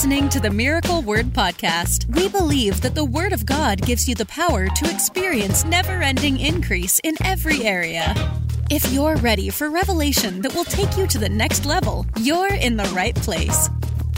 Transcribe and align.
listening 0.00 0.30
to 0.30 0.40
the 0.40 0.48
Miracle 0.48 1.02
Word 1.02 1.26
Podcast. 1.26 2.06
We 2.16 2.26
believe 2.30 2.80
that 2.80 2.94
the 2.94 3.04
Word 3.04 3.34
of 3.34 3.44
God 3.44 3.82
gives 3.82 4.08
you 4.08 4.14
the 4.14 4.24
power 4.24 4.66
to 4.66 4.90
experience 4.90 5.62
never 5.66 6.00
ending 6.00 6.40
increase 6.40 6.98
in 7.04 7.16
every 7.22 7.64
area. 7.64 8.14
If 8.70 8.90
you're 8.94 9.16
ready 9.16 9.50
for 9.50 9.68
revelation 9.68 10.40
that 10.40 10.54
will 10.54 10.64
take 10.64 10.96
you 10.96 11.06
to 11.06 11.18
the 11.18 11.28
next 11.28 11.66
level, 11.66 12.06
you're 12.18 12.54
in 12.54 12.78
the 12.78 12.90
right 12.94 13.14
place. 13.14 13.68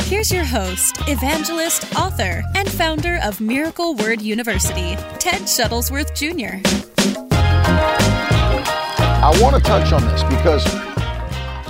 Here's 0.02 0.30
your 0.30 0.45
host, 0.45 0.98
evangelist, 1.09 1.96
author, 1.96 2.45
and 2.55 2.70
founder 2.70 3.19
of 3.20 3.41
Miracle 3.41 3.96
Word 3.96 4.23
University, 4.23 4.95
Ted 5.19 5.42
Shuttlesworth 5.51 6.14
Jr. 6.14 6.62
I 9.20 9.37
want 9.42 9.56
to 9.56 9.60
touch 9.60 9.92
on 9.92 10.05
this 10.05 10.23
because 10.23 10.64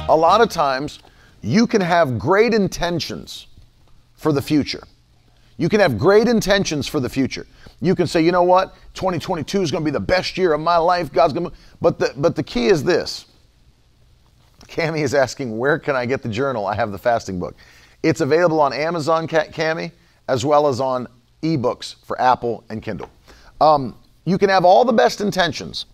a 0.07 0.15
lot 0.15 0.43
of 0.43 0.51
times 0.51 0.99
you 1.41 1.67
can 1.67 1.81
have 1.81 2.19
great 2.19 2.53
intentions 2.53 3.47
for 4.23 4.33
the 4.33 4.43
future. 4.43 4.83
You 5.59 5.69
can 5.69 5.81
have 5.81 5.99
great 5.99 6.29
intentions 6.29 6.89
for 6.89 7.01
the 7.01 7.09
future. 7.09 7.47
You 7.81 7.95
can 7.95 8.07
say, 8.07 8.23
you 8.23 8.33
know 8.33 8.43
what, 8.43 8.75
2022 8.95 9.63
is 9.63 9.71
going 9.71 9.83
to 9.83 9.85
be 9.85 9.93
the 9.93 10.01
best 10.01 10.39
year 10.39 10.55
of 10.55 10.61
my 10.61 10.77
life. 10.77 11.13
God's 11.13 11.33
going 11.33 11.51
to. 11.51 11.57
But 11.81 11.99
the 11.99 12.15
but 12.17 12.37
the 12.37 12.43
key 12.43 12.67
is 12.67 12.83
this. 12.83 13.27
Cami 14.67 15.01
is 15.01 15.13
asking, 15.13 15.59
where 15.59 15.79
can 15.79 15.95
I 15.95 16.07
get 16.07 16.23
the 16.23 16.29
journal? 16.29 16.67
I 16.67 16.75
have 16.75 16.93
the 16.93 16.99
fasting 16.99 17.39
book. 17.39 17.57
It's 18.03 18.23
available 18.23 18.61
on 18.61 18.73
Amazon, 18.73 19.29
Cami, 19.29 19.93
as 20.29 20.45
well 20.47 20.67
as 20.67 20.81
on 20.81 21.07
ebooks 21.43 21.97
for 22.05 22.19
Apple 22.21 22.65
and 22.71 22.83
Kindle. 22.83 23.11
Um, 23.61 23.95
you 24.25 24.39
can 24.39 24.49
have 24.49 24.65
all 24.65 24.85
the 24.85 24.93
best 24.93 25.21
intentions 25.21 25.87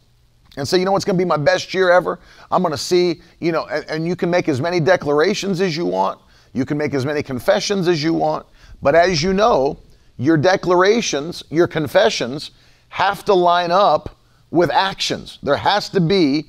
and 0.56 0.66
say, 0.66 0.78
you 0.78 0.84
know 0.84 0.92
what's 0.92 1.04
going 1.04 1.16
to 1.16 1.24
be 1.24 1.28
my 1.28 1.36
best 1.36 1.74
year 1.74 1.90
ever? 1.90 2.18
I'm 2.50 2.62
going 2.62 2.72
to 2.72 2.78
see, 2.78 3.20
you 3.40 3.52
know, 3.52 3.66
and, 3.66 3.84
and, 3.88 4.06
you 4.06 4.16
can 4.16 4.30
make 4.30 4.48
as 4.48 4.60
many 4.60 4.80
declarations 4.80 5.60
as 5.60 5.76
you 5.76 5.86
want. 5.86 6.20
You 6.52 6.64
can 6.64 6.78
make 6.78 6.94
as 6.94 7.04
many 7.04 7.22
confessions 7.22 7.88
as 7.88 8.02
you 8.02 8.14
want. 8.14 8.46
But 8.82 8.94
as 8.94 9.22
you 9.22 9.32
know, 9.32 9.78
your 10.16 10.36
declarations, 10.36 11.44
your 11.50 11.66
confessions 11.66 12.50
have 12.88 13.24
to 13.26 13.34
line 13.34 13.70
up 13.70 14.16
with 14.50 14.70
actions. 14.70 15.38
There 15.42 15.56
has 15.56 15.88
to 15.90 16.00
be 16.00 16.46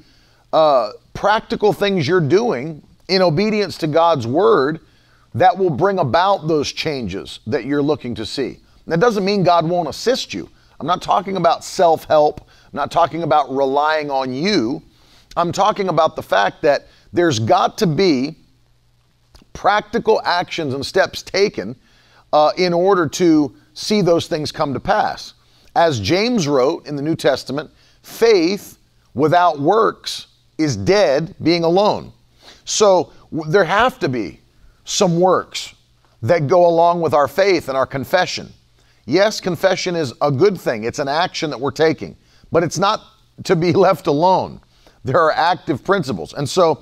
uh, 0.54 0.92
practical 1.14 1.74
things 1.74 2.08
you're 2.08 2.22
doing 2.22 2.82
in 3.08 3.22
obedience 3.22 3.78
to 3.80 3.88
God's 3.88 4.26
word 4.26 4.80
that 5.36 5.58
will 5.58 5.70
bring 5.70 6.00
about 6.00 6.48
those 6.48 6.72
changes 6.72 7.40
that 7.46 7.66
you're 7.66 7.82
looking 7.82 8.16
to 8.16 8.26
see. 8.26 8.60
That 8.88 9.00
doesn't 9.00 9.24
mean 9.24 9.44
God 9.44 9.70
won't 9.70 9.88
assist 9.88 10.34
you. 10.34 10.50
I'm 10.80 10.88
not 10.88 11.02
talking 11.02 11.36
about 11.36 11.64
self 11.64 12.06
help. 12.06 12.42
I'm 12.42 12.78
not 12.78 12.92
talking 12.92 13.24
about 13.24 13.56
relying 13.56 14.10
on 14.10 14.34
you. 14.34 14.82
I'm 15.38 15.52
talking 15.52 15.90
about 15.90 16.16
the 16.16 16.24
fact 16.24 16.62
that 16.64 16.88
there's 17.14 17.38
got 17.38 17.78
to 17.80 17.88
be 17.88 18.36
practical 19.60 20.22
actions 20.24 20.74
and 20.74 20.86
steps 20.86 21.22
taken 21.22 21.76
uh, 22.32 22.50
in 22.58 22.74
order 22.74 23.06
to 23.06 23.54
see 23.74 24.02
those 24.02 24.26
things 24.26 24.54
come 24.54 24.74
to 24.74 24.80
pass. 24.80 25.34
As 25.76 26.00
James 26.00 26.48
wrote 26.48 26.88
in 26.88 26.96
the 26.96 27.02
New 27.02 27.16
Testament, 27.18 27.70
faith 28.02 28.78
without 29.14 29.60
works 29.60 30.28
is 30.58 30.78
dead, 30.78 31.36
being 31.44 31.66
alone. 31.66 32.14
So 32.64 33.12
w- 33.34 33.52
there 33.52 33.66
have 33.66 34.00
to 34.00 34.08
be 34.08 34.40
some 34.86 35.20
works 35.20 35.76
that 36.22 36.48
go 36.48 36.66
along 36.66 37.02
with 37.02 37.14
our 37.14 37.28
faith 37.28 37.68
and 37.68 37.76
our 37.76 37.86
confession. 37.86 38.54
Yes, 39.06 39.42
confession 39.42 39.94
is 39.94 40.14
a 40.22 40.32
good 40.32 40.58
thing, 40.58 40.86
it's 40.86 41.00
an 41.00 41.10
action 41.10 41.50
that 41.50 41.60
we're 41.60 41.72
taking, 41.72 42.16
but 42.50 42.64
it's 42.64 42.78
not 42.78 43.02
to 43.44 43.58
be 43.58 43.74
left 43.88 44.08
alone. 44.08 44.62
There 45.04 45.20
are 45.20 45.34
active 45.34 45.84
principles. 45.84 46.32
And 46.32 46.48
so 46.48 46.82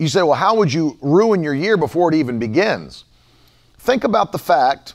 you 0.00 0.08
say, 0.08 0.22
well, 0.22 0.32
how 0.32 0.54
would 0.54 0.72
you 0.72 0.96
ruin 1.02 1.42
your 1.42 1.54
year 1.54 1.76
before 1.76 2.10
it 2.10 2.16
even 2.16 2.38
begins? 2.38 3.04
Think 3.80 4.04
about 4.04 4.32
the 4.32 4.38
fact 4.38 4.94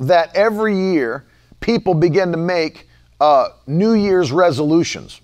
that 0.00 0.34
every 0.34 0.74
year 0.74 1.26
people 1.60 1.92
begin 1.92 2.32
to 2.32 2.38
make 2.38 2.88
uh, 3.20 3.50
New 3.66 3.92
Year's 3.92 4.32
resolutions. 4.32 5.20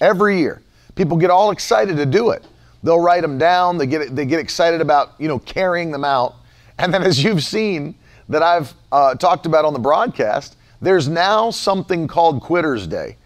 Every 0.00 0.38
year. 0.38 0.62
People 0.94 1.16
get 1.16 1.30
all 1.30 1.50
excited 1.50 1.96
to 1.96 2.06
do 2.06 2.30
it. 2.30 2.44
They'll 2.84 3.00
write 3.00 3.22
them 3.22 3.38
down, 3.38 3.76
they 3.76 3.86
get, 3.86 4.14
they 4.14 4.24
get 4.24 4.38
excited 4.38 4.80
about, 4.80 5.14
you 5.18 5.26
know, 5.26 5.40
carrying 5.40 5.90
them 5.90 6.04
out. 6.04 6.36
And 6.78 6.94
then 6.94 7.02
as 7.02 7.22
you've 7.24 7.42
seen 7.42 7.96
that 8.28 8.42
I've 8.42 8.72
uh, 8.92 9.16
talked 9.16 9.46
about 9.46 9.64
on 9.64 9.72
the 9.72 9.80
broadcast, 9.80 10.56
there's 10.80 11.08
now 11.08 11.50
something 11.50 12.06
called 12.06 12.40
Quitter's 12.40 12.86
Day. 12.86 13.16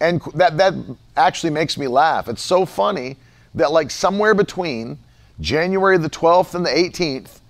And 0.00 0.22
that, 0.34 0.56
that 0.56 0.72
actually 1.14 1.50
makes 1.50 1.76
me 1.76 1.88
laugh. 1.88 2.28
It's 2.28 2.42
so 2.42 2.64
funny 2.64 3.16
that 3.56 3.72
like 3.72 3.90
somewhere 3.90 4.34
between 4.34 4.98
January 5.40 5.98
the 5.98 6.10
12th 6.10 6.54
and 6.54 6.64
the 6.64 6.70
18th, 6.70 7.40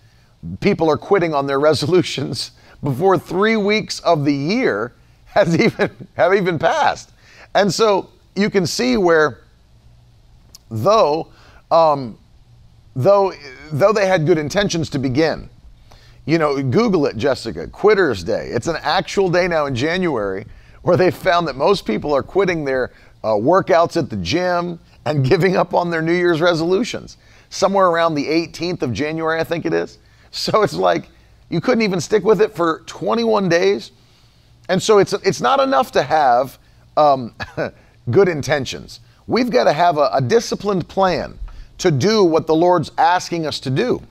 people 0.60 0.88
are 0.88 0.96
quitting 0.96 1.34
on 1.34 1.46
their 1.46 1.60
resolutions 1.70 2.52
before 2.82 3.18
three 3.18 3.56
weeks 3.56 4.00
of 4.00 4.24
the 4.24 4.32
year 4.32 4.92
has 5.26 5.58
even 5.60 5.90
have 6.14 6.34
even 6.34 6.58
passed. 6.58 7.10
And 7.54 7.72
so 7.72 8.10
you 8.34 8.48
can 8.48 8.66
see 8.66 8.96
where 8.96 9.40
though 10.70 11.28
um, 11.70 12.18
though 12.94 13.32
though 13.72 13.92
they 13.92 14.06
had 14.06 14.26
good 14.26 14.38
intentions 14.38 14.88
to 14.90 14.98
begin, 14.98 15.50
you 16.24 16.38
know, 16.38 16.62
Google 16.62 17.06
it, 17.06 17.16
Jessica, 17.16 17.66
Quitter's 17.66 18.22
Day. 18.22 18.48
It's 18.52 18.68
an 18.68 18.76
actual 18.82 19.28
day 19.28 19.48
now 19.48 19.66
in 19.66 19.74
January 19.74 20.46
where 20.82 20.96
they 20.96 21.10
found 21.10 21.48
that 21.48 21.56
most 21.56 21.84
people 21.84 22.14
are 22.14 22.22
quitting 22.22 22.64
their 22.64 22.92
uh, 23.24 23.30
workouts 23.30 23.96
at 23.96 24.08
the 24.08 24.16
gym 24.16 24.78
and 25.06 25.24
giving 25.24 25.56
up 25.56 25.72
on 25.72 25.88
their 25.88 26.02
New 26.02 26.12
Year's 26.12 26.40
resolutions. 26.40 27.16
Somewhere 27.48 27.86
around 27.86 28.16
the 28.16 28.26
18th 28.26 28.82
of 28.82 28.92
January, 28.92 29.40
I 29.40 29.44
think 29.44 29.64
it 29.64 29.72
is. 29.72 29.98
So 30.32 30.62
it's 30.62 30.74
like 30.74 31.08
you 31.48 31.62
couldn't 31.62 31.82
even 31.82 32.00
stick 32.00 32.24
with 32.24 32.42
it 32.42 32.54
for 32.54 32.82
21 32.86 33.48
days. 33.48 33.92
And 34.68 34.82
so 34.82 34.98
it's, 34.98 35.12
it's 35.12 35.40
not 35.40 35.60
enough 35.60 35.92
to 35.92 36.02
have 36.02 36.58
um, 36.96 37.34
good 38.10 38.28
intentions. 38.28 39.00
We've 39.26 39.48
got 39.48 39.64
to 39.64 39.72
have 39.72 39.96
a, 39.96 40.10
a 40.12 40.20
disciplined 40.20 40.88
plan 40.88 41.38
to 41.78 41.90
do 41.90 42.24
what 42.24 42.46
the 42.46 42.54
Lord's 42.54 42.90
asking 42.98 43.46
us 43.46 43.60
to 43.60 43.70
do. 43.70 44.02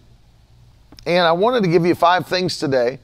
And 1.05 1.27
I 1.27 1.33
wanted 1.33 1.63
to 1.63 1.69
give 1.69 1.85
you 1.85 1.93
five 1.93 2.25
things 2.25 2.57
today 2.57 2.99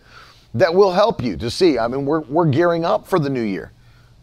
that 0.53 0.74
will 0.74 0.91
help 0.91 1.22
you 1.22 1.35
to 1.38 1.51
see. 1.51 1.78
I 1.78 1.88
mean, 1.88 2.06
we're, 2.06 2.22
we're 2.22 2.50
gearing 2.50 2.85
up 2.85 3.07
for 3.07 3.19
the 3.19 3.30
new 3.30 3.44
year. 3.44 3.72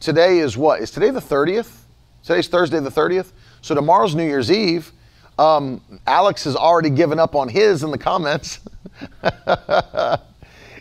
Today 0.01 0.39
is 0.39 0.57
what? 0.57 0.81
Is 0.81 0.91
today 0.91 1.11
the 1.11 1.21
30th? 1.21 1.83
Today's 2.23 2.49
Thursday 2.49 2.81
the 2.81 2.91
30th. 2.91 3.33
So 3.61 3.75
tomorrow's 3.75 4.15
New 4.15 4.25
Year's 4.25 4.51
Eve. 4.51 4.93
Um, 5.39 5.81
Alex 6.07 6.45
has 6.45 6.57
already 6.57 6.91
given 6.91 7.19
up 7.19 7.35
on 7.35 7.49
his 7.49 7.85
in 7.85 7.91
the 7.91 7.99
comments. 7.99 8.61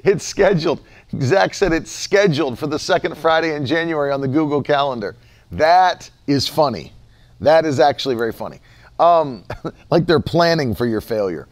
it's 0.04 0.26
scheduled. 0.26 0.82
Zach 1.22 1.54
said 1.54 1.72
it's 1.72 1.92
scheduled 1.92 2.58
for 2.58 2.68
the 2.68 2.80
second 2.80 3.18
Friday 3.18 3.56
in 3.56 3.66
January 3.66 4.12
on 4.12 4.20
the 4.20 4.28
Google 4.28 4.62
Calendar. 4.62 5.16
That 5.52 6.10
is 6.26 6.48
funny. 6.48 6.92
That 7.40 7.66
is 7.66 7.80
actually 7.80 8.16
very 8.16 8.34
funny. 8.34 8.60
Um, 9.00 9.44
like 9.90 10.06
they're 10.06 10.20
planning 10.20 10.74
for 10.74 10.86
your 10.86 11.02
failure. 11.02 11.48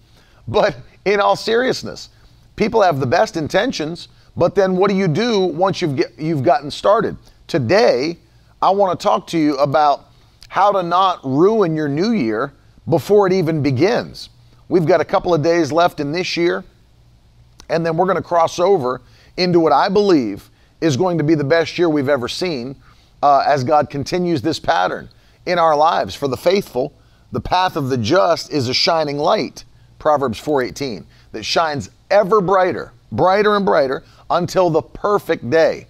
But 0.48 0.76
in 1.06 1.20
all 1.20 1.36
seriousness, 1.36 2.10
people 2.56 2.82
have 2.82 3.00
the 3.00 3.08
best 3.08 3.38
intentions, 3.38 4.08
but 4.36 4.56
then 4.56 4.76
what 4.76 4.90
do 4.90 4.96
you 4.96 5.08
do 5.08 5.40
once 5.40 5.82
you've 5.82 5.96
get, 5.96 6.18
you've 6.18 6.44
gotten 6.44 6.70
started? 6.70 7.16
Today, 7.48 8.18
I 8.62 8.72
want 8.72 9.00
to 9.00 9.04
talk 9.04 9.28
to 9.28 9.38
you 9.38 9.56
about 9.58 10.08
how 10.56 10.72
to 10.72 10.82
not 10.82 11.20
ruin 11.26 11.76
your 11.76 11.90
new 11.90 12.14
year 12.14 12.54
before 12.88 13.28
it 13.28 13.34
even 13.34 13.62
begins. 13.62 14.30
We've 14.70 14.86
got 14.86 15.02
a 15.02 15.04
couple 15.04 15.34
of 15.34 15.44
days 15.44 15.70
left 15.70 16.00
in 16.00 16.14
this 16.14 16.38
year, 16.38 16.64
and 17.68 17.86
then 17.86 17.98
we're 17.98 18.06
going 18.06 18.16
to 18.16 18.24
cross 18.24 18.58
over 18.58 19.02
into 19.36 19.60
what 19.60 19.74
I 19.74 19.90
believe 19.90 20.50
is 20.80 20.96
going 20.96 21.18
to 21.18 21.26
be 21.26 21.36
the 21.36 21.44
best 21.44 21.78
year 21.78 21.90
we've 21.90 22.08
ever 22.08 22.30
seen 22.30 22.78
uh, 23.22 23.44
as 23.46 23.66
God 23.66 23.90
continues 23.90 24.42
this 24.42 24.58
pattern 24.58 25.10
in 25.46 25.60
our 25.60 25.76
lives. 25.76 26.16
For 26.16 26.30
the 26.30 26.38
faithful, 26.38 26.94
the 27.34 27.42
path 27.42 27.76
of 27.76 27.90
the 27.90 27.98
just 27.98 28.50
is 28.50 28.70
a 28.70 28.74
shining 28.74 29.18
light, 29.18 29.66
Proverbs 30.00 30.40
4:18, 30.40 31.04
that 31.34 31.44
shines 31.44 31.90
ever 32.10 32.40
brighter, 32.40 32.94
brighter 33.12 33.58
and 33.58 33.66
brighter 33.66 34.06
until 34.30 34.70
the 34.70 34.82
perfect 34.82 35.50
day. 35.50 35.88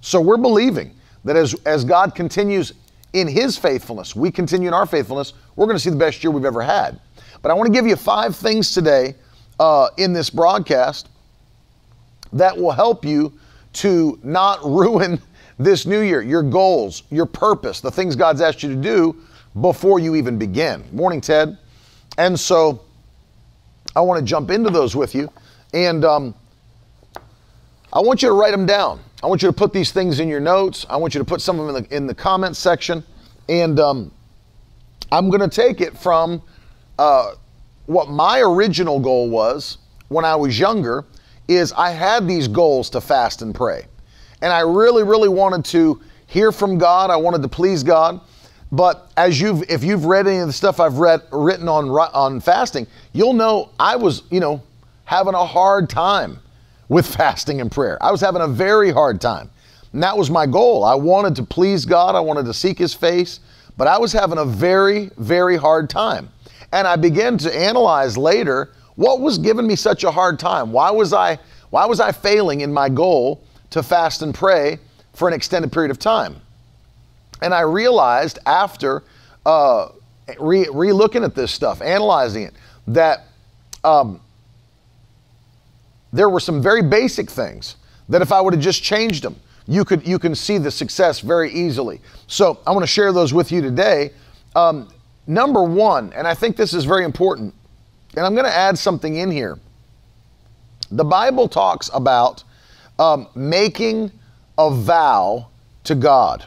So 0.00 0.22
we're 0.22 0.38
believing 0.38 0.94
that 1.24 1.36
as, 1.36 1.52
as 1.66 1.84
God 1.84 2.14
continues 2.14 2.72
in 3.16 3.26
his 3.26 3.56
faithfulness, 3.56 4.14
we 4.14 4.30
continue 4.30 4.68
in 4.68 4.74
our 4.74 4.84
faithfulness, 4.84 5.32
we're 5.56 5.64
going 5.64 5.76
to 5.76 5.82
see 5.82 5.88
the 5.88 5.96
best 5.96 6.22
year 6.22 6.30
we've 6.30 6.44
ever 6.44 6.60
had. 6.60 7.00
But 7.40 7.50
I 7.50 7.54
want 7.54 7.66
to 7.66 7.72
give 7.72 7.86
you 7.86 7.96
five 7.96 8.36
things 8.36 8.74
today 8.74 9.14
uh, 9.58 9.88
in 9.96 10.12
this 10.12 10.28
broadcast 10.28 11.08
that 12.34 12.54
will 12.54 12.72
help 12.72 13.06
you 13.06 13.32
to 13.72 14.18
not 14.22 14.62
ruin 14.64 15.20
this 15.58 15.86
new 15.86 16.00
year, 16.00 16.20
your 16.20 16.42
goals, 16.42 17.04
your 17.10 17.24
purpose, 17.24 17.80
the 17.80 17.90
things 17.90 18.14
God's 18.14 18.42
asked 18.42 18.62
you 18.62 18.68
to 18.68 18.80
do 18.80 19.16
before 19.62 19.98
you 19.98 20.14
even 20.14 20.38
begin. 20.38 20.84
Morning, 20.92 21.22
Ted. 21.22 21.56
And 22.18 22.38
so 22.38 22.82
I 23.94 24.02
want 24.02 24.20
to 24.20 24.24
jump 24.24 24.50
into 24.50 24.68
those 24.68 24.94
with 24.94 25.14
you. 25.14 25.32
And 25.72 26.04
um, 26.04 26.34
I 27.94 28.00
want 28.00 28.20
you 28.20 28.28
to 28.28 28.34
write 28.34 28.50
them 28.50 28.66
down. 28.66 29.00
I 29.26 29.28
want 29.28 29.42
you 29.42 29.48
to 29.48 29.52
put 29.52 29.72
these 29.72 29.90
things 29.90 30.20
in 30.20 30.28
your 30.28 30.38
notes. 30.38 30.86
I 30.88 30.96
want 30.98 31.12
you 31.12 31.18
to 31.18 31.24
put 31.24 31.40
some 31.40 31.58
of 31.58 31.66
them 31.66 31.74
in 31.74 31.82
the, 31.82 31.96
in 31.96 32.06
the 32.06 32.14
comments 32.14 32.60
section. 32.60 33.02
And 33.48 33.80
um, 33.80 34.12
I'm 35.10 35.30
going 35.30 35.40
to 35.40 35.48
take 35.48 35.80
it 35.80 35.98
from 35.98 36.40
uh, 36.96 37.32
what 37.86 38.08
my 38.08 38.38
original 38.38 39.00
goal 39.00 39.28
was 39.28 39.78
when 40.10 40.24
I 40.24 40.36
was 40.36 40.56
younger 40.56 41.06
is 41.48 41.72
I 41.72 41.90
had 41.90 42.28
these 42.28 42.46
goals 42.46 42.88
to 42.90 43.00
fast 43.00 43.42
and 43.42 43.52
pray. 43.52 43.86
And 44.42 44.52
I 44.52 44.60
really, 44.60 45.02
really 45.02 45.28
wanted 45.28 45.64
to 45.72 46.00
hear 46.28 46.52
from 46.52 46.78
God. 46.78 47.10
I 47.10 47.16
wanted 47.16 47.42
to 47.42 47.48
please 47.48 47.82
God. 47.82 48.20
But 48.70 49.10
as 49.16 49.40
you've, 49.40 49.68
if 49.68 49.82
you've 49.82 50.04
read 50.04 50.28
any 50.28 50.38
of 50.38 50.46
the 50.46 50.52
stuff 50.52 50.78
I've 50.78 50.98
read 50.98 51.22
written 51.32 51.68
on 51.68 51.88
on 51.88 52.38
fasting, 52.38 52.86
you'll 53.12 53.32
know 53.32 53.70
I 53.80 53.96
was, 53.96 54.22
you 54.30 54.38
know, 54.38 54.62
having 55.04 55.34
a 55.34 55.44
hard 55.44 55.90
time 55.90 56.38
with 56.88 57.06
fasting 57.06 57.60
and 57.60 57.70
prayer. 57.70 57.98
I 58.02 58.10
was 58.10 58.20
having 58.20 58.42
a 58.42 58.48
very 58.48 58.90
hard 58.90 59.20
time. 59.20 59.50
And 59.92 60.02
that 60.02 60.16
was 60.16 60.30
my 60.30 60.46
goal. 60.46 60.84
I 60.84 60.94
wanted 60.94 61.36
to 61.36 61.42
please 61.42 61.84
God. 61.84 62.14
I 62.14 62.20
wanted 62.20 62.44
to 62.46 62.54
seek 62.54 62.78
His 62.78 62.94
face, 62.94 63.40
but 63.76 63.86
I 63.86 63.98
was 63.98 64.12
having 64.12 64.38
a 64.38 64.44
very, 64.44 65.10
very 65.16 65.56
hard 65.56 65.88
time. 65.88 66.28
And 66.72 66.86
I 66.86 66.96
began 66.96 67.38
to 67.38 67.56
analyze 67.56 68.18
later 68.18 68.72
what 68.96 69.20
was 69.20 69.38
giving 69.38 69.66
me 69.66 69.76
such 69.76 70.04
a 70.04 70.10
hard 70.10 70.38
time. 70.38 70.72
Why 70.72 70.90
was 70.90 71.12
I, 71.12 71.38
why 71.70 71.86
was 71.86 72.00
I 72.00 72.12
failing 72.12 72.60
in 72.60 72.72
my 72.72 72.88
goal 72.88 73.42
to 73.70 73.82
fast 73.82 74.22
and 74.22 74.34
pray 74.34 74.78
for 75.12 75.28
an 75.28 75.34
extended 75.34 75.72
period 75.72 75.90
of 75.90 75.98
time? 75.98 76.36
And 77.42 77.52
I 77.52 77.60
realized 77.60 78.38
after 78.46 79.02
uh, 79.44 79.88
re, 80.38 80.66
looking 80.68 81.24
at 81.24 81.34
this 81.34 81.52
stuff, 81.52 81.82
analyzing 81.82 82.44
it, 82.44 82.54
that 82.88 83.24
um, 83.84 84.20
there 86.12 86.28
were 86.28 86.40
some 86.40 86.62
very 86.62 86.82
basic 86.82 87.30
things 87.30 87.76
that 88.08 88.22
if 88.22 88.32
I 88.32 88.40
would 88.40 88.54
have 88.54 88.62
just 88.62 88.82
changed 88.82 89.22
them, 89.22 89.36
you 89.66 89.84
could 89.84 90.06
you 90.06 90.18
can 90.18 90.34
see 90.34 90.58
the 90.58 90.70
success 90.70 91.20
very 91.20 91.52
easily. 91.52 92.00
So 92.26 92.60
I 92.66 92.70
want 92.70 92.82
to 92.82 92.86
share 92.86 93.12
those 93.12 93.34
with 93.34 93.50
you 93.50 93.60
today. 93.60 94.12
Um, 94.54 94.88
number 95.26 95.62
one, 95.62 96.12
and 96.12 96.26
I 96.26 96.34
think 96.34 96.56
this 96.56 96.72
is 96.72 96.84
very 96.84 97.04
important, 97.04 97.52
and 98.16 98.24
I'm 98.24 98.34
going 98.34 98.46
to 98.46 98.56
add 98.56 98.78
something 98.78 99.16
in 99.16 99.30
here. 99.30 99.58
The 100.90 101.04
Bible 101.04 101.48
talks 101.48 101.90
about 101.92 102.44
um, 102.98 103.26
making 103.34 104.12
a 104.56 104.70
vow 104.70 105.48
to 105.84 105.94
God, 105.96 106.44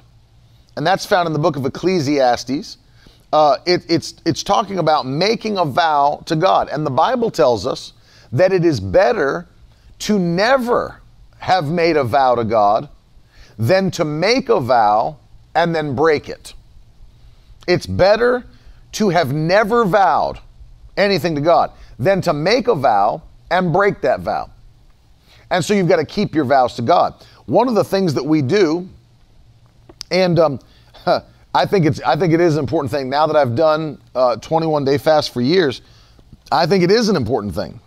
and 0.78 0.88
that's 0.88 1.06
found 1.06 1.28
in 1.28 1.34
the 1.34 1.40
book 1.40 1.58
of 1.58 1.66
Ecclesiastes. 1.66 2.78
Uh, 3.32 3.58
it, 3.66 3.86
it's 3.90 4.16
it's 4.26 4.44
talking 4.44 4.80
about 4.80 5.06
making 5.06 5.58
a 5.58 5.66
vow 5.66 6.24
to 6.26 6.38
God, 6.38 6.70
and 6.70 6.86
the 6.86 6.92
Bible 6.92 7.30
tells 7.30 7.68
us 7.68 7.94
that 8.32 8.52
it 8.52 8.66
is 8.66 8.80
better 8.80 9.48
to 10.00 10.20
never 10.20 11.02
have 11.40 11.70
made 11.70 11.98
a 11.98 12.04
vow 12.04 12.36
to 12.36 12.44
God 12.44 12.90
than 13.58 13.92
to 13.92 14.06
make 14.06 14.50
a 14.50 14.60
vow 14.60 15.18
and 15.56 15.74
then 15.74 15.96
break 15.96 16.30
it. 16.30 16.54
It's 17.68 17.86
better 17.86 18.46
to 18.94 19.10
have 19.10 19.34
never 19.34 19.86
vowed 19.86 20.40
anything 20.98 21.36
to 21.36 21.42
God 21.42 21.72
than 21.98 22.22
to 22.22 22.34
make 22.34 22.68
a 22.68 22.76
vow 22.76 23.22
and 23.52 23.74
break 23.74 24.02
that 24.02 24.22
vow. 24.22 24.50
And 25.50 25.64
so 25.64 25.74
you've 25.74 25.88
got 25.88 25.98
to 25.98 26.06
keep 26.06 26.36
your 26.36 26.46
vows 26.46 26.76
to 26.76 26.82
God. 26.82 27.16
One 27.46 27.68
of 27.68 27.76
the 27.76 27.84
things 27.84 28.14
that 28.14 28.24
we 28.24 28.42
do, 28.42 28.88
and 30.12 30.40
um, 30.40 30.60
I 31.54 31.66
think 31.66 31.86
it's 31.86 32.00
I 32.02 32.16
think 32.16 32.34
it 32.34 32.40
is 32.40 32.56
an 32.56 32.60
important 32.60 32.92
thing. 32.92 33.10
Now 33.10 33.26
that 33.26 33.36
I've 33.36 33.56
done 33.56 34.00
uh, 34.14 34.36
21 34.38 34.86
day 34.86 34.98
fast 35.00 35.34
for 35.34 35.42
years, 35.42 35.82
I 36.52 36.68
think 36.68 36.84
it 36.84 36.92
is 36.92 37.10
an 37.10 37.16
important 37.16 37.56
thing 37.56 37.80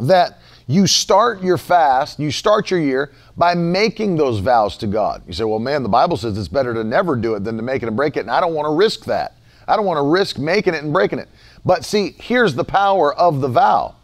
that 0.00 0.38
you 0.66 0.86
start 0.86 1.42
your 1.42 1.58
fast, 1.58 2.18
you 2.18 2.30
start 2.30 2.70
your 2.70 2.80
year 2.80 3.12
by 3.36 3.54
making 3.54 4.16
those 4.16 4.40
vows 4.40 4.76
to 4.78 4.86
God. 4.86 5.22
You 5.26 5.32
say, 5.32 5.44
well, 5.44 5.58
man, 5.58 5.82
the 5.82 5.88
Bible 5.88 6.16
says 6.16 6.36
it's 6.36 6.48
better 6.48 6.74
to 6.74 6.82
never 6.82 7.14
do 7.14 7.34
it 7.34 7.44
than 7.44 7.56
to 7.56 7.62
make 7.62 7.82
it 7.82 7.86
and 7.86 7.96
break 7.96 8.16
it, 8.16 8.20
and 8.20 8.30
I 8.30 8.40
don't 8.40 8.54
want 8.54 8.66
to 8.66 8.74
risk 8.74 9.04
that. 9.04 9.36
I 9.68 9.76
don't 9.76 9.84
want 9.84 9.98
to 9.98 10.02
risk 10.02 10.38
making 10.38 10.74
it 10.74 10.82
and 10.82 10.92
breaking 10.92 11.18
it. 11.18 11.28
But 11.64 11.84
see, 11.84 12.14
here's 12.18 12.54
the 12.54 12.64
power 12.64 13.14
of 13.14 13.40
the 13.40 13.48
vow 13.48 13.96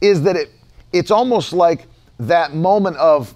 is 0.00 0.22
that 0.22 0.36
it 0.36 0.50
it's 0.92 1.10
almost 1.10 1.52
like 1.52 1.86
that 2.18 2.54
moment 2.54 2.96
of 2.96 3.34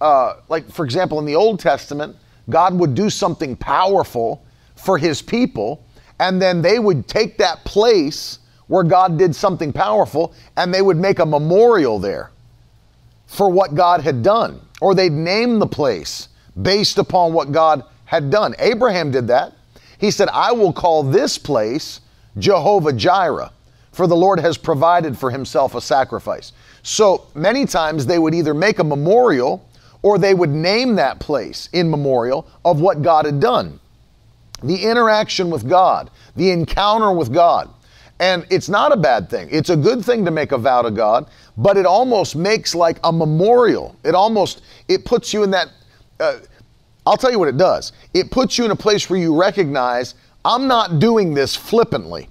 uh, 0.00 0.36
like 0.48 0.70
for 0.70 0.84
example 0.84 1.18
in 1.18 1.24
the 1.24 1.36
Old 1.36 1.60
Testament, 1.60 2.16
God 2.50 2.74
would 2.74 2.94
do 2.94 3.08
something 3.08 3.56
powerful 3.56 4.44
for 4.76 4.98
his 4.98 5.22
people, 5.22 5.86
and 6.18 6.40
then 6.40 6.60
they 6.60 6.78
would 6.78 7.06
take 7.06 7.38
that 7.38 7.64
place 7.64 8.38
where 8.66 8.84
God 8.84 9.18
did 9.18 9.34
something 9.34 9.72
powerful 9.72 10.34
and 10.56 10.72
they 10.72 10.82
would 10.82 10.96
make 10.96 11.18
a 11.18 11.26
memorial 11.26 11.98
there 11.98 12.30
for 13.26 13.48
what 13.48 13.74
God 13.74 14.02
had 14.02 14.22
done, 14.22 14.60
or 14.80 14.94
they'd 14.94 15.12
name 15.12 15.58
the 15.58 15.66
place 15.66 16.28
based 16.60 16.98
upon 16.98 17.32
what 17.32 17.50
God 17.50 17.84
had 18.04 18.30
done. 18.30 18.54
Abraham 18.58 19.10
did 19.10 19.26
that. 19.28 19.54
He 19.98 20.10
said, 20.10 20.28
I 20.28 20.52
will 20.52 20.72
call 20.72 21.02
this 21.02 21.38
place 21.38 22.00
Jehovah 22.38 22.92
Jireh, 22.92 23.52
for 23.92 24.06
the 24.06 24.16
Lord 24.16 24.40
has 24.40 24.58
provided 24.58 25.16
for 25.16 25.30
himself 25.30 25.74
a 25.74 25.80
sacrifice. 25.80 26.52
So 26.82 27.26
many 27.34 27.64
times 27.64 28.04
they 28.04 28.18
would 28.18 28.34
either 28.34 28.52
make 28.54 28.80
a 28.80 28.84
memorial 28.84 29.66
or 30.02 30.18
they 30.18 30.34
would 30.34 30.50
name 30.50 30.96
that 30.96 31.20
place 31.20 31.68
in 31.72 31.90
memorial 31.90 32.46
of 32.64 32.80
what 32.80 33.02
God 33.02 33.24
had 33.24 33.40
done. 33.40 33.78
The 34.62 34.82
interaction 34.82 35.50
with 35.50 35.68
God, 35.68 36.10
the 36.36 36.50
encounter 36.50 37.12
with 37.12 37.32
God. 37.32 37.70
And 38.20 38.46
it's 38.50 38.68
not 38.68 38.92
a 38.92 38.96
bad 38.96 39.28
thing. 39.28 39.48
It's 39.50 39.70
a 39.70 39.76
good 39.76 40.04
thing 40.04 40.24
to 40.24 40.30
make 40.30 40.52
a 40.52 40.58
vow 40.58 40.82
to 40.82 40.90
God, 40.90 41.28
but 41.56 41.76
it 41.76 41.86
almost 41.86 42.36
makes 42.36 42.74
like 42.74 42.98
a 43.02 43.12
memorial. 43.12 43.96
It 44.04 44.14
almost 44.14 44.62
it 44.88 45.04
puts 45.04 45.32
you 45.32 45.42
in 45.42 45.50
that 45.50 45.68
uh, 46.20 46.38
I'll 47.04 47.16
tell 47.16 47.32
you 47.32 47.38
what 47.38 47.48
it 47.48 47.56
does. 47.56 47.92
It 48.14 48.30
puts 48.30 48.56
you 48.58 48.64
in 48.64 48.70
a 48.70 48.76
place 48.76 49.10
where 49.10 49.18
you 49.18 49.38
recognize 49.38 50.14
I'm 50.44 50.68
not 50.68 50.98
doing 50.98 51.34
this 51.34 51.56
flippantly. 51.56 52.28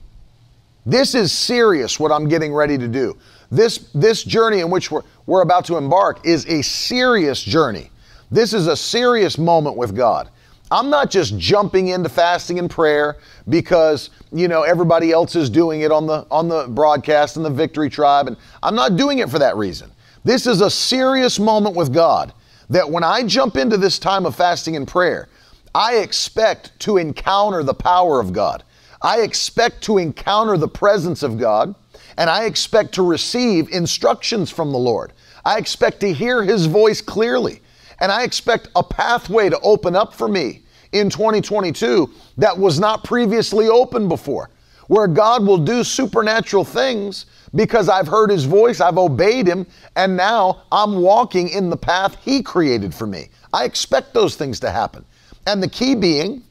This 0.85 1.13
is 1.13 1.31
serious 1.31 1.99
what 1.99 2.11
I'm 2.11 2.27
getting 2.27 2.53
ready 2.53 2.77
to 2.77 2.87
do. 2.87 3.17
This, 3.51 3.89
this 3.93 4.23
journey 4.23 4.61
in 4.61 4.69
which 4.69 4.89
we're, 4.89 5.03
we're 5.25 5.41
about 5.41 5.65
to 5.65 5.77
embark 5.77 6.25
is 6.25 6.45
a 6.47 6.61
serious 6.61 7.43
journey. 7.43 7.91
This 8.31 8.53
is 8.53 8.67
a 8.67 8.75
serious 8.75 9.37
moment 9.37 9.75
with 9.75 9.95
God. 9.95 10.29
I'm 10.71 10.89
not 10.89 11.11
just 11.11 11.37
jumping 11.37 11.89
into 11.89 12.09
fasting 12.09 12.57
and 12.57 12.69
prayer 12.69 13.17
because, 13.49 14.09
you 14.31 14.47
know, 14.47 14.63
everybody 14.63 15.11
else 15.11 15.35
is 15.35 15.49
doing 15.49 15.81
it 15.81 15.91
on 15.91 16.07
the 16.07 16.25
on 16.31 16.47
the 16.47 16.67
broadcast 16.69 17.35
and 17.35 17.45
the 17.45 17.49
Victory 17.49 17.89
Tribe 17.89 18.27
and 18.27 18.37
I'm 18.63 18.75
not 18.75 18.95
doing 18.95 19.19
it 19.19 19.29
for 19.29 19.39
that 19.39 19.57
reason. 19.57 19.91
This 20.23 20.47
is 20.47 20.61
a 20.61 20.69
serious 20.69 21.39
moment 21.39 21.75
with 21.75 21.93
God 21.93 22.33
that 22.69 22.89
when 22.89 23.03
I 23.03 23.23
jump 23.23 23.57
into 23.57 23.75
this 23.75 23.99
time 23.99 24.25
of 24.25 24.35
fasting 24.35 24.77
and 24.77 24.87
prayer, 24.87 25.27
I 25.75 25.97
expect 25.97 26.79
to 26.81 26.97
encounter 26.97 27.63
the 27.63 27.73
power 27.73 28.19
of 28.19 28.31
God. 28.31 28.63
I 29.01 29.21
expect 29.21 29.81
to 29.83 29.97
encounter 29.97 30.57
the 30.57 30.67
presence 30.67 31.23
of 31.23 31.39
God, 31.39 31.75
and 32.17 32.29
I 32.29 32.45
expect 32.45 32.93
to 32.95 33.03
receive 33.03 33.69
instructions 33.69 34.51
from 34.51 34.71
the 34.71 34.77
Lord. 34.77 35.11
I 35.43 35.57
expect 35.57 36.01
to 36.01 36.13
hear 36.13 36.43
His 36.43 36.65
voice 36.65 37.01
clearly, 37.01 37.61
and 38.01 38.11
I 38.11 38.23
expect 38.23 38.67
a 38.75 38.83
pathway 38.83 39.49
to 39.49 39.59
open 39.61 39.95
up 39.95 40.13
for 40.13 40.27
me 40.27 40.63
in 40.91 41.09
2022 41.09 42.09
that 42.37 42.57
was 42.57 42.79
not 42.79 43.03
previously 43.03 43.69
open 43.69 44.09
before, 44.09 44.49
where 44.87 45.07
God 45.07 45.45
will 45.45 45.59
do 45.59 45.83
supernatural 45.83 46.65
things 46.65 47.27
because 47.53 47.87
I've 47.87 48.07
heard 48.07 48.29
his 48.29 48.45
voice, 48.45 48.81
I've 48.81 48.97
obeyed 48.97 49.47
him, 49.47 49.67
and 49.95 50.17
now 50.17 50.63
I'm 50.71 51.01
walking 51.01 51.49
in 51.49 51.69
the 51.69 51.77
path 51.77 52.17
he 52.21 52.41
created 52.41 52.93
for 52.93 53.05
me. 53.05 53.29
I 53.53 53.65
expect 53.65 54.13
those 54.13 54.35
things 54.35 54.59
to 54.61 54.71
happen. 54.71 55.05
And 55.45 55.61
the 55.61 55.69
key 55.69 55.95
being 55.95 56.43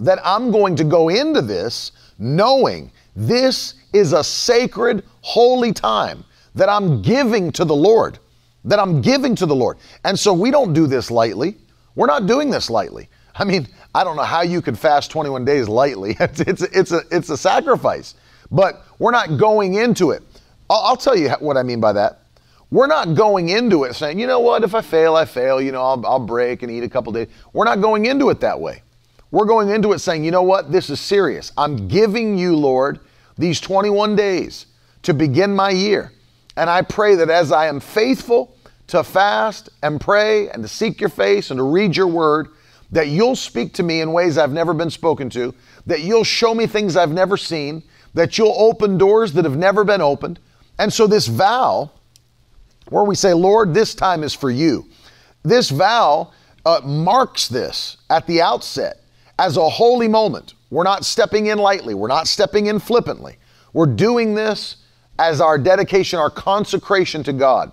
that 0.00 0.18
I'm 0.24 0.50
going 0.50 0.74
to 0.76 0.84
go 0.84 1.10
into 1.10 1.42
this 1.42 1.92
knowing 2.18 2.90
this 3.14 3.74
is 3.92 4.12
a 4.12 4.24
sacred, 4.24 5.04
holy 5.20 5.72
time 5.72 6.24
that 6.54 6.68
I'm 6.68 7.02
giving 7.02 7.52
to 7.52 7.64
the 7.64 7.74
Lord. 7.74 8.18
That 8.64 8.78
I'm 8.78 9.00
giving 9.00 9.34
to 9.36 9.46
the 9.46 9.54
Lord. 9.54 9.78
And 10.04 10.18
so 10.18 10.32
we 10.32 10.50
don't 10.50 10.72
do 10.72 10.86
this 10.86 11.10
lightly. 11.10 11.56
We're 11.94 12.06
not 12.06 12.26
doing 12.26 12.50
this 12.50 12.70
lightly. 12.70 13.08
I 13.34 13.44
mean, 13.44 13.66
I 13.94 14.04
don't 14.04 14.16
know 14.16 14.22
how 14.22 14.42
you 14.42 14.60
could 14.60 14.78
fast 14.78 15.10
21 15.10 15.44
days 15.44 15.68
lightly. 15.68 16.16
It's, 16.20 16.40
it's, 16.40 16.62
it's, 16.62 16.92
a, 16.92 17.02
it's 17.10 17.30
a 17.30 17.36
sacrifice. 17.36 18.14
But 18.50 18.84
we're 18.98 19.12
not 19.12 19.38
going 19.38 19.74
into 19.74 20.10
it. 20.10 20.22
I'll, 20.68 20.80
I'll 20.80 20.96
tell 20.96 21.16
you 21.16 21.30
what 21.40 21.56
I 21.56 21.62
mean 21.62 21.80
by 21.80 21.92
that. 21.94 22.22
We're 22.70 22.86
not 22.86 23.14
going 23.14 23.48
into 23.48 23.84
it 23.84 23.94
saying, 23.94 24.20
you 24.20 24.28
know 24.28 24.38
what, 24.38 24.62
if 24.62 24.74
I 24.76 24.80
fail, 24.80 25.16
I 25.16 25.24
fail, 25.24 25.60
you 25.60 25.72
know, 25.72 25.82
I'll, 25.82 26.06
I'll 26.06 26.24
break 26.24 26.62
and 26.62 26.70
eat 26.70 26.84
a 26.84 26.88
couple 26.88 27.12
days. 27.12 27.26
We're 27.52 27.64
not 27.64 27.80
going 27.80 28.06
into 28.06 28.30
it 28.30 28.40
that 28.40 28.60
way. 28.60 28.82
We're 29.32 29.46
going 29.46 29.70
into 29.70 29.92
it 29.92 29.98
saying, 29.98 30.24
you 30.24 30.30
know 30.30 30.42
what, 30.42 30.70
this 30.70 30.88
is 30.88 31.00
serious. 31.00 31.52
I'm 31.56 31.88
giving 31.88 32.38
you, 32.38 32.54
Lord, 32.54 33.00
these 33.36 33.60
21 33.60 34.14
days 34.14 34.66
to 35.02 35.14
begin 35.14 35.54
my 35.54 35.70
year. 35.70 36.12
And 36.56 36.68
I 36.68 36.82
pray 36.82 37.14
that 37.16 37.30
as 37.30 37.52
I 37.52 37.66
am 37.66 37.80
faithful 37.80 38.56
to 38.88 39.04
fast 39.04 39.70
and 39.82 40.00
pray 40.00 40.48
and 40.48 40.62
to 40.62 40.68
seek 40.68 41.00
your 41.00 41.10
face 41.10 41.50
and 41.50 41.58
to 41.58 41.64
read 41.64 41.96
your 41.96 42.08
word, 42.08 42.48
that 42.92 43.08
you'll 43.08 43.36
speak 43.36 43.72
to 43.74 43.82
me 43.82 44.00
in 44.00 44.12
ways 44.12 44.36
I've 44.36 44.52
never 44.52 44.74
been 44.74 44.90
spoken 44.90 45.30
to, 45.30 45.54
that 45.86 46.00
you'll 46.00 46.24
show 46.24 46.54
me 46.54 46.66
things 46.66 46.96
I've 46.96 47.12
never 47.12 47.36
seen, 47.36 47.82
that 48.14 48.36
you'll 48.36 48.54
open 48.58 48.98
doors 48.98 49.32
that 49.34 49.44
have 49.44 49.56
never 49.56 49.84
been 49.84 50.00
opened. 50.00 50.40
And 50.78 50.92
so, 50.92 51.06
this 51.06 51.26
vow, 51.26 51.90
where 52.88 53.04
we 53.04 53.14
say, 53.14 53.32
Lord, 53.32 53.74
this 53.74 53.94
time 53.94 54.24
is 54.24 54.34
for 54.34 54.50
you, 54.50 54.88
this 55.42 55.70
vow 55.70 56.32
uh, 56.66 56.80
marks 56.84 57.48
this 57.48 57.98
at 58.08 58.26
the 58.26 58.42
outset 58.42 59.02
as 59.38 59.56
a 59.56 59.68
holy 59.68 60.08
moment. 60.08 60.54
We're 60.70 60.84
not 60.84 61.04
stepping 61.04 61.46
in 61.46 61.58
lightly, 61.58 61.94
we're 61.94 62.08
not 62.08 62.26
stepping 62.26 62.66
in 62.66 62.78
flippantly. 62.78 63.36
We're 63.72 63.86
doing 63.86 64.34
this 64.34 64.76
as 65.20 65.42
our 65.42 65.58
dedication, 65.58 66.18
our 66.18 66.30
consecration 66.30 67.22
to 67.22 67.32
God. 67.34 67.70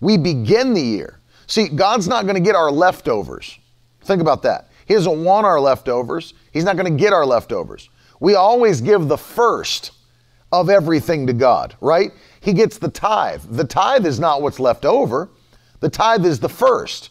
We 0.00 0.18
begin 0.18 0.74
the 0.74 0.82
year. 0.82 1.18
See, 1.46 1.68
God's 1.68 2.06
not 2.06 2.24
going 2.24 2.34
to 2.34 2.42
get 2.42 2.54
our 2.54 2.70
leftovers. 2.70 3.58
Think 4.02 4.20
about 4.20 4.42
that. 4.42 4.68
He 4.84 4.92
doesn't 4.92 5.24
want 5.24 5.46
our 5.46 5.58
leftovers. 5.58 6.34
He's 6.52 6.64
not 6.64 6.76
going 6.76 6.92
to 6.92 7.02
get 7.02 7.14
our 7.14 7.24
leftovers. 7.24 7.88
We 8.20 8.34
always 8.34 8.82
give 8.82 9.08
the 9.08 9.16
first 9.16 9.92
of 10.52 10.68
everything 10.68 11.26
to 11.26 11.32
God, 11.32 11.74
right? 11.80 12.10
He 12.40 12.52
gets 12.52 12.76
the 12.76 12.90
tithe. 12.90 13.42
The 13.48 13.64
tithe 13.64 14.04
is 14.04 14.20
not 14.20 14.42
what's 14.42 14.60
left 14.60 14.84
over, 14.84 15.30
the 15.80 15.88
tithe 15.88 16.26
is 16.26 16.38
the 16.38 16.48
first. 16.50 17.10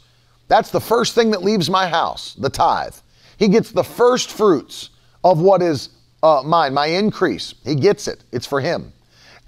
That's 0.49 0.69
the 0.69 0.81
first 0.81 1.15
thing 1.15 1.31
that 1.31 1.43
leaves 1.43 1.69
my 1.69 1.87
house, 1.87 2.35
the 2.35 2.49
tithe. 2.49 2.95
He 3.37 3.47
gets 3.47 3.71
the 3.71 3.83
first 3.83 4.31
fruits 4.31 4.91
of 5.23 5.41
what 5.41 5.63
is 5.63 5.89
uh, 6.21 6.43
mine, 6.45 6.73
my 6.73 6.87
increase. 6.87 7.55
He 7.63 7.73
gets 7.73 8.07
it, 8.07 8.23
it's 8.31 8.45
for 8.45 8.61
him. 8.61 8.93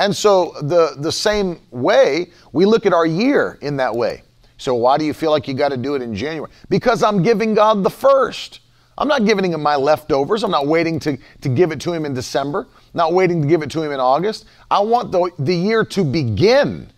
And 0.02 0.16
so, 0.16 0.56
the, 0.64 0.96
the 0.98 1.12
same 1.12 1.62
way, 1.70 2.32
we 2.54 2.66
look 2.66 2.88
at 2.88 2.92
our 2.92 3.06
year 3.06 3.60
in 3.62 3.78
that 3.78 3.96
way. 3.96 4.24
So, 4.58 4.74
why 4.74 4.98
do 4.98 5.06
you 5.06 5.14
feel 5.14 5.30
like 5.30 5.48
you 5.48 5.54
got 5.54 5.70
to 5.70 5.78
do 5.78 5.94
it 5.94 6.02
in 6.02 6.16
January? 6.16 6.52
Because 6.70 7.04
I'm 7.04 7.22
giving 7.22 7.54
God 7.54 7.84
the 7.84 7.90
first. 7.92 8.62
I'm 8.98 9.08
not 9.08 9.26
giving 9.26 9.54
him 9.54 9.62
my 9.62 9.76
leftovers. 9.76 10.44
I'm 10.44 10.50
not 10.50 10.66
waiting 10.66 11.00
to, 11.02 11.20
to 11.42 11.50
give 11.50 11.72
it 11.72 11.80
to 11.82 11.94
him 11.94 12.06
in 12.06 12.16
December, 12.16 12.68
not 12.96 13.14
waiting 13.14 13.44
to 13.44 13.48
give 13.48 13.62
it 13.62 13.70
to 13.72 13.84
him 13.84 13.92
in 13.92 14.00
August. 14.00 14.46
I 14.72 14.80
want 14.80 15.12
the, 15.12 15.30
the 15.38 15.56
year 15.56 15.86
to 15.86 16.04
begin 16.04 16.92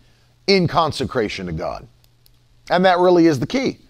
in 0.46 0.66
consecration 0.66 1.44
to 1.44 1.52
God. 1.52 1.86
And 2.70 2.86
that 2.86 3.00
really 3.00 3.26
is 3.26 3.38
the 3.38 3.46
key. 3.46 3.80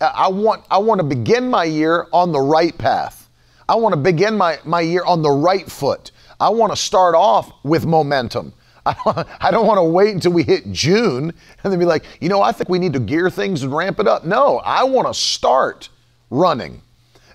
I 0.00 0.28
want, 0.28 0.64
I 0.70 0.78
want 0.78 0.98
to 0.98 1.06
begin 1.06 1.50
my 1.50 1.64
year 1.64 2.06
on 2.10 2.32
the 2.32 2.40
right 2.40 2.76
path. 2.78 3.28
I 3.68 3.74
want 3.74 3.92
to 3.92 4.00
begin 4.00 4.34
my, 4.38 4.58
my 4.64 4.80
year 4.80 5.04
on 5.04 5.20
the 5.20 5.30
right 5.30 5.70
foot. 5.70 6.10
I 6.40 6.48
want 6.48 6.72
to 6.72 6.76
start 6.76 7.14
off 7.14 7.52
with 7.64 7.84
momentum. 7.84 8.54
I 8.86 9.50
don't 9.50 9.66
want 9.66 9.78
to 9.78 9.84
wait 9.84 10.14
until 10.14 10.32
we 10.32 10.42
hit 10.42 10.70
June 10.72 11.32
and 11.62 11.72
then 11.72 11.78
be 11.78 11.84
like, 11.84 12.04
you 12.20 12.28
know, 12.28 12.42
I 12.42 12.52
think 12.52 12.68
we 12.68 12.78
need 12.78 12.92
to 12.94 13.00
gear 13.00 13.30
things 13.30 13.62
and 13.62 13.74
ramp 13.74 14.00
it 14.00 14.08
up. 14.08 14.24
No, 14.24 14.58
I 14.58 14.82
want 14.84 15.06
to 15.06 15.14
start 15.14 15.88
running. 16.30 16.82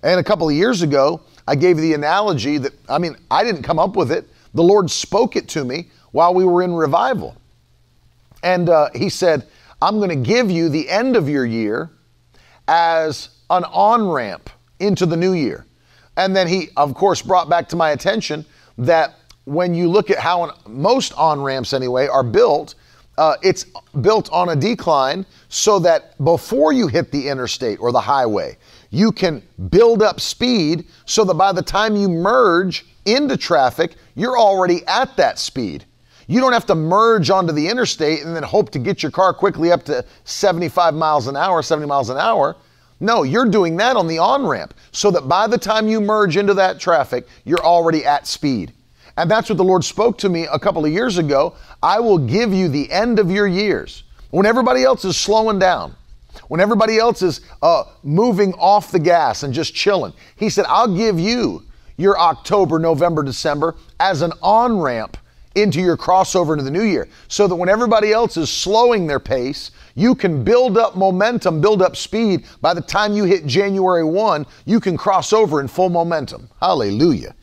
And 0.03 0.19
a 0.19 0.23
couple 0.23 0.47
of 0.49 0.55
years 0.55 0.81
ago, 0.81 1.21
I 1.47 1.55
gave 1.55 1.77
the 1.77 1.93
analogy 1.93 2.57
that, 2.57 2.73
I 2.89 2.97
mean, 2.97 3.15
I 3.31 3.43
didn't 3.43 3.63
come 3.63 3.79
up 3.79 3.95
with 3.95 4.11
it. 4.11 4.27
The 4.53 4.63
Lord 4.63 4.91
spoke 4.91 5.35
it 5.35 5.47
to 5.49 5.63
me 5.63 5.89
while 6.11 6.33
we 6.33 6.43
were 6.43 6.63
in 6.63 6.73
revival. 6.73 7.37
And 8.43 8.69
uh, 8.69 8.89
He 8.93 9.09
said, 9.09 9.47
I'm 9.81 9.97
going 9.97 10.09
to 10.09 10.15
give 10.15 10.51
you 10.51 10.67
the 10.67 10.89
end 10.89 11.15
of 11.15 11.29
your 11.29 11.45
year 11.45 11.89
as 12.67 13.29
an 13.49 13.63
on 13.65 14.07
ramp 14.07 14.49
into 14.79 15.05
the 15.05 15.15
new 15.15 15.33
year. 15.33 15.65
And 16.17 16.35
then 16.35 16.47
He, 16.47 16.69
of 16.75 16.93
course, 16.93 17.21
brought 17.21 17.49
back 17.49 17.69
to 17.69 17.75
my 17.75 17.91
attention 17.91 18.45
that 18.77 19.15
when 19.47 19.73
you 19.73 19.89
look 19.89 20.11
at 20.11 20.19
how 20.19 20.53
most 20.67 21.13
on 21.13 21.41
ramps, 21.41 21.71
anyway, 21.71 22.05
are 22.05 22.21
built, 22.21 22.75
uh, 23.17 23.37
it's 23.41 23.65
built 24.01 24.29
on 24.29 24.49
a 24.49 24.55
decline 24.57 25.25
so 25.47 25.79
that 25.79 26.21
before 26.21 26.73
you 26.73 26.87
hit 26.87 27.13
the 27.13 27.29
interstate 27.29 27.79
or 27.79 27.93
the 27.93 28.01
highway, 28.01 28.57
you 28.89 29.09
can 29.09 29.41
build 29.69 30.03
up 30.03 30.19
speed 30.19 30.85
so 31.05 31.23
that 31.23 31.35
by 31.35 31.53
the 31.53 31.61
time 31.61 31.95
you 31.95 32.09
merge 32.09 32.85
into 33.05 33.37
traffic, 33.37 33.95
you're 34.15 34.37
already 34.37 34.85
at 34.85 35.15
that 35.15 35.39
speed. 35.39 35.85
You 36.27 36.41
don't 36.41 36.51
have 36.51 36.65
to 36.65 36.75
merge 36.75 37.29
onto 37.29 37.53
the 37.53 37.69
interstate 37.69 38.23
and 38.23 38.35
then 38.35 38.43
hope 38.43 38.69
to 38.71 38.79
get 38.79 39.01
your 39.01 39.13
car 39.13 39.33
quickly 39.33 39.71
up 39.71 39.83
to 39.85 40.03
75 40.25 40.93
miles 40.93 41.27
an 41.27 41.37
hour, 41.37 41.61
70 41.61 41.87
miles 41.87 42.09
an 42.09 42.17
hour. 42.17 42.57
No, 42.99 43.23
you're 43.23 43.45
doing 43.45 43.77
that 43.77 43.95
on 43.95 44.07
the 44.07 44.17
on 44.17 44.45
ramp 44.45 44.73
so 44.91 45.09
that 45.11 45.29
by 45.29 45.47
the 45.47 45.57
time 45.57 45.87
you 45.87 46.01
merge 46.01 46.35
into 46.35 46.53
that 46.55 46.81
traffic, 46.81 47.27
you're 47.45 47.63
already 47.63 48.03
at 48.03 48.27
speed. 48.27 48.73
And 49.17 49.29
that's 49.29 49.49
what 49.49 49.57
the 49.57 49.63
Lord 49.63 49.83
spoke 49.83 50.17
to 50.19 50.29
me 50.29 50.45
a 50.45 50.59
couple 50.59 50.85
of 50.85 50.91
years 50.91 51.17
ago. 51.17 51.55
I 51.81 51.99
will 51.99 52.19
give 52.19 52.53
you 52.53 52.69
the 52.69 52.89
end 52.91 53.19
of 53.19 53.31
your 53.31 53.47
years. 53.47 54.03
When 54.29 54.45
everybody 54.45 54.83
else 54.83 55.03
is 55.05 55.17
slowing 55.17 55.57
down, 55.57 55.95
when 56.49 56.61
everybody 56.61 56.99
else 56.99 57.21
is 57.21 57.41
uh, 57.61 57.85
moving 58.03 58.53
off 58.53 58.91
the 58.91 58.99
gas 58.99 59.43
and 59.43 59.53
just 59.53 59.73
chilling. 59.73 60.13
He 60.35 60.49
said, 60.49 60.65
I'll 60.67 60.93
give 60.93 61.19
you 61.19 61.63
your 61.97 62.17
October, 62.19 62.77
November, 62.77 63.23
December 63.23 63.75
as 63.99 64.21
an 64.21 64.31
on 64.41 64.79
ramp 64.79 65.17
into 65.55 65.81
your 65.81 65.97
crossover 65.97 66.53
into 66.53 66.63
the 66.63 66.71
new 66.71 66.83
year 66.83 67.09
so 67.27 67.47
that 67.47 67.55
when 67.55 67.69
everybody 67.69 68.11
else 68.11 68.37
is 68.37 68.51
slowing 68.51 69.07
their 69.07 69.19
pace, 69.19 69.71
you 69.95 70.13
can 70.13 70.43
build 70.43 70.77
up 70.77 70.95
momentum, 70.95 71.59
build 71.59 71.81
up 71.81 71.95
speed. 71.95 72.45
By 72.61 72.75
the 72.75 72.81
time 72.81 73.13
you 73.13 73.23
hit 73.23 73.47
January 73.47 74.03
1, 74.03 74.45
you 74.65 74.79
can 74.79 74.95
cross 74.95 75.33
over 75.33 75.59
in 75.59 75.67
full 75.67 75.89
momentum. 75.89 76.47
Hallelujah. 76.61 77.33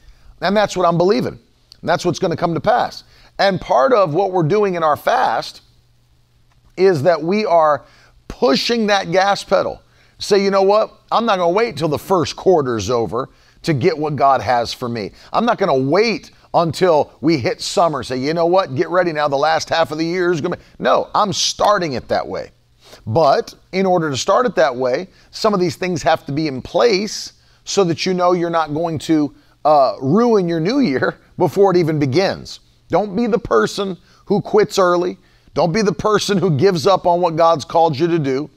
And 0.40 0.56
that's 0.56 0.76
what 0.76 0.86
I'm 0.86 0.96
believing. 0.96 1.40
And 1.84 1.88
that's 1.90 2.06
what's 2.06 2.18
going 2.18 2.30
to 2.30 2.36
come 2.38 2.54
to 2.54 2.60
pass. 2.60 3.04
And 3.38 3.60
part 3.60 3.92
of 3.92 4.14
what 4.14 4.32
we're 4.32 4.42
doing 4.42 4.74
in 4.74 4.82
our 4.82 4.96
fast 4.96 5.60
is 6.78 7.02
that 7.02 7.22
we 7.22 7.44
are 7.44 7.84
pushing 8.26 8.86
that 8.86 9.12
gas 9.12 9.44
pedal. 9.44 9.82
Say, 10.16 10.42
you 10.42 10.50
know 10.50 10.62
what? 10.62 11.02
I'm 11.12 11.26
not 11.26 11.36
going 11.36 11.52
to 11.52 11.54
wait 11.54 11.76
till 11.76 11.90
the 11.90 11.98
first 11.98 12.36
quarter's 12.36 12.88
over 12.88 13.28
to 13.64 13.74
get 13.74 13.98
what 13.98 14.16
God 14.16 14.40
has 14.40 14.72
for 14.72 14.88
me. 14.88 15.10
I'm 15.30 15.44
not 15.44 15.58
going 15.58 15.68
to 15.68 15.90
wait 15.90 16.30
until 16.54 17.12
we 17.20 17.36
hit 17.36 17.60
summer. 17.60 18.02
Say, 18.02 18.16
you 18.16 18.32
know 18.32 18.46
what? 18.46 18.74
Get 18.74 18.88
ready 18.88 19.12
now. 19.12 19.28
The 19.28 19.36
last 19.36 19.68
half 19.68 19.90
of 19.92 19.98
the 19.98 20.06
year 20.06 20.32
is 20.32 20.40
going 20.40 20.52
to 20.52 20.56
be. 20.56 20.64
No, 20.78 21.10
I'm 21.14 21.34
starting 21.34 21.92
it 21.92 22.08
that 22.08 22.26
way. 22.26 22.52
But 23.06 23.52
in 23.72 23.84
order 23.84 24.08
to 24.08 24.16
start 24.16 24.46
it 24.46 24.54
that 24.54 24.74
way, 24.74 25.08
some 25.32 25.52
of 25.52 25.60
these 25.60 25.76
things 25.76 26.02
have 26.02 26.24
to 26.24 26.32
be 26.32 26.48
in 26.48 26.62
place 26.62 27.34
so 27.64 27.84
that 27.84 28.06
you 28.06 28.14
know 28.14 28.32
you're 28.32 28.48
not 28.48 28.72
going 28.72 28.98
to 29.00 29.34
uh, 29.66 29.96
ruin 30.00 30.48
your 30.48 30.60
new 30.60 30.80
year 30.80 31.18
before 31.38 31.70
it 31.70 31.76
even 31.76 31.98
begins. 31.98 32.60
Don't 32.88 33.16
be 33.16 33.26
the 33.26 33.38
person 33.38 33.96
who 34.26 34.40
quits 34.40 34.78
early. 34.78 35.18
Don't 35.54 35.72
be 35.72 35.82
the 35.82 35.92
person 35.92 36.38
who 36.38 36.56
gives 36.56 36.86
up 36.86 37.06
on 37.06 37.20
what 37.20 37.36
God's 37.36 37.64
called 37.64 37.98
you 37.98 38.06
to 38.08 38.18
do, 38.18 38.50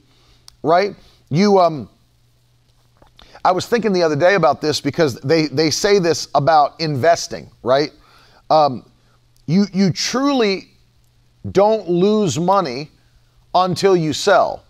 right? 0.62 0.96
You, 1.30 1.58
um, 1.58 1.88
I 3.44 3.52
was 3.52 3.66
thinking 3.66 3.92
the 3.92 4.02
other 4.02 4.16
day 4.16 4.34
about 4.34 4.60
this 4.60 4.80
because 4.80 5.14
they, 5.20 5.46
they 5.46 5.70
say 5.70 5.98
this 5.98 6.28
about 6.34 6.80
investing, 6.80 7.50
right? 7.62 7.90
Um, 8.50 8.90
you, 9.46 9.66
you 9.72 9.92
truly 9.92 10.70
don't 11.52 11.88
lose 11.88 12.38
money 12.38 12.90
until 13.54 13.96
you 13.96 14.12
sell, 14.12 14.64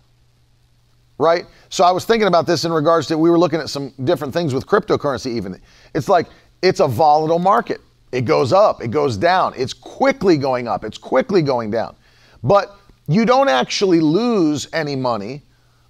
right? 1.17 1.45
So 1.69 1.83
I 1.83 1.91
was 1.91 2.05
thinking 2.05 2.27
about 2.27 2.45
this 2.45 2.63
in 2.63 2.71
regards 2.71 3.07
to, 3.07 3.17
we 3.17 3.29
were 3.29 3.39
looking 3.39 3.59
at 3.59 3.69
some 3.69 3.93
different 4.03 4.33
things 4.33 4.53
with 4.53 4.65
cryptocurrency 4.65 5.35
even. 5.35 5.59
It's 5.93 6.07
like, 6.07 6.27
it's 6.61 6.79
a 6.79 6.87
volatile 6.87 7.39
market. 7.39 7.81
It 8.11 8.21
goes 8.25 8.51
up, 8.51 8.81
it 8.81 8.89
goes 8.89 9.17
down. 9.17 9.53
It's 9.55 9.73
quickly 9.73 10.37
going 10.37 10.67
up, 10.67 10.83
it's 10.83 10.97
quickly 10.97 11.41
going 11.41 11.71
down. 11.71 11.95
But 12.43 12.75
you 13.07 13.25
don't 13.25 13.49
actually 13.49 13.99
lose 13.99 14.67
any 14.73 14.95
money 14.95 15.43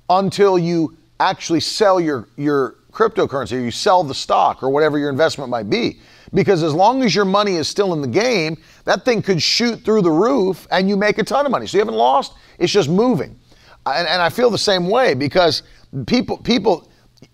until 0.10 0.58
you 0.58 0.98
actually 1.20 1.60
sell 1.60 2.00
your, 2.00 2.28
your 2.38 2.76
cryptocurrency 2.92 3.54
or 3.54 3.60
you 3.60 3.72
sell 3.72 4.04
the 4.04 4.16
stock 4.16 4.64
or 4.64 4.70
whatever 4.70 4.98
your 4.98 5.10
investment 5.10 5.50
might 5.50 5.70
be. 5.70 6.00
Because 6.34 6.64
as 6.64 6.74
long 6.74 7.04
as 7.04 7.16
your 7.16 7.26
money 7.26 7.56
is 7.56 7.68
still 7.68 7.94
in 7.94 8.02
the 8.02 8.08
game, 8.08 8.62
that 8.86 9.04
thing 9.06 9.22
could 9.22 9.42
shoot 9.42 9.84
through 9.84 10.02
the 10.02 10.12
roof 10.12 10.68
and 10.72 10.88
you 10.88 10.96
make 10.96 11.18
a 11.18 11.24
ton 11.24 11.46
of 11.46 11.52
money. 11.52 11.68
So 11.68 11.78
you 11.78 11.82
haven't 11.82 11.96
lost, 11.96 12.34
it's 12.58 12.72
just 12.72 12.90
moving. 12.90 13.38
And, 13.86 14.08
and 14.08 14.22
I 14.22 14.30
feel 14.30 14.50
the 14.50 14.58
same 14.58 14.88
way 14.90 15.14
because 15.14 15.64
people, 16.06 16.38
people 16.38 16.90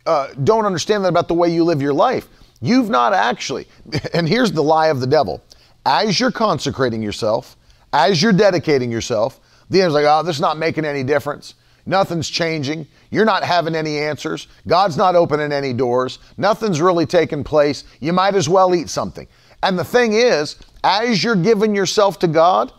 uh, 0.06 0.30
don't 0.44 0.66
understand 0.66 1.04
that 1.04 1.10
about 1.10 1.28
the 1.28 1.34
way 1.34 1.50
you 1.50 1.64
live 1.64 1.82
your 1.82 1.94
life. 1.94 2.28
You've 2.66 2.90
not 2.90 3.14
actually, 3.14 3.68
and 4.14 4.28
here's 4.28 4.52
the 4.52 4.64
lie 4.64 4.88
of 4.88 5.00
the 5.00 5.08
devil 5.08 5.44
as 5.86 6.20
you're 6.20 6.32
consecrating 6.32 7.02
yourself, 7.02 7.56
as 7.94 8.22
you're 8.22 8.34
dedicating 8.34 8.92
yourself, 8.92 9.40
the 9.70 9.82
enemy's 9.82 9.94
like, 9.94 10.06
oh, 10.08 10.24
this 10.24 10.38
is 10.38 10.42
not 10.42 10.58
making 10.58 10.84
any 10.84 11.04
difference. 11.04 11.56
Nothing's 11.86 12.28
changing. 12.28 12.88
You're 13.12 13.26
not 13.26 13.44
having 13.44 13.76
any 13.76 14.00
answers. 14.00 14.48
God's 14.68 14.98
not 14.98 15.16
opening 15.16 15.52
any 15.52 15.74
doors. 15.74 16.18
Nothing's 16.38 16.82
really 16.82 17.06
taking 17.06 17.44
place. 17.44 17.84
You 18.00 18.14
might 18.14 18.34
as 18.34 18.50
well 18.50 18.74
eat 18.74 18.90
something. 18.90 19.28
And 19.62 19.78
the 19.78 19.84
thing 19.84 20.14
is, 20.14 20.56
as 20.84 21.24
you're 21.24 21.36
giving 21.36 21.76
yourself 21.76 22.18
to 22.20 22.28
God, 22.28 22.72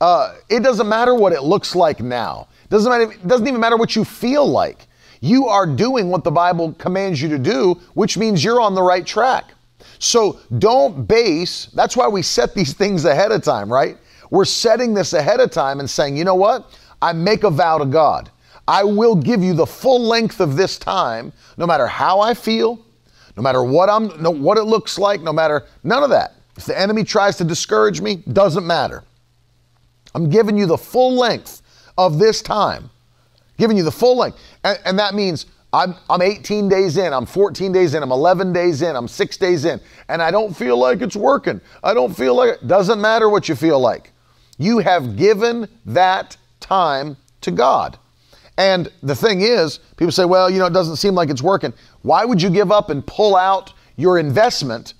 uh, 0.00 0.34
it 0.48 0.64
doesn't 0.64 0.88
matter 0.88 1.14
what 1.14 1.32
it 1.32 1.42
looks 1.42 1.76
like 1.76 2.00
now. 2.00 2.48
Doesn't 2.68 2.90
matter. 2.90 3.12
It 3.12 3.26
doesn't 3.26 3.46
even 3.46 3.60
matter 3.60 3.76
what 3.76 3.94
you 3.94 4.04
feel 4.04 4.46
like. 4.46 4.87
You 5.20 5.48
are 5.48 5.66
doing 5.66 6.10
what 6.10 6.24
the 6.24 6.30
Bible 6.30 6.72
commands 6.74 7.20
you 7.20 7.28
to 7.28 7.38
do, 7.38 7.80
which 7.94 8.16
means 8.16 8.42
you're 8.42 8.60
on 8.60 8.74
the 8.74 8.82
right 8.82 9.06
track. 9.06 9.44
So 9.98 10.40
don't 10.58 11.06
base. 11.06 11.66
That's 11.66 11.96
why 11.96 12.08
we 12.08 12.22
set 12.22 12.54
these 12.54 12.72
things 12.72 13.04
ahead 13.04 13.32
of 13.32 13.42
time, 13.42 13.72
right? 13.72 13.96
We're 14.30 14.44
setting 14.44 14.94
this 14.94 15.12
ahead 15.12 15.40
of 15.40 15.50
time 15.50 15.80
and 15.80 15.88
saying, 15.88 16.16
you 16.16 16.24
know 16.24 16.34
what? 16.34 16.78
I 17.00 17.12
make 17.12 17.44
a 17.44 17.50
vow 17.50 17.78
to 17.78 17.86
God. 17.86 18.30
I 18.66 18.84
will 18.84 19.14
give 19.14 19.42
you 19.42 19.54
the 19.54 19.66
full 19.66 20.00
length 20.00 20.40
of 20.40 20.56
this 20.56 20.78
time, 20.78 21.32
no 21.56 21.66
matter 21.66 21.86
how 21.86 22.20
I 22.20 22.34
feel, 22.34 22.78
no 23.36 23.42
matter 23.42 23.62
what 23.62 23.88
I'm, 23.88 24.20
no, 24.20 24.30
what 24.30 24.58
it 24.58 24.64
looks 24.64 24.98
like, 24.98 25.22
no 25.22 25.32
matter 25.32 25.64
none 25.84 26.02
of 26.02 26.10
that. 26.10 26.34
If 26.56 26.66
the 26.66 26.78
enemy 26.78 27.04
tries 27.04 27.36
to 27.38 27.44
discourage 27.44 28.00
me, 28.00 28.16
doesn't 28.32 28.66
matter. 28.66 29.04
I'm 30.14 30.28
giving 30.28 30.58
you 30.58 30.66
the 30.66 30.76
full 30.76 31.14
length 31.14 31.62
of 31.96 32.18
this 32.18 32.42
time, 32.42 32.90
giving 33.58 33.76
you 33.76 33.82
the 33.82 33.92
full 33.92 34.16
length, 34.16 34.38
and, 34.64 34.78
and 34.84 34.98
that 34.98 35.14
means 35.14 35.46
I'm, 35.72 35.94
I'm 36.08 36.22
18 36.22 36.68
days 36.68 36.96
in, 36.96 37.12
I'm 37.12 37.26
14 37.26 37.72
days 37.72 37.94
in, 37.94 38.02
I'm 38.02 38.12
11 38.12 38.52
days 38.52 38.80
in, 38.80 38.96
I'm 38.96 39.06
six 39.06 39.36
days 39.36 39.66
in, 39.66 39.80
and 40.08 40.22
I 40.22 40.30
don't 40.30 40.56
feel 40.56 40.78
like 40.78 41.02
it's 41.02 41.16
working. 41.16 41.60
I 41.84 41.92
don't 41.92 42.16
feel 42.16 42.34
like 42.34 42.54
it. 42.54 42.66
Doesn't 42.66 43.00
matter 43.00 43.28
what 43.28 43.48
you 43.48 43.54
feel 43.54 43.78
like. 43.78 44.12
You 44.56 44.78
have 44.78 45.16
given 45.16 45.68
that 45.84 46.36
time 46.60 47.16
to 47.42 47.50
God. 47.50 47.98
And 48.56 48.90
the 49.02 49.14
thing 49.14 49.42
is, 49.42 49.78
people 49.96 50.10
say, 50.10 50.24
well, 50.24 50.50
you 50.50 50.58
know, 50.58 50.66
it 50.66 50.72
doesn't 50.72 50.96
seem 50.96 51.14
like 51.14 51.28
it's 51.28 51.42
working. 51.42 51.72
Why 52.02 52.24
would 52.24 52.40
you 52.40 52.50
give 52.50 52.72
up 52.72 52.90
and 52.90 53.06
pull 53.06 53.36
out 53.36 53.72
your 53.96 54.18
investment 54.18 54.94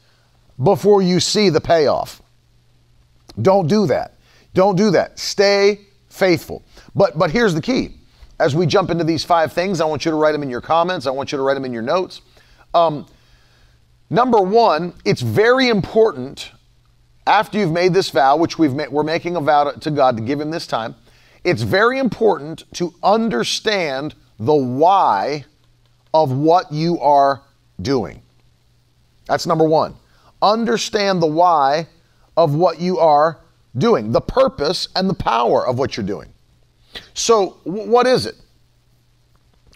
before 0.62 1.03
you 1.03 1.19
see 1.19 1.49
the 1.49 1.61
payoff? 1.61 2.23
Don't 3.41 3.67
do 3.67 3.87
that. 3.87 4.15
Don't 4.55 4.77
do 4.77 4.91
that. 4.91 5.19
Stay 5.19 5.81
faithful. 6.09 6.62
But 6.95 7.19
but 7.19 7.31
here's 7.31 7.55
the 7.55 7.61
key. 7.61 7.98
As 8.40 8.54
we 8.54 8.66
jump 8.66 8.90
into 8.90 9.04
these 9.04 9.25
five 9.25 9.52
things, 9.52 9.80
I 9.80 9.85
want 9.85 10.04
you 10.04 10.11
to 10.11 10.16
write 10.16 10.33
them 10.33 10.42
in 10.42 10.50
your 10.50 10.61
comments. 10.61 11.07
I 11.07 11.11
want 11.11 11.33
you 11.33 11.38
to 11.38 11.42
write 11.42 11.54
them 11.54 11.64
in 11.64 11.73
your 11.73 11.83
notes. 11.83 12.23
Um, 12.73 13.07
number 14.11 14.40
one, 14.40 14.95
it's 15.04 15.23
very 15.23 15.68
important 15.68 16.52
after 17.26 17.59
you've 17.59 17.73
made 17.73 17.92
this 17.92 18.11
vow, 18.11 18.37
which 18.37 18.59
we've 18.59 18.73
we're 18.73 19.02
making 19.02 19.37
a 19.37 19.40
vow 19.40 19.71
to 19.71 19.90
God 19.90 20.16
to 20.16 20.23
give 20.23 20.40
Him 20.40 20.50
this 20.50 20.66
time. 20.66 20.95
It's 21.45 21.62
very 21.62 21.99
important 21.99 22.64
to 22.75 22.95
understand 23.02 24.14
the 24.38 24.54
why 24.54 25.45
of 26.14 26.33
what 26.33 26.73
you 26.73 26.99
are 27.00 27.42
doing. 27.80 28.23
That's 29.26 29.47
number 29.47 29.64
one. 29.64 29.95
Understand 30.40 31.21
the 31.21 31.26
why 31.26 31.87
of 32.37 32.54
what 32.54 32.80
you 32.80 32.99
are 32.99 33.40
doing, 33.76 34.12
the 34.12 34.21
purpose 34.21 34.88
and 34.95 35.09
the 35.09 35.14
power 35.14 35.66
of 35.66 35.78
what 35.78 35.97
you're 35.97 36.07
doing. 36.07 36.33
So, 37.14 37.59
what 37.64 38.07
is 38.07 38.26
it? 38.26 38.37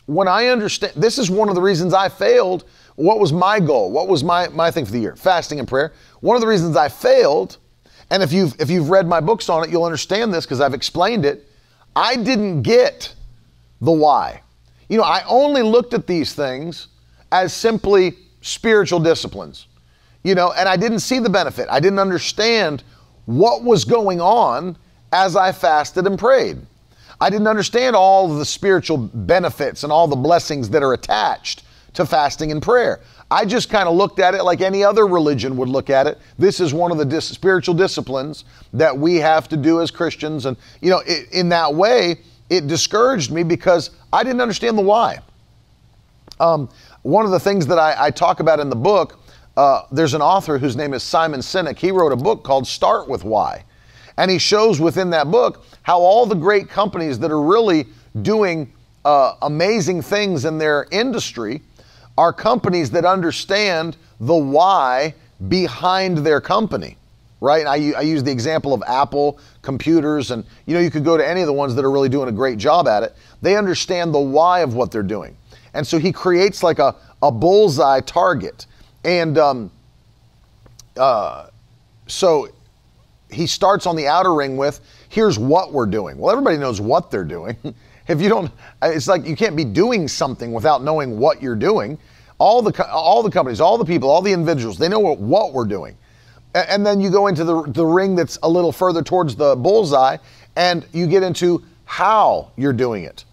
When 0.07 0.29
I 0.29 0.47
understand, 0.47 0.95
this 0.97 1.19
is 1.19 1.31
one 1.31 1.49
of 1.49 1.55
the 1.55 1.63
reasons 1.63 1.95
I 1.95 2.09
failed. 2.09 2.65
What 2.97 3.19
was 3.19 3.33
my 3.33 3.61
goal? 3.61 3.91
What 3.91 4.09
was 4.09 4.23
my, 4.23 4.49
my 4.49 4.71
thing 4.71 4.85
for 4.85 4.93
the 4.93 4.99
year? 4.99 5.17
Fasting 5.17 5.59
and 5.59 5.69
prayer. 5.69 5.93
One 6.21 6.37
of 6.37 6.41
the 6.41 6.49
reasons 6.49 6.77
I 6.77 6.89
failed, 6.89 7.59
and 8.11 8.23
if 8.23 8.33
you've 8.33 8.61
if 8.61 8.69
you've 8.69 8.91
read 8.91 9.07
my 9.07 9.21
books 9.21 9.49
on 9.49 9.65
it, 9.65 9.71
you'll 9.71 9.85
understand 9.85 10.35
this 10.35 10.45
because 10.45 10.61
I've 10.61 10.75
explained 10.75 11.25
it. 11.25 11.49
I 11.97 12.17
didn't 12.17 12.63
get 12.63 13.15
the 13.81 13.93
why. 13.93 14.43
You 14.89 14.99
know, 14.99 15.05
I 15.05 15.25
only 15.27 15.63
looked 15.63 15.95
at 15.95 16.07
these 16.07 16.35
things 16.35 16.89
as 17.31 17.53
simply 17.53 18.17
spiritual 18.43 19.01
disciplines. 19.01 19.67
You 20.23 20.35
know, 20.35 20.53
and 20.53 20.69
I 20.69 20.77
didn't 20.77 21.01
see 21.01 21.19
the 21.19 21.31
benefit. 21.31 21.69
I 21.71 21.81
didn't 21.81 21.99
understand 21.99 22.85
what 23.27 23.65
was 23.65 23.85
going 23.85 24.21
on 24.21 24.77
as 25.13 25.37
I 25.37 25.53
fasted 25.53 26.07
and 26.07 26.19
prayed. 26.19 26.59
I 27.23 27.31
didn't 27.31 27.47
understand 27.47 27.95
all 27.95 28.27
the 28.27 28.45
spiritual 28.45 28.97
benefits 28.97 29.85
and 29.85 29.93
all 29.93 30.09
the 30.09 30.17
blessings 30.17 30.69
that 30.71 30.83
are 30.83 30.93
attached 30.93 31.63
to 31.95 32.05
fasting 32.05 32.51
and 32.51 32.61
prayer. 32.61 32.99
I 33.31 33.45
just 33.45 33.71
kind 33.71 33.89
of 33.89 33.95
looked 33.95 34.19
at 34.19 34.35
it 34.35 34.43
like 34.43 34.61
any 34.61 34.83
other 34.83 35.07
religion 35.07 35.57
would 35.59 35.69
look 35.69 35.89
at 35.89 36.09
it. 36.09 36.19
This 36.37 36.59
is 36.59 36.75
one 36.75 36.91
of 36.91 36.99
the 36.99 37.05
dis- 37.05 37.29
spiritual 37.29 37.77
disciplines 37.77 38.45
that 38.73 38.99
we 38.99 39.19
have 39.19 39.49
to 39.51 39.57
do 39.57 39.81
as 39.81 39.89
Christians. 39.89 40.47
And, 40.47 40.57
you 40.81 40.91
know, 40.91 41.01
it, 41.07 41.31
in 41.31 41.49
that 41.51 41.73
way, 41.73 42.17
it 42.51 42.67
discouraged 42.67 43.31
me 43.31 43.45
because 43.45 43.91
I 44.13 44.25
didn't 44.25 44.41
understand 44.41 44.77
the 44.77 44.83
why. 44.83 45.21
Um, 46.41 46.69
one 47.03 47.25
of 47.25 47.31
the 47.31 47.39
things 47.39 47.69
that 47.69 47.79
I, 47.79 47.95
I 48.07 48.11
talk 48.11 48.41
about 48.41 48.59
in 48.59 48.69
the 48.69 48.75
book, 48.75 49.21
uh, 49.57 49.83
there's 49.93 50.15
an 50.15 50.23
author 50.23 50.59
whose 50.59 50.75
name 50.75 50.93
is 50.93 51.05
Simon 51.05 51.39
Sinek. 51.39 51.79
He 51.79 51.93
wrote 51.93 52.11
a 52.11 52.17
book 52.17 52.43
called 52.43 52.67
Start 52.67 53.09
with 53.09 53.23
Why. 53.23 53.65
And 54.17 54.31
he 54.31 54.39
shows 54.39 54.81
within 54.81 55.11
that 55.11 55.31
book 55.31 55.65
how 55.83 56.01
all 56.01 56.27
the 56.27 56.35
great 56.35 56.69
companies 56.69 57.19
that 57.21 57.31
are 57.31 57.43
really 57.43 57.87
doing 58.23 58.73
uh, 59.05 59.35
amazing 59.43 60.03
things 60.03 60.45
in 60.45 60.59
their 60.59 60.87
industry 60.91 61.63
are 62.19 62.33
companies 62.33 62.91
that 62.91 63.05
understand 63.05 63.97
the 64.21 64.35
why 64.35 65.15
behind 65.49 66.19
their 66.19 66.41
company 66.41 66.97
right? 67.43 67.67
I, 67.67 67.93
I 67.99 68.03
use 68.03 68.23
the 68.23 68.31
example 68.31 68.73
of 68.73 68.85
Apple 68.87 69.41
computers, 69.63 70.31
and 70.31 70.45
you 70.65 70.75
know, 70.75 70.81
you 70.81 70.93
could 70.93 71.05
go 71.05 71.17
to 71.17 71.29
any 71.29 71.41
of 71.41 71.49
the 71.49 71.53
ones 71.53 71.75
that 71.75 71.85
are 71.85 71.91
really 71.91 72.09
doing 72.09 72.29
a 72.29 72.33
great 72.33 72.57
job 72.57 72.87
at 72.87 73.03
it. 73.03 73.17
They 73.43 73.57
understand 73.57 74.15
the 74.15 74.21
why 74.21 74.61
of 74.61 74.75
what 74.75 74.93
they're 74.93 75.03
doing. 75.03 75.37
And 75.75 75.85
so 75.85 75.99
he 75.99 76.13
creates 76.13 76.63
like 76.63 76.79
a, 76.79 76.95
a 77.21 77.33
bullseye 77.33 78.01
target. 78.01 78.67
And 79.05 79.39
um, 79.39 79.73
uh, 80.97 81.49
so 82.07 82.49
he 83.33 83.47
starts 83.47 83.87
on 83.87 83.97
the 83.97 84.07
outer 84.07 84.35
ring 84.35 84.57
with 84.57 84.81
here's 85.09 85.39
what 85.39 85.73
we're 85.73 85.87
doing. 85.87 86.19
Well, 86.19 86.31
everybody 86.31 86.57
knows 86.57 86.81
what 86.81 87.11
they're 87.11 87.25
doing. 87.25 87.57
if 88.09 88.21
you 88.21 88.29
don't, 88.29 88.51
it's 88.83 89.09
like 89.09 89.27
you 89.27 89.37
can't 89.37 89.57
be 89.57 89.65
doing 89.65 90.09
something 90.09 90.53
without 90.53 90.83
knowing 90.83 91.19
what 91.19 91.43
you're 91.43 91.57
doing. 91.57 91.99
All 92.39 92.63
the, 92.63 92.87
all 92.91 93.23
the 93.23 93.31
companies, 93.31 93.61
all 93.61 93.79
the 93.79 93.85
people, 93.85 94.11
all 94.11 94.23
the 94.23 94.33
individuals, 94.33 94.79
they 94.79 94.89
know 94.89 94.99
what, 94.99 95.19
what 95.19 95.53
we're 95.53 95.65
doing. 95.65 95.97
And 96.55 96.85
then 96.85 97.01
you 97.01 97.11
go 97.11 97.29
into 97.29 97.45
the, 97.45 97.63
the 97.63 97.87
ring 97.87 98.15
that's 98.15 98.39
a 98.43 98.49
little 98.49 98.73
further 98.73 99.03
towards 99.03 99.37
the 99.37 99.57
bullseye, 99.57 100.19
and 100.57 100.85
you 100.93 101.07
get 101.07 101.23
into 101.23 101.65
how 101.85 102.51
you're 102.57 102.73
doing 102.73 103.05
it. 103.05 103.25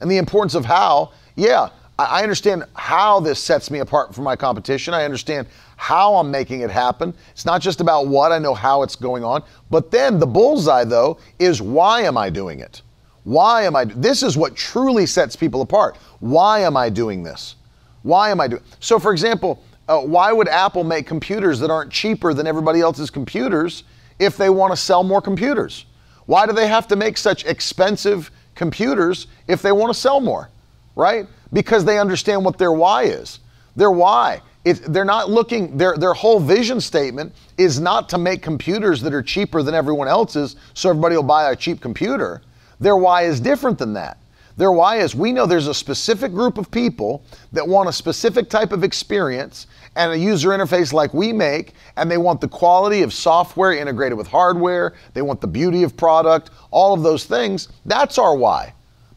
And 0.00 0.10
the 0.10 0.18
importance 0.18 0.54
of 0.54 0.64
how, 0.64 1.12
yeah, 1.36 1.70
I 1.98 2.22
understand 2.22 2.64
how 2.74 3.20
this 3.20 3.42
sets 3.42 3.70
me 3.70 3.78
apart 3.78 4.14
from 4.14 4.24
my 4.24 4.36
competition. 4.36 4.92
I 4.92 5.04
understand 5.04 5.46
how 5.76 6.16
I'm 6.16 6.30
making 6.30 6.60
it 6.60 6.70
happen. 6.70 7.14
It's 7.30 7.44
not 7.44 7.60
just 7.60 7.80
about 7.80 8.08
what, 8.08 8.32
I 8.32 8.38
know 8.38 8.54
how 8.54 8.82
it's 8.82 8.96
going 8.96 9.22
on. 9.22 9.42
But 9.70 9.90
then 9.90 10.18
the 10.18 10.26
bullseye, 10.26 10.84
though, 10.84 11.18
is 11.38 11.62
why 11.62 12.02
am 12.02 12.16
I 12.16 12.30
doing 12.30 12.60
it? 12.60 12.82
Why 13.24 13.64
am 13.64 13.76
I? 13.76 13.84
This 13.84 14.22
is 14.22 14.36
what 14.36 14.56
truly 14.56 15.04
sets 15.04 15.36
people 15.36 15.60
apart. 15.60 15.96
Why 16.20 16.60
am 16.60 16.76
I 16.76 16.88
doing 16.88 17.22
this? 17.22 17.56
Why 18.02 18.30
am 18.30 18.40
I 18.40 18.48
doing? 18.48 18.62
So, 18.80 18.98
for 18.98 19.12
example, 19.12 19.62
uh, 19.88 20.00
why 20.00 20.32
would 20.32 20.48
Apple 20.48 20.84
make 20.84 21.06
computers 21.06 21.58
that 21.60 21.70
aren't 21.70 21.90
cheaper 21.92 22.32
than 22.32 22.46
everybody 22.46 22.80
else's 22.80 23.10
computers 23.10 23.84
if 24.18 24.36
they 24.36 24.48
want 24.48 24.72
to 24.72 24.76
sell 24.76 25.02
more 25.02 25.20
computers? 25.20 25.86
Why 26.26 26.46
do 26.46 26.52
they 26.52 26.68
have 26.68 26.88
to 26.88 26.96
make 26.96 27.16
such 27.16 27.44
expensive 27.44 28.30
computers 28.54 29.26
if 29.46 29.60
they 29.60 29.72
want 29.72 29.92
to 29.92 29.98
sell 29.98 30.20
more? 30.20 30.50
Right? 30.94 31.26
Because 31.52 31.84
they 31.84 31.98
understand 31.98 32.44
what 32.44 32.58
their 32.58 32.72
why 32.72 33.04
is. 33.04 33.40
Their 33.76 33.90
why. 33.90 34.40
It, 34.66 34.92
they're 34.92 35.04
not 35.04 35.30
looking, 35.30 35.78
their, 35.78 35.96
their 35.96 36.12
whole 36.12 36.40
vision 36.40 36.80
statement 36.80 37.32
is 37.56 37.78
not 37.78 38.08
to 38.08 38.18
make 38.18 38.42
computers 38.42 39.00
that 39.02 39.14
are 39.14 39.22
cheaper 39.22 39.62
than 39.62 39.76
everyone 39.76 40.08
else's 40.08 40.56
so 40.74 40.90
everybody 40.90 41.14
will 41.14 41.22
buy 41.22 41.52
a 41.52 41.56
cheap 41.56 41.80
computer. 41.80 42.42
Their 42.80 42.96
why 42.96 43.22
is 43.22 43.38
different 43.38 43.78
than 43.78 43.92
that. 43.92 44.18
Their 44.56 44.72
why 44.72 44.96
is 44.96 45.14
we 45.14 45.30
know 45.30 45.46
there's 45.46 45.68
a 45.68 45.74
specific 45.74 46.32
group 46.32 46.58
of 46.58 46.68
people 46.68 47.22
that 47.52 47.68
want 47.68 47.88
a 47.88 47.92
specific 47.92 48.50
type 48.50 48.72
of 48.72 48.82
experience 48.82 49.68
and 49.94 50.10
a 50.10 50.18
user 50.18 50.48
interface 50.48 50.92
like 50.92 51.14
we 51.14 51.32
make, 51.32 51.74
and 51.96 52.10
they 52.10 52.18
want 52.18 52.40
the 52.40 52.48
quality 52.48 53.02
of 53.02 53.12
software 53.12 53.72
integrated 53.72 54.18
with 54.18 54.26
hardware, 54.26 54.94
they 55.14 55.22
want 55.22 55.40
the 55.40 55.46
beauty 55.46 55.84
of 55.84 55.96
product, 55.96 56.50
all 56.72 56.92
of 56.92 57.04
those 57.04 57.24
things. 57.24 57.68
That's 57.84 58.18
our 58.18 58.34
why. 58.34 58.74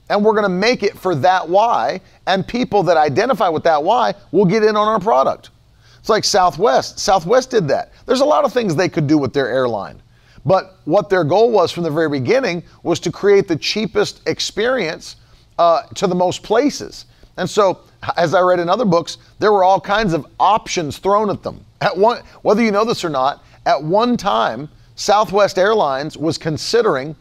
And 0.09 0.25
we're 0.25 0.33
going 0.33 0.43
to 0.43 0.49
make 0.49 0.83
it 0.83 0.97
for 0.97 1.13
that 1.15 1.47
why, 1.47 2.01
and 2.25 2.47
people 2.47 2.83
that 2.83 2.97
identify 2.97 3.47
with 3.47 3.63
that 3.63 3.83
why 3.83 4.15
will 4.31 4.45
get 4.45 4.63
in 4.63 4.75
on 4.75 4.87
our 4.87 4.99
product. 4.99 5.51
It's 5.99 6.09
like 6.09 6.23
Southwest. 6.23 6.99
Southwest 6.99 7.51
did 7.51 7.67
that. 7.67 7.91
There's 8.05 8.21
a 8.21 8.25
lot 8.25 8.43
of 8.43 8.51
things 8.51 8.75
they 8.75 8.89
could 8.89 9.05
do 9.05 9.17
with 9.17 9.33
their 9.33 9.47
airline. 9.47 10.01
But 10.45 10.77
what 10.85 11.09
their 11.09 11.23
goal 11.23 11.51
was 11.51 11.71
from 11.71 11.83
the 11.83 11.91
very 11.91 12.09
beginning 12.09 12.63
was 12.83 12.99
to 13.01 13.11
create 13.11 13.47
the 13.47 13.55
cheapest 13.55 14.27
experience 14.27 15.17
uh, 15.57 15.83
to 15.95 16.07
the 16.07 16.15
most 16.15 16.41
places. 16.41 17.05
And 17.37 17.49
so, 17.49 17.81
as 18.17 18.33
I 18.33 18.41
read 18.41 18.59
in 18.59 18.69
other 18.69 18.85
books, 18.85 19.17
there 19.39 19.51
were 19.51 19.63
all 19.63 19.79
kinds 19.79 20.13
of 20.13 20.25
options 20.39 20.97
thrown 20.97 21.29
at 21.29 21.43
them. 21.43 21.63
At 21.81 21.97
one, 21.97 22.21
whether 22.41 22.61
you 22.61 22.71
know 22.71 22.85
this 22.85 23.03
or 23.03 23.09
not, 23.09 23.43
at 23.65 23.81
one 23.81 24.17
time, 24.17 24.69
Southwest 24.95 25.57
Airlines 25.57 26.17
was 26.17 26.37
considering 26.37 27.15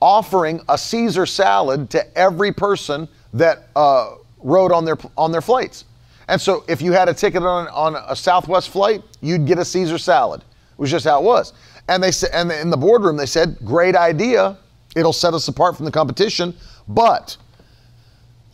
offering 0.00 0.60
a 0.68 0.76
Caesar 0.76 1.26
salad 1.26 1.90
to 1.90 2.18
every 2.18 2.52
person 2.52 3.08
that 3.32 3.68
uh, 3.76 4.14
rode 4.38 4.72
on 4.72 4.84
their 4.84 4.96
on 5.16 5.32
their 5.32 5.40
flights. 5.40 5.84
And 6.28 6.40
so, 6.40 6.64
if 6.68 6.80
you 6.80 6.92
had 6.92 7.08
a 7.08 7.14
ticket 7.14 7.42
on, 7.42 7.68
on 7.68 7.96
a 7.96 8.16
Southwest 8.16 8.70
flight, 8.70 9.02
you'd 9.20 9.46
get 9.46 9.58
a 9.58 9.64
Caesar 9.64 9.98
salad. 9.98 10.40
It 10.40 10.78
was 10.78 10.90
just 10.90 11.04
how 11.04 11.20
it 11.20 11.24
was. 11.24 11.52
And 11.88 12.02
they 12.02 12.10
said, 12.10 12.30
and 12.32 12.50
in 12.50 12.70
the 12.70 12.76
boardroom, 12.76 13.16
they 13.16 13.26
said, 13.26 13.58
"Great 13.64 13.94
idea. 13.94 14.56
It'll 14.96 15.12
set 15.12 15.34
us 15.34 15.48
apart 15.48 15.76
from 15.76 15.84
the 15.84 15.92
competition, 15.92 16.54
but." 16.88 17.36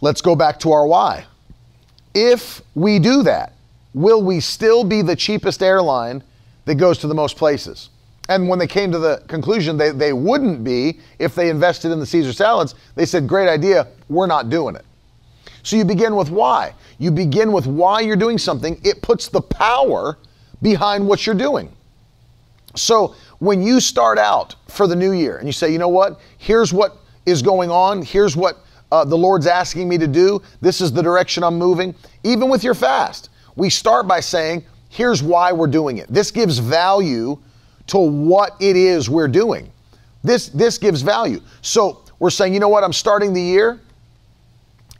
Let's 0.01 0.23
go 0.23 0.35
back 0.35 0.59
to 0.61 0.73
our 0.73 0.87
why. 0.87 1.27
If 2.15 2.63
we 2.75 2.99
do 2.99 3.23
that, 3.25 3.53
will 3.95 4.23
we 4.23 4.41
still 4.41 4.83
be 4.83 5.03
the 5.03 5.15
cheapest 5.15 5.63
airline 5.63 6.23
that 6.65 6.77
goes 6.77 6.99
to 6.99 7.07
the 7.07 7.15
most 7.15 7.37
places? 7.37 7.91
And 8.31 8.49
when 8.49 8.61
they 8.61 8.69
came 8.69 8.93
to 8.93 8.99
the 9.01 9.23
conclusion 9.27 9.77
they, 9.77 9.91
they 9.91 10.13
wouldn't 10.13 10.63
be 10.63 11.01
if 11.19 11.35
they 11.35 11.51
invested 11.51 11.91
in 11.91 11.99
the 11.99 12.07
Caesar 12.07 12.33
salads, 12.33 12.77
they 12.95 13.05
said, 13.05 13.27
Great 13.27 13.49
idea, 13.49 13.89
we're 14.09 14.29
not 14.29 14.49
doing 14.49 14.77
it. 14.77 14.85
So 15.65 15.75
you 15.75 15.85
begin 15.85 16.15
with 16.15 16.31
why. 16.31 16.73
You 16.99 17.11
begin 17.11 17.51
with 17.51 17.67
why 17.67 18.01
you're 18.01 18.15
doing 18.15 18.39
something, 18.39 18.81
it 18.85 19.03
puts 19.03 19.29
the 19.29 19.41
power 19.41 20.17
behind 20.63 21.07
what 21.07 21.27
you're 21.27 21.35
doing. 21.35 21.75
So 22.77 23.17
when 23.41 23.63
you 23.63 23.81
start 23.81 24.17
out 24.17 24.55
for 24.69 24.87
the 24.87 24.95
new 24.95 25.11
year 25.11 25.39
and 25.39 25.49
you 25.49 25.53
say, 25.53 25.73
you 25.73 25.79
know 25.79 25.89
what, 25.89 26.21
here's 26.39 26.73
what 26.73 26.99
is 27.27 27.43
going 27.43 27.69
on, 27.69 28.01
here's 28.01 28.37
what 28.37 28.59
uh, 28.93 29.05
the 29.05 29.19
Lord's 29.19 29.49
asking 29.49 29.89
me 29.89 29.99
to 29.99 30.07
do. 30.07 30.41
This 30.61 30.81
is 30.81 30.93
the 30.93 31.03
direction 31.03 31.43
I'm 31.43 31.59
moving. 31.59 31.97
Even 32.23 32.49
with 32.49 32.63
your 32.63 32.75
fast, 32.75 33.31
we 33.57 33.71
start 33.71 34.07
by 34.07 34.21
saying, 34.21 34.65
here's 34.89 35.21
why 35.21 35.51
we're 35.51 35.67
doing 35.67 35.99
it. 35.99 36.07
This 36.09 36.31
gives 36.31 36.59
value 36.59 37.37
to 37.91 37.99
what 37.99 38.55
it 38.61 38.77
is 38.77 39.11
we're 39.11 39.29
doing. 39.29 39.71
This 40.23 40.49
this 40.49 40.79
gives 40.79 41.03
value. 41.03 41.41
So 41.63 42.05
we're 42.21 42.31
saying, 42.31 42.55
you 42.55 42.61
know 42.61 42.69
what? 42.69 42.85
I'm 42.85 42.93
starting 42.93 43.33
the 43.33 43.43
year 43.43 43.81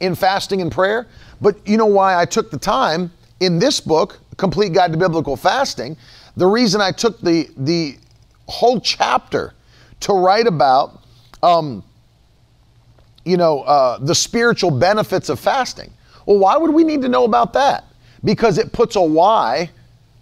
in 0.01 0.13
fasting 0.13 0.61
and 0.61 0.71
prayer. 0.71 1.07
But 1.39 1.55
you 1.65 1.77
know 1.77 1.85
why 1.85 2.19
I 2.19 2.25
took 2.25 2.51
the 2.51 2.59
time 2.59 3.11
in 3.39 3.59
this 3.59 3.79
book, 3.79 4.19
Complete 4.37 4.73
Guide 4.73 4.91
to 4.91 4.97
Biblical 4.97 5.37
Fasting? 5.37 5.95
The 6.35 6.45
reason 6.45 6.81
I 6.81 6.91
took 6.91 7.21
the 7.21 7.49
the 7.57 7.97
whole 8.47 8.81
chapter 8.81 9.53
to 10.01 10.13
write 10.13 10.47
about, 10.47 11.01
um, 11.41 11.83
you 13.23 13.37
know, 13.37 13.61
uh, 13.61 13.99
the 13.99 14.15
spiritual 14.15 14.71
benefits 14.71 15.29
of 15.29 15.39
fasting. 15.39 15.93
Well, 16.25 16.39
why 16.39 16.57
would 16.57 16.71
we 16.71 16.83
need 16.83 17.01
to 17.03 17.09
know 17.09 17.23
about 17.23 17.53
that? 17.53 17.85
Because 18.23 18.57
it 18.57 18.73
puts 18.73 18.97
a 18.97 19.01
why 19.01 19.69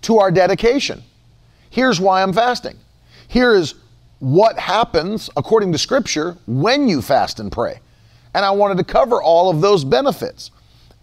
to 0.03 0.19
our 0.19 0.31
dedication. 0.31 1.03
Here's 1.69 1.99
why 1.99 2.23
I'm 2.23 2.33
fasting. 2.33 2.77
Here 3.27 3.53
is 3.53 3.75
what 4.19 4.57
happens 4.59 5.29
according 5.37 5.71
to 5.71 5.77
Scripture 5.77 6.37
when 6.47 6.89
you 6.89 7.01
fast 7.01 7.39
and 7.39 7.51
pray. 7.51 7.79
And 8.33 8.45
I 8.45 8.51
wanted 8.51 8.77
to 8.77 8.83
cover 8.83 9.21
all 9.21 9.49
of 9.49 9.61
those 9.61 9.83
benefits, 9.83 10.51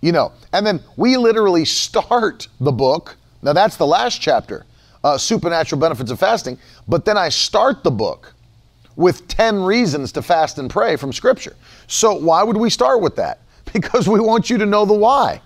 you 0.00 0.12
know. 0.12 0.32
And 0.52 0.66
then 0.66 0.80
we 0.96 1.16
literally 1.16 1.64
start 1.64 2.48
the 2.60 2.72
book. 2.72 3.16
Now, 3.42 3.52
that's 3.52 3.76
the 3.76 3.86
last 3.86 4.20
chapter, 4.20 4.66
uh, 5.02 5.18
Supernatural 5.18 5.80
Benefits 5.80 6.10
of 6.10 6.18
Fasting. 6.18 6.58
But 6.86 7.04
then 7.04 7.16
I 7.16 7.28
start 7.28 7.82
the 7.82 7.90
book 7.90 8.32
with 8.96 9.28
10 9.28 9.62
reasons 9.62 10.12
to 10.12 10.22
fast 10.22 10.58
and 10.58 10.70
pray 10.70 10.96
from 10.96 11.12
Scripture. 11.12 11.56
So, 11.86 12.14
why 12.14 12.42
would 12.42 12.56
we 12.56 12.70
start 12.70 13.00
with 13.00 13.16
that? 13.16 13.40
Because 13.72 14.08
we 14.08 14.20
want 14.20 14.48
you 14.48 14.56
to 14.58 14.64
know 14.64 14.86
the 14.86 14.94
why 14.94 15.42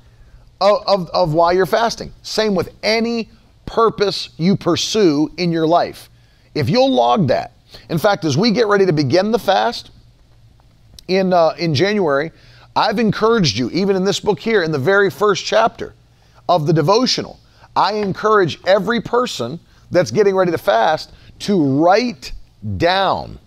of, 0.61 0.85
of, 0.87 1.11
of 1.11 1.35
why 1.35 1.52
you're 1.52 1.66
fasting. 1.66 2.12
Same 2.22 2.54
with 2.54 2.72
any 2.83 3.28
purpose 3.70 4.30
you 4.37 4.56
pursue 4.56 5.30
in 5.37 5.52
your 5.52 5.66
life. 5.66 6.11
If 6.56 6.68
you'll 6.68 6.92
log 6.92 7.28
that, 7.28 7.52
in 7.88 7.98
fact, 7.98 8.24
as 8.24 8.37
we 8.37 8.50
get 8.50 8.66
ready 8.66 8.85
to 8.85 8.92
begin 8.92 9.30
the 9.30 9.38
fast 9.38 9.92
in, 11.06 11.33
uh, 11.33 11.54
in 11.56 11.72
January, 11.72 12.33
I've 12.74 12.98
encouraged 12.98 13.56
you, 13.56 13.70
even 13.70 13.94
in 13.94 14.04
this 14.04 14.18
book 14.18 14.40
here, 14.40 14.64
in 14.64 14.72
the 14.72 14.78
very 14.78 15.09
first 15.09 15.44
chapter 15.44 15.94
of 16.48 16.66
the 16.66 16.72
devotional, 16.72 17.38
I 17.76 17.94
encourage 17.94 18.59
every 18.66 19.00
person 19.00 19.61
that's 19.92 20.11
getting 20.11 20.35
ready 20.35 20.50
to 20.50 20.59
fast 20.59 21.12
to 21.40 21.80
write 21.80 22.33
down 22.76 23.38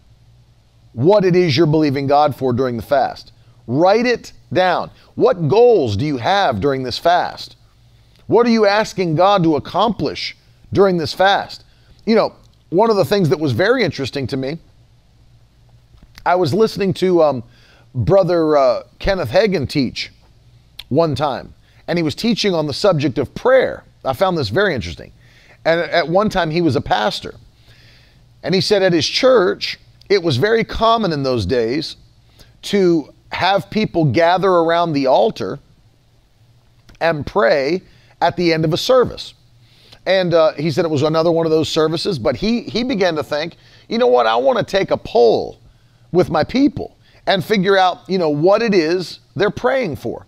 what 0.93 1.25
it 1.25 1.35
is 1.35 1.57
you're 1.57 1.67
believing 1.67 2.07
God 2.07 2.33
for 2.33 2.53
during 2.53 2.77
the 2.77 2.83
fast. 2.83 3.33
Write 3.67 4.05
it 4.05 4.31
down. 4.53 4.89
What 5.15 5.49
goals 5.49 5.97
do 5.97 6.05
you 6.05 6.17
have 6.17 6.61
during 6.61 6.83
this 6.83 6.97
fast? 6.97 7.57
What 8.27 8.45
are 8.45 8.51
you 8.51 8.65
asking 8.65 9.15
God 9.15 9.43
to 9.43 9.55
accomplish 9.55 10.35
during 10.71 10.97
this 10.97 11.13
fast? 11.13 11.63
You 12.05 12.15
know, 12.15 12.35
one 12.69 12.89
of 12.89 12.95
the 12.95 13.05
things 13.05 13.29
that 13.29 13.39
was 13.39 13.51
very 13.51 13.83
interesting 13.83 14.27
to 14.27 14.37
me, 14.37 14.57
I 16.25 16.35
was 16.35 16.53
listening 16.53 16.93
to 16.95 17.21
um, 17.21 17.43
Brother 17.93 18.57
uh, 18.57 18.83
Kenneth 18.99 19.29
Hagin 19.29 19.67
teach 19.67 20.11
one 20.89 21.15
time, 21.15 21.53
and 21.87 21.99
he 21.99 22.03
was 22.03 22.15
teaching 22.15 22.53
on 22.53 22.65
the 22.65 22.73
subject 22.73 23.17
of 23.17 23.33
prayer. 23.35 23.83
I 24.05 24.13
found 24.13 24.37
this 24.37 24.49
very 24.49 24.73
interesting. 24.73 25.11
And 25.65 25.79
at 25.79 26.07
one 26.07 26.29
time, 26.29 26.49
he 26.49 26.61
was 26.61 26.75
a 26.75 26.81
pastor. 26.81 27.35
And 28.41 28.53
he 28.53 28.61
said 28.61 28.83
at 28.83 28.91
his 28.91 29.07
church, 29.07 29.79
it 30.09 30.21
was 30.21 30.37
very 30.37 30.63
common 30.63 31.13
in 31.13 31.23
those 31.23 31.45
days 31.45 31.95
to 32.63 33.13
have 33.31 33.69
people 33.69 34.05
gather 34.05 34.49
around 34.49 34.93
the 34.93 35.07
altar 35.07 35.59
and 36.99 37.25
pray 37.25 37.81
at 38.23 38.37
the 38.37 38.53
end 38.53 38.63
of 38.63 38.73
a 38.73 38.77
service. 38.77 39.33
And 40.05 40.33
uh, 40.33 40.53
he 40.53 40.71
said 40.71 40.85
it 40.85 40.91
was 40.91 41.01
another 41.01 41.31
one 41.31 41.45
of 41.45 41.51
those 41.51 41.67
services, 41.67 42.17
but 42.17 42.37
he, 42.37 42.61
he 42.61 42.83
began 42.83 43.15
to 43.15 43.23
think, 43.23 43.57
you 43.89 43.97
know 43.97 44.07
what, 44.07 44.25
I 44.25 44.35
want 44.37 44.57
to 44.59 44.63
take 44.63 44.91
a 44.91 44.97
poll 44.97 45.59
with 46.13 46.29
my 46.29 46.43
people 46.43 46.97
and 47.27 47.43
figure 47.43 47.77
out, 47.77 47.99
you 48.07 48.17
know, 48.17 48.29
what 48.29 48.61
it 48.61 48.73
is 48.73 49.19
they're 49.35 49.49
praying 49.49 49.97
for. 49.97 50.25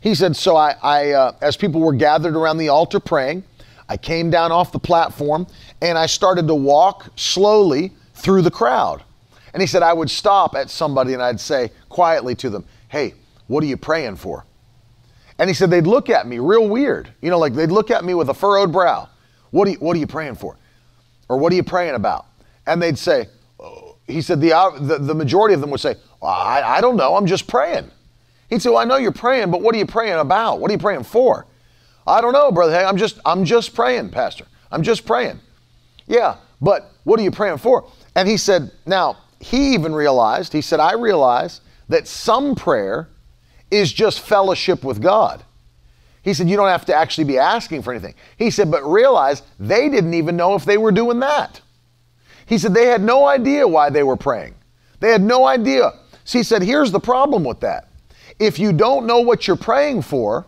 He 0.00 0.14
said, 0.14 0.36
so 0.36 0.56
I, 0.56 0.76
I 0.82 1.10
uh, 1.10 1.32
as 1.40 1.56
people 1.56 1.80
were 1.80 1.92
gathered 1.92 2.36
around 2.36 2.58
the 2.58 2.68
altar 2.68 3.00
praying, 3.00 3.42
I 3.88 3.96
came 3.96 4.30
down 4.30 4.52
off 4.52 4.72
the 4.72 4.78
platform 4.78 5.46
and 5.80 5.98
I 5.98 6.06
started 6.06 6.46
to 6.46 6.54
walk 6.54 7.10
slowly 7.16 7.92
through 8.14 8.42
the 8.42 8.50
crowd. 8.50 9.02
And 9.52 9.60
he 9.60 9.66
said, 9.66 9.82
I 9.82 9.92
would 9.92 10.10
stop 10.10 10.54
at 10.54 10.70
somebody 10.70 11.12
and 11.12 11.22
I'd 11.22 11.40
say 11.40 11.70
quietly 11.88 12.34
to 12.36 12.50
them, 12.50 12.64
Hey, 12.88 13.14
what 13.48 13.62
are 13.62 13.66
you 13.66 13.76
praying 13.76 14.16
for? 14.16 14.44
And 15.38 15.48
he 15.48 15.54
said 15.54 15.70
they'd 15.70 15.86
look 15.86 16.10
at 16.10 16.26
me 16.26 16.38
real 16.38 16.68
weird. 16.68 17.12
You 17.20 17.30
know, 17.30 17.38
like 17.38 17.54
they'd 17.54 17.70
look 17.70 17.90
at 17.90 18.04
me 18.04 18.14
with 18.14 18.28
a 18.28 18.34
furrowed 18.34 18.72
brow. 18.72 19.08
What 19.50 19.68
are 19.68 19.72
you, 19.72 19.76
what 19.78 19.96
are 19.96 20.00
you 20.00 20.06
praying 20.06 20.36
for? 20.36 20.56
Or 21.28 21.36
what 21.38 21.52
are 21.52 21.56
you 21.56 21.62
praying 21.62 21.94
about? 21.94 22.26
And 22.66 22.80
they'd 22.80 22.98
say, 22.98 23.28
he 24.06 24.20
said 24.20 24.40
the, 24.40 24.50
the, 24.80 24.98
the 24.98 25.14
majority 25.14 25.54
of 25.54 25.60
them 25.60 25.70
would 25.70 25.80
say, 25.80 25.96
well, 26.20 26.30
I, 26.30 26.62
I 26.62 26.80
don't 26.80 26.96
know, 26.96 27.16
I'm 27.16 27.26
just 27.26 27.46
praying. 27.46 27.90
He'd 28.50 28.60
say, 28.60 28.68
well, 28.68 28.78
I 28.78 28.84
know 28.84 28.96
you're 28.96 29.12
praying, 29.12 29.50
but 29.50 29.62
what 29.62 29.74
are 29.74 29.78
you 29.78 29.86
praying 29.86 30.18
about? 30.18 30.60
What 30.60 30.70
are 30.70 30.74
you 30.74 30.78
praying 30.78 31.04
for? 31.04 31.46
I 32.06 32.20
don't 32.20 32.32
know, 32.32 32.50
brother. 32.52 32.72
Hey, 32.72 32.84
I'm 32.84 32.96
just, 32.96 33.18
I'm 33.24 33.44
just 33.44 33.74
praying, 33.74 34.10
pastor. 34.10 34.44
I'm 34.70 34.82
just 34.82 35.06
praying. 35.06 35.40
Yeah, 36.06 36.36
but 36.60 36.90
what 37.04 37.18
are 37.18 37.22
you 37.22 37.30
praying 37.30 37.58
for? 37.58 37.88
And 38.14 38.28
he 38.28 38.36
said, 38.36 38.70
now, 38.84 39.18
he 39.40 39.72
even 39.74 39.94
realized, 39.94 40.52
he 40.52 40.60
said, 40.60 40.80
I 40.80 40.94
realize 40.94 41.60
that 41.88 42.06
some 42.06 42.54
prayer 42.54 43.08
is 43.72 43.92
just 43.92 44.20
fellowship 44.20 44.84
with 44.84 45.00
God. 45.00 45.42
He 46.22 46.34
said, 46.34 46.48
You 46.48 46.56
don't 46.56 46.68
have 46.68 46.84
to 46.86 46.94
actually 46.94 47.24
be 47.24 47.38
asking 47.38 47.82
for 47.82 47.92
anything. 47.92 48.14
He 48.36 48.50
said, 48.50 48.70
But 48.70 48.84
realize 48.84 49.42
they 49.58 49.88
didn't 49.88 50.14
even 50.14 50.36
know 50.36 50.54
if 50.54 50.64
they 50.64 50.78
were 50.78 50.92
doing 50.92 51.18
that. 51.20 51.60
He 52.46 52.58
said, 52.58 52.74
They 52.74 52.86
had 52.86 53.02
no 53.02 53.26
idea 53.26 53.66
why 53.66 53.90
they 53.90 54.02
were 54.02 54.16
praying. 54.16 54.54
They 55.00 55.10
had 55.10 55.22
no 55.22 55.46
idea. 55.46 55.92
So 56.24 56.38
he 56.38 56.44
said, 56.44 56.62
Here's 56.62 56.92
the 56.92 57.00
problem 57.00 57.42
with 57.42 57.60
that. 57.60 57.88
If 58.38 58.58
you 58.58 58.72
don't 58.72 59.06
know 59.06 59.20
what 59.20 59.46
you're 59.48 59.56
praying 59.56 60.02
for, 60.02 60.46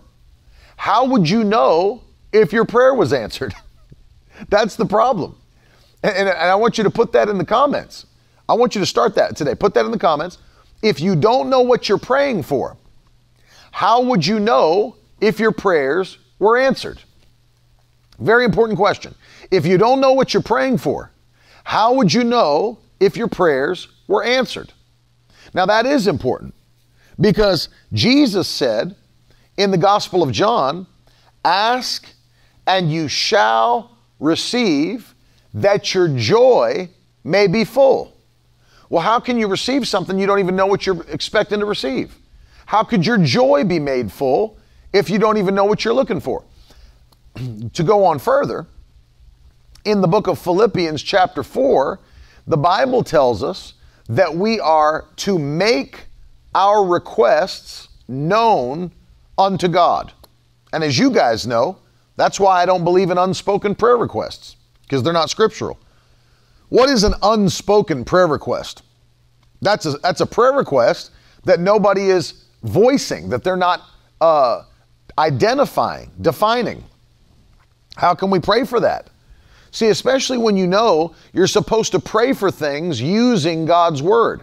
how 0.77 1.07
would 1.07 1.29
you 1.29 1.45
know 1.45 2.03
if 2.33 2.53
your 2.53 2.65
prayer 2.65 2.95
was 2.95 3.13
answered? 3.13 3.55
That's 4.49 4.77
the 4.77 4.87
problem. 4.87 5.37
And, 6.03 6.15
and, 6.15 6.29
and, 6.29 6.51
I 6.51 6.55
want 6.57 6.77
you 6.77 6.85
to 6.85 6.91
put 6.91 7.13
that 7.13 7.29
in 7.29 7.39
the 7.39 7.45
comments. 7.45 8.07
I 8.49 8.55
want 8.55 8.75
you 8.75 8.81
to 8.81 8.87
start 8.87 9.15
that 9.15 9.37
today. 9.37 9.55
Put 9.55 9.75
that 9.75 9.87
in 9.87 9.91
the 9.91 9.99
comments. 9.99 10.39
If 10.83 11.01
you 11.01 11.17
don't 11.17 11.49
know 11.49 11.63
what 11.63 11.89
you're 11.89 11.99
praying 11.99 12.43
for, 12.43 12.77
how 13.75 14.03
would 14.03 14.25
you 14.25 14.39
know 14.39 14.95
if 15.21 15.41
your 15.41 15.51
prayers 15.51 16.19
were 16.39 16.57
answered? 16.57 17.03
Very 18.21 18.45
important 18.45 18.79
question. 18.79 19.13
If 19.51 19.67
you 19.67 19.79
don't 19.79 20.01
know 20.01 20.13
what 20.13 20.33
you're 20.33 20.45
praying 20.45 20.79
for, 20.79 21.11
how 21.65 21.95
would 21.95 22.13
you 22.13 22.23
know 22.23 22.79
if 23.01 23.17
your 23.17 23.27
prayers 23.27 23.89
were 24.07 24.23
answered? 24.23 24.73
Now, 25.55 25.67
that 25.67 25.87
is 25.87 26.07
important 26.07 26.55
because 27.21 27.69
Jesus 27.93 28.47
said 28.47 28.95
in 29.57 29.73
the 29.73 29.79
Gospel 29.79 30.23
of 30.23 30.31
John, 30.31 30.87
Ask 31.45 32.07
and 32.69 32.93
you 32.93 33.09
shall 33.09 33.99
receive, 34.21 35.17
that 35.53 35.93
your 35.93 36.07
joy 36.17 36.89
may 37.25 37.49
be 37.49 37.65
full. 37.65 38.17
Well, 38.89 39.03
how 39.03 39.19
can 39.19 39.37
you 39.37 39.49
receive 39.49 39.89
something 39.89 40.17
you 40.17 40.29
don't 40.29 40.39
even 40.39 40.55
know 40.55 40.67
what 40.67 40.87
you're 40.87 41.03
expecting 41.09 41.59
to 41.59 41.67
receive? 41.67 42.15
How 42.67 42.83
could 42.83 43.07
your 43.07 43.19
joy 43.19 43.65
be 43.65 43.79
made 43.79 44.11
full 44.11 44.59
if 44.95 45.11
you 45.11 45.19
don't 45.19 45.37
even 45.37 45.55
know 45.55 45.65
what 45.65 45.85
you're 45.85 45.93
looking 45.93 46.21
for. 46.21 46.45
to 47.75 47.83
go 47.83 48.05
on 48.05 48.19
further, 48.19 48.67
in 49.85 50.01
the 50.01 50.09
book 50.09 50.29
of 50.29 50.39
Philippians, 50.39 51.03
chapter 51.03 51.43
4, 51.43 51.99
the 52.47 52.57
Bible 52.57 53.03
tells 53.03 53.43
us 53.43 53.75
that 54.09 54.35
we 54.35 54.61
are 54.61 55.07
to 55.17 55.39
make 55.39 56.07
our 56.55 56.87
requests 56.87 57.89
known 58.07 58.93
unto 59.37 59.67
God. 59.67 60.13
And 60.73 60.85
as 60.85 60.97
you 60.97 61.11
guys 61.11 61.47
know, 61.47 61.79
that's 62.17 62.39
why 62.39 62.63
I 62.63 62.67
don't 62.67 62.85
believe 62.85 63.11
in 63.11 63.19
unspoken 63.19 63.75
prayer 63.75 63.97
requests, 63.97 64.57
because 64.83 65.03
they're 65.03 65.13
not 65.13 65.29
scriptural. 65.29 65.79
What 66.69 66.89
is 66.89 67.03
an 67.03 67.15
unspoken 67.23 68.05
prayer 68.05 68.29
request? 68.29 68.83
That's 69.61 69.87
a, 69.87 69.93
that's 69.99 70.21
a 70.21 70.27
prayer 70.27 70.53
request 70.53 71.11
that 71.45 71.59
nobody 71.59 72.11
is 72.11 72.44
voicing, 72.65 73.29
that 73.29 73.45
they're 73.45 73.57
not 73.57 73.83
uh, 74.21 74.63
identifying, 75.19 76.11
defining. 76.21 76.83
How 77.97 78.15
can 78.15 78.31
we 78.31 78.41
pray 78.41 78.65
for 78.65 78.81
that? 78.81 79.11
See, 79.71 79.89
especially 79.89 80.39
when 80.39 80.57
you 80.57 80.67
know 80.67 81.15
you're 81.33 81.47
supposed 81.47 81.93
to 81.93 82.01
pray 82.01 82.33
for 82.33 82.51
things 82.51 83.01
using 83.01 83.65
God's 83.65 84.03
Word. 84.03 84.43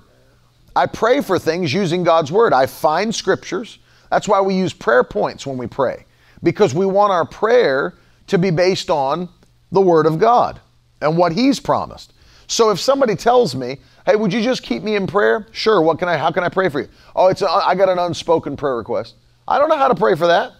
I 0.75 0.85
pray 0.85 1.21
for 1.21 1.37
things 1.37 1.73
using 1.73 2.03
God's 2.03 2.31
Word. 2.31 2.53
I 2.53 2.65
find 2.65 3.13
scriptures. 3.13 3.79
That's 4.09 4.27
why 4.27 4.41
we 4.41 4.55
use 4.55 4.73
prayer 4.73 5.03
points 5.03 5.45
when 5.45 5.57
we 5.57 5.67
pray, 5.67 6.05
because 6.43 6.73
we 6.73 6.85
want 6.85 7.11
our 7.11 7.25
prayer 7.25 7.95
to 8.27 8.37
be 8.37 8.51
based 8.51 8.89
on 8.89 9.29
the 9.71 9.81
Word 9.81 10.05
of 10.05 10.19
God 10.19 10.59
and 11.01 11.17
what 11.17 11.31
He's 11.31 11.59
promised. 11.59 12.13
So 12.47 12.69
if 12.69 12.79
somebody 12.79 13.15
tells 13.15 13.55
me, 13.55 13.77
"Hey, 14.05 14.15
would 14.15 14.33
you 14.33 14.41
just 14.41 14.63
keep 14.63 14.83
me 14.83 14.95
in 14.95 15.07
prayer?" 15.07 15.47
Sure. 15.51 15.81
What 15.81 15.99
can 15.99 16.09
I? 16.09 16.17
How 16.17 16.31
can 16.31 16.43
I 16.43 16.49
pray 16.49 16.69
for 16.69 16.81
you? 16.81 16.89
Oh, 17.15 17.27
it's 17.27 17.41
a, 17.41 17.49
I 17.49 17.75
got 17.75 17.89
an 17.89 17.99
unspoken 17.99 18.57
prayer 18.57 18.77
request. 18.77 19.15
I 19.47 19.59
don't 19.59 19.69
know 19.69 19.77
how 19.77 19.87
to 19.87 19.95
pray 19.95 20.15
for 20.15 20.27
that. 20.27 20.53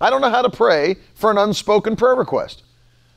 I 0.00 0.10
don't 0.10 0.20
know 0.20 0.30
how 0.30 0.42
to 0.42 0.50
pray 0.50 0.96
for 1.14 1.30
an 1.30 1.38
unspoken 1.38 1.96
prayer 1.96 2.14
request. 2.14 2.62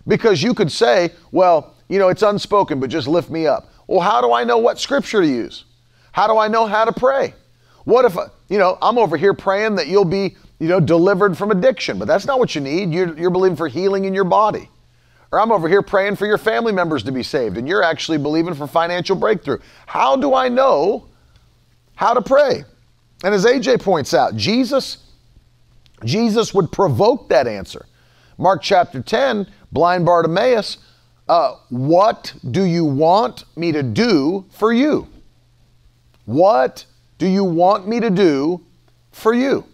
Because 0.07 0.41
you 0.41 0.53
could 0.53 0.71
say, 0.71 1.11
well, 1.31 1.75
you 1.89 1.99
know, 1.99 2.09
it's 2.09 2.23
unspoken, 2.23 2.79
but 2.79 2.89
just 2.89 3.07
lift 3.07 3.29
me 3.29 3.45
up. 3.45 3.71
Well, 3.87 3.99
how 3.99 4.21
do 4.21 4.33
I 4.33 4.43
know 4.43 4.57
what 4.57 4.79
scripture 4.79 5.21
to 5.21 5.27
use? 5.27 5.65
How 6.11 6.27
do 6.27 6.37
I 6.37 6.47
know 6.47 6.65
how 6.65 6.85
to 6.85 6.91
pray? 6.91 7.33
What 7.83 8.05
if, 8.05 8.17
uh, 8.17 8.27
you 8.49 8.57
know, 8.57 8.77
I'm 8.81 8.97
over 8.97 9.17
here 9.17 9.33
praying 9.33 9.75
that 9.75 9.87
you'll 9.87 10.05
be, 10.05 10.35
you 10.59 10.67
know, 10.67 10.79
delivered 10.79 11.37
from 11.37 11.51
addiction, 11.51 11.99
but 11.99 12.07
that's 12.07 12.25
not 12.25 12.39
what 12.39 12.55
you 12.55 12.61
need. 12.61 12.91
You're, 12.91 13.17
you're 13.17 13.31
believing 13.31 13.55
for 13.55 13.67
healing 13.67 14.05
in 14.05 14.13
your 14.13 14.23
body. 14.23 14.69
Or 15.31 15.39
I'm 15.39 15.51
over 15.51 15.69
here 15.69 15.81
praying 15.81 16.17
for 16.17 16.25
your 16.25 16.37
family 16.37 16.73
members 16.73 17.03
to 17.03 17.11
be 17.11 17.23
saved, 17.23 17.57
and 17.57 17.67
you're 17.67 17.83
actually 17.83 18.17
believing 18.17 18.53
for 18.53 18.67
financial 18.67 19.15
breakthrough. 19.15 19.59
How 19.85 20.15
do 20.15 20.33
I 20.33 20.49
know 20.49 21.07
how 21.95 22.13
to 22.13 22.21
pray? 22.21 22.65
And 23.23 23.33
as 23.33 23.45
AJ 23.45 23.81
points 23.81 24.13
out, 24.13 24.35
Jesus, 24.35 24.97
Jesus 26.03 26.53
would 26.53 26.71
provoke 26.71 27.29
that 27.29 27.47
answer. 27.47 27.85
Mark 28.37 28.61
chapter 28.61 29.01
10, 29.01 29.47
blind 29.71 30.05
Bartimaeus, 30.05 30.79
uh, 31.29 31.55
what 31.69 32.33
do 32.49 32.63
you 32.63 32.83
want 32.83 33.45
me 33.55 33.71
to 33.71 33.83
do 33.83 34.45
for 34.49 34.73
you? 34.73 35.07
What 36.25 36.85
do 37.19 37.27
you 37.27 37.43
want 37.43 37.87
me 37.87 37.99
to 37.99 38.09
do 38.09 38.65
for 39.11 39.33
you? 39.33 39.65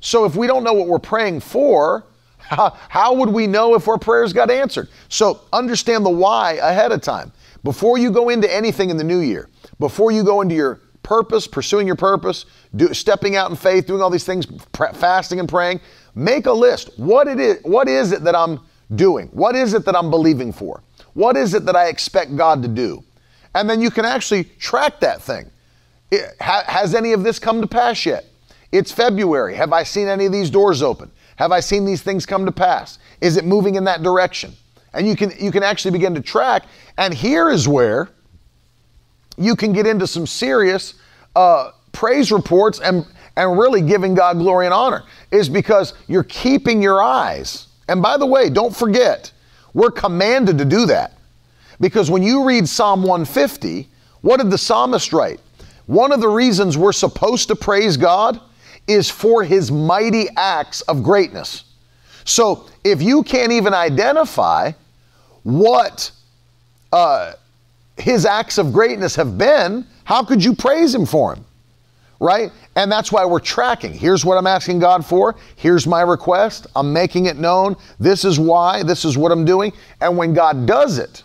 So 0.00 0.24
if 0.24 0.36
we 0.36 0.46
don't 0.46 0.62
know 0.62 0.74
what 0.74 0.86
we're 0.86 0.98
praying 0.98 1.40
for, 1.40 2.04
how, 2.52 2.76
how 2.88 3.14
would 3.14 3.30
we 3.30 3.46
know 3.46 3.74
if 3.74 3.88
our 3.88 3.98
prayers 3.98 4.32
got 4.32 4.50
answered? 4.50 4.88
So 5.08 5.40
understand 5.52 6.04
the 6.04 6.10
why 6.10 6.54
ahead 6.54 6.92
of 6.92 7.00
time. 7.00 7.32
Before 7.64 7.96
you 7.96 8.10
go 8.10 8.28
into 8.28 8.52
anything 8.52 8.90
in 8.90 8.96
the 8.96 9.04
new 9.04 9.20
year, 9.20 9.48
before 9.78 10.12
you 10.12 10.22
go 10.22 10.40
into 10.40 10.54
your 10.54 10.80
purpose, 11.02 11.46
pursuing 11.46 11.86
your 11.86 11.96
purpose, 11.96 12.44
do, 12.76 12.92
stepping 12.92 13.36
out 13.36 13.50
in 13.50 13.56
faith, 13.56 13.86
doing 13.86 14.02
all 14.02 14.10
these 14.10 14.24
things, 14.24 14.46
fasting 14.94 15.40
and 15.40 15.48
praying, 15.48 15.80
make 16.14 16.46
a 16.46 16.52
list. 16.52 16.90
What 16.98 17.26
it 17.26 17.40
is, 17.40 17.58
what 17.62 17.88
is 17.88 18.12
it 18.12 18.22
that 18.24 18.36
I'm 18.36 18.60
doing? 18.94 19.28
What 19.28 19.56
is 19.56 19.74
it 19.74 19.84
that 19.86 19.96
I'm 19.96 20.10
believing 20.10 20.52
for? 20.52 20.82
What 21.14 21.36
is 21.36 21.54
it 21.54 21.64
that 21.66 21.76
I 21.76 21.88
expect 21.88 22.36
God 22.36 22.62
to 22.62 22.68
do? 22.68 23.02
And 23.54 23.68
then 23.68 23.80
you 23.80 23.90
can 23.90 24.04
actually 24.04 24.44
track 24.44 25.00
that 25.00 25.22
thing. 25.22 25.50
It, 26.10 26.34
ha, 26.40 26.64
has 26.66 26.94
any 26.94 27.12
of 27.12 27.22
this 27.22 27.38
come 27.38 27.60
to 27.60 27.66
pass 27.66 28.04
yet? 28.04 28.26
It's 28.70 28.90
February. 28.90 29.54
Have 29.54 29.72
I 29.72 29.82
seen 29.82 30.08
any 30.08 30.26
of 30.26 30.32
these 30.32 30.50
doors 30.50 30.82
open? 30.82 31.10
Have 31.42 31.50
I 31.50 31.58
seen 31.58 31.84
these 31.84 32.02
things 32.02 32.24
come 32.24 32.46
to 32.46 32.52
pass? 32.52 33.00
Is 33.20 33.36
it 33.36 33.44
moving 33.44 33.74
in 33.74 33.82
that 33.82 34.04
direction? 34.04 34.52
And 34.94 35.08
you 35.08 35.16
can 35.16 35.32
you 35.40 35.50
can 35.50 35.64
actually 35.64 35.90
begin 35.90 36.14
to 36.14 36.20
track. 36.20 36.66
And 36.98 37.12
here 37.12 37.50
is 37.50 37.66
where 37.66 38.10
you 39.36 39.56
can 39.56 39.72
get 39.72 39.84
into 39.84 40.06
some 40.06 40.24
serious 40.24 40.94
uh, 41.34 41.72
praise 41.90 42.30
reports 42.30 42.78
and 42.78 43.04
and 43.34 43.58
really 43.58 43.82
giving 43.82 44.14
God 44.14 44.38
glory 44.38 44.66
and 44.66 44.72
honor 44.72 45.02
is 45.32 45.48
because 45.48 45.94
you're 46.06 46.22
keeping 46.22 46.80
your 46.80 47.02
eyes. 47.02 47.66
And 47.88 48.00
by 48.00 48.18
the 48.18 48.26
way, 48.26 48.48
don't 48.48 48.74
forget, 48.74 49.32
we're 49.74 49.90
commanded 49.90 50.58
to 50.58 50.64
do 50.64 50.86
that. 50.86 51.18
Because 51.80 52.08
when 52.08 52.22
you 52.22 52.44
read 52.44 52.68
Psalm 52.68 53.00
150, 53.00 53.88
what 54.20 54.36
did 54.36 54.48
the 54.48 54.58
psalmist 54.58 55.12
write? 55.12 55.40
One 55.86 56.12
of 56.12 56.20
the 56.20 56.28
reasons 56.28 56.78
we're 56.78 56.92
supposed 56.92 57.48
to 57.48 57.56
praise 57.56 57.96
God 57.96 58.40
is 58.86 59.10
for 59.10 59.44
his 59.44 59.70
mighty 59.70 60.28
acts 60.36 60.80
of 60.82 61.02
greatness. 61.02 61.64
So 62.24 62.66
if 62.84 63.02
you 63.02 63.22
can't 63.22 63.52
even 63.52 63.74
identify 63.74 64.72
what 65.42 66.10
uh, 66.92 67.32
his 67.96 68.24
acts 68.26 68.58
of 68.58 68.72
greatness 68.72 69.16
have 69.16 69.38
been, 69.38 69.86
how 70.04 70.24
could 70.24 70.44
you 70.44 70.54
praise 70.54 70.94
him 70.94 71.06
for 71.06 71.34
him? 71.34 71.44
Right? 72.20 72.52
And 72.76 72.90
that's 72.90 73.10
why 73.10 73.24
we're 73.24 73.40
tracking. 73.40 73.92
Here's 73.92 74.24
what 74.24 74.38
I'm 74.38 74.46
asking 74.46 74.78
God 74.78 75.04
for. 75.04 75.34
Here's 75.56 75.86
my 75.86 76.02
request. 76.02 76.68
I'm 76.76 76.92
making 76.92 77.26
it 77.26 77.36
known. 77.36 77.76
This 77.98 78.24
is 78.24 78.38
why. 78.38 78.84
This 78.84 79.04
is 79.04 79.18
what 79.18 79.32
I'm 79.32 79.44
doing. 79.44 79.72
And 80.00 80.16
when 80.16 80.32
God 80.32 80.64
does 80.66 80.98
it, 80.98 81.24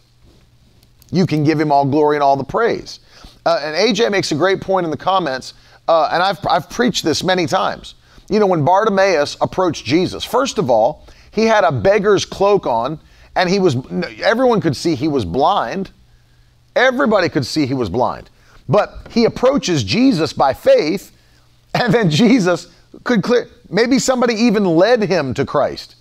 you 1.12 1.26
can 1.26 1.44
give 1.44 1.60
him 1.60 1.72
all 1.72 1.86
glory 1.86 2.16
and 2.16 2.24
all 2.24 2.36
the 2.36 2.44
praise. 2.44 3.00
Uh, 3.46 3.62
and 3.64 3.76
AJ 3.76 4.12
makes 4.12 4.32
a 4.32 4.36
great 4.36 4.60
point 4.60 4.86
in 4.86 4.92
the 4.92 4.98
comments, 4.98 5.54
uh, 5.88 6.10
and 6.12 6.22
I've, 6.22 6.40
I've 6.48 6.70
preached 6.70 7.04
this 7.04 7.24
many 7.24 7.46
times. 7.46 7.96
You 8.30 8.40
know, 8.40 8.48
when 8.48 8.66
Bartimaeus 8.66 9.38
approached 9.42 9.86
Jesus, 9.86 10.24
first 10.24 10.58
of 10.58 10.70
all, 10.70 11.06
he 11.32 11.46
had 11.46 11.64
a 11.64 11.72
beggar's 11.72 12.26
cloak 12.26 12.66
on, 12.66 13.00
and 13.36 13.50
he 13.50 13.60
was, 13.60 13.78
everyone 14.22 14.60
could 14.60 14.76
see 14.76 14.96
he 14.96 15.08
was 15.08 15.24
blind. 15.24 15.92
Everybody 16.76 17.30
could 17.30 17.46
see 17.46 17.66
he 17.66 17.74
was 17.74 17.90
blind. 17.90 18.30
But 18.68 19.08
he 19.12 19.26
approaches 19.26 19.84
Jesus 19.84 20.34
by 20.34 20.54
faith, 20.54 21.16
and 21.74 21.94
then 21.94 22.10
Jesus 22.10 22.68
could 23.04 23.22
clear, 23.22 23.48
maybe 23.70 24.00
somebody 24.00 24.34
even 24.34 24.66
led 24.66 25.04
him 25.04 25.34
to 25.36 25.46
Christ. 25.46 25.96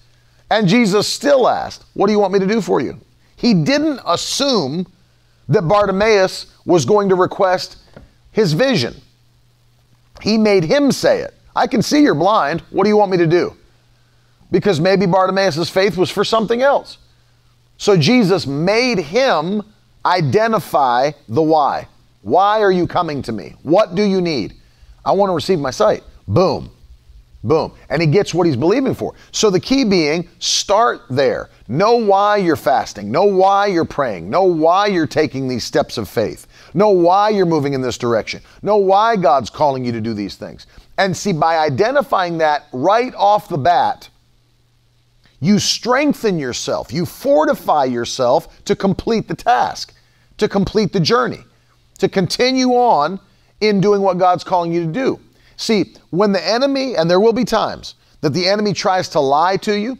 And 0.50 0.68
Jesus 0.68 1.06
still 1.06 1.48
asked, 1.48 1.84
What 1.94 2.06
do 2.06 2.12
you 2.12 2.18
want 2.18 2.32
me 2.32 2.38
to 2.38 2.46
do 2.46 2.60
for 2.60 2.80
you? 2.80 2.98
He 3.36 3.52
didn't 3.52 4.00
assume 4.06 4.86
that 5.48 5.62
Bartimaeus 5.62 6.46
was 6.64 6.84
going 6.84 7.08
to 7.10 7.14
request 7.14 7.78
his 8.32 8.52
vision. 8.52 8.94
He 10.22 10.38
made 10.38 10.64
him 10.64 10.92
say 10.92 11.20
it. 11.20 11.34
I 11.54 11.66
can 11.66 11.82
see 11.82 12.02
you're 12.02 12.14
blind. 12.14 12.60
What 12.70 12.84
do 12.84 12.90
you 12.90 12.96
want 12.96 13.10
me 13.10 13.16
to 13.18 13.26
do? 13.26 13.56
Because 14.50 14.80
maybe 14.80 15.06
Bartimaeus' 15.06 15.68
faith 15.70 15.96
was 15.96 16.10
for 16.10 16.24
something 16.24 16.62
else. 16.62 16.98
So 17.78 17.96
Jesus 17.96 18.46
made 18.46 18.98
him 18.98 19.62
identify 20.04 21.10
the 21.28 21.42
why. 21.42 21.88
Why 22.22 22.60
are 22.62 22.72
you 22.72 22.86
coming 22.86 23.22
to 23.22 23.32
me? 23.32 23.54
What 23.62 23.94
do 23.94 24.02
you 24.02 24.20
need? 24.20 24.54
I 25.04 25.12
want 25.12 25.30
to 25.30 25.34
receive 25.34 25.58
my 25.58 25.70
sight. 25.70 26.02
Boom. 26.26 26.70
Boom. 27.44 27.72
And 27.88 28.02
he 28.02 28.08
gets 28.08 28.34
what 28.34 28.46
he's 28.46 28.56
believing 28.56 28.94
for. 28.94 29.14
So 29.30 29.50
the 29.50 29.60
key 29.60 29.84
being 29.84 30.28
start 30.40 31.02
there. 31.08 31.50
Know 31.68 31.96
why 31.96 32.38
you're 32.38 32.56
fasting. 32.56 33.10
Know 33.10 33.24
why 33.24 33.66
you're 33.66 33.84
praying. 33.84 34.28
Know 34.28 34.44
why 34.44 34.86
you're 34.86 35.06
taking 35.06 35.46
these 35.46 35.64
steps 35.64 35.98
of 35.98 36.08
faith. 36.08 36.46
Know 36.76 36.90
why 36.90 37.30
you're 37.30 37.46
moving 37.46 37.72
in 37.72 37.80
this 37.80 37.98
direction. 37.98 38.40
Know 38.62 38.76
why 38.76 39.16
God's 39.16 39.50
calling 39.50 39.84
you 39.84 39.90
to 39.90 40.00
do 40.00 40.14
these 40.14 40.36
things. 40.36 40.68
And 40.96 41.16
see, 41.16 41.32
by 41.32 41.58
identifying 41.58 42.38
that 42.38 42.66
right 42.72 43.14
off 43.16 43.48
the 43.48 43.58
bat, 43.58 44.08
you 45.40 45.58
strengthen 45.58 46.38
yourself, 46.38 46.92
you 46.92 47.04
fortify 47.04 47.84
yourself 47.84 48.64
to 48.66 48.76
complete 48.76 49.26
the 49.26 49.34
task, 49.34 49.92
to 50.38 50.48
complete 50.48 50.92
the 50.92 51.00
journey 51.00 51.40
to 51.98 52.08
continue 52.08 52.70
on 52.70 53.20
in 53.60 53.80
doing 53.80 54.02
what 54.02 54.18
God's 54.18 54.44
calling 54.44 54.72
you 54.72 54.86
to 54.86 54.92
do. 54.92 55.20
See, 55.56 55.94
when 56.10 56.32
the 56.32 56.46
enemy, 56.46 56.96
and 56.96 57.10
there 57.10 57.20
will 57.20 57.32
be 57.32 57.44
times 57.44 57.94
that 58.20 58.30
the 58.30 58.46
enemy 58.46 58.72
tries 58.72 59.08
to 59.10 59.20
lie 59.20 59.56
to 59.58 59.78
you, 59.78 59.98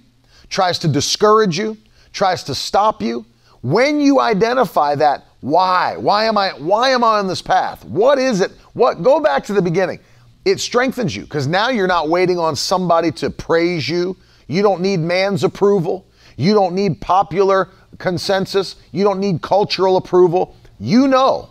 tries 0.48 0.78
to 0.80 0.88
discourage 0.88 1.58
you, 1.58 1.76
tries 2.12 2.42
to 2.44 2.54
stop 2.54 3.00
you, 3.00 3.24
when 3.62 4.00
you 4.00 4.20
identify 4.20 4.94
that, 4.96 5.24
why? 5.40 5.96
Why 5.96 6.24
am 6.24 6.38
I 6.38 6.50
why 6.50 6.90
am 6.90 7.04
I 7.04 7.18
on 7.18 7.26
this 7.26 7.42
path? 7.42 7.84
What 7.84 8.18
is 8.18 8.40
it? 8.40 8.52
What 8.72 9.02
go 9.02 9.20
back 9.20 9.44
to 9.44 9.52
the 9.52 9.62
beginning. 9.62 10.00
It 10.44 10.60
strengthens 10.60 11.14
you 11.14 11.22
because 11.22 11.46
now 11.46 11.70
you're 11.70 11.86
not 11.86 12.08
waiting 12.08 12.38
on 12.38 12.54
somebody 12.56 13.10
to 13.12 13.30
praise 13.30 13.88
you. 13.88 14.16
You 14.46 14.62
don't 14.62 14.80
need 14.80 15.00
man's 15.00 15.44
approval. 15.44 16.06
You 16.36 16.54
don't 16.54 16.74
need 16.74 17.00
popular 17.00 17.70
consensus. 17.98 18.76
You 18.92 19.04
don't 19.04 19.18
need 19.18 19.42
cultural 19.42 19.96
approval. 19.96 20.56
You 20.78 21.08
know 21.08 21.50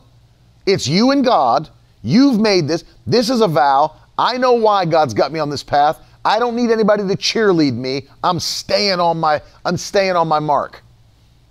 it's 0.65 0.87
you 0.87 1.11
and 1.11 1.23
God. 1.23 1.69
You've 2.01 2.39
made 2.39 2.67
this. 2.67 2.83
This 3.05 3.29
is 3.29 3.41
a 3.41 3.47
vow. 3.47 3.95
I 4.17 4.37
know 4.37 4.53
why 4.53 4.85
God's 4.85 5.13
got 5.13 5.31
me 5.31 5.39
on 5.39 5.49
this 5.49 5.63
path. 5.63 5.99
I 6.23 6.39
don't 6.39 6.55
need 6.55 6.71
anybody 6.71 7.03
to 7.07 7.15
cheerlead 7.15 7.73
me. 7.73 8.07
I'm 8.23 8.39
staying 8.39 8.99
on 8.99 9.19
my 9.19 9.41
I'm 9.63 9.77
staying 9.77 10.15
on 10.15 10.27
my 10.27 10.39
mark. 10.39 10.81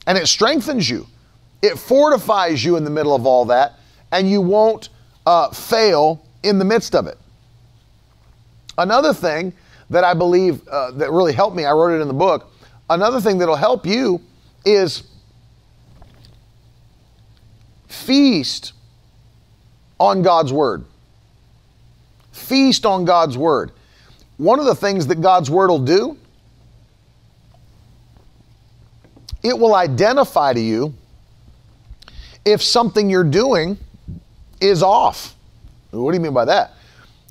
And 0.06 0.18
it 0.18 0.26
strengthens 0.26 0.88
you. 0.88 1.06
It 1.64 1.78
fortifies 1.78 2.62
you 2.62 2.76
in 2.76 2.84
the 2.84 2.90
middle 2.90 3.14
of 3.14 3.24
all 3.24 3.46
that, 3.46 3.78
and 4.12 4.28
you 4.28 4.42
won't 4.42 4.90
uh, 5.24 5.48
fail 5.48 6.22
in 6.42 6.58
the 6.58 6.64
midst 6.64 6.94
of 6.94 7.06
it. 7.06 7.16
Another 8.76 9.14
thing 9.14 9.54
that 9.88 10.04
I 10.04 10.12
believe 10.12 10.68
uh, 10.68 10.90
that 10.90 11.10
really 11.10 11.32
helped 11.32 11.56
me, 11.56 11.64
I 11.64 11.72
wrote 11.72 11.98
it 11.98 12.02
in 12.02 12.08
the 12.08 12.12
book. 12.12 12.52
Another 12.90 13.18
thing 13.18 13.38
that'll 13.38 13.56
help 13.56 13.86
you 13.86 14.20
is 14.66 15.04
feast 17.88 18.74
on 19.98 20.20
God's 20.20 20.52
Word. 20.52 20.84
Feast 22.32 22.84
on 22.84 23.06
God's 23.06 23.38
Word. 23.38 23.72
One 24.36 24.58
of 24.58 24.66
the 24.66 24.74
things 24.74 25.06
that 25.06 25.22
God's 25.22 25.50
Word 25.50 25.70
will 25.70 25.78
do, 25.78 26.18
it 29.42 29.58
will 29.58 29.74
identify 29.74 30.52
to 30.52 30.60
you 30.60 30.92
if 32.44 32.62
something 32.62 33.08
you're 33.08 33.24
doing 33.24 33.78
is 34.60 34.82
off. 34.82 35.34
What 35.90 36.12
do 36.12 36.16
you 36.16 36.22
mean 36.22 36.34
by 36.34 36.44
that? 36.46 36.72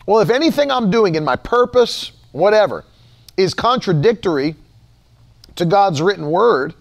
Well, 0.06 0.20
if 0.20 0.30
anything 0.30 0.72
I'm 0.72 0.90
doing 0.92 1.16
in 1.16 1.24
my 1.24 1.36
purpose, 1.36 2.12
whatever, 2.32 2.84
is 3.38 3.54
contradictory 3.54 4.56
to 5.56 5.66
God's 5.66 6.02
written 6.02 6.30
word, 6.30 6.74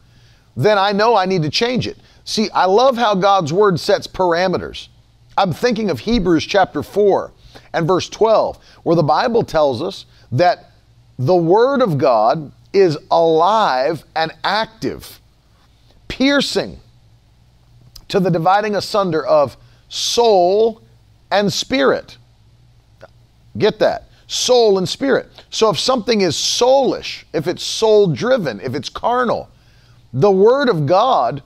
then 0.57 0.79
I 0.79 0.93
know 0.93 1.17
I 1.17 1.27
need 1.27 1.43
to 1.43 1.51
change 1.51 1.87
it. 1.87 1.97
See, 2.25 2.51
I 2.51 2.67
love 2.67 2.97
how 2.97 3.15
God's 3.15 3.53
word 3.53 3.81
sets 3.81 4.07
parameters. 4.07 4.89
I'm 5.37 5.53
thinking 5.53 5.91
of 5.91 6.01
Hebrews 6.01 6.45
chapter 6.45 6.83
4 6.83 7.33
and 7.73 7.87
verse 7.87 8.09
12, 8.09 8.59
where 8.83 8.97
the 8.97 9.03
Bible 9.03 9.45
tells 9.45 9.83
us 9.83 10.07
that 10.31 10.71
the 11.19 11.37
Word 11.37 11.83
of 11.83 11.99
God 11.99 12.53
is 12.73 12.99
alive 13.11 14.05
and 14.15 14.33
active, 14.45 15.21
piercing 16.09 16.81
to 18.13 18.21
the 18.21 18.31
dividing 18.31 18.77
asunder 18.77 19.25
of 19.25 19.57
soul 19.89 20.83
and 21.31 21.51
spirit. 21.51 22.19
Get 23.57 23.79
that? 23.79 24.05
Soul 24.27 24.77
and 24.77 24.87
spirit. 24.87 25.31
So 25.49 25.71
if 25.71 25.79
something 25.79 26.21
is 26.21 26.37
soulish, 26.37 27.25
if 27.33 27.47
it's 27.47 27.63
soul 27.63 28.09
driven, 28.09 28.61
if 28.61 28.75
it's 28.75 28.91
carnal, 28.91 29.49
the 30.13 30.31
word 30.31 30.69
of 30.69 30.85
God 30.85 31.43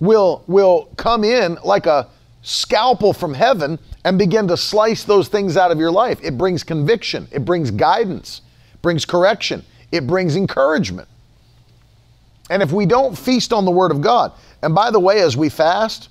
will 0.00 0.42
will 0.46 0.88
come 0.96 1.22
in 1.22 1.58
like 1.62 1.84
a 1.84 2.08
scalpel 2.40 3.12
from 3.12 3.34
heaven 3.34 3.78
and 4.06 4.18
begin 4.18 4.48
to 4.48 4.56
slice 4.56 5.04
those 5.04 5.28
things 5.28 5.58
out 5.58 5.70
of 5.70 5.78
your 5.78 5.90
life. 5.90 6.18
It 6.22 6.38
brings 6.38 6.64
conviction, 6.64 7.28
it 7.30 7.44
brings 7.44 7.70
guidance, 7.70 8.40
brings 8.80 9.04
correction, 9.04 9.62
it 9.92 10.06
brings 10.06 10.34
encouragement. 10.34 11.08
And 12.48 12.62
if 12.62 12.72
we 12.72 12.86
don't 12.86 13.18
feast 13.18 13.52
on 13.52 13.66
the 13.66 13.70
Word 13.70 13.90
of 13.90 14.00
God, 14.00 14.32
and 14.62 14.74
by 14.74 14.90
the 14.90 15.00
way, 15.00 15.20
as 15.20 15.36
we 15.36 15.48
fast, 15.48 16.08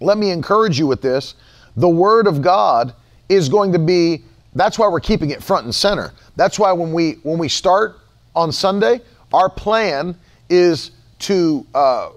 let 0.00 0.18
me 0.18 0.30
encourage 0.30 0.78
you 0.78 0.86
with 0.86 1.02
this 1.02 1.34
the 1.76 1.88
Word 1.88 2.26
of 2.26 2.40
God 2.40 2.94
is 3.28 3.48
going 3.48 3.72
to 3.72 3.78
be, 3.78 4.22
that's 4.54 4.78
why 4.78 4.86
we're 4.86 5.00
keeping 5.00 5.30
it 5.30 5.42
front 5.42 5.64
and 5.64 5.74
center. 5.74 6.12
That's 6.36 6.58
why 6.58 6.72
when 6.72 6.92
we, 6.92 7.12
when 7.22 7.38
we 7.38 7.48
start 7.48 7.98
on 8.36 8.52
Sunday, 8.52 9.00
our 9.32 9.48
plan 9.48 10.16
is 10.48 10.92
to, 11.20 11.66
uh, 11.74 12.10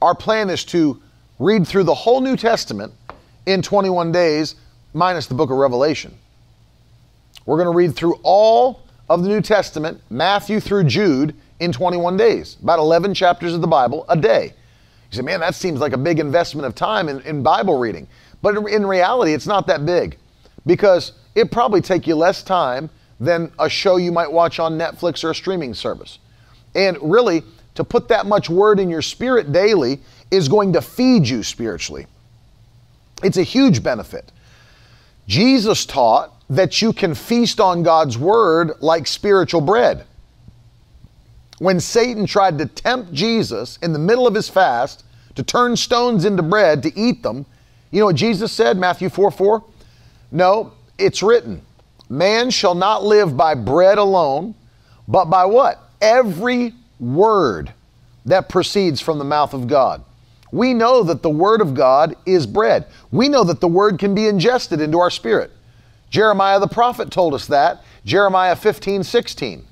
our 0.00 0.14
plan 0.14 0.48
is 0.48 0.64
to 0.66 1.00
read 1.38 1.66
through 1.66 1.84
the 1.84 1.94
whole 1.94 2.20
New 2.20 2.36
Testament 2.36 2.92
in 3.46 3.62
21 3.62 4.12
days, 4.12 4.56
minus 4.94 5.26
the 5.26 5.34
book 5.34 5.50
of 5.50 5.56
Revelation. 5.56 6.16
We're 7.46 7.56
going 7.56 7.72
to 7.72 7.76
read 7.76 7.94
through 7.94 8.18
all 8.22 8.82
of 9.08 9.22
the 9.22 9.28
New 9.28 9.40
Testament, 9.40 10.00
Matthew 10.10 10.60
through 10.60 10.84
Jude, 10.84 11.34
in 11.60 11.72
21 11.72 12.16
days, 12.16 12.56
about 12.62 12.78
11 12.78 13.14
chapters 13.14 13.54
of 13.54 13.60
the 13.60 13.66
Bible 13.66 14.04
a 14.08 14.16
day. 14.16 14.52
You 15.10 15.16
say, 15.16 15.22
man, 15.22 15.40
that 15.40 15.54
seems 15.54 15.80
like 15.80 15.92
a 15.92 15.98
big 15.98 16.20
investment 16.20 16.66
of 16.66 16.74
time 16.74 17.08
in, 17.08 17.20
in 17.22 17.42
Bible 17.42 17.78
reading. 17.78 18.06
But 18.42 18.56
in 18.68 18.86
reality, 18.86 19.32
it's 19.32 19.46
not 19.46 19.66
that 19.66 19.84
big 19.84 20.16
because 20.66 21.12
it 21.34 21.50
probably 21.50 21.80
take 21.80 22.06
you 22.06 22.14
less 22.14 22.42
time 22.42 22.90
than 23.18 23.50
a 23.58 23.68
show 23.68 23.96
you 23.96 24.12
might 24.12 24.30
watch 24.30 24.60
on 24.60 24.78
Netflix 24.78 25.24
or 25.24 25.30
a 25.30 25.34
streaming 25.34 25.74
service. 25.74 26.18
And 26.74 26.96
really, 27.00 27.42
to 27.74 27.84
put 27.84 28.08
that 28.08 28.26
much 28.26 28.50
word 28.50 28.78
in 28.78 28.90
your 28.90 29.02
spirit 29.02 29.52
daily 29.52 30.00
is 30.30 30.48
going 30.48 30.72
to 30.74 30.82
feed 30.82 31.26
you 31.26 31.42
spiritually. 31.42 32.06
It's 33.22 33.38
a 33.38 33.42
huge 33.42 33.82
benefit. 33.82 34.30
Jesus 35.26 35.84
taught 35.86 36.34
that 36.50 36.80
you 36.80 36.92
can 36.92 37.14
feast 37.14 37.60
on 37.60 37.82
God's 37.82 38.16
word 38.16 38.72
like 38.80 39.06
spiritual 39.06 39.60
bread. 39.60 40.06
When 41.58 41.80
Satan 41.80 42.26
tried 42.26 42.58
to 42.58 42.66
tempt 42.66 43.12
Jesus 43.12 43.78
in 43.82 43.92
the 43.92 43.98
middle 43.98 44.26
of 44.26 44.34
his 44.34 44.48
fast 44.48 45.04
to 45.34 45.42
turn 45.42 45.76
stones 45.76 46.24
into 46.24 46.42
bread 46.42 46.82
to 46.84 46.98
eat 46.98 47.22
them, 47.22 47.46
you 47.90 48.00
know 48.00 48.06
what 48.06 48.16
Jesus 48.16 48.52
said, 48.52 48.76
Matthew 48.76 49.08
4 49.08 49.30
4? 49.30 49.64
No, 50.30 50.72
it's 50.98 51.22
written, 51.22 51.62
man 52.08 52.50
shall 52.50 52.74
not 52.74 53.02
live 53.02 53.36
by 53.36 53.54
bread 53.54 53.98
alone, 53.98 54.54
but 55.06 55.26
by 55.26 55.44
what? 55.46 55.90
Every 56.00 56.74
word 57.00 57.72
that 58.26 58.48
proceeds 58.48 59.00
from 59.00 59.18
the 59.18 59.24
mouth 59.24 59.54
of 59.54 59.66
God. 59.66 60.04
We 60.50 60.74
know 60.74 61.02
that 61.02 61.22
the 61.22 61.30
Word 61.30 61.60
of 61.60 61.74
God 61.74 62.14
is 62.24 62.46
bread. 62.46 62.86
We 63.10 63.28
know 63.28 63.44
that 63.44 63.60
the 63.60 63.68
Word 63.68 63.98
can 63.98 64.14
be 64.14 64.28
ingested 64.28 64.80
into 64.80 64.98
our 64.98 65.10
spirit. 65.10 65.50
Jeremiah 66.10 66.58
the 66.58 66.68
prophet 66.68 67.10
told 67.10 67.34
us 67.34 67.46
that, 67.48 67.82
Jeremiah 68.04 68.56
15, 68.56 69.02
16. 69.02 69.67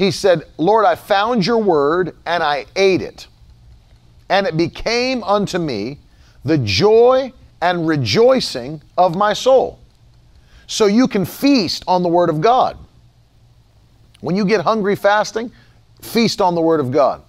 He 0.00 0.10
said, 0.10 0.44
Lord, 0.56 0.86
I 0.86 0.94
found 0.94 1.44
your 1.44 1.58
Word 1.58 2.16
and 2.24 2.42
I 2.42 2.64
ate 2.74 3.02
it. 3.02 3.26
And 4.30 4.46
it 4.46 4.56
became 4.56 5.22
unto 5.22 5.58
me 5.58 5.98
the 6.42 6.56
joy 6.56 7.34
and 7.60 7.86
rejoicing 7.86 8.80
of 8.96 9.14
my 9.14 9.34
soul. 9.34 9.78
So 10.66 10.86
you 10.86 11.06
can 11.06 11.26
feast 11.26 11.84
on 11.86 12.02
the 12.02 12.08
Word 12.08 12.30
of 12.30 12.40
God. 12.40 12.78
When 14.22 14.36
you 14.36 14.46
get 14.46 14.62
hungry 14.62 14.96
fasting, 14.96 15.52
feast 16.00 16.40
on 16.40 16.54
the 16.54 16.62
Word 16.62 16.80
of 16.80 16.90
God. 16.90 17.20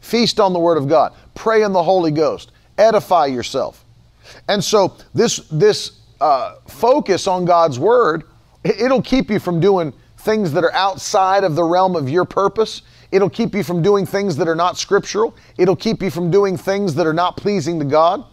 Feast 0.00 0.40
on 0.40 0.54
the 0.54 0.58
Word 0.58 0.78
of 0.78 0.88
God. 0.88 1.12
Pray 1.34 1.62
in 1.62 1.74
the 1.74 1.82
Holy 1.82 2.10
Ghost. 2.10 2.52
Edify 2.78 3.26
yourself. 3.26 3.84
And 4.48 4.64
so 4.64 4.96
this 5.12 5.46
this 5.50 6.00
uh, 6.22 6.54
focus 6.68 7.26
on 7.26 7.44
God's 7.44 7.78
Word, 7.78 8.24
it'll 8.64 9.02
keep 9.02 9.30
you 9.30 9.38
from 9.38 9.60
doing 9.60 9.92
things 10.28 10.52
that 10.52 10.62
are 10.62 10.72
outside 10.74 11.42
of 11.42 11.54
the 11.54 11.64
realm 11.64 11.96
of 11.96 12.10
your 12.10 12.26
purpose. 12.26 12.82
It'll 13.10 13.30
keep 13.30 13.54
you 13.54 13.62
from 13.62 13.80
doing 13.80 14.04
things 14.04 14.36
that 14.36 14.46
are 14.46 14.54
not 14.54 14.76
scriptural. 14.76 15.34
It'll 15.56 15.74
keep 15.74 16.02
you 16.02 16.10
from 16.10 16.30
doing 16.30 16.54
things 16.58 16.94
that 16.96 17.06
are 17.06 17.14
not 17.14 17.38
pleasing 17.38 17.78
to 17.78 17.86
God. 17.86 18.24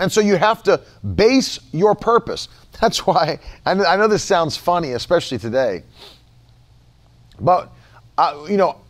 And 0.00 0.10
so 0.10 0.20
you 0.20 0.34
have 0.34 0.64
to 0.64 0.80
base 1.14 1.60
your 1.70 1.94
purpose. 1.94 2.48
That's 2.80 3.06
why 3.06 3.38
I 3.64 3.74
know, 3.74 4.08
this 4.08 4.24
sounds 4.24 4.56
funny, 4.56 4.92
especially 4.92 5.38
today. 5.38 5.84
But, 7.38 7.70
uh, 8.18 8.46
you 8.48 8.56
know, 8.56 8.80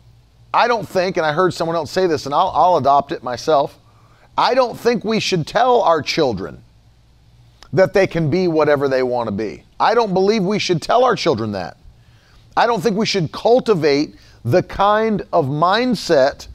I 0.51 0.67
don't 0.67 0.89
think, 0.89 1.17
and 1.17 1.25
I 1.25 1.33
heard 1.33 1.53
someone 1.53 1.75
else 1.75 1.91
say 1.91 2.07
this, 2.07 2.25
and 2.25 2.33
I'll, 2.33 2.51
I'll 2.55 2.77
adopt 2.77 3.11
it 3.11 3.21
myself. 3.21 3.77
I 4.35 4.55
don't 4.55 4.75
think 4.75 5.03
we 5.03 5.19
should 5.19 5.45
tell 5.45 5.81
our 5.83 6.01
children 6.01 6.63
that 7.73 7.93
they 7.93 8.07
can 8.07 8.31
be 8.31 8.47
whatever 8.47 8.87
they 8.87 9.03
want 9.03 9.27
to 9.27 9.31
be. 9.31 9.63
I 9.79 9.93
don't 9.93 10.15
believe 10.15 10.43
we 10.43 10.57
should 10.57 10.81
tell 10.81 11.03
our 11.03 11.15
children 11.15 11.51
that. 11.51 11.77
I 12.55 12.67
don't 12.67 12.81
think 12.81 12.97
we 12.97 13.05
should 13.05 13.31
cultivate 13.31 14.15
the 14.43 14.63
kind 14.63 15.21
of 15.31 15.45
mindset 15.45 16.47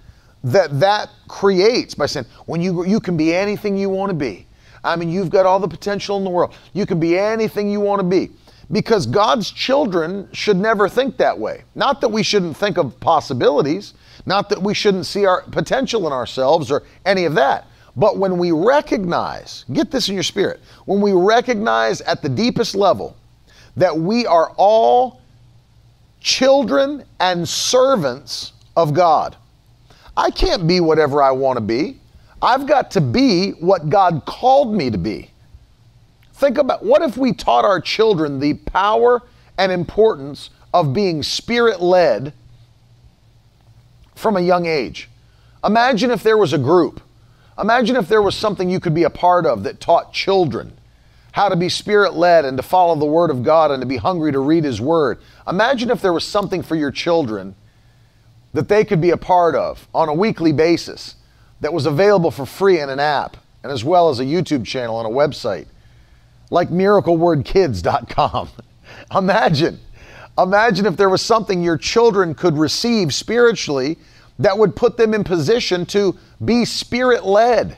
that 0.45 0.79
that 0.81 1.11
creates 1.29 1.95
by 1.95 2.07
saying, 2.07 2.27
when 2.47 2.61
you, 2.61 2.85
you 2.85 3.01
can 3.01 3.17
be 3.17 3.35
anything 3.35 3.77
you 3.77 3.89
want 3.89 4.11
to 4.11 4.15
be. 4.15 4.47
I 4.85 4.95
mean, 4.95 5.11
you've 5.11 5.31
got 5.31 5.47
all 5.47 5.59
the 5.59 5.69
potential 5.69 6.17
in 6.17 6.25
the 6.25 6.31
world. 6.31 6.55
You 6.73 6.87
can 6.87 7.01
be 7.01 7.19
anything 7.19 7.71
you 7.71 7.81
want 7.81 8.01
to 8.01 8.07
be 8.07 8.31
because 8.71 9.07
God's 9.07 9.51
children 9.51 10.29
should 10.33 10.57
never 10.57 10.89
think 10.89 11.17
that 11.17 11.37
way. 11.37 11.65
Not 11.75 12.01
that 12.01 12.09
we 12.09 12.23
shouldn't 12.23 12.57
think 12.57 12.79
of 12.79 12.99
possibilities, 13.01 13.95
not 14.27 14.49
that 14.51 14.61
we 14.61 14.75
shouldn't 14.75 15.07
see 15.07 15.27
our 15.27 15.43
potential 15.43 16.07
in 16.07 16.13
ourselves 16.13 16.71
or 16.71 16.83
any 17.05 17.25
of 17.25 17.35
that. 17.35 17.67
But 17.97 18.19
when 18.19 18.37
we 18.39 18.53
recognize, 18.53 19.65
get 19.73 19.91
this 19.91 20.09
in 20.09 20.15
your 20.15 20.23
spirit, 20.23 20.61
when 20.85 21.01
we 21.01 21.13
recognize 21.13 22.01
at 22.03 22.23
the 22.23 22.29
deepest 22.29 22.75
level 22.75 23.17
that 23.77 23.97
we 23.97 24.27
are 24.27 24.53
all 24.57 25.21
children 26.27 27.05
and 27.21 27.49
servants 27.49 28.53
of 28.77 28.93
God. 28.93 29.37
I 30.17 30.33
can't 30.33 30.67
be 30.67 30.81
whatever 30.81 31.23
I 31.23 31.31
want 31.31 31.57
to 31.57 31.61
be. 31.61 32.01
I've 32.43 32.67
got 32.67 32.91
to 32.93 33.01
be 33.01 33.53
what 33.53 33.89
God 33.89 34.25
called 34.27 34.75
me 34.75 34.91
to 34.91 34.99
be. 34.99 35.31
Think 36.35 36.59
about 36.59 36.85
what 36.85 37.01
if 37.03 37.17
we 37.17 37.33
taught 37.33 37.65
our 37.65 37.81
children 37.81 38.41
the 38.41 38.55
power 38.55 39.23
and 39.57 39.71
importance 39.71 40.51
of 40.75 40.93
being 40.93 41.23
spirit 41.23 41.81
led 41.81 42.33
from 44.17 44.37
a 44.37 44.41
young 44.41 44.67
age? 44.67 45.09
Imagine 45.65 46.11
if 46.11 46.25
there 46.25 46.37
was 46.37 46.53
a 46.53 46.59
group, 46.59 47.01
imagine 47.57 47.95
if 47.95 48.09
there 48.09 48.21
was 48.21 48.35
something 48.35 48.69
you 48.69 48.81
could 48.81 48.95
be 48.95 49.05
a 49.05 49.11
part 49.11 49.47
of 49.47 49.62
that 49.62 49.81
taught 49.81 50.12
children 50.12 50.77
how 51.37 51.51
to 51.51 51.57
be 51.57 51.68
spirit 51.68 52.14
led 52.14 52.46
and 52.46 52.57
to 52.57 52.62
follow 52.62 52.94
the 52.96 53.05
Word 53.05 53.29
of 53.29 53.42
God 53.42 53.70
and 53.70 53.83
to 53.83 53.87
be 53.87 53.99
hungry 53.99 54.33
to 54.33 54.38
read 54.38 54.64
His 54.64 54.81
Word. 54.81 55.18
Imagine 55.46 55.90
if 55.90 56.01
there 56.01 56.14
was 56.14 56.25
something 56.25 56.62
for 56.62 56.77
your 56.77 56.90
children 56.90 57.55
that 58.55 58.70
they 58.70 58.87
could 58.87 59.03
be 59.03 59.11
a 59.11 59.18
part 59.18 59.55
of 59.55 59.87
on 59.94 60.09
a 60.09 60.14
weekly 60.14 60.51
basis 60.51 61.16
that 61.61 61.75
was 61.75 61.85
available 61.85 62.31
for 62.31 62.46
free 62.46 62.81
in 62.81 62.88
an 62.88 62.99
app 62.99 63.37
and 63.62 63.70
as 63.70 63.85
well 63.85 64.09
as 64.09 64.18
a 64.18 64.25
YouTube 64.25 64.64
channel 64.64 64.99
and 64.99 65.07
a 65.07 65.14
website 65.14 65.66
like 66.51 66.70
miraclewordkids.com. 66.70 68.49
Imagine. 69.15 69.79
Imagine 70.38 70.87
if 70.87 70.96
there 70.96 71.11
was 71.11 71.21
something 71.21 71.63
your 71.63 71.77
children 71.77 72.35
could 72.35 72.56
receive 72.56 73.13
spiritually 73.13 73.98
that 74.38 74.56
would 74.56 74.75
put 74.75 74.96
them 74.96 75.13
in 75.13 75.23
position 75.23 75.85
to 75.85 76.19
be 76.42 76.65
spirit 76.65 77.27
led 77.27 77.77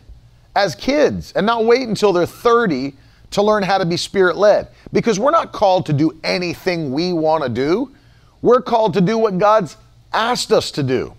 as 0.54 0.76
kids 0.76 1.32
and 1.32 1.44
not 1.44 1.64
wait 1.64 1.88
until 1.88 2.12
they're 2.12 2.24
30 2.24 2.94
to 3.30 3.42
learn 3.42 3.62
how 3.62 3.78
to 3.78 3.86
be 3.86 3.96
spirit 3.96 4.36
led. 4.36 4.68
Because 4.92 5.18
we're 5.18 5.30
not 5.30 5.52
called 5.52 5.86
to 5.86 5.92
do 5.92 6.18
anything 6.24 6.92
we 6.92 7.12
want 7.12 7.44
to 7.44 7.48
do, 7.48 7.90
we're 8.42 8.62
called 8.62 8.94
to 8.94 9.00
do 9.00 9.18
what 9.18 9.38
God's 9.38 9.76
asked 10.12 10.52
us 10.52 10.70
to 10.72 10.82
do. 10.82 11.14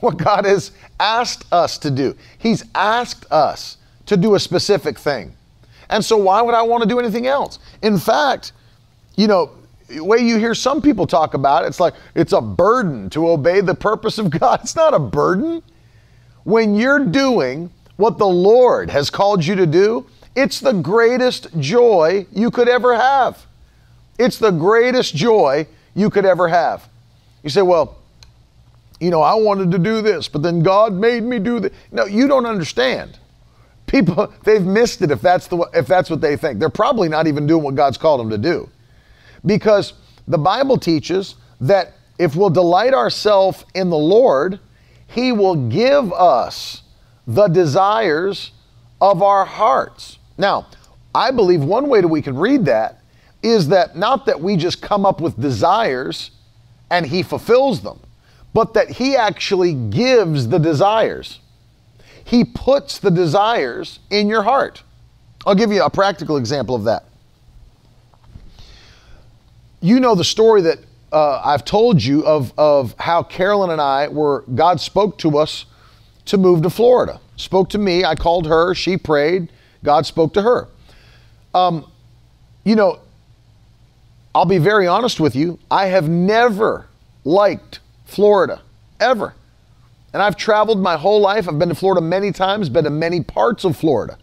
What 0.00 0.16
God 0.16 0.44
has 0.44 0.70
asked 1.00 1.52
us 1.52 1.76
to 1.78 1.90
do. 1.90 2.16
He's 2.38 2.64
asked 2.74 3.30
us 3.32 3.78
to 4.06 4.16
do 4.16 4.36
a 4.36 4.40
specific 4.40 4.98
thing. 4.98 5.34
And 5.90 6.04
so, 6.04 6.16
why 6.16 6.40
would 6.42 6.54
I 6.54 6.62
want 6.62 6.82
to 6.82 6.88
do 6.88 6.98
anything 7.00 7.26
else? 7.26 7.58
In 7.82 7.98
fact, 7.98 8.52
you 9.16 9.26
know, 9.26 9.50
the 9.88 10.04
way 10.04 10.18
you 10.18 10.38
hear 10.38 10.54
some 10.54 10.82
people 10.82 11.06
talk 11.06 11.34
about 11.34 11.64
it, 11.64 11.68
it's 11.68 11.80
like 11.80 11.94
it's 12.14 12.32
a 12.32 12.40
burden 12.40 13.10
to 13.10 13.28
obey 13.28 13.60
the 13.60 13.74
purpose 13.74 14.18
of 14.18 14.30
God. 14.30 14.60
It's 14.62 14.76
not 14.76 14.94
a 14.94 14.98
burden. 14.98 15.62
When 16.44 16.74
you're 16.74 17.04
doing 17.04 17.70
what 17.96 18.18
the 18.18 18.26
Lord 18.26 18.90
has 18.90 19.10
called 19.10 19.44
you 19.44 19.54
to 19.56 19.66
do, 19.66 20.06
it's 20.38 20.60
the 20.60 20.72
greatest 20.72 21.48
joy 21.58 22.24
you 22.32 22.52
could 22.52 22.68
ever 22.68 22.94
have. 22.94 23.44
It's 24.20 24.38
the 24.38 24.52
greatest 24.52 25.16
joy 25.16 25.66
you 25.96 26.10
could 26.10 26.24
ever 26.24 26.46
have. 26.46 26.88
You 27.42 27.50
say, 27.50 27.62
well, 27.62 27.98
you 29.00 29.10
know, 29.10 29.20
I 29.20 29.34
wanted 29.34 29.72
to 29.72 29.78
do 29.78 30.00
this, 30.00 30.28
but 30.28 30.42
then 30.42 30.62
God 30.62 30.92
made 30.92 31.24
me 31.24 31.40
do 31.40 31.58
this. 31.58 31.72
No, 31.90 32.04
you 32.04 32.28
don't 32.28 32.46
understand. 32.46 33.18
People, 33.88 34.32
they've 34.44 34.64
missed 34.64 35.02
it 35.02 35.10
if 35.10 35.20
that's, 35.20 35.48
the, 35.48 35.58
if 35.74 35.88
that's 35.88 36.08
what 36.08 36.20
they 36.20 36.36
think. 36.36 36.60
They're 36.60 36.68
probably 36.68 37.08
not 37.08 37.26
even 37.26 37.48
doing 37.48 37.64
what 37.64 37.74
God's 37.74 37.98
called 37.98 38.20
them 38.20 38.30
to 38.30 38.38
do. 38.38 38.68
Because 39.44 39.94
the 40.28 40.38
Bible 40.38 40.78
teaches 40.78 41.34
that 41.60 41.94
if 42.16 42.36
we'll 42.36 42.50
delight 42.50 42.94
ourselves 42.94 43.64
in 43.74 43.90
the 43.90 43.98
Lord, 43.98 44.60
He 45.08 45.32
will 45.32 45.68
give 45.68 46.12
us 46.12 46.82
the 47.26 47.48
desires 47.48 48.52
of 49.00 49.20
our 49.20 49.44
hearts. 49.44 50.17
Now, 50.38 50.68
I 51.14 51.32
believe 51.32 51.62
one 51.62 51.88
way 51.88 52.00
that 52.00 52.08
we 52.08 52.22
can 52.22 52.38
read 52.38 52.64
that 52.66 53.00
is 53.42 53.68
that 53.68 53.96
not 53.96 54.24
that 54.26 54.40
we 54.40 54.56
just 54.56 54.80
come 54.80 55.04
up 55.04 55.20
with 55.20 55.38
desires 55.40 56.30
and 56.90 57.04
He 57.04 57.22
fulfills 57.22 57.82
them, 57.82 58.00
but 58.54 58.74
that 58.74 58.88
He 58.88 59.16
actually 59.16 59.74
gives 59.74 60.48
the 60.48 60.58
desires. 60.58 61.40
He 62.24 62.44
puts 62.44 62.98
the 62.98 63.10
desires 63.10 63.98
in 64.10 64.28
your 64.28 64.42
heart. 64.42 64.82
I'll 65.46 65.54
give 65.54 65.72
you 65.72 65.82
a 65.82 65.90
practical 65.90 66.36
example 66.36 66.74
of 66.74 66.84
that. 66.84 67.04
You 69.80 70.00
know 70.00 70.14
the 70.14 70.24
story 70.24 70.62
that 70.62 70.78
uh, 71.12 71.40
I've 71.44 71.64
told 71.64 72.02
you 72.02 72.24
of, 72.26 72.52
of 72.58 72.94
how 72.98 73.22
Carolyn 73.22 73.70
and 73.70 73.80
I 73.80 74.08
were, 74.08 74.44
God 74.54 74.80
spoke 74.80 75.18
to 75.18 75.38
us 75.38 75.64
to 76.26 76.36
move 76.36 76.62
to 76.62 76.70
Florida. 76.70 77.20
Spoke 77.36 77.70
to 77.70 77.78
me, 77.78 78.04
I 78.04 78.14
called 78.14 78.46
her, 78.46 78.74
she 78.74 78.96
prayed, 78.96 79.50
God 79.84 80.06
spoke 80.06 80.34
to 80.34 80.42
her. 80.42 80.68
Um, 81.54 81.90
you 82.64 82.76
know, 82.76 83.00
I'll 84.34 84.44
be 84.44 84.58
very 84.58 84.86
honest 84.86 85.20
with 85.20 85.34
you, 85.34 85.58
I 85.70 85.86
have 85.86 86.08
never 86.08 86.86
liked 87.24 87.80
Florida, 88.04 88.62
ever. 89.00 89.34
And 90.12 90.22
I've 90.22 90.36
traveled 90.36 90.80
my 90.80 90.96
whole 90.96 91.20
life. 91.20 91.48
I've 91.48 91.58
been 91.58 91.68
to 91.68 91.74
Florida 91.74 92.00
many 92.00 92.32
times, 92.32 92.68
been 92.68 92.84
to 92.84 92.90
many 92.90 93.22
parts 93.22 93.64
of 93.64 93.76
Florida. 93.76 94.18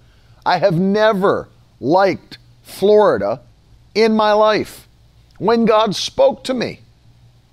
I 0.46 0.58
have 0.58 0.80
never 0.80 1.50
liked 1.80 2.38
Florida 2.64 3.42
in 3.94 4.16
my 4.16 4.32
life. 4.34 4.88
When 5.38 5.66
God 5.66 5.96
spoke 5.96 6.44
to 6.46 6.54
me, 6.54 6.82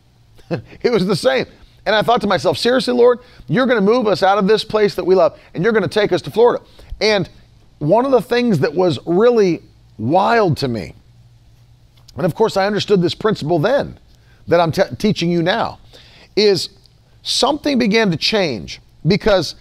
it 0.50 0.90
was 0.90 1.06
the 1.06 1.16
same. 1.16 1.46
And 1.84 1.96
I 1.96 2.02
thought 2.02 2.20
to 2.20 2.26
myself, 2.26 2.58
seriously, 2.58 2.94
Lord, 2.94 3.18
you're 3.48 3.66
going 3.66 3.78
to 3.78 3.84
move 3.84 4.06
us 4.06 4.22
out 4.22 4.38
of 4.38 4.46
this 4.46 4.62
place 4.62 4.94
that 4.94 5.04
we 5.04 5.14
love 5.14 5.38
and 5.54 5.64
you're 5.64 5.72
going 5.72 5.82
to 5.82 5.88
take 5.88 6.12
us 6.12 6.22
to 6.22 6.30
Florida. 6.30 6.64
And 7.00 7.28
one 7.82 8.04
of 8.04 8.12
the 8.12 8.22
things 8.22 8.60
that 8.60 8.72
was 8.72 9.00
really 9.06 9.60
wild 9.98 10.56
to 10.58 10.68
me, 10.68 10.94
and 12.16 12.24
of 12.24 12.32
course 12.34 12.56
I 12.56 12.64
understood 12.64 13.02
this 13.02 13.14
principle 13.14 13.58
then 13.58 13.98
that 14.46 14.60
I'm 14.60 14.70
t- 14.70 14.82
teaching 14.98 15.32
you 15.32 15.42
now, 15.42 15.80
is 16.36 16.68
something 17.22 17.80
began 17.80 18.12
to 18.12 18.16
change 18.16 18.80
because 19.04 19.56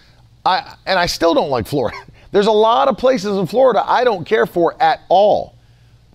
I, 0.46 0.76
and 0.86 1.00
I 1.00 1.06
still 1.06 1.34
don't 1.34 1.50
like 1.50 1.66
Florida. 1.66 1.96
There's 2.30 2.46
a 2.46 2.52
lot 2.52 2.86
of 2.86 2.96
places 2.96 3.36
in 3.36 3.46
Florida 3.48 3.82
I 3.84 4.04
don't 4.04 4.24
care 4.24 4.46
for 4.46 4.80
at 4.80 5.00
all, 5.08 5.56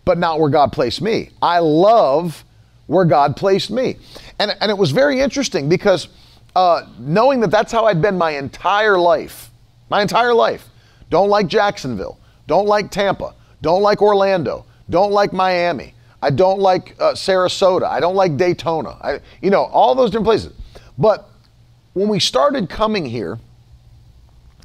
but 0.05 0.17
not 0.17 0.39
where 0.39 0.49
God 0.49 0.71
placed 0.71 1.01
me. 1.01 1.31
I 1.41 1.59
love 1.59 2.45
where 2.87 3.05
God 3.05 3.35
placed 3.35 3.69
me. 3.69 3.97
And, 4.39 4.55
and 4.61 4.71
it 4.71 4.77
was 4.77 4.91
very 4.91 5.19
interesting 5.19 5.67
because 5.67 6.07
uh, 6.55 6.87
knowing 6.99 7.41
that 7.41 7.51
that's 7.51 7.71
how 7.71 7.85
I'd 7.85 8.01
been 8.01 8.17
my 8.17 8.31
entire 8.31 8.97
life, 8.97 9.51
my 9.89 10.01
entire 10.01 10.33
life. 10.33 10.69
Don't 11.09 11.29
like 11.29 11.47
Jacksonville, 11.47 12.19
don't 12.47 12.67
like 12.67 12.91
Tampa, 12.91 13.33
don't 13.61 13.81
like 13.81 14.01
Orlando, 14.01 14.65
don't 14.89 15.11
like 15.11 15.33
Miami. 15.33 15.93
I 16.21 16.31
don't 16.31 16.59
like 16.59 16.95
uh, 16.99 17.13
Sarasota. 17.13 17.83
I 17.83 17.99
don't 17.99 18.15
like 18.15 18.37
Daytona. 18.37 18.97
I, 19.01 19.19
you 19.41 19.51
know, 19.51 19.65
all 19.65 19.93
those 19.93 20.09
different 20.09 20.25
places. 20.25 20.53
But 20.97 21.29
when 21.93 22.07
we 22.07 22.19
started 22.19 22.69
coming 22.69 23.05
here, 23.05 23.37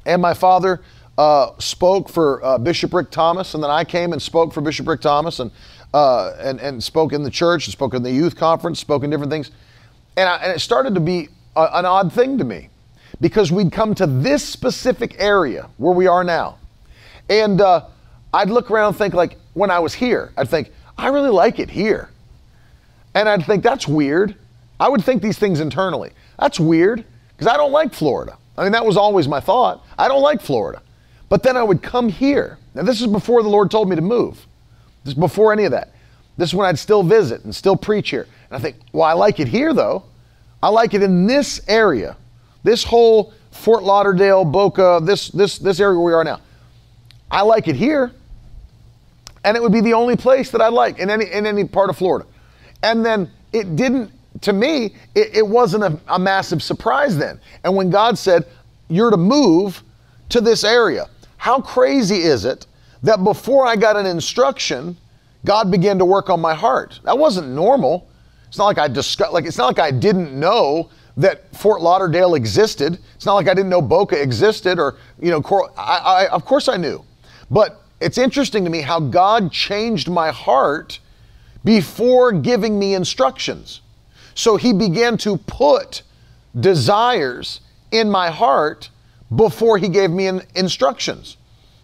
and 0.05 0.21
my 0.21 0.33
father 0.33 0.81
uh, 1.17 1.51
spoke 1.59 2.09
for 2.09 2.43
uh, 2.43 2.57
Bishop 2.57 2.93
Rick 2.93 3.11
Thomas, 3.11 3.53
and 3.53 3.63
then 3.63 3.69
I 3.69 3.83
came 3.83 4.13
and 4.13 4.21
spoke 4.21 4.51
for 4.51 4.61
Bishop 4.61 4.87
Rick 4.87 5.01
Thomas, 5.01 5.39
and 5.39 5.51
uh, 5.93 6.35
and 6.39 6.59
and 6.59 6.83
spoke 6.83 7.13
in 7.13 7.21
the 7.21 7.29
church, 7.29 7.67
and 7.67 7.71
spoke 7.71 7.93
in 7.93 8.01
the 8.01 8.11
youth 8.11 8.35
conference, 8.35 8.79
spoke 8.79 9.03
in 9.03 9.11
different 9.11 9.31
things, 9.31 9.51
and, 10.17 10.27
I, 10.27 10.37
and 10.37 10.51
it 10.51 10.59
started 10.59 10.95
to 10.95 10.99
be 10.99 11.29
a, 11.55 11.69
an 11.73 11.85
odd 11.85 12.11
thing 12.11 12.39
to 12.39 12.43
me, 12.43 12.69
because 13.23 13.53
we'd 13.53 13.71
come 13.71 13.95
to 13.95 14.05
this 14.05 14.43
specific 14.43 15.15
area 15.17 15.69
where 15.77 15.93
we 15.93 16.07
are 16.07 16.25
now, 16.25 16.57
and 17.29 17.61
uh, 17.61 17.85
I'd 18.33 18.49
look 18.49 18.69
around 18.69 18.89
and 18.89 18.97
think 18.97 19.13
like 19.13 19.37
when 19.53 19.71
I 19.71 19.79
was 19.79 19.93
here, 19.93 20.33
I'd 20.35 20.49
think 20.49 20.73
I 20.97 21.07
really 21.07 21.29
like 21.29 21.57
it 21.57 21.69
here, 21.69 22.09
and 23.15 23.29
I'd 23.29 23.45
think 23.45 23.63
that's 23.63 23.87
weird. 23.87 24.35
I 24.77 24.89
would 24.89 25.05
think 25.05 25.21
these 25.21 25.39
things 25.39 25.61
internally. 25.61 26.11
That's 26.37 26.59
weird 26.59 27.05
because 27.29 27.47
I 27.47 27.55
don't 27.55 27.71
like 27.71 27.93
Florida. 27.93 28.37
I 28.57 28.63
mean, 28.63 28.73
that 28.73 28.85
was 28.85 28.97
always 28.97 29.29
my 29.29 29.39
thought. 29.39 29.85
I 29.97 30.09
don't 30.09 30.21
like 30.21 30.41
Florida. 30.41 30.81
But 31.29 31.43
then 31.43 31.55
I 31.55 31.63
would 31.63 31.81
come 31.81 32.09
here. 32.09 32.57
Now, 32.75 32.83
this 32.83 32.99
is 32.99 33.07
before 33.07 33.41
the 33.41 33.47
Lord 33.47 33.71
told 33.71 33.89
me 33.89 33.95
to 33.95 34.01
move. 34.01 34.45
This 35.05 35.13
is 35.13 35.19
before 35.19 35.53
any 35.53 35.63
of 35.63 35.71
that. 35.71 35.93
This 36.35 36.49
is 36.49 36.55
when 36.55 36.67
I'd 36.67 36.77
still 36.77 37.03
visit 37.03 37.45
and 37.45 37.55
still 37.55 37.77
preach 37.77 38.09
here. 38.09 38.27
And 38.49 38.57
I 38.57 38.59
think, 38.59 38.75
well, 38.91 39.07
I 39.07 39.13
like 39.13 39.39
it 39.39 39.47
here 39.47 39.73
though. 39.73 40.03
I 40.61 40.67
like 40.67 40.93
it 40.93 41.01
in 41.01 41.25
this 41.25 41.61
area, 41.69 42.17
this 42.63 42.83
whole 42.83 43.33
Fort 43.51 43.83
Lauderdale, 43.83 44.43
Boca, 44.45 44.99
this 45.03 45.29
this 45.29 45.57
this 45.57 45.79
area 45.79 45.97
where 45.97 46.05
we 46.05 46.13
are 46.13 46.23
now. 46.23 46.39
I 47.29 47.41
like 47.41 47.67
it 47.67 47.75
here, 47.75 48.11
and 49.43 49.55
it 49.55 49.61
would 49.61 49.71
be 49.71 49.81
the 49.81 49.93
only 49.93 50.15
place 50.15 50.51
that 50.51 50.61
I 50.61 50.69
like 50.69 50.99
in 50.99 51.09
any 51.09 51.25
in 51.25 51.45
any 51.45 51.65
part 51.65 51.89
of 51.89 51.97
Florida. 51.97 52.27
And 52.81 53.05
then 53.05 53.31
it 53.51 53.75
didn't 53.75 54.11
to 54.41 54.53
me, 54.53 54.95
it, 55.15 55.35
it 55.35 55.47
wasn't 55.47 55.83
a, 55.83 55.99
a 56.07 56.19
massive 56.19 56.61
surprise 56.61 57.17
then. 57.17 57.39
And 57.63 57.75
when 57.75 57.89
God 57.89 58.17
said, 58.17 58.45
You're 58.89 59.11
to 59.11 59.17
move 59.17 59.83
to 60.29 60.41
this 60.41 60.63
area, 60.63 61.07
how 61.37 61.61
crazy 61.61 62.17
is 62.17 62.45
it 62.45 62.67
that 63.03 63.23
before 63.23 63.65
I 63.65 63.75
got 63.75 63.97
an 63.97 64.05
instruction, 64.05 64.97
God 65.45 65.69
began 65.71 65.97
to 65.99 66.05
work 66.05 66.29
on 66.29 66.39
my 66.39 66.53
heart? 66.53 66.99
That 67.03 67.17
wasn't 67.17 67.49
normal. 67.49 68.09
It's 68.47 68.57
not 68.57 68.65
like 68.65 68.77
I 68.77 68.87
discuss, 68.87 69.31
like 69.31 69.45
it's 69.45 69.57
not 69.57 69.77
like 69.77 69.79
I 69.79 69.91
didn't 69.91 70.37
know 70.37 70.89
that 71.17 71.55
Fort 71.55 71.81
Lauderdale 71.81 72.35
existed. 72.35 72.97
It's 73.15 73.25
not 73.25 73.35
like 73.35 73.47
I 73.47 73.53
didn't 73.53 73.69
know 73.69 73.81
Boca 73.81 74.19
existed 74.19 74.79
or 74.79 74.97
you 75.19 75.31
know. 75.31 75.41
I, 75.77 75.97
I, 75.97 76.27
of 76.29 76.45
course 76.45 76.67
I 76.67 76.77
knew, 76.77 77.03
but 77.51 77.81
it's 77.99 78.17
interesting 78.17 78.63
to 78.63 78.69
me 78.69 78.81
how 78.81 78.99
God 78.99 79.51
changed 79.51 80.09
my 80.09 80.31
heart 80.31 80.99
before 81.63 82.31
giving 82.31 82.77
me 82.77 82.95
instructions. 82.95 83.81
So 84.35 84.57
he 84.57 84.73
began 84.73 85.17
to 85.19 85.37
put 85.37 86.01
desires 86.59 87.61
in 87.91 88.09
my 88.09 88.29
heart 88.29 88.89
before 89.35 89.77
he 89.77 89.89
gave 89.89 90.09
me 90.09 90.29
instructions. 90.55 91.37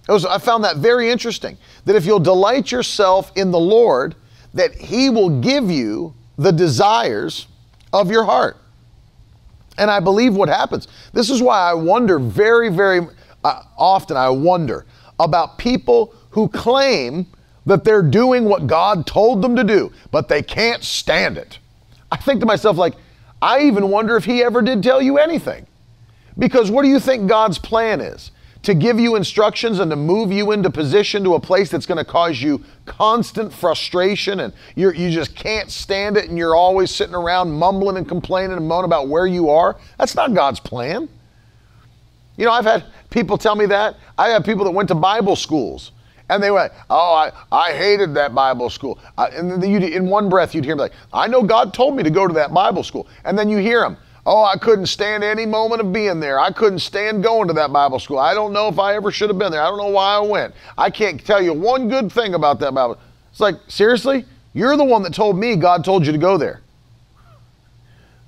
Was, 0.07 0.25
I 0.25 0.39
found 0.39 0.63
that 0.63 0.77
very 0.77 1.11
interesting. 1.11 1.57
That 1.85 1.95
if 1.95 2.05
you'll 2.05 2.19
delight 2.19 2.71
yourself 2.71 3.31
in 3.35 3.51
the 3.51 3.59
Lord, 3.59 4.15
that 4.53 4.73
he 4.73 5.09
will 5.09 5.39
give 5.39 5.69
you 5.69 6.15
the 6.37 6.51
desires 6.51 7.47
of 7.93 8.09
your 8.09 8.23
heart. 8.25 8.57
And 9.79 9.89
I 9.89 9.99
believe 9.99 10.35
what 10.35 10.49
happens. 10.49 10.87
This 11.13 11.29
is 11.29 11.41
why 11.41 11.57
I 11.57 11.73
wonder 11.73 12.19
very, 12.19 12.69
very 12.69 13.07
uh, 13.43 13.63
often, 13.77 14.17
I 14.17 14.29
wonder 14.29 14.85
about 15.19 15.57
people 15.57 16.13
who 16.29 16.47
claim 16.49 17.25
that 17.65 17.83
they're 17.83 18.03
doing 18.03 18.45
what 18.45 18.67
God 18.67 19.07
told 19.07 19.41
them 19.41 19.55
to 19.55 19.63
do, 19.63 19.91
but 20.11 20.27
they 20.27 20.41
can't 20.41 20.83
stand 20.83 21.37
it. 21.37 21.59
I 22.11 22.17
think 22.17 22.39
to 22.41 22.45
myself, 22.45 22.77
like, 22.77 22.95
I 23.41 23.61
even 23.61 23.89
wonder 23.89 24.17
if 24.17 24.25
he 24.25 24.43
ever 24.43 24.61
did 24.61 24.83
tell 24.83 25.01
you 25.01 25.17
anything. 25.17 25.65
Because 26.37 26.69
what 26.69 26.83
do 26.83 26.89
you 26.89 26.99
think 26.99 27.27
God's 27.27 27.57
plan 27.57 28.01
is? 28.01 28.31
To 28.63 28.73
give 28.73 28.99
you 28.99 29.15
instructions 29.15 29.79
and 29.79 29.89
to 29.89 29.95
move 29.95 30.31
you 30.31 30.51
into 30.51 30.69
position 30.69 31.23
to 31.23 31.35
a 31.35 31.39
place 31.39 31.69
that's 31.69 31.85
going 31.85 31.97
to 31.97 32.03
cause 32.03 32.41
you 32.41 32.63
constant 32.85 33.53
frustration 33.53 34.41
and 34.41 34.53
you 34.75 34.91
you 34.91 35.09
just 35.09 35.33
can't 35.33 35.71
stand 35.71 36.17
it 36.17 36.27
and 36.27 36.37
you're 36.37 36.55
always 36.55 36.91
sitting 36.91 37.15
around 37.15 37.51
mumbling 37.51 37.95
and 37.95 38.07
complaining 38.07 38.57
and 38.57 38.67
moaning 38.67 38.85
about 38.85 39.07
where 39.07 39.25
you 39.25 39.49
are? 39.49 39.77
That's 39.97 40.13
not 40.13 40.33
God's 40.33 40.59
plan. 40.59 41.07
You 42.35 42.45
know, 42.45 42.51
I've 42.51 42.65
had 42.65 42.85
people 43.09 43.37
tell 43.37 43.55
me 43.55 43.65
that. 43.67 43.95
I 44.17 44.29
have 44.29 44.43
people 44.43 44.65
that 44.65 44.71
went 44.71 44.89
to 44.89 44.95
Bible 44.95 45.35
schools 45.35 45.91
and 46.29 46.41
they 46.41 46.51
went, 46.51 46.71
Oh, 46.89 47.13
I, 47.13 47.31
I 47.51 47.73
hated 47.73 48.13
that 48.13 48.33
Bible 48.33 48.69
school. 48.69 48.99
I, 49.17 49.27
and 49.27 49.51
then 49.51 49.69
you, 49.69 49.79
in 49.79 50.07
one 50.07 50.29
breath, 50.29 50.55
you'd 50.55 50.63
hear 50.63 50.75
them 50.75 50.79
like, 50.79 50.93
I 51.11 51.27
know 51.27 51.43
God 51.43 51.73
told 51.73 51.95
me 51.95 52.03
to 52.03 52.09
go 52.09 52.27
to 52.27 52.33
that 52.35 52.53
Bible 52.53 52.83
school. 52.83 53.07
And 53.25 53.37
then 53.37 53.49
you 53.49 53.57
hear 53.57 53.81
them, 53.81 53.97
Oh, 54.31 54.43
I 54.43 54.57
couldn't 54.57 54.85
stand 54.85 55.23
any 55.23 55.47
moment 55.47 55.81
of 55.81 55.91
being 55.91 56.19
there. 56.19 56.39
I 56.39 56.51
couldn't 56.51 56.79
stand 56.79 57.23
going 57.23 57.47
to 57.47 57.53
that 57.55 57.73
Bible 57.73 57.97
school. 57.97 58.19
I 58.19 58.35
don't 58.35 58.53
know 58.53 58.67
if 58.67 58.77
I 58.77 58.93
ever 58.93 59.09
should 59.09 59.27
have 59.31 59.39
been 59.39 59.51
there. 59.51 59.63
I 59.63 59.65
don't 59.65 59.79
know 59.79 59.87
why 59.87 60.17
I 60.17 60.19
went. 60.19 60.53
I 60.77 60.91
can't 60.91 61.25
tell 61.25 61.41
you 61.41 61.51
one 61.51 61.89
good 61.89 62.11
thing 62.11 62.35
about 62.35 62.59
that 62.59 62.75
Bible. 62.75 62.99
It's 63.31 63.39
like, 63.39 63.55
seriously? 63.67 64.25
You're 64.53 64.77
the 64.77 64.83
one 64.83 65.01
that 65.01 65.15
told 65.15 65.35
me 65.35 65.55
God 65.55 65.83
told 65.83 66.05
you 66.05 66.11
to 66.11 66.19
go 66.19 66.37
there. 66.37 66.61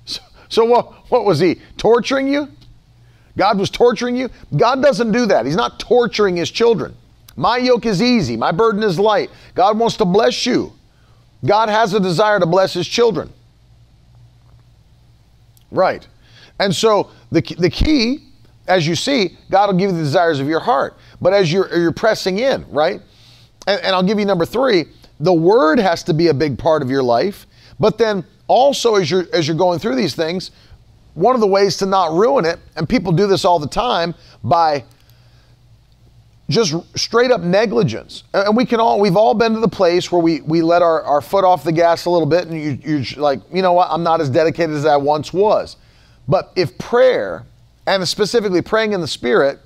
So, 0.04 0.20
so 0.48 0.64
what, 0.64 0.92
what 1.08 1.24
was 1.24 1.38
he? 1.38 1.60
Torturing 1.76 2.26
you? 2.26 2.48
God 3.36 3.56
was 3.56 3.70
torturing 3.70 4.16
you? 4.16 4.28
God 4.56 4.82
doesn't 4.82 5.12
do 5.12 5.26
that. 5.26 5.46
He's 5.46 5.54
not 5.54 5.78
torturing 5.78 6.34
his 6.34 6.50
children. 6.50 6.96
My 7.36 7.58
yoke 7.58 7.86
is 7.86 8.02
easy, 8.02 8.36
my 8.36 8.50
burden 8.50 8.82
is 8.82 8.98
light. 8.98 9.30
God 9.54 9.78
wants 9.78 9.96
to 9.98 10.04
bless 10.04 10.46
you. 10.46 10.72
God 11.46 11.68
has 11.68 11.94
a 11.94 12.00
desire 12.00 12.40
to 12.40 12.46
bless 12.46 12.74
his 12.74 12.88
children. 12.88 13.32
Right. 15.72 16.06
And 16.60 16.74
so 16.74 17.10
the, 17.32 17.40
the 17.58 17.70
key, 17.70 18.28
as 18.68 18.86
you 18.86 18.94
see, 18.94 19.36
God 19.50 19.68
will 19.70 19.78
give 19.78 19.90
you 19.90 19.96
the 19.96 20.02
desires 20.02 20.38
of 20.38 20.46
your 20.46 20.60
heart. 20.60 20.96
But 21.20 21.32
as 21.32 21.52
you're, 21.52 21.74
you're 21.76 21.92
pressing 21.92 22.38
in, 22.38 22.64
right? 22.70 23.00
And, 23.66 23.80
and 23.80 23.94
I'll 23.94 24.02
give 24.02 24.18
you 24.18 24.24
number 24.24 24.46
three 24.46 24.86
the 25.20 25.32
word 25.32 25.78
has 25.78 26.02
to 26.02 26.14
be 26.14 26.28
a 26.28 26.34
big 26.34 26.58
part 26.58 26.82
of 26.82 26.90
your 26.90 27.02
life. 27.02 27.46
But 27.78 27.96
then 27.96 28.24
also, 28.48 28.96
as 28.96 29.08
you're, 29.08 29.26
as 29.32 29.46
you're 29.46 29.56
going 29.56 29.78
through 29.78 29.94
these 29.94 30.16
things, 30.16 30.50
one 31.14 31.36
of 31.36 31.40
the 31.40 31.46
ways 31.46 31.76
to 31.76 31.86
not 31.86 32.12
ruin 32.12 32.44
it, 32.44 32.58
and 32.74 32.88
people 32.88 33.12
do 33.12 33.28
this 33.28 33.44
all 33.44 33.60
the 33.60 33.68
time 33.68 34.14
by 34.42 34.84
just 36.52 36.74
straight 36.98 37.30
up 37.30 37.40
negligence. 37.40 38.24
And 38.34 38.56
we 38.56 38.64
can 38.64 38.80
all, 38.80 39.00
we've 39.00 39.16
all 39.16 39.34
been 39.34 39.54
to 39.54 39.60
the 39.60 39.68
place 39.68 40.12
where 40.12 40.20
we, 40.20 40.40
we 40.42 40.62
let 40.62 40.82
our, 40.82 41.02
our 41.02 41.20
foot 41.20 41.44
off 41.44 41.64
the 41.64 41.72
gas 41.72 42.04
a 42.04 42.10
little 42.10 42.26
bit 42.26 42.46
and 42.46 42.60
you, 42.60 42.78
you're 42.82 43.22
like, 43.22 43.40
you 43.52 43.62
know 43.62 43.72
what, 43.72 43.88
I'm 43.90 44.02
not 44.02 44.20
as 44.20 44.30
dedicated 44.30 44.76
as 44.76 44.86
I 44.86 44.96
once 44.96 45.32
was. 45.32 45.76
But 46.28 46.52
if 46.54 46.78
prayer, 46.78 47.44
and 47.86 48.06
specifically 48.06 48.62
praying 48.62 48.92
in 48.92 49.00
the 49.00 49.08
Spirit, 49.08 49.58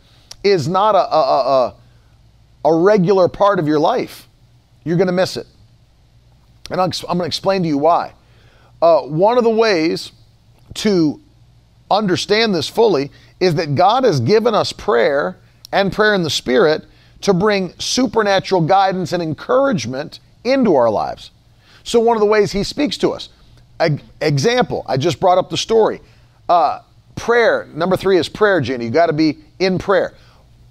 is 0.42 0.68
not 0.68 0.94
a, 0.94 1.14
a, 1.14 1.74
a, 2.64 2.70
a 2.70 2.78
regular 2.78 3.28
part 3.28 3.58
of 3.58 3.66
your 3.66 3.78
life, 3.78 4.28
you're 4.84 4.96
going 4.96 5.08
to 5.08 5.12
miss 5.12 5.36
it. 5.36 5.46
And 6.70 6.80
I'm 6.80 6.90
going 6.90 7.18
to 7.18 7.24
explain 7.24 7.62
to 7.62 7.68
you 7.68 7.78
why. 7.78 8.14
Uh, 8.80 9.02
one 9.02 9.38
of 9.38 9.44
the 9.44 9.50
ways 9.50 10.12
to 10.74 11.20
understand 11.90 12.54
this 12.54 12.68
fully 12.68 13.10
is 13.40 13.54
that 13.56 13.74
God 13.74 14.04
has 14.04 14.20
given 14.20 14.54
us 14.54 14.72
prayer 14.72 15.36
and 15.72 15.92
prayer 15.92 16.14
in 16.14 16.22
the 16.22 16.30
Spirit 16.30 16.84
to 17.22 17.34
bring 17.34 17.72
supernatural 17.78 18.60
guidance 18.60 19.12
and 19.12 19.22
encouragement 19.22 20.20
into 20.44 20.76
our 20.76 20.90
lives. 20.90 21.30
So, 21.82 22.00
one 22.00 22.16
of 22.16 22.20
the 22.20 22.26
ways 22.26 22.52
He 22.52 22.62
speaks 22.62 22.96
to 22.98 23.10
us, 23.12 23.28
example, 24.20 24.84
I 24.86 24.96
just 24.96 25.20
brought 25.20 25.38
up 25.38 25.50
the 25.50 25.56
story. 25.56 26.00
Uh, 26.48 26.80
prayer, 27.14 27.68
number 27.74 27.96
three 27.96 28.18
is 28.18 28.28
prayer, 28.28 28.60
Jenny. 28.60 28.86
You 28.86 28.90
got 28.90 29.06
to 29.06 29.12
be 29.12 29.38
in 29.58 29.78
prayer. 29.78 30.14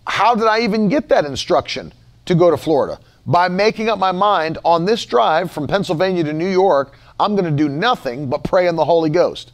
How 0.07 0.35
did 0.35 0.45
I 0.45 0.59
even 0.59 0.87
get 0.87 1.09
that 1.09 1.25
instruction 1.25 1.93
to 2.25 2.35
go 2.35 2.51
to 2.51 2.57
Florida? 2.57 2.99
By 3.25 3.47
making 3.47 3.89
up 3.89 3.97
my 3.97 4.11
mind 4.11 4.59
on 4.63 4.85
this 4.85 5.05
drive 5.05 5.51
from 5.51 5.67
Pennsylvania 5.67 6.23
to 6.25 6.33
New 6.33 6.49
York, 6.49 6.93
I'm 7.19 7.35
going 7.35 7.45
to 7.45 7.51
do 7.51 7.69
nothing 7.69 8.29
but 8.29 8.43
pray 8.43 8.67
in 8.67 8.75
the 8.75 8.85
Holy 8.85 9.09
Ghost. 9.09 9.51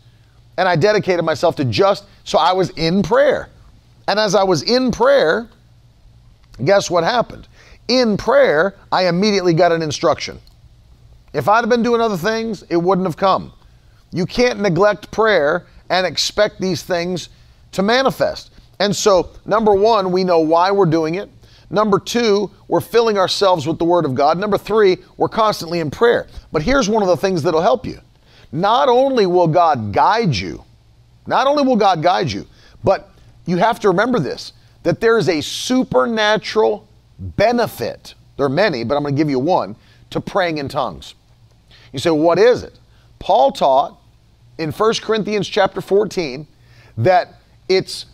And 0.58 0.68
I 0.68 0.76
dedicated 0.76 1.24
myself 1.24 1.56
to 1.56 1.66
just, 1.66 2.06
so 2.26 2.38
I 2.38 2.52
was 2.52 2.72
in 2.72 3.02
prayer. 3.02 3.50
And 4.12 4.20
as 4.20 4.36
I 4.36 4.43
was 4.43 4.62
in 4.64 4.91
prayer, 4.91 5.47
guess 6.66 6.91
what 6.91 7.05
happened? 7.05 7.47
In 7.88 8.18
prayer, 8.18 8.76
I 8.91 9.07
immediately 9.07 9.53
got 9.53 9.72
an 9.72 9.82
instruction. 9.82 10.38
If 11.32 11.47
I'd 11.47 11.62
have 11.62 11.70
been 11.70 11.82
doing 11.82 12.01
other 12.01 12.18
things, 12.18 12.62
it 12.64 12.76
wouldn't 12.76 13.07
have 13.07 13.16
come. 13.16 13.53
You 14.12 14.26
can't 14.26 14.59
neglect 14.59 15.12
prayer 15.12 15.66
and 15.89 16.05
expect 16.05 16.59
these 16.59 16.84
things 16.84 17.30
to 17.72 17.84
manifest. 17.84 18.51
And 18.82 18.93
so, 18.93 19.30
number 19.45 19.74
one, 19.74 20.12
we 20.12 20.26
know 20.26 20.39
why 20.39 20.72
we're 20.72 20.88
doing 20.88 21.16
it. 21.16 21.30
Number 21.70 21.97
two, 21.97 22.51
we're 22.68 22.82
filling 22.82 23.18
ourselves 23.18 23.66
with 23.66 23.80
the 23.80 23.86
Word 23.86 24.03
of 24.03 24.14
God. 24.14 24.38
Number 24.38 24.57
three, 24.57 24.97
we're 25.16 25.30
constantly 25.30 25.80
in 25.80 25.89
prayer. 25.89 26.28
But 26.51 26.64
here's 26.64 26.89
one 26.89 27.01
of 27.01 27.07
the 27.07 27.16
things 27.16 27.43
that'll 27.43 27.62
help 27.62 27.86
you. 27.86 28.01
Not 28.51 28.89
only 28.89 29.26
will 29.26 29.47
God 29.47 29.93
guide 29.93 30.36
you, 30.36 30.66
not 31.28 31.47
only 31.47 31.64
will 31.64 31.78
God 31.78 32.03
guide 32.03 32.30
you, 32.30 32.45
but 32.84 33.11
you 33.46 33.58
have 33.58 33.80
to 33.82 33.89
remember 33.89 34.20
this 34.20 34.54
that 34.84 35.00
there 35.00 35.18
is 35.18 35.30
a 35.30 35.42
supernatural 35.42 36.88
benefit. 37.20 38.16
There 38.38 38.48
are 38.48 38.50
many, 38.50 38.84
but 38.84 38.96
I'm 38.96 39.04
going 39.04 39.16
to 39.16 39.18
give 39.18 39.30
you 39.30 39.38
one 39.39 39.76
to 40.10 40.20
praying 40.20 40.58
in 40.58 40.68
tongues. 40.68 41.14
You 41.94 42.00
say, 42.00 42.10
what 42.10 42.39
is 42.39 42.64
it? 42.64 42.80
Paul 43.20 43.52
taught 43.52 44.00
in 44.58 44.72
1 44.72 44.94
Corinthians 45.02 45.48
chapter 45.48 45.82
14 45.82 46.48
that 46.98 47.36
it's 47.70 48.06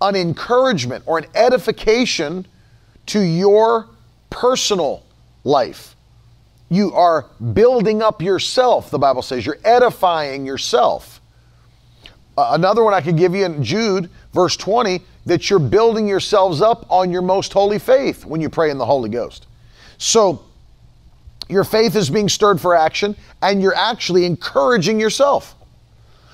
an 0.00 0.16
encouragement 0.16 1.04
or 1.06 1.18
an 1.18 1.26
edification 1.34 2.46
to 3.06 3.20
your 3.20 3.88
personal 4.30 5.04
life. 5.44 5.94
You 6.68 6.92
are 6.94 7.26
building 7.52 8.02
up 8.02 8.20
yourself, 8.20 8.90
the 8.90 8.98
Bible 8.98 9.22
says. 9.22 9.46
You're 9.46 9.58
edifying 9.64 10.44
yourself. 10.44 11.20
Uh, 12.36 12.50
another 12.52 12.82
one 12.82 12.92
I 12.92 13.00
could 13.00 13.16
give 13.16 13.34
you 13.34 13.44
in 13.44 13.62
Jude, 13.62 14.10
verse 14.36 14.56
20, 14.56 15.00
that 15.24 15.50
you're 15.50 15.58
building 15.58 16.06
yourselves 16.06 16.62
up 16.62 16.86
on 16.88 17.10
your 17.10 17.22
most 17.22 17.52
holy 17.52 17.80
faith 17.80 18.24
when 18.24 18.40
you 18.40 18.48
pray 18.48 18.70
in 18.70 18.78
the 18.78 18.86
Holy 18.86 19.08
Ghost. 19.08 19.46
So, 19.98 20.44
your 21.48 21.64
faith 21.64 21.96
is 21.96 22.10
being 22.10 22.28
stirred 22.28 22.60
for 22.60 22.76
action, 22.76 23.16
and 23.42 23.62
you're 23.62 23.74
actually 23.74 24.24
encouraging 24.24 25.00
yourself. 25.00 25.54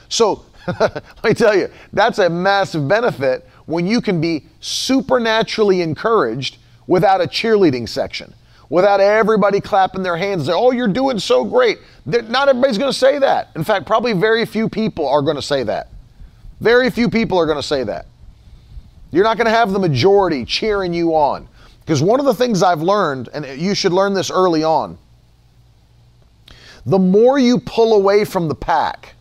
So, 0.09 0.45
let 0.81 1.25
me 1.25 1.33
tell 1.33 1.57
you, 1.57 1.69
that's 1.93 2.19
a 2.19 2.29
massive 2.29 2.87
benefit 2.87 3.49
when 3.67 3.87
you 3.87 4.01
can 4.01 4.21
be 4.21 4.47
supernaturally 4.61 5.81
encouraged 5.81 6.59
without 6.87 7.21
a 7.21 7.27
cheerleading 7.27 7.89
section 7.89 8.35
without 8.73 9.01
everybody 9.01 9.61
clapping 9.61 10.03
their 10.03 10.17
hands 10.17 10.49
oh, 10.49 10.71
you're 10.71 10.89
doing 10.89 11.19
so 11.19 11.45
great. 11.45 11.79
Not 12.07 12.49
everybody's 12.49 12.79
going 12.79 12.91
to 12.91 12.99
say 12.99 13.19
that. 13.19 13.51
In 13.55 13.65
fact, 13.65 13.85
probably 13.85 14.15
very 14.15 14.47
few 14.47 14.67
people 14.67 15.07
are 15.07 15.21
going 15.21 15.37
to 15.37 15.43
say 15.43 15.63
that. 15.65 15.91
Very 16.63 16.91
few 16.91 17.11
people 17.11 17.39
are 17.39 17.45
going 17.45 17.59
to 17.59 17.63
say 17.63 17.83
that. 17.83 18.07
You're 19.11 19.25
not 19.25 19.37
going 19.37 19.47
to 19.47 19.51
have 19.51 19.73
the 19.73 19.81
majority 19.81 20.45
cheering 20.45 20.95
you 20.95 21.13
on. 21.17 21.49
Because 21.81 22.01
one 22.01 22.21
of 22.21 22.25
the 22.25 22.35
things 22.35 22.63
I've 22.63 22.81
learned, 22.81 23.29
and 23.35 23.61
you 23.61 23.75
should 23.75 23.93
learn 23.93 24.15
this 24.15 24.31
early 24.31 24.63
on, 24.63 24.97
the 26.87 27.01
more 27.01 27.37
you 27.37 27.59
pull 27.59 27.95
away 27.95 28.25
from 28.25 28.47
the 28.47 28.55
pack, 28.55 29.17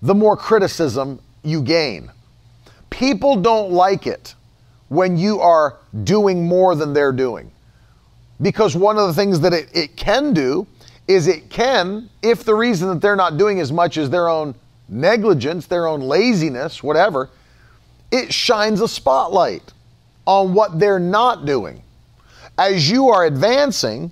the 0.00 0.14
more 0.14 0.36
criticism 0.36 1.18
you 1.42 1.60
gain. 1.60 2.12
People 2.88 3.34
don't 3.34 3.72
like 3.72 4.06
it 4.06 4.36
when 4.88 5.16
you 5.16 5.40
are 5.40 5.76
doing 6.04 6.46
more 6.46 6.76
than 6.76 6.92
they're 6.92 7.10
doing. 7.10 7.50
Because 8.40 8.76
one 8.76 8.96
of 8.96 9.08
the 9.08 9.12
things 9.12 9.40
that 9.40 9.52
it, 9.52 9.68
it 9.74 9.96
can 9.96 10.32
do 10.32 10.68
is 11.08 11.26
it 11.26 11.50
can, 11.50 12.08
if 12.22 12.44
the 12.44 12.54
reason 12.54 12.90
that 12.90 13.00
they're 13.00 13.16
not 13.16 13.38
doing 13.38 13.58
as 13.58 13.72
much 13.72 13.96
is 13.96 14.08
their 14.08 14.28
own 14.28 14.54
negligence, 14.88 15.66
their 15.66 15.86
own 15.86 16.00
laziness, 16.00 16.82
whatever, 16.82 17.30
it 18.10 18.32
shines 18.32 18.80
a 18.80 18.88
spotlight 18.88 19.72
on 20.26 20.54
what 20.54 20.78
they're 20.78 20.98
not 20.98 21.46
doing. 21.46 21.82
As 22.58 22.90
you 22.90 23.08
are 23.08 23.26
advancing 23.26 24.10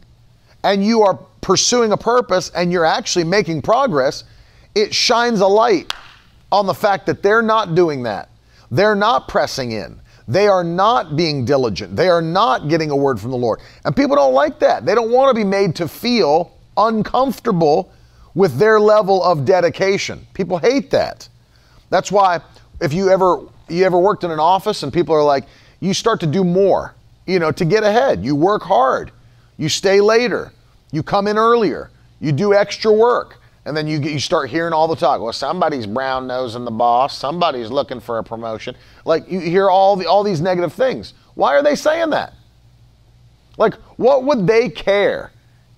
and 0.62 0.84
you 0.84 1.02
are 1.02 1.18
pursuing 1.40 1.92
a 1.92 1.96
purpose 1.96 2.50
and 2.50 2.72
you're 2.72 2.84
actually 2.84 3.24
making 3.24 3.62
progress, 3.62 4.24
it 4.74 4.94
shines 4.94 5.40
a 5.40 5.46
light 5.46 5.92
on 6.50 6.66
the 6.66 6.74
fact 6.74 7.06
that 7.06 7.22
they're 7.22 7.42
not 7.42 7.74
doing 7.74 8.02
that. 8.02 8.28
They're 8.70 8.94
not 8.94 9.28
pressing 9.28 9.72
in. 9.72 10.00
They 10.26 10.48
are 10.48 10.64
not 10.64 11.16
being 11.16 11.44
diligent. 11.44 11.96
They 11.96 12.08
are 12.08 12.22
not 12.22 12.68
getting 12.68 12.90
a 12.90 12.96
word 12.96 13.20
from 13.20 13.30
the 13.30 13.36
Lord. 13.36 13.60
And 13.84 13.94
people 13.94 14.16
don't 14.16 14.32
like 14.32 14.58
that. 14.60 14.86
They 14.86 14.94
don't 14.94 15.10
want 15.10 15.28
to 15.28 15.34
be 15.34 15.44
made 15.44 15.76
to 15.76 15.88
feel 15.88 16.56
uncomfortable 16.76 17.92
with 18.34 18.58
their 18.58 18.80
level 18.80 19.22
of 19.22 19.44
dedication. 19.44 20.26
People 20.34 20.58
hate 20.58 20.90
that. 20.90 21.28
That's 21.90 22.10
why 22.10 22.40
if 22.80 22.92
you 22.92 23.10
ever 23.10 23.40
you 23.68 23.84
ever 23.84 23.98
worked 23.98 24.24
in 24.24 24.30
an 24.30 24.40
office 24.40 24.82
and 24.82 24.92
people 24.92 25.14
are 25.14 25.22
like, 25.22 25.44
you 25.80 25.94
start 25.94 26.20
to 26.20 26.26
do 26.26 26.44
more, 26.44 26.94
you 27.26 27.38
know, 27.38 27.50
to 27.52 27.64
get 27.64 27.82
ahead. 27.82 28.24
You 28.24 28.34
work 28.34 28.62
hard. 28.62 29.10
You 29.56 29.68
stay 29.68 30.00
later. 30.00 30.52
You 30.92 31.02
come 31.02 31.26
in 31.26 31.38
earlier. 31.38 31.90
You 32.20 32.32
do 32.32 32.54
extra 32.54 32.92
work. 32.92 33.38
And 33.66 33.74
then 33.74 33.86
you, 33.86 33.98
you 34.00 34.18
start 34.18 34.50
hearing 34.50 34.74
all 34.74 34.86
the 34.86 34.96
talk. 34.96 35.22
Well, 35.22 35.32
somebody's 35.32 35.86
brown 35.86 36.26
nosing 36.26 36.66
the 36.66 36.70
boss. 36.70 37.16
Somebody's 37.16 37.70
looking 37.70 38.00
for 38.00 38.18
a 38.18 38.24
promotion. 38.24 38.76
Like 39.06 39.30
you 39.30 39.40
hear 39.40 39.70
all 39.70 39.96
the 39.96 40.06
all 40.06 40.22
these 40.22 40.42
negative 40.42 40.72
things. 40.72 41.14
Why 41.34 41.54
are 41.54 41.62
they 41.62 41.74
saying 41.74 42.10
that? 42.10 42.34
Like, 43.56 43.74
what 43.96 44.24
would 44.24 44.46
they 44.46 44.68
care 44.68 45.30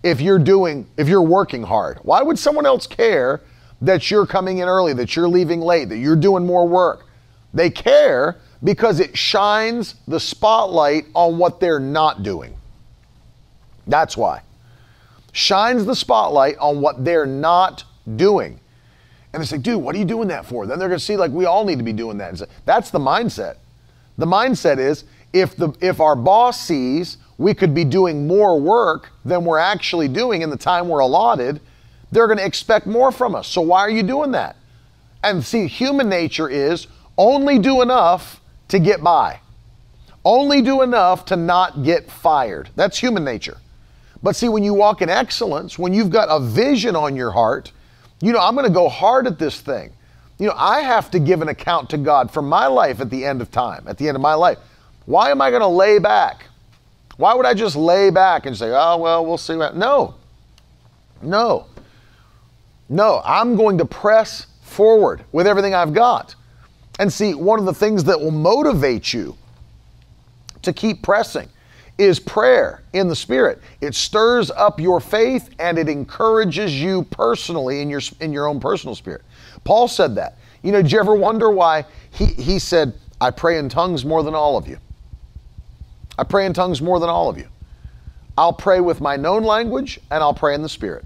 if 0.06 0.20
you're 0.20 0.38
doing 0.38 0.86
if 0.96 1.08
you're 1.08 1.22
working 1.22 1.62
hard? 1.62 1.98
Why 2.02 2.22
would 2.22 2.38
someone 2.38 2.66
else 2.66 2.86
care 2.86 3.42
that 3.82 4.10
you're 4.10 4.26
coming 4.26 4.58
in 4.58 4.68
early, 4.68 4.92
that 4.94 5.16
you're 5.16 5.28
leaving 5.28 5.60
late, 5.60 5.88
that 5.88 5.98
you're 5.98 6.16
doing 6.16 6.46
more 6.46 6.66
work? 6.66 7.06
They 7.52 7.70
care 7.70 8.36
because 8.62 9.00
it 9.00 9.16
shines 9.16 9.96
the 10.08 10.20
spotlight 10.20 11.06
on 11.14 11.38
what 11.38 11.60
they're 11.60 11.80
not 11.80 12.22
doing. 12.22 12.56
That's 13.86 14.16
why 14.16 14.42
shines 15.36 15.84
the 15.84 15.94
spotlight 15.94 16.56
on 16.56 16.80
what 16.80 17.04
they're 17.04 17.26
not 17.26 17.84
doing. 18.16 18.58
And 19.32 19.42
they 19.42 19.46
say, 19.46 19.58
dude, 19.58 19.82
what 19.82 19.94
are 19.94 19.98
you 19.98 20.06
doing 20.06 20.28
that 20.28 20.46
for? 20.46 20.66
Then 20.66 20.78
they're 20.78 20.88
going 20.88 20.98
to 20.98 21.04
see, 21.04 21.18
like, 21.18 21.30
we 21.30 21.44
all 21.44 21.66
need 21.66 21.76
to 21.76 21.84
be 21.84 21.92
doing 21.92 22.16
that. 22.18 22.40
That's 22.64 22.90
the 22.90 22.98
mindset. 22.98 23.56
The 24.16 24.24
mindset 24.24 24.78
is 24.78 25.04
if, 25.34 25.54
the, 25.54 25.74
if 25.82 26.00
our 26.00 26.16
boss 26.16 26.58
sees 26.58 27.18
we 27.38 27.54
could 27.54 27.74
be 27.74 27.84
doing 27.84 28.26
more 28.26 28.58
work 28.58 29.10
than 29.24 29.44
we're 29.44 29.58
actually 29.58 30.08
doing 30.08 30.42
in 30.42 30.50
the 30.50 30.56
time 30.56 30.88
we're 30.88 31.00
allotted, 31.00 31.60
they're 32.10 32.26
going 32.26 32.38
to 32.38 32.44
expect 32.44 32.86
more 32.86 33.12
from 33.12 33.34
us. 33.34 33.46
So 33.46 33.60
why 33.60 33.80
are 33.80 33.90
you 33.90 34.02
doing 34.02 34.32
that? 34.32 34.56
And 35.22 35.44
see, 35.44 35.66
human 35.66 36.08
nature 36.08 36.48
is 36.48 36.86
only 37.18 37.58
do 37.58 37.82
enough 37.82 38.40
to 38.68 38.78
get 38.78 39.02
by, 39.02 39.40
only 40.24 40.62
do 40.62 40.82
enough 40.82 41.24
to 41.26 41.36
not 41.36 41.82
get 41.82 42.10
fired. 42.10 42.70
That's 42.76 42.98
human 42.98 43.24
nature. 43.24 43.58
But 44.22 44.34
see, 44.34 44.48
when 44.48 44.64
you 44.64 44.74
walk 44.74 45.02
in 45.02 45.10
excellence, 45.10 45.78
when 45.78 45.92
you've 45.92 46.10
got 46.10 46.28
a 46.30 46.40
vision 46.40 46.96
on 46.96 47.16
your 47.16 47.30
heart, 47.30 47.72
you 48.20 48.32
know, 48.32 48.40
I'm 48.40 48.54
going 48.54 48.66
to 48.66 48.72
go 48.72 48.88
hard 48.88 49.26
at 49.26 49.38
this 49.38 49.60
thing. 49.60 49.92
You 50.38 50.48
know, 50.48 50.54
I 50.56 50.80
have 50.80 51.10
to 51.12 51.18
give 51.18 51.42
an 51.42 51.48
account 51.48 51.90
to 51.90 51.98
God 51.98 52.30
for 52.30 52.42
my 52.42 52.66
life 52.66 53.00
at 53.00 53.10
the 53.10 53.24
end 53.24 53.40
of 53.40 53.50
time, 53.50 53.84
at 53.86 53.98
the 53.98 54.08
end 54.08 54.16
of 54.16 54.22
my 54.22 54.34
life. 54.34 54.58
Why 55.06 55.30
am 55.30 55.40
I 55.40 55.50
going 55.50 55.62
to 55.62 55.68
lay 55.68 55.98
back? 55.98 56.46
Why 57.16 57.34
would 57.34 57.46
I 57.46 57.54
just 57.54 57.76
lay 57.76 58.10
back 58.10 58.46
and 58.46 58.56
say, 58.56 58.70
oh, 58.70 58.98
well, 58.98 59.24
we'll 59.24 59.38
see 59.38 59.56
what. 59.56 59.76
No. 59.76 60.14
No. 61.22 61.66
No, 62.88 63.20
I'm 63.24 63.56
going 63.56 63.78
to 63.78 63.84
press 63.84 64.46
forward 64.62 65.24
with 65.32 65.46
everything 65.46 65.74
I've 65.74 65.94
got. 65.94 66.34
And 66.98 67.12
see, 67.12 67.34
one 67.34 67.58
of 67.58 67.64
the 67.64 67.74
things 67.74 68.04
that 68.04 68.20
will 68.20 68.30
motivate 68.30 69.12
you 69.12 69.36
to 70.62 70.72
keep 70.72 71.02
pressing 71.02 71.48
is 71.98 72.20
prayer 72.20 72.82
in 72.92 73.08
the 73.08 73.16
spirit. 73.16 73.60
It 73.80 73.94
stirs 73.94 74.50
up 74.50 74.78
your 74.78 75.00
faith 75.00 75.50
and 75.58 75.78
it 75.78 75.88
encourages 75.88 76.80
you 76.80 77.04
personally 77.04 77.80
in 77.80 77.88
your 77.88 78.02
in 78.20 78.32
your 78.32 78.46
own 78.46 78.60
personal 78.60 78.94
spirit. 78.94 79.22
Paul 79.64 79.88
said 79.88 80.14
that. 80.16 80.36
You 80.62 80.72
know, 80.72 80.82
did 80.82 80.92
you 80.92 80.98
ever 80.98 81.14
wonder 81.14 81.50
why 81.50 81.84
he, 82.10 82.26
he 82.26 82.58
said, 82.58 82.92
I 83.20 83.30
pray 83.30 83.58
in 83.58 83.68
tongues 83.68 84.04
more 84.04 84.22
than 84.22 84.34
all 84.34 84.56
of 84.56 84.68
you? 84.68 84.78
I 86.18 86.24
pray 86.24 86.46
in 86.46 86.52
tongues 86.52 86.80
more 86.80 86.98
than 86.98 87.08
all 87.08 87.28
of 87.28 87.38
you. 87.38 87.48
I'll 88.38 88.52
pray 88.52 88.80
with 88.80 89.00
my 89.00 89.16
known 89.16 89.44
language 89.44 89.98
and 90.10 90.22
I'll 90.22 90.34
pray 90.34 90.54
in 90.54 90.62
the 90.62 90.68
spirit. 90.68 91.04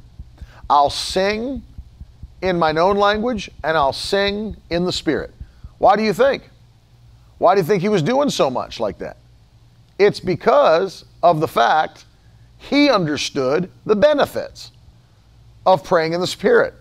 I'll 0.68 0.90
sing 0.90 1.62
in 2.42 2.58
my 2.58 2.72
known 2.72 2.96
language 2.96 3.50
and 3.62 3.76
I'll 3.76 3.92
sing 3.92 4.56
in 4.70 4.84
the 4.84 4.92
spirit. 4.92 5.32
Why 5.78 5.96
do 5.96 6.02
you 6.02 6.12
think? 6.12 6.48
Why 7.38 7.54
do 7.54 7.60
you 7.60 7.66
think 7.66 7.82
he 7.82 7.88
was 7.88 8.02
doing 8.02 8.30
so 8.30 8.50
much 8.50 8.80
like 8.80 8.98
that? 8.98 9.16
It's 9.98 10.20
because 10.20 11.04
of 11.22 11.40
the 11.40 11.48
fact 11.48 12.04
he 12.58 12.90
understood 12.90 13.70
the 13.86 13.96
benefits 13.96 14.72
of 15.66 15.84
praying 15.84 16.12
in 16.12 16.20
the 16.20 16.26
spirit, 16.26 16.74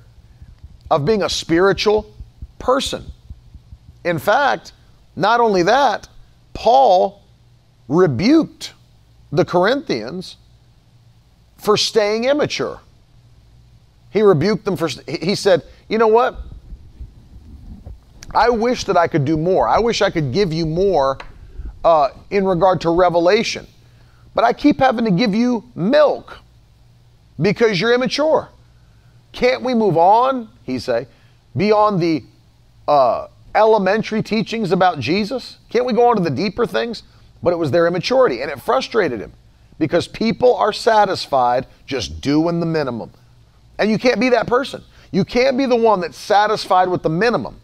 of 0.92 1.06
being 1.06 1.24
a 1.24 1.30
spiritual 1.30 2.14
person. 2.58 3.06
In 4.04 4.20
fact, 4.20 4.74
not 5.16 5.40
only 5.40 5.64
that, 5.64 6.08
Paul 6.54 7.22
rebuked 7.90 8.74
the 9.32 9.44
Corinthians 9.44 10.38
for 11.58 11.76
staying 11.76 12.24
immature. 12.24 12.80
He 14.12 14.22
rebuked 14.22 14.64
them 14.64 14.78
for, 14.78 14.88
he 15.08 15.36
said, 15.36 15.64
You 15.90 15.98
know 15.98 16.08
what? 16.08 16.38
I 18.34 18.50
wish 18.50 18.86
that 18.86 18.96
I 18.96 19.08
could 19.08 19.26
do 19.26 19.36
more. 19.38 19.68
I 19.68 19.80
wish 19.80 20.02
I 20.02 20.10
could 20.10 20.32
give 20.32 20.54
you 20.54 20.66
more 20.66 21.18
uh, 21.84 22.10
in 22.30 22.46
regard 22.46 22.82
to 22.82 22.92
revelation. 22.92 23.68
But 24.36 24.44
I 24.44 24.54
keep 24.54 24.80
having 24.80 25.06
to 25.06 25.12
give 25.12 25.34
you 25.34 25.64
milk 25.76 26.38
because 27.42 27.82
you're 27.82 27.94
immature. 27.94 28.50
Can't 29.32 29.64
we 29.64 29.74
move 29.74 29.98
on, 29.98 30.50
he 30.64 30.80
say, 30.80 31.08
beyond 31.58 32.00
the 32.00 32.24
uh, 32.88 33.28
elementary 33.56 34.22
teachings 34.22 34.72
about 34.72 35.00
Jesus? 35.00 35.58
Can't 35.70 35.86
we 35.86 35.94
go 35.94 36.10
on 36.10 36.18
to 36.18 36.22
the 36.22 36.30
deeper 36.30 36.66
things? 36.66 37.04
But 37.42 37.54
it 37.54 37.58
was 37.58 37.72
their 37.72 37.88
immaturity, 37.88 38.42
and 38.42 38.52
it 38.52 38.62
frustrated 38.62 39.20
him 39.20 39.34
because 39.78 40.08
people 40.08 40.56
are 40.56 40.74
satisfied 40.74 41.66
just 41.86 42.22
doing 42.22 42.60
the 42.60 42.66
minimum. 42.66 43.12
And 43.78 43.90
you 43.90 43.98
can't 43.98 44.20
be 44.20 44.30
that 44.30 44.46
person. 44.46 44.84
You 45.12 45.26
can't 45.26 45.58
be 45.58 45.66
the 45.66 45.76
one 45.76 46.02
that's 46.02 46.18
satisfied 46.18 46.90
with 46.90 47.02
the 47.02 47.10
minimum. 47.10 47.60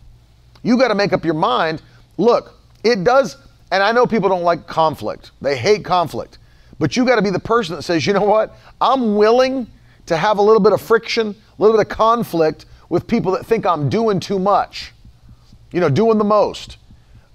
You 0.63 0.77
got 0.77 0.87
to 0.87 0.95
make 0.95 1.13
up 1.13 1.25
your 1.25 1.33
mind. 1.33 1.81
Look, 2.17 2.53
it 2.83 3.03
does, 3.03 3.37
and 3.71 3.83
I 3.83 3.91
know 3.91 4.07
people 4.07 4.29
don't 4.29 4.43
like 4.43 4.65
conflict, 4.65 5.31
they 5.41 5.57
hate 5.57 5.83
conflict. 5.83 6.39
But 6.79 6.97
you 6.97 7.05
got 7.05 7.15
to 7.15 7.21
be 7.21 7.29
the 7.29 7.39
person 7.39 7.75
that 7.75 7.83
says, 7.83 8.05
you 8.05 8.13
know 8.13 8.23
what? 8.23 8.55
I'm 8.81 9.15
willing 9.15 9.67
to 10.07 10.17
have 10.17 10.39
a 10.39 10.41
little 10.41 10.59
bit 10.59 10.73
of 10.73 10.81
friction, 10.81 11.29
a 11.29 11.61
little 11.61 11.77
bit 11.77 11.85
of 11.85 11.95
conflict 11.95 12.65
with 12.89 13.07
people 13.07 13.31
that 13.33 13.45
think 13.45 13.65
I'm 13.65 13.89
doing 13.89 14.19
too 14.19 14.39
much, 14.39 14.91
you 15.71 15.79
know, 15.79 15.89
doing 15.89 16.17
the 16.17 16.25
most. 16.25 16.77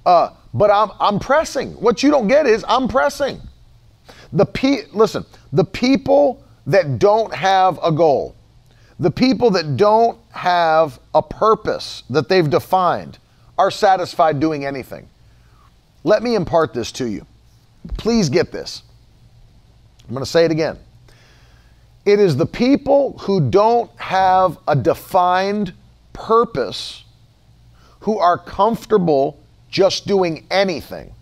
Uh, 0.05 0.31
but 0.53 0.71
I'm, 0.71 0.91
I'm 0.99 1.19
pressing. 1.19 1.73
What 1.73 2.03
you 2.03 2.11
don't 2.11 2.29
get 2.29 2.47
is 2.47 2.65
I'm 2.69 2.89
pressing. 2.89 3.41
The 4.33 4.47
pe- 4.47 4.87
listen, 4.93 5.25
the 5.53 5.65
people 5.65 6.43
that 6.67 6.99
don't 6.99 7.33
have 7.35 7.79
a 7.83 7.93
goal, 7.93 8.35
the 8.99 9.11
people 9.11 9.51
that 9.53 9.77
don't 9.77 10.19
have 10.31 11.01
a 11.15 11.23
purpose 11.23 12.03
that 12.11 12.29
they've 12.29 12.49
defined 12.49 13.19
are 13.59 13.71
satisfied 13.71 14.41
doing 14.41 14.65
anything. 14.65 15.09
Let 16.05 16.23
me 16.23 16.35
impart 16.35 16.73
this 16.73 16.93
to 16.93 17.07
you. 17.07 17.27
Please 17.99 18.29
get 18.29 18.53
this. 18.53 18.83
I'm 20.09 20.15
going 20.15 20.25
to 20.25 20.31
say 20.31 20.45
it 20.45 20.51
again. 20.51 20.79
It 22.05 22.19
is 22.19 22.37
the 22.37 22.47
people 22.47 23.19
who 23.19 23.51
don't 23.51 23.91
have 23.97 24.59
a 24.67 24.75
defined 24.75 25.75
purpose 26.13 27.05
who 28.01 28.19
are 28.19 28.39
comfortable 28.39 29.39
just 29.71 30.07
doing 30.07 30.47
anything. 30.51 31.15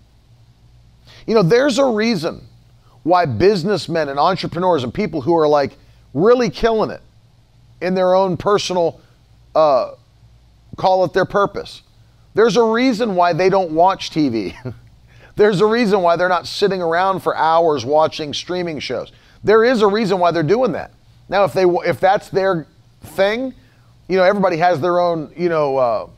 You 1.26 1.34
know, 1.34 1.42
there's 1.42 1.78
a 1.78 1.84
reason 1.84 2.42
why 3.02 3.26
businessmen 3.26 4.08
and 4.08 4.18
entrepreneurs 4.18 4.84
and 4.84 4.92
people 4.92 5.20
who 5.20 5.36
are 5.36 5.48
like 5.48 5.76
really 6.14 6.50
killing 6.50 6.90
it 6.90 7.02
in 7.80 7.94
their 7.94 8.14
own 8.14 8.36
personal, 8.36 9.00
uh, 9.54 9.92
call 10.76 11.04
it 11.04 11.12
their 11.12 11.24
purpose. 11.24 11.82
There's 12.34 12.56
a 12.56 12.64
reason 12.64 13.14
why 13.14 13.32
they 13.32 13.48
don't 13.48 13.72
watch 13.72 14.10
TV. 14.10 14.54
There's 15.36 15.60
a 15.60 15.66
reason 15.66 16.02
why 16.02 16.16
they're 16.16 16.28
not 16.28 16.46
sitting 16.46 16.82
around 16.82 17.20
for 17.20 17.36
hours 17.36 17.84
watching 17.84 18.34
streaming 18.34 18.80
shows. 18.80 19.12
There 19.44 19.64
is 19.64 19.82
a 19.82 19.86
reason 19.86 20.18
why 20.18 20.32
they're 20.32 20.42
doing 20.42 20.72
that. 20.72 20.92
Now, 21.28 21.44
if 21.44 21.52
they 21.52 21.64
if 21.64 22.00
that's 22.00 22.28
their 22.28 22.66
thing, 23.02 23.54
you 24.08 24.16
know, 24.16 24.24
everybody 24.24 24.56
has 24.56 24.80
their 24.80 24.98
own, 24.98 25.32
you 25.36 25.48
know, 25.48 25.76
uh, 25.76 26.08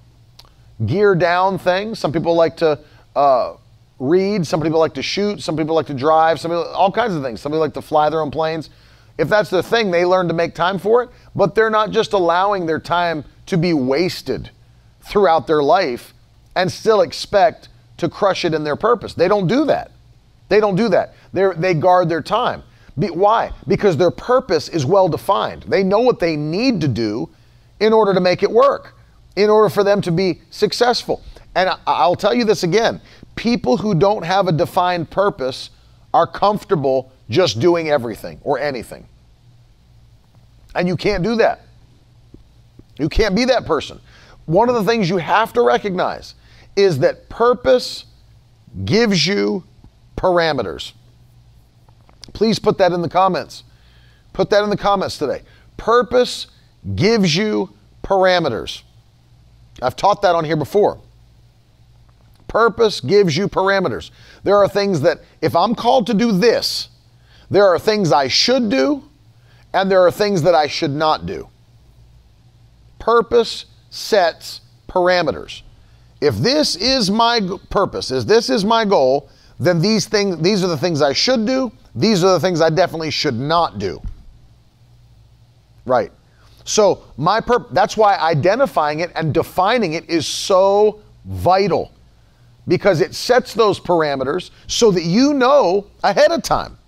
gear 0.87 1.14
down 1.14 1.59
thing. 1.59 1.95
Some 1.95 2.12
people 2.12 2.35
like 2.35 2.57
to 2.59 2.78
uh, 3.14 3.55
read. 3.99 4.47
Some 4.47 4.61
people 4.61 4.78
like 4.78 4.95
to 4.95 5.03
shoot. 5.03 5.43
Some 5.43 5.57
people 5.57 5.74
like 5.74 5.87
to 5.87 5.95
drive. 5.95 6.41
Some 6.41 6.51
people, 6.51 6.64
all 6.64 6.93
kinds 6.93 7.14
of 7.14 7.22
things. 7.22 7.41
Some 7.41 7.53
people 7.53 7.61
like 7.61 7.74
to 7.74 7.83
fly 7.83 8.09
their 8.11 8.20
own 8.20 8.31
planes. 8.31 8.70
If 9.18 9.28
that's 9.28 9.51
the 9.51 9.62
thing, 9.62 9.91
they 9.91 10.05
learn 10.05 10.28
to 10.28 10.35
make 10.35 10.55
time 10.55 10.78
for 10.78 11.03
it, 11.03 11.11
but 11.35 11.55
they're 11.55 11.70
not 11.70 11.91
just 11.91 12.14
allowing 12.14 12.64
their 12.64 12.78
time 12.78 13.24
to 13.47 13.59
be 13.59 13.74
wasted 13.74 14.51
throughout 15.03 15.47
their 15.47 15.62
life 15.62 16.14
and 16.57 16.70
still 16.70 17.03
expect 17.03 17.68
to 17.99 18.09
crush 18.09 18.45
it 18.45 18.55
in 18.55 18.64
their 18.64 18.76
purpose. 18.76 19.12
They 19.12 19.28
don't 19.28 19.47
do 19.47 19.66
that. 19.66 19.91
They 20.49 20.59
don't 20.59 20.76
do 20.76 20.89
that. 20.89 21.14
they 21.33 21.49
they 21.57 21.74
guard 21.74 22.09
their 22.09 22.22
time. 22.22 22.62
Be, 22.99 23.09
why? 23.09 23.53
Because 23.68 23.97
their 23.97 24.11
purpose 24.11 24.68
is 24.68 24.85
well 24.85 25.09
defined. 25.09 25.64
They 25.64 25.83
know 25.83 26.01
what 26.01 26.18
they 26.18 26.37
need 26.37 26.81
to 26.81 26.89
do 26.89 27.28
in 27.78 27.93
order 27.93 28.12
to 28.14 28.20
make 28.20 28.43
it 28.43 28.51
work, 28.51 28.95
in 29.37 29.51
order 29.51 29.68
for 29.68 29.85
them 29.85 30.01
to 30.03 30.12
be 30.12 30.41
successful. 30.51 31.22
And 31.55 31.70
I'll 31.87 32.16
tell 32.16 32.35
you 32.35 32.45
this 32.45 32.62
again 32.62 33.01
people 33.37 33.76
who 33.76 33.95
don't 33.95 34.22
have 34.22 34.49
a 34.49 34.53
defined 34.53 35.11
purpose 35.11 35.70
are 36.12 36.26
comfortable 36.26 37.12
just 37.31 37.61
doing 37.61 37.89
everything 37.89 38.39
or 38.43 38.59
anything. 38.59 39.07
And 40.74 40.87
you 40.87 40.97
can't 40.97 41.22
do 41.22 41.37
that. 41.37 41.62
You 42.99 43.09
can't 43.09 43.35
be 43.35 43.47
that 43.47 43.64
person. 43.64 44.01
One 44.47 44.68
of 44.68 44.74
the 44.74 44.85
things 44.85 45.09
you 45.09 45.16
have 45.16 45.53
to 45.55 45.62
recognize 45.62 46.35
is 46.76 46.99
that 46.99 47.28
purpose 47.28 48.05
gives 48.85 49.26
you 49.26 49.64
parameters. 50.16 50.93
Please 52.33 52.59
put 52.59 52.78
that 52.78 52.93
in 52.93 53.01
the 53.01 53.09
comments. 53.09 53.64
Put 54.33 54.51
that 54.51 54.62
in 54.62 54.70
the 54.70 54.76
comments 54.76 55.18
today. 55.18 55.43
Purpose 55.76 56.49
gives 56.95 57.35
you 57.35 57.70
parameters. 58.03 58.83
I've 59.83 59.97
taught 59.97 60.22
that 60.22 60.35
on 60.35 60.45
here 60.45 60.57
before. 60.57 61.01
Purpose 62.49 63.01
gives 63.01 63.37
you 63.37 63.49
parameters. 63.49 64.11
There 64.43 64.57
are 64.57 64.68
things 64.68 65.01
that, 65.03 65.20
if 65.41 65.55
I'm 65.55 65.74
called 65.74 66.07
to 66.09 66.14
do 66.14 66.33
this, 66.33 66.89
there 67.51 67.66
are 67.66 67.78
things 67.78 68.12
I 68.12 68.28
should 68.28 68.70
do, 68.70 69.05
and 69.72 69.91
there 69.91 70.01
are 70.01 70.11
things 70.11 70.43
that 70.43 70.55
I 70.55 70.66
should 70.66 70.91
not 70.91 71.26
do. 71.26 71.49
Purpose 72.99 73.66
sets 73.91 74.61
parameters. 74.89 75.62
If 76.20 76.37
this 76.37 76.76
is 76.76 77.11
my 77.11 77.41
purpose, 77.70 78.11
if 78.11 78.24
this 78.24 78.51
is 78.51 78.64
my 78.64 78.85
goal, 78.85 79.31
then 79.59 79.81
these 79.81 80.07
things 80.07 80.39
these 80.39 80.64
are 80.64 80.68
the 80.68 80.76
things 80.76 81.03
I 81.03 81.12
should 81.12 81.47
do, 81.47 81.72
these 81.95 82.24
are 82.24 82.33
the 82.33 82.41
things 82.41 82.61
I 82.61 82.70
definitely 82.70 83.11
should 83.11 83.35
not 83.35 83.78
do. 83.78 84.03
Right. 85.87 86.12
So, 86.70 87.02
my 87.16 87.40
purpose 87.40 87.72
that's 87.72 87.96
why 87.96 88.16
identifying 88.16 89.00
it 89.00 89.10
and 89.16 89.34
defining 89.34 89.94
it 89.94 90.08
is 90.08 90.24
so 90.24 91.00
vital 91.24 91.90
because 92.68 93.00
it 93.00 93.12
sets 93.12 93.54
those 93.54 93.80
parameters 93.80 94.52
so 94.68 94.92
that 94.92 95.02
you 95.02 95.34
know 95.34 95.88
ahead 96.04 96.30
of 96.30 96.44
time 96.44 96.78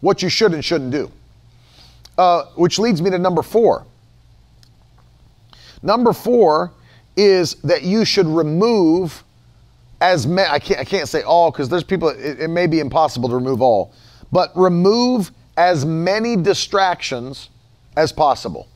what 0.00 0.24
you 0.24 0.28
should 0.28 0.54
and 0.54 0.64
shouldn't 0.64 0.90
do. 0.90 1.08
Uh, 2.18 2.46
which 2.56 2.80
leads 2.80 3.00
me 3.00 3.08
to 3.10 3.16
number 3.16 3.44
four. 3.44 3.86
Number 5.84 6.12
four 6.12 6.72
is 7.16 7.54
that 7.62 7.84
you 7.84 8.04
should 8.04 8.26
remove 8.26 9.22
as 10.00 10.26
many, 10.26 10.48
I 10.48 10.58
can't, 10.58 10.80
I 10.80 10.84
can't 10.84 11.08
say 11.08 11.22
all 11.22 11.52
because 11.52 11.68
there's 11.68 11.84
people, 11.84 12.08
it, 12.08 12.40
it 12.40 12.48
may 12.48 12.66
be 12.66 12.80
impossible 12.80 13.28
to 13.28 13.36
remove 13.36 13.62
all, 13.62 13.94
but 14.32 14.50
remove 14.56 15.30
as 15.56 15.86
many 15.86 16.34
distractions 16.34 17.50
as 17.96 18.10
possible. 18.10 18.66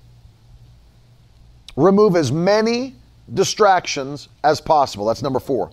Remove 1.77 2.17
as 2.17 2.33
many 2.33 2.95
distractions 3.33 4.29
as 4.43 4.61
possible. 4.61 5.07
That's 5.07 5.23
number 5.23 5.41
four. 5.41 5.71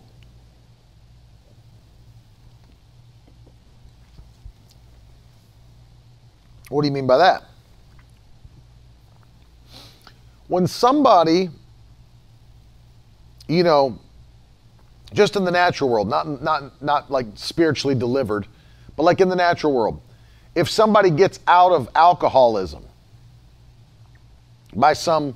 What 6.69 6.81
do 6.81 6.87
you 6.87 6.93
mean 6.93 7.07
by 7.07 7.17
that? 7.17 7.43
When 10.47 10.67
somebody, 10.67 11.49
you 13.47 13.63
know, 13.63 13.99
just 15.13 15.35
in 15.35 15.45
the 15.45 15.51
natural 15.51 15.89
world, 15.89 16.09
not, 16.09 16.41
not, 16.41 16.81
not 16.81 17.09
like 17.09 17.25
spiritually 17.35 17.95
delivered, 17.95 18.47
but 18.95 19.03
like 19.03 19.21
in 19.21 19.29
the 19.29 19.35
natural 19.35 19.73
world, 19.73 20.01
if 20.55 20.69
somebody 20.69 21.09
gets 21.09 21.39
out 21.47 21.71
of 21.71 21.89
alcoholism 21.95 22.83
by 24.75 24.93
some 24.93 25.35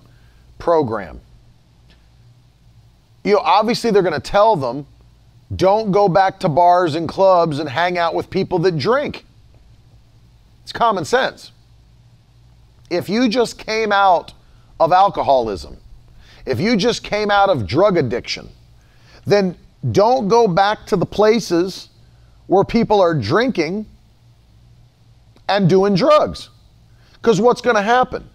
program, 0.62 1.20
you 3.24 3.34
know, 3.34 3.40
obviously 3.40 3.90
they're 3.90 4.04
going 4.04 4.14
to 4.14 4.20
tell 4.20 4.56
them 4.56 4.86
don't 5.56 5.92
go 5.92 6.08
back 6.08 6.40
to 6.42 6.50
bars 6.50 6.96
and 6.96 7.10
clubs 7.10 7.60
and 7.60 7.68
hang 7.68 7.98
out 7.98 8.14
with 8.14 8.30
people 8.30 8.60
that 8.60 8.78
drink. 8.78 9.26
It's 10.64 10.72
common 10.72 11.04
sense. 11.04 11.52
If 12.90 13.10
you 13.10 13.28
just 13.28 13.58
came 13.58 13.92
out 13.92 14.34
of 14.80 14.92
alcoholism, 14.92 15.78
if 16.46 16.60
you 16.60 16.78
just 16.78 17.04
came 17.04 17.32
out 17.32 17.50
of 17.50 17.68
drug 17.68 17.98
addiction, 17.98 18.50
then 19.26 19.58
don't 19.92 20.28
go 20.28 20.48
back 20.48 20.86
to 20.86 20.96
the 20.96 21.06
places 21.06 21.90
where 22.48 22.64
people 22.64 23.02
are 23.02 23.14
drinking 23.14 23.86
and 25.50 25.68
doing 25.68 25.96
drugs. 25.96 26.50
Because 27.14 27.42
what's 27.42 27.62
going 27.62 27.76
to 27.76 27.82
happen? 27.82 28.30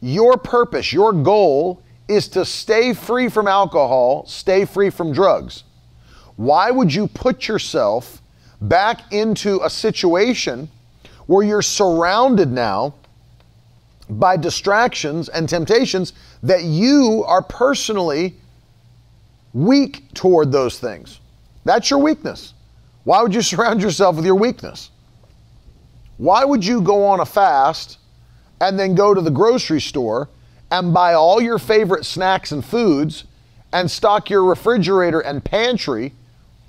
Your 0.00 0.36
purpose, 0.36 0.92
your 0.92 1.12
goal 1.12 1.82
is 2.08 2.28
to 2.28 2.44
stay 2.44 2.92
free 2.92 3.28
from 3.28 3.48
alcohol, 3.48 4.26
stay 4.26 4.64
free 4.64 4.90
from 4.90 5.12
drugs. 5.12 5.64
Why 6.36 6.70
would 6.70 6.92
you 6.92 7.08
put 7.08 7.48
yourself 7.48 8.22
back 8.60 9.12
into 9.12 9.60
a 9.62 9.70
situation 9.70 10.68
where 11.26 11.44
you're 11.44 11.62
surrounded 11.62 12.52
now 12.52 12.94
by 14.08 14.36
distractions 14.36 15.28
and 15.28 15.48
temptations 15.48 16.12
that 16.42 16.62
you 16.62 17.24
are 17.26 17.42
personally 17.42 18.34
weak 19.52 20.04
toward 20.14 20.52
those 20.52 20.78
things? 20.78 21.20
That's 21.64 21.90
your 21.90 21.98
weakness. 21.98 22.52
Why 23.04 23.22
would 23.22 23.34
you 23.34 23.42
surround 23.52 23.82
yourself 23.82 24.16
with 24.16 24.24
your 24.24 24.36
weakness? 24.36 24.90
Why 26.18 26.44
would 26.44 26.64
you 26.64 26.80
go 26.80 27.04
on 27.04 27.20
a 27.20 27.26
fast 27.26 27.98
and 28.60 28.78
then 28.78 28.94
go 28.94 29.14
to 29.14 29.20
the 29.20 29.30
grocery 29.30 29.80
store 29.80 30.28
and 30.70 30.92
buy 30.92 31.14
all 31.14 31.40
your 31.40 31.58
favorite 31.58 32.04
snacks 32.04 32.52
and 32.52 32.64
foods 32.64 33.24
and 33.72 33.90
stock 33.90 34.30
your 34.30 34.44
refrigerator 34.44 35.20
and 35.20 35.44
pantry 35.44 36.12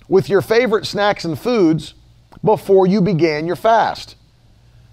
with 0.08 0.30
your 0.30 0.42
favorite 0.42 0.86
snacks 0.86 1.26
and 1.26 1.40
foods 1.40 1.94
before 2.44 2.88
you 2.88 3.02
began 3.02 3.48
your 3.48 3.56
fast. 3.56 4.16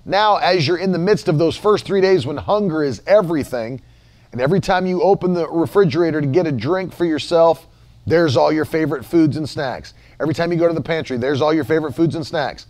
Now, 0.05 0.37
as 0.37 0.67
you're 0.67 0.79
in 0.79 0.93
the 0.93 0.99
midst 0.99 1.29
of 1.29 1.39
those 1.39 1.57
first 1.57 1.87
three 1.87 2.01
days 2.01 2.27
when 2.27 2.37
hunger 2.37 2.83
is 2.83 3.03
everything, 3.07 3.81
and 4.33 4.41
every 4.41 4.61
time 4.61 4.87
you 4.87 5.03
open 5.03 5.33
the 5.33 5.49
refrigerator 5.49 6.21
to 6.21 6.27
get 6.27 6.47
a 6.47 6.53
drink 6.53 6.93
for 6.93 7.05
yourself, 7.05 7.67
there's 8.07 8.37
all 8.37 8.53
your 8.53 8.65
favorite 8.65 9.05
foods 9.05 9.37
and 9.37 9.49
snacks. 9.49 9.95
Every 10.21 10.35
time 10.35 10.53
you 10.53 10.59
go 10.59 10.69
to 10.69 10.75
the 10.75 10.81
pantry, 10.81 11.17
there's 11.17 11.41
all 11.41 11.55
your 11.55 11.65
favorite 11.65 11.95
foods 11.95 12.15
and 12.15 12.27
snacks. 12.27 12.67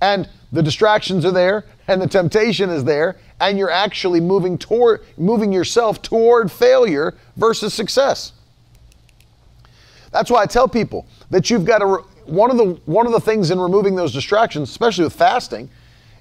And 0.00 0.28
the 0.54 0.62
distractions 0.62 1.24
are 1.24 1.32
there, 1.32 1.64
and 1.88 2.00
the 2.00 2.06
temptation 2.06 2.70
is 2.70 2.84
there, 2.84 3.16
and 3.40 3.58
you're 3.58 3.72
actually 3.72 4.20
moving 4.20 4.56
toward 4.56 5.00
moving 5.16 5.52
yourself 5.52 6.00
toward 6.00 6.50
failure 6.50 7.14
versus 7.36 7.74
success. 7.74 8.32
That's 10.12 10.30
why 10.30 10.42
I 10.42 10.46
tell 10.46 10.68
people 10.68 11.06
that 11.30 11.50
you've 11.50 11.64
got 11.64 11.78
to 11.78 12.04
one 12.26 12.52
of 12.52 12.56
the 12.56 12.80
one 12.86 13.04
of 13.04 13.12
the 13.12 13.20
things 13.20 13.50
in 13.50 13.58
removing 13.58 13.96
those 13.96 14.12
distractions, 14.12 14.70
especially 14.70 15.02
with 15.02 15.12
fasting, 15.12 15.68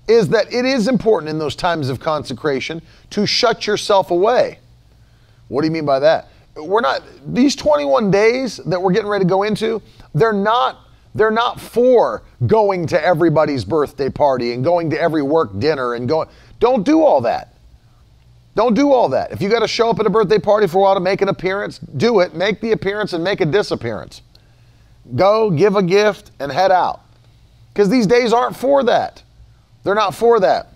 is 0.08 0.30
that 0.30 0.52
it 0.52 0.66
is 0.66 0.88
important 0.88 1.30
in 1.30 1.38
those 1.38 1.56
times 1.56 1.90
of 1.90 2.00
consecration 2.00 2.82
to 3.12 3.28
shut 3.28 3.68
yourself 3.68 4.10
away. 4.10 4.58
What 5.48 5.62
do 5.62 5.68
you 5.68 5.72
mean 5.72 5.86
by 5.86 6.00
that? 6.00 6.30
We're 6.56 6.82
not 6.82 7.04
these 7.28 7.56
21 7.56 8.10
days 8.10 8.58
that 8.66 8.82
we're 8.82 8.94
getting 8.94 9.10
ready 9.10 9.26
to 9.26 9.30
go 9.30 9.44
into, 9.44 9.80
they're 10.16 10.34
not 10.34 10.80
they're 11.16 11.32
not 11.32 11.60
for 11.60 12.24
going 12.48 12.88
to 12.88 13.04
everybody's 13.04 13.66
birthday 13.66 14.10
party 14.10 14.54
and 14.54 14.64
going 14.64 14.90
to 14.90 15.00
every 15.00 15.22
work 15.22 15.58
dinner 15.60 15.94
and 15.94 16.08
going. 16.08 16.28
Don't 16.60 16.84
do 16.84 17.04
all 17.04 17.22
that. 17.22 17.56
Don't 18.56 18.74
do 18.76 18.92
all 18.92 19.10
that. 19.10 19.32
If 19.32 19.42
you 19.42 19.50
got 19.50 19.60
to 19.60 19.68
show 19.68 19.90
up 19.90 20.00
at 20.00 20.06
a 20.06 20.10
birthday 20.10 20.40
party 20.40 20.68
for 20.68 20.78
a 20.78 20.82
while 20.82 20.94
to 20.94 21.00
make 21.00 21.22
an 21.22 21.30
appearance, 21.30 21.80
do 21.80 22.20
it. 22.20 22.36
Make 22.36 22.62
the 22.62 22.72
appearance 22.72 23.14
and 23.14 23.24
make 23.24 23.42
a 23.42 23.46
disappearance. 23.46 24.22
Go, 25.16 25.50
give 25.50 25.76
a 25.76 25.84
gift, 25.84 26.32
and 26.40 26.52
head 26.52 26.72
out. 26.72 27.02
Because 27.70 27.90
these 27.90 28.08
days 28.08 28.32
aren't 28.32 28.56
for 28.56 28.84
that. 28.84 29.24
They're 29.84 29.96
not 29.96 30.14
for 30.14 30.40
that. 30.40 30.70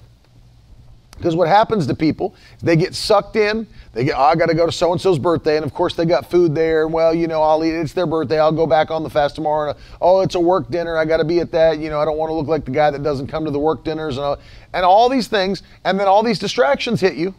Because 1.15 1.35
what 1.35 1.47
happens 1.47 1.88
to 1.88 1.95
people, 1.95 2.35
they 2.61 2.75
get 2.75 2.93
sucked 2.93 3.35
in. 3.35 3.67
They 3.98 4.04
get, 4.04 4.16
oh, 4.16 4.22
I 4.22 4.36
got 4.36 4.45
to 4.50 4.54
go 4.54 4.68
to 4.68 4.72
so 4.72 4.91
and 4.91 5.02
so's 5.02 5.18
birthday, 5.18 5.56
and 5.56 5.66
of 5.66 5.74
course 5.74 5.95
they 5.95 6.06
got 6.06 6.30
food 6.30 6.54
there. 6.54 6.88
Well, 6.88 7.16
you 7.16 7.26
know, 7.26 7.41
I'll 7.41 7.66
eat. 7.66 7.72
It's 7.72 7.93
their 7.93 8.06
birthday. 8.06 8.39
I'll 8.39 8.52
go 8.52 8.68
back 8.68 8.91
on 8.91 9.02
the 9.02 9.10
fast 9.10 9.34
tomorrow. 9.34 9.72
And, 9.72 9.80
oh, 10.00 10.22
it's 10.22 10.36
a 10.36 10.39
work 10.39 10.70
dinner. 10.70 10.95
I 10.95 11.04
got 11.04 11.18
to 11.18 11.24
be 11.24 11.39
at 11.39 11.52
that. 11.54 11.80
You 11.80 11.89
know, 11.89 12.00
I 12.00 12.06
don't 12.06 12.16
want 12.16 12.30
to 12.30 12.36
look 12.36 12.45
like 12.45 12.64
the 12.64 12.70
guy 12.70 12.91
that 12.91 13.02
doesn't 13.02 13.26
come 13.26 13.43
to 13.45 13.50
the 13.50 13.58
work 13.58 13.84
dinners 13.84 14.18
and 14.18 14.24
all, 14.24 14.38
and 14.72 14.86
all 14.86 15.10
these 15.10 15.28
things. 15.28 15.64
And 15.84 16.00
then 16.00 16.08
all 16.08 16.22
these 16.22 16.38
distractions 16.38 17.02
hit 17.02 17.16
you, 17.16 17.34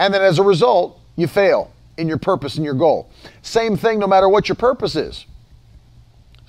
and 0.00 0.12
then 0.12 0.20
as 0.20 0.40
a 0.40 0.42
result, 0.42 0.98
you 1.14 1.28
fail 1.28 1.70
in 1.96 2.08
your 2.08 2.18
purpose 2.18 2.56
and 2.56 2.64
your 2.64 2.74
goal. 2.74 3.08
Same 3.42 3.76
thing, 3.76 4.00
no 4.00 4.08
matter 4.08 4.28
what 4.28 4.48
your 4.48 4.56
purpose 4.56 4.96
is. 4.96 5.26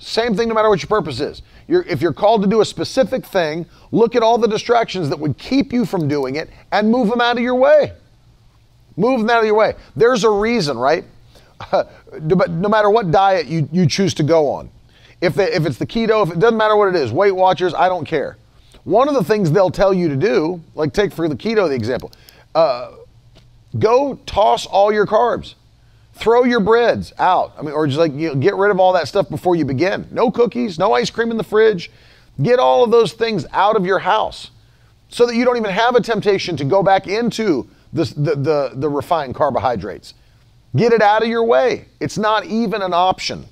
Same 0.00 0.34
thing, 0.34 0.48
no 0.48 0.54
matter 0.54 0.68
what 0.68 0.82
your 0.82 0.88
purpose 0.88 1.20
is. 1.20 1.42
You're, 1.68 1.82
if 1.82 2.02
you're 2.02 2.12
called 2.12 2.42
to 2.42 2.48
do 2.48 2.62
a 2.62 2.64
specific 2.64 3.24
thing, 3.24 3.64
look 3.92 4.16
at 4.16 4.24
all 4.24 4.38
the 4.38 4.48
distractions 4.48 5.08
that 5.08 5.20
would 5.20 5.38
keep 5.38 5.72
you 5.72 5.86
from 5.86 6.08
doing 6.08 6.34
it 6.34 6.50
and 6.72 6.90
move 6.90 7.08
them 7.08 7.20
out 7.20 7.36
of 7.36 7.44
your 7.44 7.54
way. 7.54 7.92
Move 9.00 9.20
them 9.20 9.30
out 9.30 9.40
of 9.40 9.46
your 9.46 9.54
way. 9.54 9.74
There's 9.96 10.24
a 10.24 10.30
reason, 10.30 10.76
right? 10.76 11.04
no 12.20 12.68
matter 12.68 12.90
what 12.90 13.10
diet 13.10 13.46
you, 13.46 13.66
you 13.72 13.86
choose 13.86 14.12
to 14.14 14.22
go 14.22 14.48
on, 14.48 14.70
if, 15.22 15.34
they, 15.34 15.50
if 15.52 15.64
it's 15.64 15.78
the 15.78 15.86
keto, 15.86 16.26
if 16.26 16.32
it 16.34 16.38
doesn't 16.38 16.58
matter 16.58 16.76
what 16.76 16.88
it 16.88 16.96
is, 16.96 17.10
Weight 17.10 17.32
Watchers, 17.32 17.72
I 17.72 17.88
don't 17.88 18.04
care. 18.04 18.36
One 18.84 19.08
of 19.08 19.14
the 19.14 19.24
things 19.24 19.50
they'll 19.50 19.70
tell 19.70 19.94
you 19.94 20.08
to 20.08 20.16
do, 20.16 20.62
like 20.74 20.92
take 20.92 21.12
for 21.12 21.28
the 21.28 21.34
keto 21.34 21.66
the 21.68 21.74
example, 21.74 22.12
uh, 22.54 22.92
go 23.78 24.16
toss 24.26 24.66
all 24.66 24.92
your 24.92 25.06
carbs. 25.06 25.54
Throw 26.14 26.44
your 26.44 26.60
breads 26.60 27.14
out. 27.18 27.54
I 27.58 27.62
mean, 27.62 27.72
or 27.72 27.86
just 27.86 27.98
like 27.98 28.12
you 28.12 28.28
know, 28.28 28.34
get 28.34 28.54
rid 28.54 28.70
of 28.70 28.78
all 28.78 28.92
that 28.92 29.08
stuff 29.08 29.30
before 29.30 29.56
you 29.56 29.64
begin. 29.64 30.06
No 30.10 30.30
cookies, 30.30 30.78
no 30.78 30.92
ice 30.92 31.08
cream 31.08 31.30
in 31.30 31.38
the 31.38 31.44
fridge. 31.44 31.90
Get 32.42 32.58
all 32.58 32.84
of 32.84 32.90
those 32.90 33.14
things 33.14 33.46
out 33.52 33.76
of 33.76 33.86
your 33.86 34.00
house 34.00 34.50
so 35.08 35.24
that 35.26 35.34
you 35.34 35.46
don't 35.46 35.56
even 35.56 35.70
have 35.70 35.94
a 35.94 36.02
temptation 36.02 36.56
to 36.58 36.64
go 36.64 36.82
back 36.82 37.06
into 37.06 37.68
the, 37.92 38.04
the, 38.04 38.34
the, 38.36 38.72
the 38.74 38.88
refined 38.88 39.34
carbohydrates. 39.34 40.14
Get 40.76 40.92
it 40.92 41.02
out 41.02 41.22
of 41.22 41.28
your 41.28 41.44
way. 41.44 41.86
It's 41.98 42.18
not 42.18 42.46
even 42.46 42.82
an 42.82 42.94
option. 42.94 43.46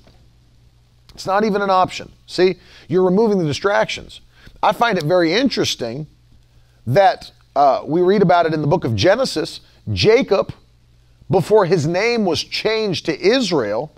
It's 1.13 1.25
not 1.25 1.43
even 1.43 1.61
an 1.61 1.69
option. 1.69 2.11
See, 2.27 2.55
you're 2.87 3.03
removing 3.03 3.37
the 3.37 3.45
distractions. 3.45 4.21
I 4.63 4.71
find 4.71 4.97
it 4.97 5.03
very 5.03 5.33
interesting 5.33 6.07
that 6.87 7.31
uh, 7.55 7.81
we 7.85 8.01
read 8.01 8.21
about 8.21 8.45
it 8.45 8.53
in 8.53 8.61
the 8.61 8.67
book 8.67 8.85
of 8.85 8.95
Genesis. 8.95 9.59
Jacob 9.91 10.53
before 11.29 11.65
his 11.65 11.85
name 11.85 12.25
was 12.25 12.43
changed 12.43 13.05
to 13.05 13.19
Israel, 13.19 13.91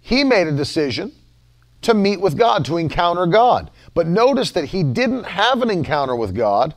he 0.00 0.24
made 0.24 0.46
a 0.46 0.52
decision 0.52 1.12
to 1.82 1.94
meet 1.94 2.20
with 2.20 2.36
God, 2.36 2.64
to 2.64 2.76
encounter 2.76 3.26
God. 3.26 3.70
But 3.94 4.06
notice 4.06 4.50
that 4.52 4.66
he 4.66 4.82
didn't 4.82 5.24
have 5.24 5.62
an 5.62 5.70
encounter 5.70 6.16
with 6.16 6.34
God 6.34 6.74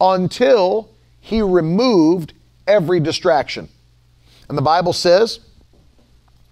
until 0.00 0.90
he 1.22 1.40
removed 1.40 2.34
every 2.66 3.00
distraction. 3.00 3.68
And 4.50 4.58
the 4.58 4.62
Bible 4.62 4.92
says 4.92 5.40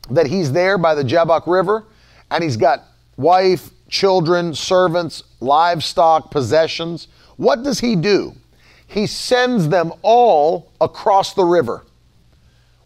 that 0.09 0.27
he's 0.27 0.53
there 0.53 0.79
by 0.79 0.95
the 0.95 1.05
Jabbok 1.05 1.47
River 1.47 1.85
and 2.31 2.43
he's 2.43 2.57
got 2.57 2.85
wife, 3.19 3.69
children, 3.91 4.55
servants, 4.55 5.23
livestock, 5.41 6.31
possessions. 6.31 7.09
What 7.37 7.63
does 7.63 7.81
he 7.81 7.95
do? 7.95 8.35
he 8.91 9.07
sends 9.07 9.69
them 9.69 9.93
all 10.03 10.73
across 10.81 11.35
the 11.35 11.45
river 11.45 11.85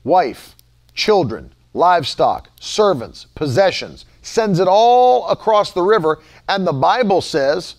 wife, 0.04 0.54
children, 0.94 1.50
livestock, 1.72 2.50
servants, 2.60 3.26
possessions, 3.34 4.04
sends 4.20 4.60
it 4.60 4.68
all 4.68 5.26
across 5.30 5.72
the 5.72 5.80
river. 5.80 6.20
And 6.46 6.66
the 6.66 6.74
Bible 6.74 7.22
says, 7.22 7.76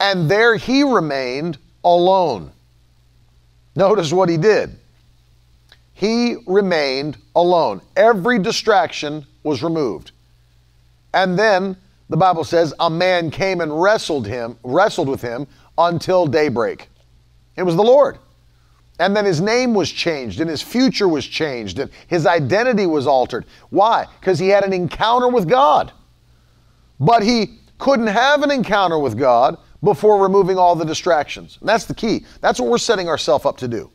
and 0.00 0.30
there 0.30 0.56
he 0.56 0.82
remained 0.82 1.58
alone. 1.84 2.50
Notice 3.76 4.12
what 4.12 4.28
he 4.28 4.36
did. 4.36 4.76
He 5.94 6.36
remained 6.46 7.18
alone. 7.36 7.82
Every 7.96 8.38
distraction 8.38 9.26
was 9.42 9.62
removed. 9.62 10.12
And 11.12 11.38
then 11.38 11.76
the 12.08 12.16
Bible 12.16 12.44
says 12.44 12.72
a 12.80 12.90
man 12.90 13.30
came 13.30 13.60
and 13.60 13.80
wrestled 13.80 14.26
him, 14.26 14.56
wrestled 14.64 15.08
with 15.08 15.22
him 15.22 15.46
until 15.78 16.26
daybreak. 16.26 16.88
It 17.56 17.62
was 17.62 17.76
the 17.76 17.82
Lord. 17.82 18.18
And 18.98 19.16
then 19.16 19.24
his 19.24 19.40
name 19.40 19.74
was 19.74 19.90
changed 19.90 20.40
and 20.40 20.50
his 20.50 20.60
future 20.60 21.08
was 21.08 21.26
changed 21.26 21.78
and 21.78 21.90
his 22.06 22.26
identity 22.26 22.86
was 22.86 23.06
altered. 23.06 23.46
Why? 23.70 24.06
Because 24.20 24.38
he 24.38 24.48
had 24.48 24.64
an 24.64 24.72
encounter 24.72 25.28
with 25.28 25.48
God. 25.48 25.92
But 26.98 27.22
he 27.22 27.58
couldn't 27.78 28.08
have 28.08 28.42
an 28.42 28.50
encounter 28.50 28.98
with 28.98 29.18
God 29.18 29.56
before 29.82 30.22
removing 30.22 30.58
all 30.58 30.76
the 30.76 30.84
distractions. 30.84 31.58
And 31.60 31.68
that's 31.68 31.84
the 31.84 31.94
key. 31.94 32.24
That's 32.40 32.60
what 32.60 32.68
we're 32.68 32.78
setting 32.78 33.08
ourselves 33.08 33.46
up 33.46 33.56
to 33.58 33.68
do. 33.68 33.90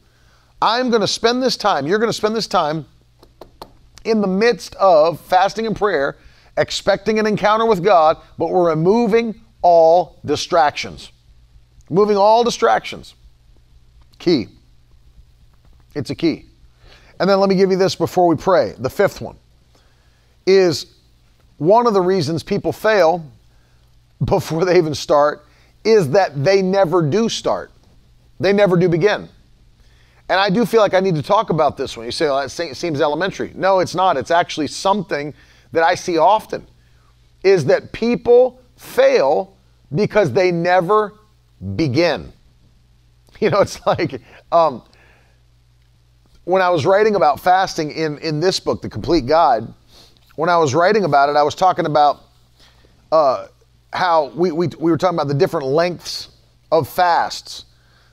I'm 0.62 0.90
going 0.90 1.02
to 1.02 1.08
spend 1.08 1.44
this 1.44 1.58
time, 1.58 1.86
you're 1.86 2.00
going 2.00 2.10
to 2.10 2.14
spend 2.14 2.36
this 2.36 2.48
time 2.48 2.86
in 4.04 4.22
the 4.22 4.28
midst 4.28 4.76
of 4.76 5.20
fasting 5.20 5.68
and 5.68 5.76
prayer, 5.76 6.18
expecting 6.58 7.20
an 7.20 7.26
encounter 7.26 7.66
with 7.66 7.84
God, 7.84 8.18
but 8.38 8.50
we're 8.50 8.70
removing 8.70 9.42
all 9.62 10.20
distractions. 10.26 11.12
Moving 11.90 12.18
all 12.18 12.44
distractions. 12.44 13.16
Key. 14.18 14.48
It's 15.94 16.10
a 16.10 16.16
key. 16.16 16.46
And 17.20 17.30
then 17.30 17.40
let 17.40 17.50
me 17.50 17.56
give 17.56 17.72
you 17.72 17.78
this 17.78 17.96
before 17.96 18.28
we 18.28 18.36
pray. 18.36 18.74
The 18.78 18.90
fifth 18.90 19.22
one 19.22 19.38
is 20.46 20.96
one 21.58 21.88
of 21.88 21.94
the 21.94 22.02
reasons 22.02 22.44
people 22.44 22.72
fail 22.72 23.26
before 24.26 24.66
they 24.66 24.78
even 24.78 24.96
start 24.96 25.46
is 25.86 26.10
that 26.10 26.44
they 26.44 26.62
never 26.62 27.02
do 27.02 27.30
start. 27.30 27.72
They 28.40 28.52
never 28.52 28.76
do 28.76 28.90
begin. 28.90 29.30
And 30.28 30.40
I 30.40 30.50
do 30.50 30.66
feel 30.66 30.82
like 30.82 30.96
I 30.96 31.00
need 31.00 31.16
to 31.16 31.24
talk 31.24 31.52
about 31.52 31.78
this 31.78 31.96
one. 31.96 32.06
You 32.06 32.12
say, 32.12 32.26
well, 32.26 32.40
it 32.40 32.50
seems 32.50 33.00
elementary. 33.00 33.52
No, 33.56 33.80
it's 33.80 33.94
not. 33.94 34.18
It's 34.18 34.32
actually 34.32 34.68
something 34.68 35.34
that 35.72 35.84
I 35.84 35.94
see 35.94 36.18
often 36.18 36.68
is 37.44 37.66
that 37.66 37.92
people 37.92 38.60
fail 38.76 39.56
because 39.94 40.34
they 40.34 40.52
never 40.52 41.14
begin. 41.76 42.32
You 43.42 43.50
know, 43.50 43.60
it's 43.60 43.86
like 43.86 44.22
um, 44.54 44.82
when 46.46 46.62
I 46.62 46.70
was 46.70 46.86
writing 46.86 47.16
about 47.16 47.38
fasting 47.38 47.92
in, 47.92 48.18
in 48.20 48.40
this 48.40 48.62
book, 48.62 48.82
The 48.82 48.88
Complete 48.88 49.26
Guide, 49.26 49.64
when 50.38 50.50
I 50.50 50.58
was 50.58 50.74
writing 50.74 51.04
about 51.04 51.28
it, 51.28 51.36
I 51.36 51.44
was 51.44 51.54
talking 51.54 51.86
about 51.86 52.24
uh, 53.12 53.48
how 53.96 54.26
we, 54.36 54.52
we, 54.52 54.68
we 54.80 54.92
were 54.92 54.98
talking 54.98 55.18
about 55.18 55.28
the 55.28 55.34
different 55.34 55.68
lengths 55.68 56.30
of 56.72 56.88
fasts 56.88 57.66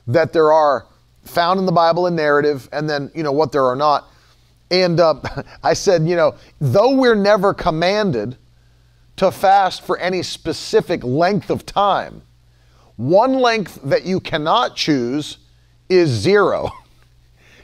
that 0.07 0.33
there 0.33 0.51
are 0.51 0.87
found 1.23 1.59
in 1.59 1.65
the 1.65 1.71
Bible 1.71 2.07
and 2.07 2.15
narrative, 2.15 2.67
and 2.71 2.89
then, 2.89 3.11
you 3.15 3.23
know, 3.23 3.31
what 3.31 3.51
there 3.51 3.65
are 3.65 3.75
not. 3.75 4.07
And 4.71 4.99
uh, 4.99 5.15
I 5.63 5.73
said, 5.73 6.07
you 6.07 6.15
know, 6.15 6.35
though 6.59 6.95
we're 6.95 7.15
never 7.15 7.53
commanded 7.53 8.37
to 9.17 9.31
fast 9.31 9.83
for 9.83 9.97
any 9.99 10.23
specific 10.23 11.03
length 11.03 11.49
of 11.49 11.65
time, 11.65 12.21
one 12.95 13.33
length 13.33 13.79
that 13.83 14.05
you 14.05 14.19
cannot 14.19 14.75
choose 14.75 15.37
is 15.89 16.09
zero. 16.09 16.71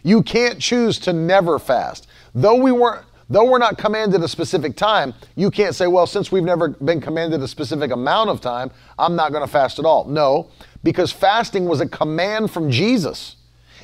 You 0.02 0.24
can't 0.24 0.60
choose 0.60 0.98
to 1.00 1.12
never 1.12 1.60
fast. 1.60 2.08
Though 2.34 2.56
we 2.56 2.72
weren't 2.72 3.04
though 3.30 3.46
we're 3.46 3.60
not 3.60 3.78
commanded 3.78 4.24
a 4.24 4.28
specific 4.28 4.76
time, 4.76 5.14
you 5.36 5.52
can't 5.52 5.76
say, 5.76 5.88
well, 5.88 6.08
since 6.08 6.32
we've 6.32 6.44
never 6.44 6.70
been 6.70 7.00
commanded 7.00 7.42
a 7.42 7.48
specific 7.48 7.92
amount 7.92 8.30
of 8.30 8.42
time, 8.42 8.72
I'm 8.98 9.16
not 9.16 9.32
going 9.32 9.46
to 9.46 9.52
fast 9.52 9.80
at 9.80 9.86
all. 9.86 10.06
No, 10.06 10.50
because 10.84 11.12
fasting 11.12 11.66
was 11.66 11.82
a 11.82 11.88
command 11.88 12.52
from 12.52 12.72
Jesus. 12.72 13.36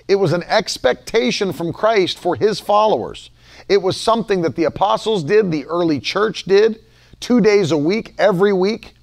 It 0.07 0.15
was 0.15 0.33
an 0.33 0.43
expectation 0.43 1.53
from 1.53 1.73
Christ 1.73 2.17
for 2.17 2.35
his 2.35 2.59
followers. 2.59 3.29
It 3.69 3.81
was 3.81 3.99
something 3.99 4.41
that 4.41 4.55
the 4.55 4.65
apostles 4.65 5.23
did, 5.23 5.51
the 5.51 5.65
early 5.65 5.99
church 5.99 6.43
did, 6.43 6.79
two 7.19 7.41
days 7.41 7.71
a 7.71 7.77
week, 7.77 8.13
every 8.17 8.53
week. 8.53 8.93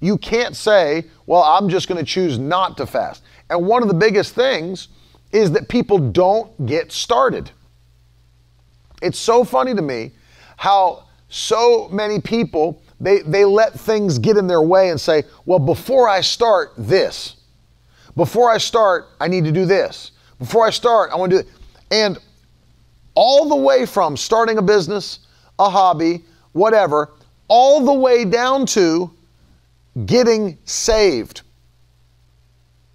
You 0.00 0.18
can't 0.18 0.56
say, 0.56 1.04
well, 1.26 1.42
I'm 1.42 1.68
just 1.68 1.88
going 1.88 1.98
to 1.98 2.10
choose 2.10 2.38
not 2.38 2.76
to 2.78 2.86
fast. 2.86 3.22
And 3.50 3.66
one 3.66 3.82
of 3.82 3.88
the 3.88 3.94
biggest 3.94 4.34
things 4.34 4.88
is 5.32 5.52
that 5.52 5.68
people 5.68 5.98
don't 5.98 6.66
get 6.66 6.90
started. 6.92 7.50
It's 9.02 9.18
so 9.18 9.44
funny 9.44 9.74
to 9.74 9.82
me 9.82 10.12
how 10.56 11.04
so 11.28 11.88
many 11.90 12.20
people 12.20 12.82
they, 13.00 13.20
they 13.20 13.44
let 13.44 13.78
things 13.78 14.18
get 14.18 14.36
in 14.36 14.46
their 14.46 14.62
way 14.62 14.90
and 14.90 15.00
say, 15.00 15.22
well, 15.46 15.58
before 15.58 16.08
I 16.08 16.20
start 16.20 16.72
this, 16.76 17.36
before 18.16 18.50
I 18.50 18.58
start, 18.58 19.06
I 19.20 19.28
need 19.28 19.44
to 19.44 19.52
do 19.52 19.64
this. 19.64 20.10
Before 20.38 20.66
I 20.66 20.70
start, 20.70 21.10
I 21.12 21.16
want 21.16 21.30
to 21.30 21.42
do 21.42 21.48
it. 21.48 21.54
And 21.90 22.18
all 23.14 23.48
the 23.48 23.56
way 23.56 23.86
from 23.86 24.16
starting 24.16 24.58
a 24.58 24.62
business, 24.62 25.20
a 25.58 25.70
hobby, 25.70 26.24
whatever, 26.52 27.12
all 27.46 27.84
the 27.84 27.92
way 27.92 28.24
down 28.24 28.66
to 28.66 29.10
getting 30.06 30.58
saved. 30.64 31.42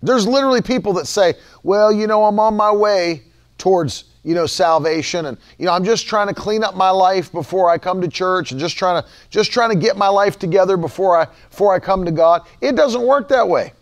There's 0.02 0.28
literally 0.28 0.62
people 0.62 0.94
that 0.94 1.08
say, 1.08 1.36
well, 1.64 1.92
you 1.92 2.08
know, 2.08 2.26
I'm 2.26 2.40
on 2.40 2.56
my 2.56 2.72
way 2.72 3.24
towards, 3.58 4.04
you 4.24 4.34
know, 4.34 4.46
salvation 4.46 5.26
and 5.26 5.38
you 5.58 5.66
know, 5.66 5.74
I'm 5.74 5.84
just 5.84 6.08
trying 6.08 6.28
to 6.28 6.34
clean 6.34 6.64
up 6.64 6.76
my 6.76 6.90
life 6.90 7.32
before 7.32 7.70
I 7.70 7.78
come 7.78 8.02
to 8.02 8.08
church 8.08 8.52
and 8.52 8.60
just 8.60 8.78
trying 8.78 9.02
to 9.02 9.10
just 9.30 9.52
trying 9.52 9.70
to 9.70 9.76
get 9.76 9.98
my 9.98 10.08
life 10.08 10.40
together 10.40 10.78
before 10.78 11.18
I 11.18 11.26
before 11.50 11.74
I 11.74 11.80
come 11.80 12.06
to 12.06 12.12
God. 12.12 12.48
It 12.62 12.76
doesn't 12.76 13.02
work 13.02 13.28
that 13.30 13.48
way. 13.48 13.74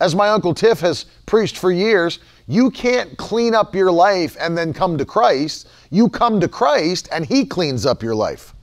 As 0.00 0.14
my 0.14 0.30
uncle 0.30 0.54
Tiff 0.54 0.80
has 0.80 1.04
preached 1.26 1.58
for 1.58 1.70
years, 1.70 2.20
you 2.46 2.70
can't 2.70 3.16
clean 3.18 3.54
up 3.54 3.74
your 3.74 3.92
life 3.92 4.36
and 4.40 4.56
then 4.56 4.72
come 4.72 4.96
to 4.98 5.04
Christ. 5.04 5.68
You 5.90 6.08
come 6.08 6.40
to 6.40 6.48
Christ 6.48 7.08
and 7.12 7.24
he 7.24 7.44
cleans 7.44 7.84
up 7.86 8.02
your 8.02 8.14
life. 8.14 8.54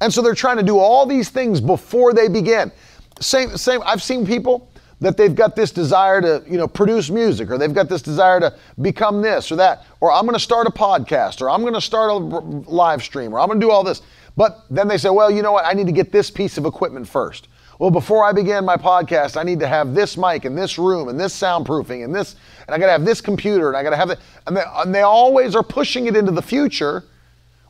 And 0.00 0.12
so 0.12 0.22
they're 0.22 0.34
trying 0.34 0.56
to 0.56 0.62
do 0.62 0.78
all 0.78 1.04
these 1.04 1.28
things 1.28 1.60
before 1.60 2.14
they 2.14 2.28
begin. 2.28 2.72
Same, 3.20 3.56
same. 3.56 3.82
I've 3.84 4.02
seen 4.02 4.26
people 4.26 4.71
that 5.02 5.16
they've 5.16 5.34
got 5.34 5.54
this 5.54 5.70
desire 5.70 6.20
to, 6.20 6.42
you 6.48 6.56
know, 6.56 6.66
produce 6.66 7.10
music, 7.10 7.50
or 7.50 7.58
they've 7.58 7.74
got 7.74 7.88
this 7.88 8.02
desire 8.02 8.40
to 8.40 8.54
become 8.80 9.20
this 9.20 9.52
or 9.52 9.56
that, 9.56 9.84
or 10.00 10.12
I'm 10.12 10.22
going 10.22 10.34
to 10.34 10.40
start 10.40 10.66
a 10.66 10.70
podcast, 10.70 11.42
or 11.42 11.50
I'm 11.50 11.60
going 11.60 11.74
to 11.74 11.80
start 11.80 12.10
a 12.10 12.14
live 12.14 13.02
stream, 13.02 13.32
or 13.32 13.40
I'm 13.40 13.48
going 13.48 13.60
to 13.60 13.66
do 13.66 13.70
all 13.70 13.84
this. 13.84 14.02
But 14.36 14.64
then 14.70 14.88
they 14.88 14.96
say, 14.96 15.10
well, 15.10 15.30
you 15.30 15.42
know 15.42 15.52
what? 15.52 15.66
I 15.66 15.72
need 15.72 15.86
to 15.86 15.92
get 15.92 16.10
this 16.12 16.30
piece 16.30 16.56
of 16.56 16.64
equipment 16.64 17.06
first. 17.06 17.48
Well, 17.78 17.90
before 17.90 18.24
I 18.24 18.32
begin 18.32 18.64
my 18.64 18.76
podcast, 18.76 19.36
I 19.36 19.42
need 19.42 19.60
to 19.60 19.66
have 19.66 19.94
this 19.94 20.16
mic 20.16 20.44
and 20.44 20.56
this 20.56 20.78
room 20.78 21.08
and 21.08 21.18
this 21.18 21.38
soundproofing 21.38 22.04
and 22.04 22.14
this, 22.14 22.36
and 22.66 22.74
I 22.74 22.78
got 22.78 22.86
to 22.86 22.92
have 22.92 23.04
this 23.04 23.20
computer 23.20 23.68
and 23.68 23.76
I 23.76 23.82
got 23.82 23.90
to 23.90 23.96
have 23.96 24.10
it. 24.10 24.20
And 24.46 24.56
they, 24.56 24.62
and 24.76 24.94
they 24.94 25.02
always 25.02 25.54
are 25.56 25.62
pushing 25.62 26.06
it 26.06 26.16
into 26.16 26.30
the 26.32 26.42
future 26.42 27.04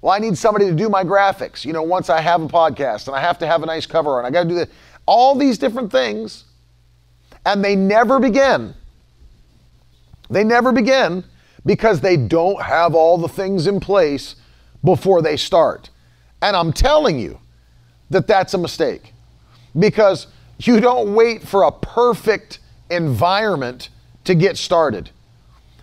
well, 0.03 0.13
I 0.13 0.19
need 0.19 0.37
somebody 0.37 0.67
to 0.67 0.75
do 0.75 0.89
my 0.89 1.05
graphics. 1.05 1.65
You 1.65 1.73
know, 1.73 1.85
once 1.85 2.11
I 2.11 2.21
have 2.21 2.43
a 2.43 2.49
podcast 2.49 3.07
and 3.07 3.17
I 3.17 3.21
have 3.21 3.39
to 3.39 3.47
have 3.47 3.63
a 3.63 3.67
nice 3.67 3.87
cover 3.87 4.19
and 4.19 4.27
I 4.27 4.31
got 4.31 4.43
to 4.43 4.49
do 4.49 4.57
that. 4.57 4.69
All 5.07 5.37
these 5.37 5.59
different 5.59 5.93
things. 5.93 6.45
And 7.45 7.65
they 7.65 7.77
never 7.77 8.21
begin. 8.21 8.75
They 10.31 10.45
never 10.45 10.73
begin 10.73 11.25
because 11.67 12.01
they 12.01 12.17
don't 12.17 12.63
have 12.63 12.95
all 12.95 13.19
the 13.19 13.29
things 13.29 13.67
in 13.67 13.81
place 13.81 14.37
before 14.85 15.23
they 15.23 15.37
start. 15.37 15.91
And 16.41 16.57
I'm 16.57 16.73
telling 16.73 17.19
you 17.19 17.39
that 18.11 18.27
that's 18.27 18.55
a 18.55 18.59
mistake 18.59 19.13
because 19.79 20.27
you 20.59 20.81
don't 20.81 21.15
wait 21.15 21.43
for 21.43 21.65
a 21.65 21.73
perfect 21.73 22.59
environment 22.91 23.89
to 24.25 24.35
get 24.35 24.57
started. 24.57 25.11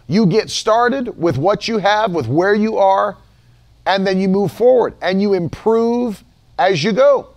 You 0.07 0.25
get 0.25 0.49
started 0.49 1.17
with 1.17 1.37
what 1.37 1.67
you 1.67 1.77
have, 1.77 2.11
with 2.11 2.27
where 2.27 2.53
you 2.53 2.77
are, 2.77 3.17
and 3.85 4.05
then 4.05 4.19
you 4.19 4.27
move 4.27 4.51
forward 4.51 4.95
and 5.01 5.21
you 5.21 5.33
improve 5.33 6.23
as 6.57 6.83
you 6.83 6.91
go. 6.91 7.29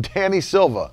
Danny 0.00 0.40
Silva, 0.40 0.92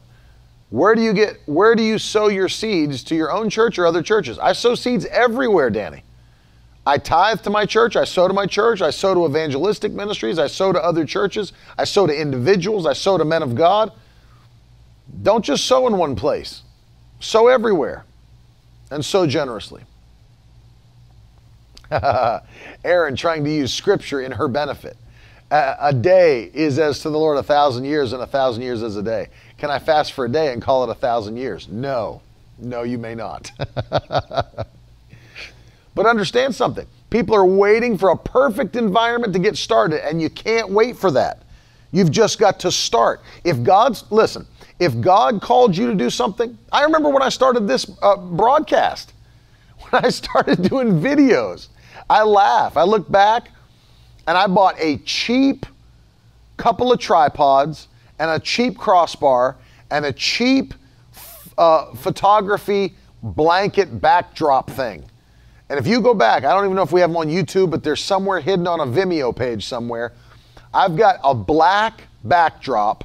where 0.76 0.93
do 0.93 1.01
you 1.01 1.13
get 1.13 1.39
where 1.45 1.73
do 1.73 1.82
you 1.82 1.97
sow 1.97 2.28
your 2.28 2.49
seeds 2.49 3.01
to 3.05 3.15
your 3.15 3.32
own 3.32 3.49
church 3.49 3.80
or 3.80 3.86
other 3.86 4.03
churches? 4.03 4.38
I 4.38 4.51
sow 4.51 4.76
seeds 4.76 5.05
everywhere, 5.05 5.69
Danny. 5.69 6.03
I 6.86 6.97
tithe 6.97 7.39
to 7.43 7.49
my 7.49 7.65
church, 7.65 7.95
I 7.95 8.03
sow 8.03 8.28
to 8.28 8.34
my 8.34 8.45
church, 8.45 8.82
I 8.82 8.89
sow 8.89 9.13
to 9.13 9.26
evangelistic 9.26 9.93
ministries, 9.93 10.38
I 10.38 10.47
sow 10.47 10.73
to 10.73 10.84
other 10.84 11.05
churches, 11.05 11.53
I 11.78 11.86
sow 11.86 12.07
to 12.07 12.13
individuals, 12.13 12.86
I 12.86 12.91
sow 12.91 13.17
to 13.17 13.23
men 13.23 13.41
of 13.41 13.55
God. 13.55 13.93
Don't 15.23 15.45
just 15.45 15.63
sow 15.63 15.88
in 15.88 15.97
one 15.97 16.13
place. 16.13 16.63
Sow 17.21 17.47
everywhere 17.47 18.03
and 18.91 19.03
sow 19.03 19.26
generously. 19.26 19.82
Aaron 22.84 23.15
trying 23.15 23.45
to 23.45 23.49
use 23.49 23.73
scripture 23.73 24.19
in 24.19 24.34
her 24.34 24.49
benefit. 24.49 24.97
A, 25.51 25.76
a, 25.80 25.93
day 25.93 26.51
is 26.53 26.80
as 26.80 26.99
to 26.99 27.09
the 27.09 27.17
Lord 27.17 27.38
a 27.38 27.43
thousand 27.43 27.86
years, 27.86 28.11
and 28.11 28.21
a 28.21 28.28
thousand 28.28 28.63
years 28.63 28.84
as 28.84 28.97
a 28.97 29.03
day. 29.03 29.30
Can 29.66 29.72
I 29.72 29.80
fast 29.80 30.13
for 30.13 30.26
a 30.26 30.30
day 30.30 30.53
and 30.53 30.61
call 30.61 30.84
it 30.84 30.91
a 30.91 30.93
thousand 30.93 31.38
years? 31.38 31.68
No. 31.68 32.22
No, 32.59 32.84
you 32.84 32.99
may 32.99 33.16
not. 33.16 33.51
but 33.89 34.70
understand 36.05 36.53
something. 36.53 36.86
People 37.09 37.36
are 37.36 37.47
waiting 37.47 37.97
for 37.97 38.11
a 38.11 38.16
perfect 38.16 38.76
environment 38.76 39.34
to 39.34 39.39
get 39.39 39.57
started, 39.57 40.07
and 40.07 40.22
you 40.22 40.30
can't 40.30 40.70
wait 40.70 40.95
for 40.95 41.09
that. 41.09 41.41
You've 41.91 42.11
just 42.11 42.38
got 42.38 42.59
to 42.59 42.72
start. 42.72 43.22
If 43.43 43.63
God's, 43.63 44.03
listen, 44.11 44.45
if 44.80 45.01
God 45.01 45.41
called 45.41 45.76
you 45.76 45.88
to 45.88 45.95
do 45.95 46.11
something, 46.11 46.55
I 46.72 46.84
remember 46.84 47.09
when 47.09 47.24
I 47.24 47.30
started 47.30 47.68
this 47.68 47.89
uh, 48.03 48.18
broadcast, 48.18 49.13
when 49.89 50.05
I 50.05 50.09
started 50.09 50.61
doing 50.61 51.01
videos. 51.01 51.70
I 52.07 52.22
laugh. 52.22 52.78
I 52.78 52.84
look 52.84 53.11
back 53.11 53.49
and 54.28 54.38
I 54.38 54.45
bought 54.45 54.76
a 54.78 54.97
cheap 54.97 55.66
couple 56.55 56.93
of 56.93 56.99
tripods 56.99 57.88
and 58.20 58.32
a 58.32 58.39
cheap 58.39 58.78
crossbar 58.78 59.57
and 59.91 60.05
a 60.05 60.13
cheap 60.13 60.74
uh, 61.57 61.93
photography 61.95 62.95
blanket 63.22 64.01
backdrop 64.01 64.70
thing. 64.70 65.03
And 65.70 65.80
if 65.80 65.88
you 65.88 65.99
go 66.01 66.13
back, 66.13 66.43
I 66.43 66.53
don't 66.53 66.66
even 66.66 66.76
know 66.76 66.84
if 66.84 66.91
we 66.91 67.01
have 67.01 67.09
them 67.09 67.18
on 67.18 67.28
YouTube, 67.28 67.72
but 67.72 67.84
they're 67.84 67.95
somewhere 67.95 68.39
hidden 68.39 68.68
on 68.68 68.80
a 68.82 68.86
Vimeo 68.86 69.36
page 69.36 69.66
somewhere. 69.66 70.13
I've 70.74 70.95
got 70.95 71.20
a 71.24 71.34
black 71.34 72.03
backdrop. 72.24 73.03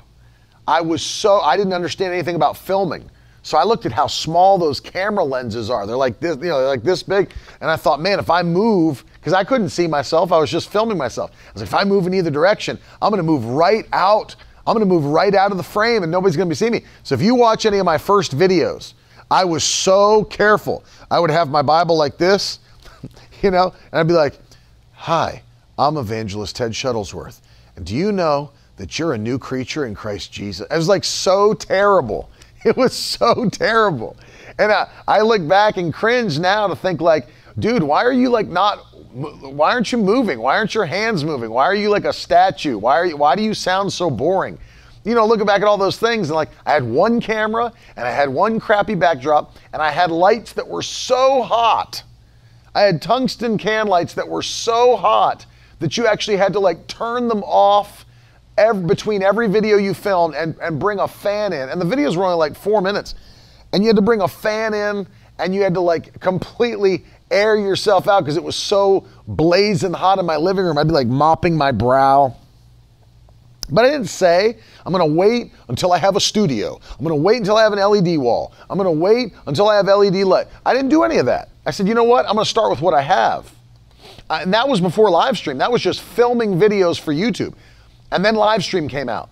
I 0.66 0.80
was 0.80 1.02
so 1.02 1.40
I 1.40 1.56
didn't 1.56 1.72
understand 1.72 2.12
anything 2.12 2.36
about 2.36 2.56
filming. 2.56 3.10
So 3.42 3.56
I 3.56 3.64
looked 3.64 3.86
at 3.86 3.92
how 3.92 4.06
small 4.06 4.58
those 4.58 4.80
camera 4.80 5.24
lenses 5.24 5.70
are. 5.70 5.86
They're 5.86 5.96
like 5.96 6.20
this, 6.20 6.36
you 6.36 6.48
know, 6.48 6.58
they're 6.58 6.68
like 6.68 6.82
this 6.82 7.02
big. 7.02 7.32
And 7.62 7.70
I 7.70 7.76
thought, 7.76 8.00
man, 8.00 8.18
if 8.18 8.28
I 8.28 8.42
move, 8.42 9.04
because 9.14 9.32
I 9.32 9.44
couldn't 9.44 9.70
see 9.70 9.86
myself, 9.86 10.30
I 10.30 10.38
was 10.38 10.50
just 10.50 10.70
filming 10.70 10.98
myself. 10.98 11.30
I 11.30 11.52
was 11.54 11.62
like, 11.62 11.68
if 11.68 11.74
I 11.74 11.84
move 11.84 12.06
in 12.06 12.12
either 12.12 12.30
direction, 12.30 12.78
I'm 13.00 13.10
gonna 13.10 13.22
move 13.22 13.44
right 13.46 13.86
out. 13.92 14.36
I'm 14.70 14.74
gonna 14.76 14.86
move 14.86 15.04
right 15.06 15.34
out 15.34 15.50
of 15.50 15.56
the 15.56 15.64
frame 15.64 16.04
and 16.04 16.12
nobody's 16.12 16.36
gonna 16.36 16.48
be 16.48 16.54
seeing 16.54 16.70
me. 16.70 16.84
So 17.02 17.16
if 17.16 17.20
you 17.20 17.34
watch 17.34 17.66
any 17.66 17.78
of 17.78 17.84
my 17.84 17.98
first 17.98 18.38
videos, 18.38 18.92
I 19.28 19.44
was 19.44 19.64
so 19.64 20.22
careful. 20.22 20.84
I 21.10 21.18
would 21.18 21.30
have 21.30 21.50
my 21.50 21.60
Bible 21.60 21.96
like 21.96 22.18
this, 22.18 22.60
you 23.42 23.50
know, 23.50 23.74
and 23.90 23.98
I'd 23.98 24.06
be 24.06 24.14
like, 24.14 24.38
Hi, 24.92 25.42
I'm 25.76 25.96
evangelist 25.96 26.54
Ted 26.54 26.70
Shuttlesworth. 26.70 27.40
And 27.74 27.84
do 27.84 27.96
you 27.96 28.12
know 28.12 28.52
that 28.76 28.96
you're 28.96 29.14
a 29.14 29.18
new 29.18 29.40
creature 29.40 29.86
in 29.86 29.94
Christ 29.96 30.30
Jesus? 30.30 30.68
It 30.70 30.76
was 30.76 30.86
like 30.86 31.02
so 31.02 31.52
terrible. 31.52 32.30
It 32.62 32.76
was 32.76 32.92
so 32.92 33.48
terrible. 33.48 34.18
And 34.58 34.70
I, 34.70 34.86
I 35.08 35.22
look 35.22 35.48
back 35.48 35.78
and 35.78 35.94
cringe 35.94 36.38
now 36.38 36.66
to 36.66 36.76
think 36.76 37.00
like, 37.00 37.28
dude, 37.58 37.82
why 37.82 38.04
are 38.04 38.12
you 38.12 38.28
like 38.28 38.48
not 38.48 38.89
why 39.12 39.72
aren't 39.72 39.90
you 39.92 39.98
moving? 39.98 40.40
Why 40.40 40.56
aren't 40.56 40.74
your 40.74 40.86
hands 40.86 41.24
moving? 41.24 41.50
Why 41.50 41.64
are 41.64 41.74
you 41.74 41.88
like 41.88 42.04
a 42.04 42.12
statue? 42.12 42.78
Why 42.78 42.94
are 42.96 43.06
you 43.06 43.16
why 43.16 43.34
do 43.36 43.42
you 43.42 43.54
sound 43.54 43.92
so 43.92 44.10
boring? 44.10 44.58
You 45.04 45.14
know, 45.14 45.26
looking 45.26 45.46
back 45.46 45.62
at 45.62 45.66
all 45.66 45.78
those 45.78 45.98
things 45.98 46.28
and 46.28 46.36
like 46.36 46.50
I 46.66 46.72
had 46.72 46.84
one 46.84 47.20
camera 47.20 47.72
and 47.96 48.06
I 48.06 48.10
had 48.10 48.28
one 48.28 48.60
crappy 48.60 48.94
backdrop 48.94 49.56
and 49.72 49.80
I 49.80 49.90
had 49.90 50.10
lights 50.10 50.52
that 50.52 50.66
were 50.66 50.82
so 50.82 51.42
hot. 51.42 52.02
I 52.74 52.82
had 52.82 53.02
tungsten 53.02 53.58
can 53.58 53.88
lights 53.88 54.14
that 54.14 54.28
were 54.28 54.42
so 54.42 54.96
hot 54.96 55.46
that 55.80 55.96
you 55.96 56.06
actually 56.06 56.36
had 56.36 56.52
to 56.52 56.60
like 56.60 56.86
turn 56.86 57.26
them 57.26 57.42
off 57.44 58.04
every, 58.58 58.84
between 58.84 59.22
every 59.22 59.48
video 59.48 59.76
you 59.76 59.94
filmed 59.94 60.34
and, 60.34 60.54
and 60.60 60.78
bring 60.78 61.00
a 61.00 61.08
fan 61.08 61.52
in. 61.52 61.68
And 61.68 61.80
the 61.80 61.84
videos 61.84 62.16
were 62.16 62.24
only 62.24 62.36
like 62.36 62.54
four 62.54 62.80
minutes. 62.80 63.14
And 63.72 63.82
you 63.82 63.88
had 63.88 63.96
to 63.96 64.02
bring 64.02 64.20
a 64.20 64.28
fan 64.28 64.74
in 64.74 65.06
and 65.38 65.54
you 65.54 65.62
had 65.62 65.74
to 65.74 65.80
like 65.80 66.20
completely 66.20 67.04
air 67.30 67.56
yourself 67.56 68.08
out 68.08 68.20
because 68.20 68.36
it 68.36 68.42
was 68.42 68.56
so 68.56 69.06
blazing 69.26 69.92
hot 69.92 70.18
in 70.18 70.26
my 70.26 70.36
living 70.36 70.64
room. 70.64 70.78
I'd 70.78 70.86
be 70.86 70.92
like 70.92 71.06
mopping 71.06 71.56
my 71.56 71.72
brow. 71.72 72.36
But 73.70 73.84
I 73.84 73.90
didn't 73.90 74.08
say, 74.08 74.56
I'm 74.84 74.92
going 74.92 75.08
to 75.08 75.14
wait 75.14 75.52
until 75.68 75.92
I 75.92 75.98
have 75.98 76.16
a 76.16 76.20
studio. 76.20 76.80
I'm 76.90 77.04
going 77.04 77.16
to 77.16 77.22
wait 77.22 77.38
until 77.38 77.56
I 77.56 77.62
have 77.62 77.72
an 77.72 77.78
LED 77.78 78.18
wall. 78.18 78.52
I'm 78.68 78.76
going 78.76 78.92
to 78.92 79.00
wait 79.00 79.32
until 79.46 79.68
I 79.68 79.76
have 79.76 79.86
LED 79.86 80.16
light. 80.24 80.48
I 80.66 80.74
didn't 80.74 80.88
do 80.88 81.04
any 81.04 81.18
of 81.18 81.26
that. 81.26 81.50
I 81.64 81.70
said, 81.70 81.86
you 81.86 81.94
know 81.94 82.04
what? 82.04 82.26
I'm 82.26 82.34
going 82.34 82.44
to 82.44 82.50
start 82.50 82.70
with 82.70 82.80
what 82.80 82.94
I 82.94 83.02
have. 83.02 83.52
Uh, 84.28 84.40
and 84.42 84.54
that 84.54 84.68
was 84.68 84.80
before 84.80 85.10
live 85.10 85.36
stream. 85.36 85.58
That 85.58 85.70
was 85.70 85.82
just 85.82 86.00
filming 86.00 86.58
videos 86.58 86.98
for 86.98 87.12
YouTube. 87.12 87.54
And 88.10 88.24
then 88.24 88.34
live 88.34 88.64
stream 88.64 88.88
came 88.88 89.08
out. 89.08 89.30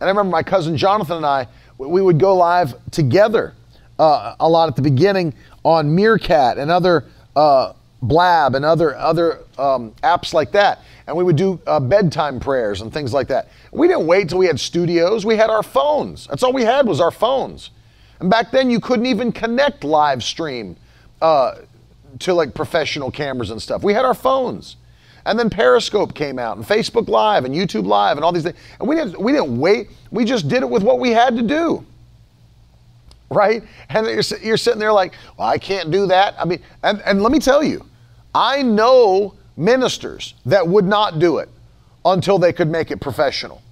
And 0.00 0.08
I 0.08 0.10
remember 0.10 0.30
my 0.30 0.42
cousin 0.42 0.76
Jonathan 0.76 1.18
and 1.18 1.26
I, 1.26 1.48
we 1.78 2.02
would 2.02 2.18
go 2.18 2.36
live 2.36 2.74
together 2.90 3.54
uh, 3.98 4.36
a 4.38 4.48
lot 4.48 4.68
at 4.68 4.76
the 4.76 4.82
beginning 4.82 5.34
on 5.64 5.94
Meerkat 5.94 6.58
and 6.58 6.70
other 6.70 7.04
uh, 7.36 7.74
Blab 8.02 8.54
and 8.54 8.64
other 8.64 8.96
other 8.96 9.40
um, 9.58 9.92
apps 10.02 10.34
like 10.34 10.52
that. 10.52 10.80
And 11.06 11.16
we 11.16 11.22
would 11.22 11.36
do 11.36 11.60
uh, 11.66 11.78
bedtime 11.78 12.40
prayers 12.40 12.80
and 12.80 12.92
things 12.92 13.12
like 13.12 13.28
that. 13.28 13.48
We 13.72 13.86
didn't 13.86 14.06
wait 14.06 14.28
till 14.28 14.38
we 14.38 14.46
had 14.46 14.58
studios. 14.58 15.24
We 15.24 15.36
had 15.36 15.50
our 15.50 15.62
phones. 15.62 16.26
That's 16.26 16.42
all 16.42 16.52
we 16.52 16.64
had 16.64 16.86
was 16.86 17.00
our 17.00 17.12
phones. 17.12 17.70
And 18.18 18.28
back 18.28 18.50
then, 18.50 18.70
you 18.70 18.80
couldn't 18.80 19.06
even 19.06 19.30
connect 19.30 19.84
live 19.84 20.24
stream 20.24 20.76
uh, 21.22 21.56
to 22.20 22.34
like 22.34 22.54
professional 22.54 23.10
cameras 23.10 23.50
and 23.50 23.62
stuff. 23.62 23.84
We 23.84 23.92
had 23.92 24.04
our 24.04 24.14
phones. 24.14 24.76
And 25.26 25.38
then 25.38 25.50
Periscope 25.50 26.14
came 26.14 26.38
out, 26.38 26.56
and 26.56 26.64
Facebook 26.64 27.08
Live, 27.08 27.44
and 27.44 27.54
YouTube 27.54 27.84
Live, 27.84 28.16
and 28.16 28.24
all 28.24 28.30
these 28.30 28.44
things. 28.44 28.56
And 28.78 28.88
we 28.88 28.94
didn't, 28.94 29.20
we 29.20 29.32
didn't 29.32 29.58
wait. 29.58 29.88
We 30.12 30.24
just 30.24 30.48
did 30.48 30.62
it 30.62 30.70
with 30.70 30.84
what 30.84 31.00
we 31.00 31.10
had 31.10 31.36
to 31.36 31.42
do. 31.42 31.84
Right? 33.30 33.64
And 33.88 34.06
you're, 34.06 34.22
you're 34.40 34.56
sitting 34.56 34.78
there 34.78 34.92
like, 34.92 35.14
well, 35.36 35.48
I 35.48 35.58
can't 35.58 35.90
do 35.90 36.06
that. 36.06 36.36
I 36.38 36.44
mean, 36.44 36.62
and, 36.84 37.02
and 37.04 37.20
let 37.22 37.32
me 37.32 37.40
tell 37.40 37.60
you, 37.60 37.84
I 38.32 38.62
know 38.62 39.34
ministers 39.56 40.34
that 40.44 40.66
would 40.66 40.84
not 40.84 41.18
do 41.18 41.38
it 41.38 41.48
until 42.04 42.38
they 42.38 42.52
could 42.52 42.68
make 42.68 42.92
it 42.92 43.00
professional, 43.00 43.62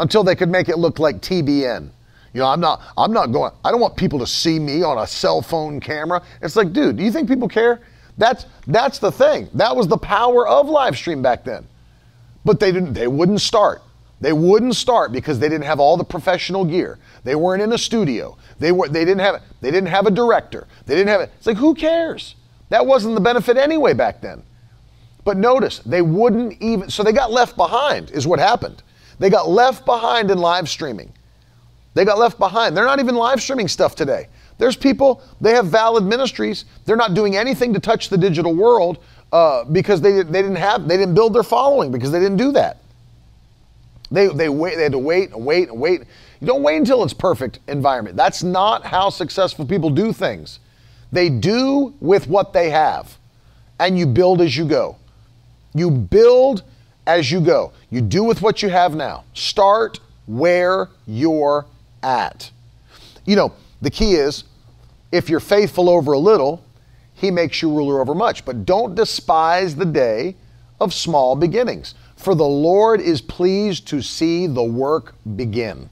until 0.00 0.24
they 0.24 0.34
could 0.34 0.48
make 0.48 0.68
it 0.68 0.78
look 0.78 0.98
like 0.98 1.20
TBN. 1.20 1.90
You 2.34 2.40
know, 2.40 2.46
I'm 2.46 2.60
not, 2.60 2.82
I'm 2.96 3.12
not 3.12 3.26
going, 3.32 3.52
I 3.64 3.70
don't 3.70 3.80
want 3.80 3.96
people 3.96 4.18
to 4.18 4.26
see 4.26 4.58
me 4.58 4.82
on 4.82 4.98
a 4.98 5.06
cell 5.06 5.42
phone 5.42 5.78
camera. 5.80 6.22
It's 6.42 6.56
like, 6.56 6.72
dude, 6.72 6.96
do 6.96 7.04
you 7.04 7.12
think 7.12 7.28
people 7.28 7.48
care? 7.48 7.80
That's 8.18 8.46
that's 8.66 8.98
the 8.98 9.12
thing. 9.12 9.48
That 9.54 9.74
was 9.74 9.86
the 9.86 9.96
power 9.96 10.46
of 10.46 10.68
live 10.68 10.96
stream 10.96 11.22
back 11.22 11.44
then. 11.44 11.66
But 12.44 12.58
they 12.58 12.72
didn't 12.72 12.92
they 12.92 13.06
wouldn't 13.06 13.40
start. 13.40 13.80
They 14.20 14.32
wouldn't 14.32 14.74
start 14.74 15.12
because 15.12 15.38
they 15.38 15.48
didn't 15.48 15.64
have 15.64 15.78
all 15.78 15.96
the 15.96 16.04
professional 16.04 16.64
gear. 16.64 16.98
They 17.24 17.34
weren't 17.34 17.62
in 17.62 17.72
a 17.72 17.78
studio. 17.78 18.36
They 18.58 18.72
were 18.72 18.88
they 18.88 19.04
didn't 19.04 19.20
have 19.20 19.42
they 19.60 19.70
didn't 19.70 19.90
have 19.90 20.06
a 20.06 20.10
director. 20.10 20.66
They 20.86 20.94
didn't 20.96 21.08
have 21.08 21.20
it. 21.20 21.30
It's 21.36 21.46
like 21.46 21.56
who 21.56 21.74
cares? 21.74 22.34
That 22.70 22.84
wasn't 22.84 23.14
the 23.14 23.20
benefit 23.20 23.56
anyway 23.56 23.94
back 23.94 24.20
then. 24.20 24.42
But 25.24 25.36
notice, 25.36 25.78
they 25.80 26.02
wouldn't 26.02 26.60
even 26.60 26.90
so 26.90 27.02
they 27.02 27.12
got 27.12 27.30
left 27.30 27.56
behind 27.56 28.10
is 28.10 28.26
what 28.26 28.38
happened. 28.38 28.82
They 29.18 29.30
got 29.30 29.48
left 29.48 29.84
behind 29.84 30.30
in 30.30 30.38
live 30.38 30.68
streaming. 30.68 31.12
They 31.94 32.04
got 32.04 32.18
left 32.18 32.38
behind. 32.38 32.76
They're 32.76 32.84
not 32.84 33.00
even 33.00 33.14
live 33.14 33.40
streaming 33.40 33.68
stuff 33.68 33.94
today. 33.94 34.28
There's 34.58 34.76
people, 34.76 35.22
they 35.40 35.52
have 35.52 35.66
valid 35.66 36.04
ministries. 36.04 36.64
They're 36.84 36.96
not 36.96 37.14
doing 37.14 37.36
anything 37.36 37.72
to 37.74 37.80
touch 37.80 38.08
the 38.08 38.18
digital 38.18 38.54
world 38.54 38.98
uh, 39.32 39.64
because 39.64 40.00
they, 40.00 40.22
they 40.22 40.42
didn't 40.42 40.56
have, 40.56 40.88
they 40.88 40.96
didn't 40.96 41.14
build 41.14 41.34
their 41.34 41.42
following 41.42 41.92
because 41.92 42.10
they 42.10 42.18
didn't 42.18 42.36
do 42.36 42.52
that. 42.52 42.78
They, 44.10 44.28
they, 44.28 44.48
wait, 44.48 44.76
they 44.76 44.84
had 44.84 44.92
to 44.92 44.98
wait 44.98 45.32
and 45.32 45.44
wait 45.44 45.68
and 45.68 45.80
wait. 45.80 46.02
You 46.40 46.46
don't 46.46 46.62
wait 46.62 46.76
until 46.76 47.02
it's 47.04 47.12
perfect 47.12 47.58
environment. 47.68 48.16
That's 48.16 48.42
not 48.42 48.84
how 48.84 49.10
successful 49.10 49.66
people 49.66 49.90
do 49.90 50.12
things. 50.12 50.60
They 51.12 51.28
do 51.28 51.94
with 52.00 52.26
what 52.26 52.52
they 52.52 52.70
have, 52.70 53.18
and 53.78 53.98
you 53.98 54.06
build 54.06 54.40
as 54.40 54.56
you 54.56 54.64
go. 54.64 54.96
You 55.74 55.90
build 55.90 56.62
as 57.06 57.30
you 57.30 57.40
go. 57.40 57.72
You 57.90 58.00
do 58.00 58.24
with 58.24 58.42
what 58.42 58.62
you 58.62 58.68
have 58.68 58.94
now. 58.94 59.24
Start 59.34 60.00
where 60.26 60.88
you're 61.06 61.66
at. 62.02 62.50
You 63.24 63.36
know, 63.36 63.52
the 63.80 63.90
key 63.90 64.14
is 64.14 64.44
if 65.12 65.28
you're 65.28 65.40
faithful 65.40 65.88
over 65.88 66.12
a 66.12 66.18
little, 66.18 66.62
he 67.14 67.30
makes 67.30 67.62
you 67.62 67.70
ruler 67.70 68.00
over 68.00 68.14
much. 68.14 68.44
But 68.44 68.64
don't 68.64 68.94
despise 68.94 69.74
the 69.74 69.86
day 69.86 70.36
of 70.80 70.94
small 70.94 71.34
beginnings, 71.34 71.94
for 72.18 72.34
the 72.34 72.44
Lord 72.44 73.00
is 73.00 73.20
pleased 73.20 73.86
to 73.88 74.02
see 74.02 74.48
the 74.48 74.62
work 74.62 75.14
begin. 75.36 75.88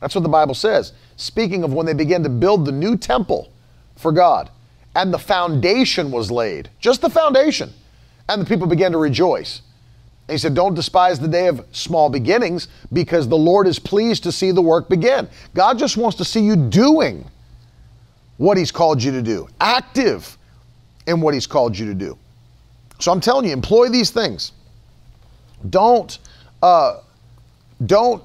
That's 0.00 0.14
what 0.14 0.22
the 0.22 0.28
Bible 0.28 0.54
says. 0.54 0.94
Speaking 1.16 1.64
of 1.64 1.72
when 1.74 1.84
they 1.84 1.92
began 1.92 2.22
to 2.22 2.30
build 2.30 2.64
the 2.64 2.72
new 2.72 2.96
temple 2.96 3.52
for 3.96 4.10
God, 4.10 4.48
and 4.96 5.12
the 5.12 5.18
foundation 5.18 6.10
was 6.10 6.30
laid, 6.30 6.70
just 6.80 7.02
the 7.02 7.10
foundation, 7.10 7.72
and 8.28 8.40
the 8.40 8.46
people 8.46 8.66
began 8.66 8.90
to 8.92 8.98
rejoice. 8.98 9.60
He 10.28 10.38
said, 10.38 10.54
Don't 10.54 10.74
despise 10.74 11.20
the 11.20 11.28
day 11.28 11.46
of 11.46 11.64
small 11.72 12.08
beginnings 12.08 12.68
because 12.92 13.28
the 13.28 13.36
Lord 13.36 13.66
is 13.66 13.78
pleased 13.78 14.22
to 14.24 14.32
see 14.32 14.50
the 14.50 14.62
work 14.62 14.88
begin. 14.88 15.28
God 15.54 15.78
just 15.78 15.96
wants 15.96 16.16
to 16.18 16.24
see 16.24 16.40
you 16.40 16.56
doing 16.56 17.24
what 18.38 18.56
He's 18.56 18.72
called 18.72 19.02
you 19.02 19.12
to 19.12 19.22
do, 19.22 19.48
active 19.60 20.38
in 21.06 21.20
what 21.20 21.34
He's 21.34 21.46
called 21.46 21.78
you 21.78 21.86
to 21.86 21.94
do. 21.94 22.16
So 22.98 23.12
I'm 23.12 23.20
telling 23.20 23.46
you, 23.46 23.52
employ 23.52 23.88
these 23.88 24.10
things. 24.10 24.52
Don't, 25.68 26.18
uh, 26.62 27.00
don't, 27.84 28.22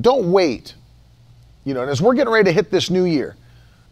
don't 0.00 0.30
wait. 0.32 0.74
You 1.64 1.74
know, 1.74 1.82
and 1.82 1.90
as 1.90 2.00
we're 2.00 2.14
getting 2.14 2.32
ready 2.32 2.44
to 2.44 2.52
hit 2.52 2.70
this 2.70 2.90
new 2.90 3.04
year, 3.04 3.36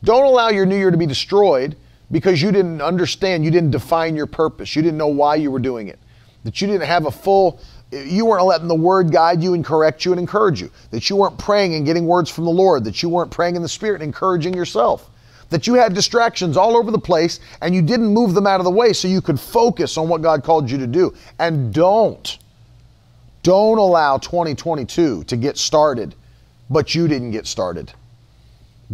don't 0.02 0.24
allow 0.24 0.48
your 0.50 0.66
new 0.66 0.76
year 0.76 0.90
to 0.90 0.96
be 0.96 1.06
destroyed 1.06 1.76
because 2.10 2.40
you 2.40 2.52
didn't 2.52 2.80
understand, 2.80 3.44
you 3.44 3.50
didn't 3.50 3.70
define 3.70 4.14
your 4.14 4.26
purpose, 4.26 4.76
you 4.76 4.82
didn't 4.82 4.98
know 4.98 5.08
why 5.08 5.36
you 5.36 5.50
were 5.50 5.58
doing 5.58 5.88
it. 5.88 5.98
That 6.44 6.60
you 6.60 6.66
didn't 6.66 6.86
have 6.86 7.06
a 7.06 7.10
full, 7.10 7.58
you 7.90 8.26
weren't 8.26 8.44
letting 8.44 8.68
the 8.68 8.74
word 8.74 9.10
guide 9.10 9.42
you 9.42 9.54
and 9.54 9.64
correct 9.64 10.04
you 10.04 10.12
and 10.12 10.20
encourage 10.20 10.60
you, 10.60 10.70
that 10.90 11.08
you 11.08 11.16
weren't 11.16 11.38
praying 11.38 11.74
and 11.74 11.86
getting 11.86 12.06
words 12.06 12.30
from 12.30 12.44
the 12.44 12.50
Lord, 12.50 12.84
that 12.84 13.02
you 13.02 13.08
weren't 13.08 13.30
praying 13.30 13.56
in 13.56 13.62
the 13.62 13.68
Spirit 13.68 14.02
and 14.02 14.04
encouraging 14.04 14.54
yourself, 14.54 15.10
that 15.54 15.68
you 15.68 15.74
had 15.74 15.94
distractions 15.94 16.56
all 16.56 16.76
over 16.76 16.90
the 16.90 16.98
place 16.98 17.38
and 17.62 17.72
you 17.76 17.80
didn't 17.80 18.08
move 18.08 18.34
them 18.34 18.44
out 18.44 18.58
of 18.58 18.64
the 18.64 18.70
way 18.72 18.92
so 18.92 19.06
you 19.06 19.20
could 19.20 19.38
focus 19.38 19.96
on 19.96 20.08
what 20.08 20.20
God 20.20 20.42
called 20.42 20.68
you 20.68 20.78
to 20.78 20.86
do. 20.88 21.14
And 21.38 21.72
don't, 21.72 22.38
don't 23.44 23.78
allow 23.78 24.18
2022 24.18 25.22
to 25.22 25.36
get 25.36 25.56
started, 25.56 26.16
but 26.70 26.92
you 26.96 27.06
didn't 27.06 27.30
get 27.30 27.46
started. 27.46 27.92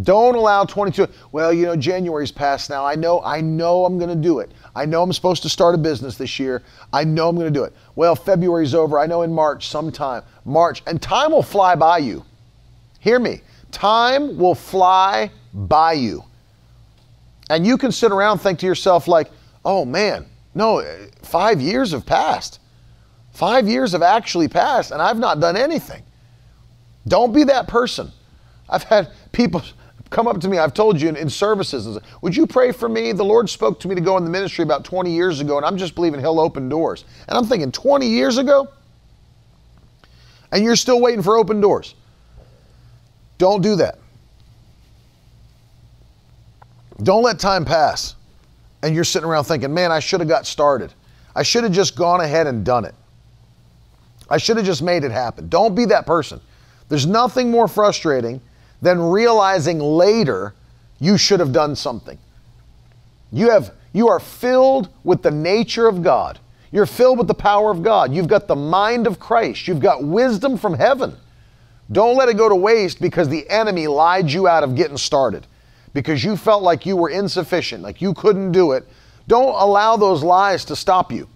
Don't 0.02 0.34
allow 0.34 0.66
22. 0.66 1.08
Well, 1.32 1.50
you 1.50 1.64
know, 1.64 1.76
January's 1.76 2.30
passed 2.30 2.68
now. 2.68 2.84
I 2.84 2.94
know, 2.94 3.22
I 3.22 3.40
know 3.40 3.86
I'm 3.86 3.96
going 3.96 4.10
to 4.10 4.14
do 4.14 4.40
it. 4.40 4.52
I 4.76 4.84
know 4.84 5.02
I'm 5.02 5.14
supposed 5.14 5.42
to 5.44 5.48
start 5.48 5.74
a 5.74 5.78
business 5.78 6.18
this 6.18 6.38
year. 6.38 6.62
I 6.92 7.04
know 7.04 7.30
I'm 7.30 7.36
going 7.36 7.50
to 7.50 7.58
do 7.58 7.64
it. 7.64 7.72
Well, 7.96 8.14
February's 8.14 8.74
over. 8.74 8.98
I 8.98 9.06
know 9.06 9.22
in 9.22 9.32
March 9.32 9.68
sometime. 9.68 10.24
March. 10.44 10.82
And 10.86 11.00
time 11.00 11.30
will 11.30 11.42
fly 11.42 11.74
by 11.74 11.96
you. 11.96 12.22
Hear 12.98 13.18
me. 13.18 13.40
Time 13.72 14.36
will 14.36 14.54
fly 14.54 15.30
by 15.54 15.94
you. 15.94 16.24
And 17.50 17.66
you 17.66 17.76
can 17.76 17.90
sit 17.90 18.12
around 18.12 18.38
think 18.38 18.60
to 18.60 18.66
yourself, 18.66 19.08
like, 19.08 19.28
oh 19.64 19.84
man, 19.84 20.24
no, 20.54 20.84
five 21.22 21.60
years 21.60 21.90
have 21.90 22.06
passed. 22.06 22.60
Five 23.32 23.68
years 23.68 23.90
have 23.90 24.02
actually 24.02 24.46
passed, 24.46 24.92
and 24.92 25.02
I've 25.02 25.18
not 25.18 25.40
done 25.40 25.56
anything. 25.56 26.04
Don't 27.08 27.32
be 27.32 27.42
that 27.44 27.66
person. 27.66 28.12
I've 28.68 28.84
had 28.84 29.10
people 29.32 29.62
come 30.10 30.28
up 30.28 30.40
to 30.40 30.48
me, 30.48 30.58
I've 30.58 30.74
told 30.74 31.00
you 31.00 31.08
in, 31.08 31.16
in 31.16 31.28
services, 31.28 31.86
and 31.86 31.96
say, 31.96 32.02
Would 32.22 32.36
you 32.36 32.46
pray 32.46 32.70
for 32.70 32.88
me? 32.88 33.10
The 33.10 33.24
Lord 33.24 33.50
spoke 33.50 33.80
to 33.80 33.88
me 33.88 33.96
to 33.96 34.00
go 34.00 34.16
in 34.16 34.22
the 34.22 34.30
ministry 34.30 34.62
about 34.62 34.84
20 34.84 35.12
years 35.12 35.40
ago, 35.40 35.56
and 35.56 35.66
I'm 35.66 35.76
just 35.76 35.96
believing 35.96 36.20
He'll 36.20 36.38
open 36.38 36.68
doors. 36.68 37.04
And 37.26 37.36
I'm 37.36 37.46
thinking, 37.46 37.72
20 37.72 38.06
years 38.06 38.38
ago? 38.38 38.68
And 40.52 40.62
you're 40.62 40.76
still 40.76 41.00
waiting 41.00 41.22
for 41.22 41.36
open 41.36 41.60
doors. 41.60 41.96
Don't 43.38 43.60
do 43.60 43.74
that. 43.76 43.98
Don't 47.02 47.22
let 47.22 47.38
time 47.38 47.64
pass 47.64 48.14
and 48.82 48.94
you're 48.94 49.04
sitting 49.04 49.28
around 49.28 49.44
thinking, 49.44 49.72
man, 49.72 49.92
I 49.92 50.00
should 50.00 50.20
have 50.20 50.28
got 50.28 50.46
started. 50.46 50.92
I 51.34 51.42
should 51.42 51.64
have 51.64 51.72
just 51.72 51.96
gone 51.96 52.20
ahead 52.20 52.46
and 52.46 52.64
done 52.64 52.84
it. 52.84 52.94
I 54.28 54.38
should 54.38 54.56
have 54.56 54.66
just 54.66 54.82
made 54.82 55.04
it 55.04 55.10
happen. 55.10 55.48
Don't 55.48 55.74
be 55.74 55.84
that 55.86 56.06
person. 56.06 56.40
There's 56.88 57.06
nothing 57.06 57.50
more 57.50 57.68
frustrating 57.68 58.40
than 58.82 59.00
realizing 59.00 59.78
later 59.78 60.54
you 60.98 61.18
should 61.18 61.40
have 61.40 61.52
done 61.52 61.74
something. 61.76 62.18
You 63.32 63.50
have 63.50 63.72
you 63.92 64.08
are 64.08 64.20
filled 64.20 64.88
with 65.02 65.22
the 65.22 65.30
nature 65.30 65.88
of 65.88 66.02
God. 66.02 66.38
You're 66.70 66.86
filled 66.86 67.18
with 67.18 67.26
the 67.26 67.34
power 67.34 67.70
of 67.70 67.82
God. 67.82 68.14
You've 68.14 68.28
got 68.28 68.46
the 68.46 68.54
mind 68.54 69.08
of 69.08 69.18
Christ. 69.18 69.66
You've 69.66 69.80
got 69.80 70.04
wisdom 70.04 70.56
from 70.56 70.74
heaven. 70.74 71.16
Don't 71.90 72.16
let 72.16 72.28
it 72.28 72.36
go 72.36 72.48
to 72.48 72.54
waste 72.54 73.00
because 73.00 73.28
the 73.28 73.48
enemy 73.50 73.88
lied 73.88 74.30
you 74.30 74.46
out 74.46 74.62
of 74.62 74.76
getting 74.76 74.96
started. 74.96 75.46
Because 75.92 76.22
you 76.22 76.36
felt 76.36 76.62
like 76.62 76.86
you 76.86 76.96
were 76.96 77.10
insufficient, 77.10 77.82
like 77.82 78.00
you 78.00 78.14
couldn't 78.14 78.52
do 78.52 78.72
it. 78.72 78.86
Don't 79.26 79.54
allow 79.54 79.96
those 79.96 80.22
lies 80.22 80.64
to 80.66 80.76
stop 80.76 81.12
you. 81.12 81.28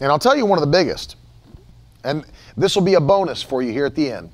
And 0.00 0.10
I'll 0.10 0.18
tell 0.18 0.36
you 0.36 0.46
one 0.46 0.58
of 0.58 0.64
the 0.64 0.70
biggest. 0.70 1.16
And 2.04 2.24
this 2.56 2.74
will 2.74 2.82
be 2.82 2.94
a 2.94 3.00
bonus 3.00 3.42
for 3.42 3.62
you 3.62 3.72
here 3.72 3.86
at 3.86 3.94
the 3.94 4.10
end. 4.10 4.30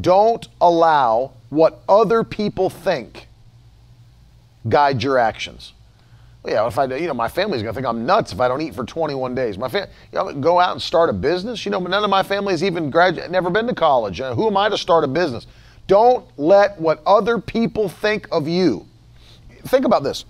Don't 0.00 0.48
allow 0.60 1.32
what 1.50 1.82
other 1.88 2.24
people 2.24 2.70
think 2.70 3.28
guide 4.68 5.02
your 5.02 5.18
actions. 5.18 5.74
Yeah, 6.46 6.66
if 6.66 6.76
I, 6.76 6.84
you 6.84 7.06
know, 7.06 7.14
my 7.14 7.28
family's 7.28 7.62
gonna 7.62 7.74
think 7.74 7.86
I'm 7.86 8.04
nuts 8.04 8.32
if 8.32 8.40
I 8.40 8.48
don't 8.48 8.60
eat 8.60 8.74
for 8.74 8.84
21 8.84 9.34
days. 9.34 9.56
My 9.56 9.68
family, 9.68 9.90
you 10.12 10.18
know, 10.18 10.32
go 10.32 10.58
out 10.58 10.72
and 10.72 10.82
start 10.82 11.08
a 11.08 11.12
business. 11.12 11.64
You 11.64 11.70
know, 11.70 11.78
none 11.78 12.02
of 12.02 12.10
my 12.10 12.22
family's 12.22 12.64
even 12.64 12.90
graduated, 12.90 13.30
never 13.30 13.48
been 13.48 13.66
to 13.68 13.74
college. 13.74 14.20
Uh, 14.20 14.34
who 14.34 14.48
am 14.48 14.56
I 14.56 14.68
to 14.68 14.76
start 14.76 15.04
a 15.04 15.08
business? 15.08 15.46
Don't 15.86 16.26
let 16.38 16.80
what 16.80 17.02
other 17.06 17.38
people 17.38 17.88
think 17.88 18.28
of 18.30 18.48
you. 18.48 18.86
Think 19.64 19.84
about 19.84 20.02
this. 20.02 20.24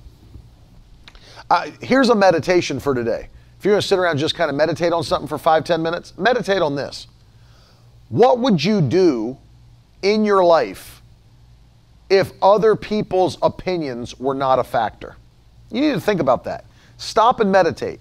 Uh, 1.51 1.71
here's 1.81 2.09
a 2.09 2.15
meditation 2.15 2.81
for 2.81 2.95
today. 2.95 3.29
If 3.59 3.65
you're 3.65 3.75
gonna 3.75 3.83
sit 3.83 3.99
around 3.99 4.13
and 4.13 4.21
just 4.21 4.35
kind 4.35 4.51
of 4.51 4.57
meditate 4.57 4.93
on 4.93 5.05
something 5.05 5.29
for 5.29 5.39
five, 5.39 5.65
ten 5.65 5.83
minutes, 5.83 6.17
meditate 6.19 6.63
on 6.63 6.75
this. 6.75 7.07
What 8.09 8.39
would 8.41 8.63
you 8.65 8.81
do 8.81 9.39
in 10.03 10.25
your 10.25 10.45
life 10.45 11.01
if 12.11 12.33
other 12.43 12.75
people's 12.75 13.39
opinions 13.41 14.19
were 14.19 14.35
not 14.35 14.59
a 14.59 14.65
factor? 14.65 15.17
You 15.71 15.81
need 15.81 15.93
to 15.93 16.01
think 16.01 16.21
about 16.21 16.45
that. 16.45 16.65
Stop 16.97 17.41
and 17.41 17.51
meditate. 17.51 18.01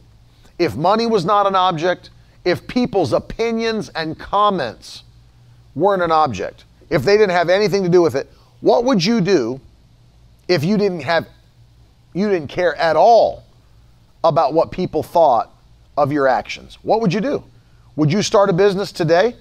If 0.60 0.76
money 0.76 1.06
was 1.06 1.26
not 1.26 1.48
an 1.48 1.56
object, 1.56 2.10
if 2.44 2.68
people's 2.68 3.14
opinions 3.14 3.90
and 3.90 4.18
comments 4.18 5.04
weren't 5.76 6.02
an 6.02 6.12
object, 6.12 6.66
if 6.92 7.04
they 7.04 7.18
didn't 7.18 7.32
have 7.32 7.50
anything 7.50 7.82
to 7.84 7.90
do 7.90 8.02
with 8.02 8.16
it, 8.16 8.30
what 8.60 8.84
would 8.84 9.04
you 9.04 9.22
do 9.22 9.60
if 10.48 10.64
you 10.64 10.78
didn't 10.78 11.02
have 11.02 11.28
you 12.14 12.30
didn't 12.30 12.50
care 12.50 12.76
at 12.76 12.98
all 12.98 13.44
about 14.24 14.54
what 14.54 14.70
people 14.70 15.02
thought 15.02 15.50
of 15.98 16.12
your 16.12 16.28
actions? 16.28 16.78
What 16.84 17.00
would 17.00 17.14
you 17.14 17.22
do? 17.22 17.44
Would 17.96 18.12
you 18.12 18.22
start 18.22 18.50
a 18.50 18.54
business 18.54 18.92
today? 18.92 19.36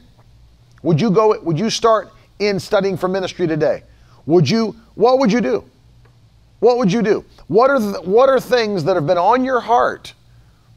Would 0.85 1.01
you 1.01 1.11
go 1.11 1.39
would 1.41 1.59
you 1.59 1.69
start 1.69 2.11
in 2.39 2.61
studying 2.61 2.97
for 2.97 3.09
ministry 3.09 3.47
today? 3.47 3.83
Would 4.27 4.49
you 4.49 4.77
what 4.95 5.19
would 5.19 5.33
you 5.33 5.41
do? 5.41 5.65
What 6.61 6.79
would 6.79 6.93
you 6.93 7.03
do? 7.03 7.25
What 7.49 7.71
are, 7.71 7.81
the, 7.81 8.01
what 8.03 8.29
are 8.29 8.39
things 8.39 8.85
that 8.85 8.95
have 8.95 9.07
been 9.07 9.19
on 9.19 9.45
your 9.45 9.61
heart 9.61 10.13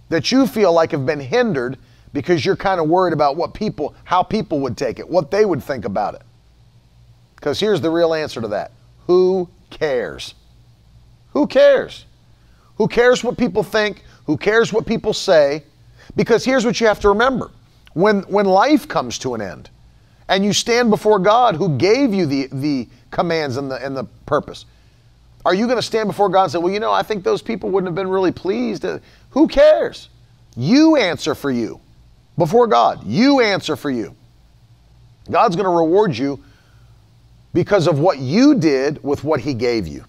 that 0.09 0.31
you 0.31 0.47
feel 0.47 0.73
like 0.73 0.91
have 0.91 1.05
been 1.05 1.19
hindered 1.19 1.77
because 2.13 2.45
you're 2.45 2.55
kind 2.55 2.79
of 2.79 2.87
worried 2.87 3.11
about 3.13 3.35
what 3.35 3.53
people, 3.53 3.93
how 4.05 4.23
people 4.23 4.59
would 4.61 4.77
take 4.77 4.97
it, 4.97 5.07
what 5.07 5.29
they 5.29 5.43
would 5.43 5.61
think 5.61 5.83
about 5.83 6.15
it? 6.15 6.21
Because 7.43 7.59
here's 7.59 7.81
the 7.81 7.89
real 7.89 8.13
answer 8.13 8.39
to 8.39 8.47
that 8.47 8.71
Who 9.05 9.49
cares? 9.69 10.33
Who 11.31 11.45
cares? 11.45 12.05
Who 12.77 12.87
cares 12.87 13.21
what 13.21 13.37
people 13.37 13.63
think? 13.63 14.01
Who 14.27 14.37
cares 14.37 14.71
what 14.71 14.85
people 14.85 15.11
say? 15.11 15.63
Because 16.15 16.45
here's 16.45 16.65
what 16.65 16.79
you 16.79 16.87
have 16.87 17.01
to 17.01 17.09
remember 17.09 17.51
when, 17.91 18.21
when 18.23 18.45
life 18.45 18.87
comes 18.87 19.19
to 19.19 19.33
an 19.33 19.41
end 19.41 19.69
and 20.29 20.45
you 20.45 20.53
stand 20.53 20.89
before 20.89 21.19
God 21.19 21.57
who 21.57 21.77
gave 21.77 22.13
you 22.13 22.25
the, 22.25 22.47
the 22.53 22.87
commands 23.11 23.57
and 23.57 23.69
the, 23.69 23.75
and 23.83 23.97
the 23.97 24.05
purpose, 24.25 24.65
are 25.45 25.53
you 25.53 25.65
going 25.65 25.77
to 25.77 25.83
stand 25.83 26.07
before 26.07 26.29
God 26.29 26.43
and 26.43 26.51
say, 26.53 26.59
well, 26.59 26.71
you 26.71 26.79
know, 26.79 26.93
I 26.93 27.03
think 27.03 27.25
those 27.25 27.41
people 27.41 27.69
wouldn't 27.71 27.89
have 27.89 27.95
been 27.95 28.09
really 28.09 28.31
pleased? 28.31 28.85
Who 29.31 29.47
cares? 29.49 30.07
You 30.55 30.95
answer 30.95 31.35
for 31.35 31.51
you 31.51 31.81
before 32.37 32.67
God. 32.67 33.05
You 33.05 33.41
answer 33.41 33.75
for 33.75 33.91
you. 33.91 34.15
God's 35.29 35.57
going 35.57 35.65
to 35.65 35.75
reward 35.75 36.17
you 36.17 36.41
because 37.53 37.87
of 37.87 37.99
what 37.99 38.19
you 38.19 38.55
did 38.55 39.03
with 39.03 39.23
what 39.23 39.39
He 39.39 39.53
gave 39.53 39.87
you. 39.87 40.05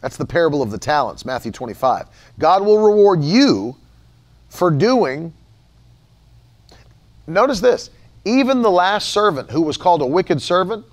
That's 0.00 0.16
the 0.16 0.26
parable 0.26 0.62
of 0.62 0.70
the 0.70 0.78
talents, 0.78 1.24
Matthew 1.24 1.52
25. 1.52 2.06
God 2.38 2.64
will 2.64 2.78
reward 2.78 3.22
you 3.22 3.76
for 4.48 4.70
doing. 4.70 5.32
Notice 7.26 7.60
this 7.60 7.90
even 8.24 8.60
the 8.60 8.70
last 8.70 9.10
servant 9.10 9.50
who 9.50 9.62
was 9.62 9.76
called 9.76 10.02
a 10.02 10.06
wicked 10.06 10.42
servant, 10.42 10.84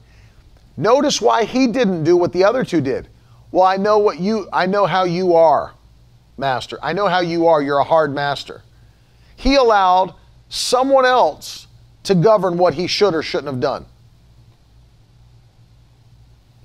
notice 0.78 1.20
why 1.20 1.45
he 1.45 1.68
didn't 1.68 2.03
do 2.03 2.16
what 2.16 2.32
the 2.32 2.43
other 2.43 2.64
two 2.64 2.80
did. 2.80 3.07
Well, 3.51 3.64
I 3.64 3.78
know 3.78 3.97
what 3.97 4.20
you 4.20 4.47
I 4.53 4.66
know 4.66 4.86
how 4.86 5.03
you 5.03 5.36
are, 5.36 5.74
master. 6.38 6.78
I 6.82 6.93
know 6.93 7.07
how 7.07 7.22
you 7.22 7.47
are. 7.47 7.61
You're 7.61 7.80
a 7.80 7.84
hard 7.84 8.14
master. 8.14 8.61
He 9.36 9.55
allowed 9.55 10.14
someone 10.49 11.05
else 11.05 11.68
to 12.03 12.16
govern 12.16 12.58
what 12.58 12.75
he 12.75 12.88
should 12.88 13.16
or 13.16 13.24
shouldn't 13.24 13.51
have 13.51 13.59
done. 13.59 13.86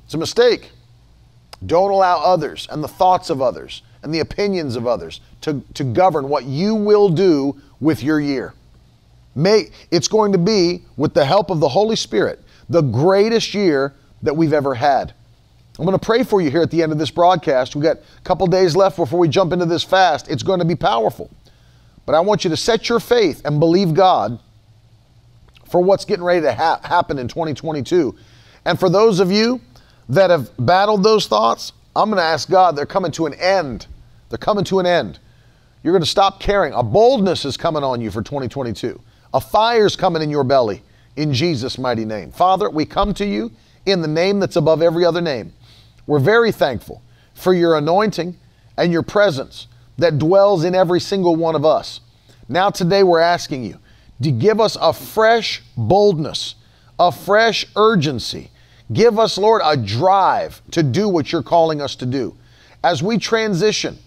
It's 0.08 0.14
a 0.14 0.18
mistake. 0.18 0.70
Don't 1.66 1.90
allow 1.90 2.22
others 2.22 2.66
and 2.70 2.82
the 2.82 2.88
thoughts 2.88 3.28
of 3.28 3.42
others 3.42 3.82
and 4.02 4.14
the 4.14 4.20
opinions 4.20 4.74
of 4.74 4.86
others 4.86 5.20
to, 5.42 5.62
to 5.74 5.84
govern 5.84 6.30
what 6.30 6.44
you 6.44 6.74
will 6.74 7.10
do 7.10 7.60
with 7.78 8.02
your 8.02 8.18
year. 8.18 8.54
May, 9.34 9.68
it's 9.90 10.08
going 10.08 10.32
to 10.32 10.38
be, 10.38 10.82
with 10.96 11.12
the 11.12 11.26
help 11.26 11.50
of 11.50 11.60
the 11.60 11.68
Holy 11.68 11.94
Spirit, 11.94 12.42
the 12.70 12.80
greatest 12.80 13.52
year 13.52 13.92
that 14.22 14.34
we've 14.34 14.54
ever 14.54 14.74
had. 14.74 15.12
I'm 15.78 15.84
going 15.84 15.98
to 15.98 16.02
pray 16.02 16.22
for 16.22 16.40
you 16.40 16.50
here 16.50 16.62
at 16.62 16.70
the 16.70 16.82
end 16.82 16.90
of 16.90 16.96
this 16.96 17.10
broadcast. 17.10 17.76
We've 17.76 17.84
got 17.84 17.98
a 17.98 18.20
couple 18.24 18.46
days 18.46 18.74
left 18.74 18.96
before 18.96 19.18
we 19.18 19.28
jump 19.28 19.52
into 19.52 19.66
this 19.66 19.84
fast. 19.84 20.30
It's 20.30 20.42
going 20.42 20.60
to 20.60 20.64
be 20.64 20.74
powerful. 20.74 21.28
But 22.06 22.14
I 22.14 22.20
want 22.20 22.44
you 22.44 22.50
to 22.50 22.56
set 22.56 22.88
your 22.88 22.98
faith 22.98 23.42
and 23.44 23.60
believe 23.60 23.92
God 23.92 24.40
for 25.68 25.82
what's 25.82 26.06
getting 26.06 26.24
ready 26.24 26.40
to 26.40 26.54
ha- 26.54 26.80
happen 26.82 27.18
in 27.18 27.28
2022. 27.28 28.16
And 28.64 28.80
for 28.80 28.88
those 28.88 29.20
of 29.20 29.30
you 29.30 29.60
that 30.08 30.30
have 30.30 30.50
battled 30.58 31.02
those 31.02 31.26
thoughts, 31.26 31.72
I'm 31.94 32.10
going 32.10 32.18
to 32.18 32.24
ask 32.24 32.48
God, 32.48 32.76
they're 32.76 32.86
coming 32.86 33.12
to 33.12 33.26
an 33.26 33.34
end. 33.34 33.86
They're 34.28 34.38
coming 34.38 34.64
to 34.64 34.78
an 34.78 34.86
end. 34.86 35.18
You're 35.82 35.92
going 35.92 36.02
to 36.02 36.08
stop 36.08 36.40
caring. 36.40 36.72
A 36.72 36.82
boldness 36.82 37.44
is 37.44 37.56
coming 37.56 37.82
on 37.82 38.00
you 38.00 38.10
for 38.10 38.22
2022. 38.22 39.00
A 39.34 39.40
fire's 39.40 39.96
coming 39.96 40.22
in 40.22 40.30
your 40.30 40.44
belly 40.44 40.82
in 41.16 41.32
Jesus' 41.32 41.78
mighty 41.78 42.04
name. 42.04 42.30
Father, 42.30 42.70
we 42.70 42.84
come 42.84 43.12
to 43.14 43.26
you 43.26 43.50
in 43.86 44.02
the 44.02 44.08
name 44.08 44.40
that's 44.40 44.56
above 44.56 44.82
every 44.82 45.04
other 45.04 45.20
name. 45.20 45.52
We're 46.06 46.18
very 46.18 46.52
thankful 46.52 47.02
for 47.34 47.52
your 47.52 47.76
anointing 47.76 48.36
and 48.76 48.92
your 48.92 49.02
presence 49.02 49.66
that 49.98 50.18
dwells 50.18 50.64
in 50.64 50.74
every 50.74 51.00
single 51.00 51.36
one 51.36 51.54
of 51.54 51.64
us. 51.64 52.00
Now, 52.48 52.70
today, 52.70 53.02
we're 53.02 53.20
asking 53.20 53.64
you 53.64 53.78
to 54.22 54.30
give 54.30 54.60
us 54.60 54.76
a 54.80 54.92
fresh 54.92 55.62
boldness, 55.76 56.54
a 56.98 57.12
fresh 57.12 57.66
urgency. 57.76 58.50
Give 58.92 59.18
us, 59.18 59.36
Lord, 59.36 59.60
a 59.64 59.76
drive 59.76 60.62
to 60.70 60.82
do 60.82 61.08
what 61.08 61.30
you're 61.30 61.42
calling 61.42 61.80
us 61.80 61.94
to 61.96 62.06
do. 62.06 62.34
As 62.82 63.02
we 63.02 63.18
transition 63.18 63.98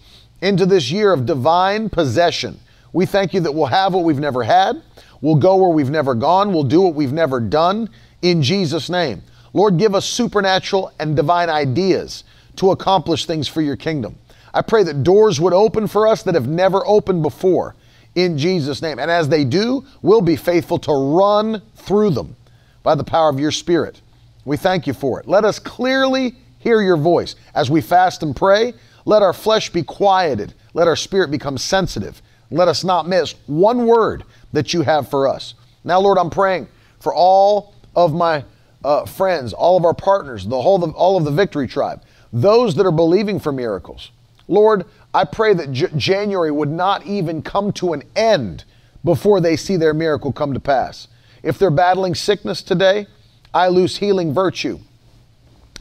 into 0.42 0.66
this 0.66 0.90
year 0.90 1.14
of 1.14 1.26
divine 1.26 1.90
possession, 1.90 2.60
we 2.94 3.06
thank 3.06 3.34
you 3.34 3.42
that 3.42 3.54
we'll 3.54 3.68
have 3.68 3.94
what 3.94 4.04
we've 4.04 4.20
never 4.20 4.44
had, 4.44 4.82
we'll 5.22 5.36
go 5.36 5.56
where 5.56 5.70
we've 5.70 5.90
never 5.90 6.16
gone, 6.16 6.52
we'll 6.52 6.64
do 6.64 6.82
what 6.82 6.96
we've 6.96 7.14
never 7.14 7.40
done 7.40 7.90
in 8.22 8.42
Jesus' 8.42 8.90
name. 8.90 9.22
Lord, 9.54 9.78
give 9.78 9.94
us 9.94 10.06
supernatural 10.06 10.92
and 11.00 11.16
divine 11.16 11.50
ideas 11.50 12.24
to 12.56 12.72
accomplish 12.72 13.26
things 13.26 13.48
for 13.48 13.62
your 13.62 13.76
kingdom. 13.76 14.16
I 14.54 14.62
pray 14.62 14.84
that 14.84 15.04
doors 15.04 15.40
would 15.40 15.54
open 15.54 15.88
for 15.88 16.08
us 16.08 16.24
that 16.24 16.36
have 16.36 16.48
never 16.48 16.86
opened 16.86 17.24
before 17.24 17.76
in 18.16 18.38
Jesus' 18.38 18.82
name. 18.82 19.00
And 19.00 19.10
as 19.10 19.30
they 19.30 19.46
do, 19.46 19.86
we'll 20.02 20.22
be 20.22 20.36
faithful 20.36 20.80
to 20.80 20.92
run 20.92 21.62
through 21.76 22.12
them 22.12 22.36
by 22.84 22.96
the 22.96 23.04
power 23.04 23.30
of 23.30 23.40
your 23.40 23.52
Spirit. 23.52 24.02
We 24.46 24.58
thank 24.58 24.88
you 24.88 24.94
for 24.94 25.20
it. 25.20 25.28
Let 25.28 25.46
us 25.46 25.60
clearly 25.60 26.36
hear 26.60 26.82
your 26.82 26.98
voice 26.98 27.36
as 27.54 27.70
we 27.70 27.82
fast 27.82 28.24
and 28.24 28.36
pray. 28.36 28.74
Let 29.06 29.22
our 29.22 29.34
flesh 29.34 29.70
be 29.70 29.84
quieted. 29.84 30.54
Let 30.74 30.88
our 30.88 30.96
spirit 30.96 31.32
become 31.32 31.58
sensitive. 31.58 32.22
Let 32.50 32.68
us 32.68 32.84
not 32.84 33.08
miss 33.08 33.36
one 33.48 33.86
word 33.86 34.24
that 34.54 34.74
you 34.74 34.82
have 34.82 35.10
for 35.10 35.28
us. 35.28 35.54
Now, 35.84 36.00
Lord, 36.00 36.18
I'm 36.18 36.30
praying 36.30 36.68
for 37.00 37.14
all 37.14 37.74
of 37.96 38.14
my 38.14 38.44
uh, 38.84 39.06
friends, 39.06 39.54
all 39.54 39.78
of 39.78 39.86
our 39.86 39.94
partners, 39.94 40.46
the 40.46 40.62
whole 40.62 40.84
of, 40.84 40.94
all 40.96 41.18
of 41.18 41.24
the 41.24 41.32
Victory 41.32 41.68
Tribe, 41.68 42.04
those 42.34 42.76
that 42.76 42.86
are 42.86 42.92
believing 42.92 43.40
for 43.40 43.52
miracles. 43.52 44.12
Lord, 44.48 44.86
I 45.14 45.24
pray 45.26 45.54
that 45.54 45.72
J- 45.72 45.90
January 45.96 46.52
would 46.52 46.70
not 46.70 47.06
even 47.06 47.42
come 47.42 47.72
to 47.74 47.94
an 47.94 48.04
end 48.16 48.66
before 49.04 49.40
they 49.40 49.56
see 49.56 49.78
their 49.78 49.94
miracle 49.94 50.32
come 50.32 50.54
to 50.54 50.60
pass. 50.60 51.08
If 51.44 51.58
they're 51.58 51.72
battling 51.72 52.16
sickness 52.16 52.62
today, 52.62 53.08
I 53.54 53.68
lose 53.68 53.98
healing 53.98 54.34
virtue. 54.34 54.80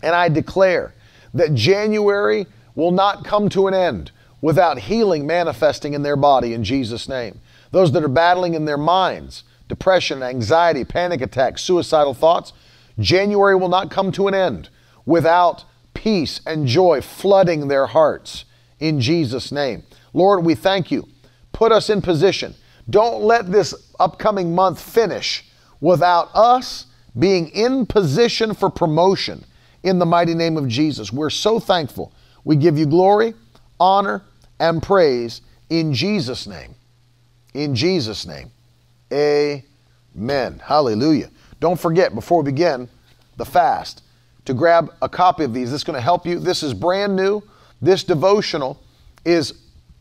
And 0.03 0.15
I 0.15 0.29
declare 0.29 0.95
that 1.35 1.55
January 1.55 2.47
will 2.75 2.91
not 2.91 3.25
come 3.25 3.49
to 3.51 3.67
an 3.67 3.75
end 3.75 4.11
without 4.41 4.79
healing 4.79 5.27
manifesting 5.27 5.95
in 5.95 6.03
their 6.03 6.17
body 6.17 6.55
in 6.55 6.65
Jesus' 6.65 7.09
name. 7.09 7.41
Those 7.71 7.93
that 7.93 8.03
are 8.03 8.09
battling 8.09 8.55
in 8.55 8.65
their 8.65 8.79
minds, 8.79 9.45
depression, 9.69 10.23
anxiety, 10.23 10.85
panic 10.85 11.21
attacks, 11.21 11.63
suicidal 11.63 12.15
thoughts, 12.15 12.53
January 12.99 13.55
will 13.55 13.69
not 13.69 13.91
come 13.91 14.11
to 14.13 14.29
an 14.29 14.35
end 14.35 14.69
without 15.07 15.65
peace 15.95 16.41
and 16.47 16.67
joy 16.67 17.01
flooding 17.01 17.69
their 17.69 17.87
hearts 17.87 18.45
in 18.79 19.01
Jesus' 19.01 19.53
name. 19.53 19.83
Lord, 20.13 20.45
we 20.45 20.55
thank 20.55 20.91
you. 20.91 21.07
Put 21.53 21.73
us 21.73 21.91
in 21.91 22.03
position. 22.03 22.55
Don't 22.89 23.23
let 23.23 23.53
this 23.53 23.75
upcoming 24.01 24.55
month 24.55 24.81
finish 24.81 25.45
without 25.81 26.31
us 26.35 26.87
being 27.19 27.49
in 27.49 27.87
position 27.87 28.55
for 28.55 28.71
promotion 28.71 29.45
in 29.83 29.99
the 29.99 30.07
mighty 30.07 30.35
name 30.35 30.57
of 30.57 30.69
Jesus. 30.69 31.13
We're 31.13 31.31
so 31.31 31.59
thankful. 31.59 32.13
We 32.45 32.57
give 32.57 32.79
you 32.79 32.87
glory, 32.87 33.35
honor, 33.79 34.23
and 34.59 34.83
praise 34.83 35.41
in 35.69 35.93
Jesus' 35.93 36.47
name. 36.47 36.75
In 37.55 37.75
Jesus' 37.75 38.27
name. 38.27 38.51
Amen. 39.13 40.61
Hallelujah. 40.63 41.31
Don't 41.59 41.79
forget, 41.79 42.15
before 42.15 42.43
we 42.43 42.53
begin 42.53 42.89
the 43.37 43.45
fast, 43.45 44.03
to 44.45 44.55
grab 44.55 44.95
a 45.03 45.09
copy 45.09 45.45
of 45.45 45.53
these. 45.53 45.71
This 45.71 45.81
is 45.81 45.85
going 45.85 45.97
to 45.97 46.03
help 46.03 46.27
you. 46.27 46.39
This 46.39 46.63
is 46.63 46.75
brand 46.75 47.15
new. 47.15 47.43
This 47.83 48.05
devotional 48.05 48.83
is 49.25 49.55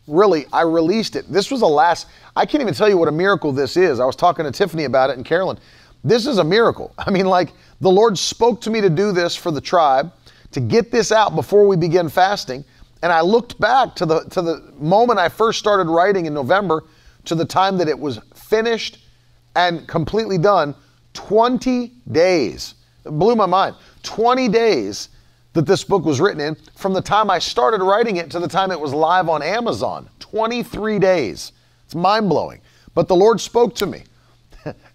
really, 0.07 0.45
I 0.51 0.61
released 0.61 1.15
it. 1.15 1.31
This 1.31 1.51
was 1.51 1.59
the 1.59 1.67
last, 1.67 2.07
I 2.35 2.45
can't 2.45 2.61
even 2.61 2.73
tell 2.73 2.89
you 2.89 2.97
what 2.97 3.07
a 3.07 3.11
miracle 3.11 3.51
this 3.51 3.77
is. 3.77 3.99
I 3.99 4.05
was 4.05 4.15
talking 4.15 4.45
to 4.45 4.51
Tiffany 4.51 4.85
about 4.85 5.09
it 5.09 5.17
and 5.17 5.25
Carolyn. 5.25 5.59
This 6.03 6.25
is 6.25 6.37
a 6.37 6.43
miracle. 6.43 6.93
I 6.97 7.11
mean, 7.11 7.25
like, 7.25 7.53
the 7.81 7.89
Lord 7.91 8.17
spoke 8.17 8.61
to 8.61 8.69
me 8.69 8.81
to 8.81 8.89
do 8.89 9.11
this 9.11 9.35
for 9.35 9.51
the 9.51 9.61
tribe, 9.61 10.11
to 10.51 10.59
get 10.59 10.91
this 10.91 11.11
out 11.11 11.35
before 11.35 11.67
we 11.67 11.75
begin 11.75 12.09
fasting. 12.09 12.63
And 13.01 13.13
I 13.13 13.21
looked 13.21 13.59
back 13.59 13.95
to 13.95 14.05
the, 14.05 14.23
to 14.25 14.41
the 14.41 14.73
moment 14.77 15.19
I 15.19 15.29
first 15.29 15.59
started 15.59 15.87
writing 15.89 16.25
in 16.25 16.33
November 16.33 16.83
to 17.25 17.35
the 17.35 17.45
time 17.45 17.77
that 17.77 17.87
it 17.87 17.97
was 17.97 18.19
finished 18.33 18.99
and 19.55 19.87
completely 19.87 20.37
done 20.37 20.75
20 21.13 21.93
days. 22.11 22.75
It 23.05 23.11
blew 23.11 23.35
my 23.35 23.45
mind. 23.45 23.75
20 24.03 24.47
days 24.49 25.09
that 25.53 25.65
this 25.65 25.83
book 25.83 26.03
was 26.05 26.19
written 26.19 26.41
in 26.41 26.55
from 26.75 26.93
the 26.93 27.01
time 27.01 27.29
I 27.29 27.39
started 27.39 27.81
writing 27.81 28.17
it 28.17 28.29
to 28.31 28.39
the 28.39 28.47
time 28.47 28.71
it 28.71 28.79
was 28.79 28.93
live 28.93 29.29
on 29.29 29.41
Amazon. 29.41 30.09
23 30.19 30.99
days. 30.99 31.53
It's 31.85 31.95
mind 31.95 32.29
blowing. 32.29 32.61
But 32.93 33.07
the 33.07 33.15
Lord 33.15 33.39
spoke 33.41 33.75
to 33.75 33.85
me. 33.85 34.03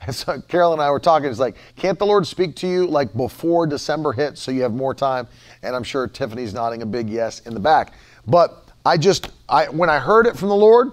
And 0.07 0.15
so 0.15 0.41
Carol 0.43 0.73
and 0.73 0.83
I 0.83 0.91
were 0.91 1.01
talking. 1.01 1.29
It's 1.29 1.39
like, 1.39 1.57
can't 1.77 1.99
the 1.99 2.07
Lord 2.07 2.27
speak 2.27 2.57
to 2.57 2.67
you 2.67 2.87
like 2.87 3.15
before 3.17 3.67
December 3.67 4.13
hits 4.13 4.41
so 4.41 4.51
you 4.51 4.63
have 4.63 4.75
more 4.75 4.95
time? 4.95 5.27
And 5.63 5.75
I'm 5.75 5.83
sure 5.83 6.07
Tiffany's 6.07 6.55
nodding 6.55 6.83
a 6.83 6.87
big 6.87 7.09
yes 7.09 7.41
in 7.41 7.55
the 7.55 7.61
back. 7.61 7.95
But 8.27 8.69
I 8.85 8.97
just, 8.97 9.31
I 9.49 9.67
when 9.67 9.89
I 9.89 9.99
heard 9.99 10.27
it 10.27 10.37
from 10.37 10.49
the 10.49 10.57
Lord, 10.57 10.93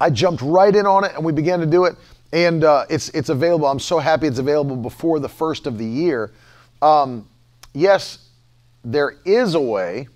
I 0.00 0.10
jumped 0.10 0.42
right 0.42 0.74
in 0.74 0.86
on 0.86 1.04
it 1.04 1.14
and 1.14 1.24
we 1.24 1.32
began 1.32 1.60
to 1.60 1.66
do 1.66 1.84
it. 1.84 1.96
And 2.32 2.64
uh, 2.64 2.86
it's 2.90 3.08
it's 3.10 3.28
available. 3.28 3.66
I'm 3.66 3.78
so 3.78 3.98
happy 3.98 4.26
it's 4.26 4.38
available 4.38 4.76
before 4.76 5.20
the 5.20 5.28
first 5.28 5.66
of 5.66 5.78
the 5.78 5.86
year. 5.86 6.32
Um, 6.82 7.28
yes, 7.72 8.28
there 8.84 9.16
is 9.24 9.54
a 9.54 9.60
way, 9.60 10.08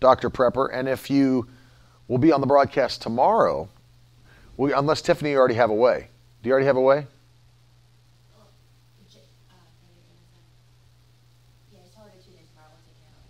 Dr. 0.00 0.30
Prepper, 0.30 0.68
and 0.72 0.88
if 0.88 1.10
you 1.10 1.48
will 2.08 2.18
be 2.18 2.30
on 2.30 2.40
the 2.40 2.46
broadcast 2.46 3.02
tomorrow, 3.02 3.68
we, 4.56 4.72
unless 4.72 5.02
Tiffany, 5.02 5.34
already 5.34 5.54
have 5.54 5.70
a 5.70 5.74
way. 5.74 6.08
You 6.48 6.52
already 6.52 6.66
have 6.66 6.78
a 6.78 6.80
way? 6.80 7.06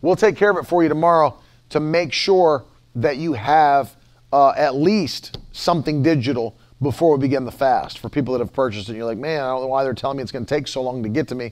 We'll 0.00 0.14
take 0.14 0.36
care 0.36 0.52
of 0.52 0.56
it 0.56 0.68
for 0.68 0.84
you 0.84 0.88
tomorrow 0.88 1.40
to 1.70 1.80
make 1.80 2.12
sure 2.12 2.64
that 2.94 3.16
you 3.16 3.32
have 3.32 3.96
uh, 4.32 4.50
at 4.50 4.76
least 4.76 5.38
something 5.50 6.00
digital 6.00 6.56
before 6.80 7.16
we 7.16 7.20
begin 7.20 7.44
the 7.44 7.50
fast. 7.50 7.98
For 7.98 8.08
people 8.08 8.34
that 8.34 8.38
have 8.38 8.52
purchased 8.52 8.88
it, 8.88 8.94
you're 8.94 9.04
like, 9.04 9.18
man, 9.18 9.40
I 9.40 9.48
don't 9.48 9.62
know 9.62 9.66
why 9.66 9.82
they're 9.82 9.94
telling 9.94 10.18
me 10.18 10.22
it's 10.22 10.30
going 10.30 10.46
to 10.46 10.54
take 10.54 10.68
so 10.68 10.80
long 10.80 11.02
to 11.02 11.08
get 11.08 11.26
to 11.26 11.34
me. 11.34 11.50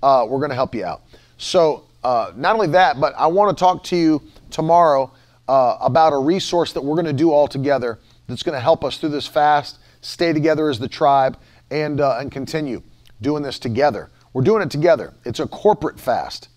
Uh, 0.00 0.24
we're 0.28 0.38
going 0.38 0.50
to 0.50 0.54
help 0.54 0.72
you 0.72 0.84
out. 0.84 1.02
So 1.36 1.82
uh, 2.04 2.30
not 2.36 2.54
only 2.54 2.68
that, 2.68 3.00
but 3.00 3.12
I 3.16 3.26
want 3.26 3.58
to 3.58 3.60
talk 3.60 3.82
to 3.84 3.96
you 3.96 4.22
tomorrow 4.52 5.10
uh, 5.48 5.78
about 5.80 6.12
a 6.12 6.18
resource 6.18 6.72
that 6.74 6.84
we're 6.84 6.94
going 6.94 7.06
to 7.06 7.12
do 7.12 7.32
all 7.32 7.48
together 7.48 7.98
that's 8.28 8.44
going 8.44 8.54
to 8.54 8.60
help 8.60 8.84
us 8.84 8.98
through 8.98 9.08
this 9.08 9.26
fast, 9.26 9.80
stay 10.00 10.32
together 10.32 10.68
as 10.68 10.78
the 10.78 10.88
tribe, 10.88 11.38
and, 11.70 12.00
uh, 12.00 12.18
and 12.18 12.32
continue 12.32 12.82
doing 13.20 13.42
this 13.42 13.58
together. 13.58 14.10
We're 14.32 14.42
doing 14.42 14.62
it 14.62 14.70
together. 14.70 15.14
It's 15.24 15.40
a 15.40 15.46
corporate 15.46 15.98
fast. 15.98 16.48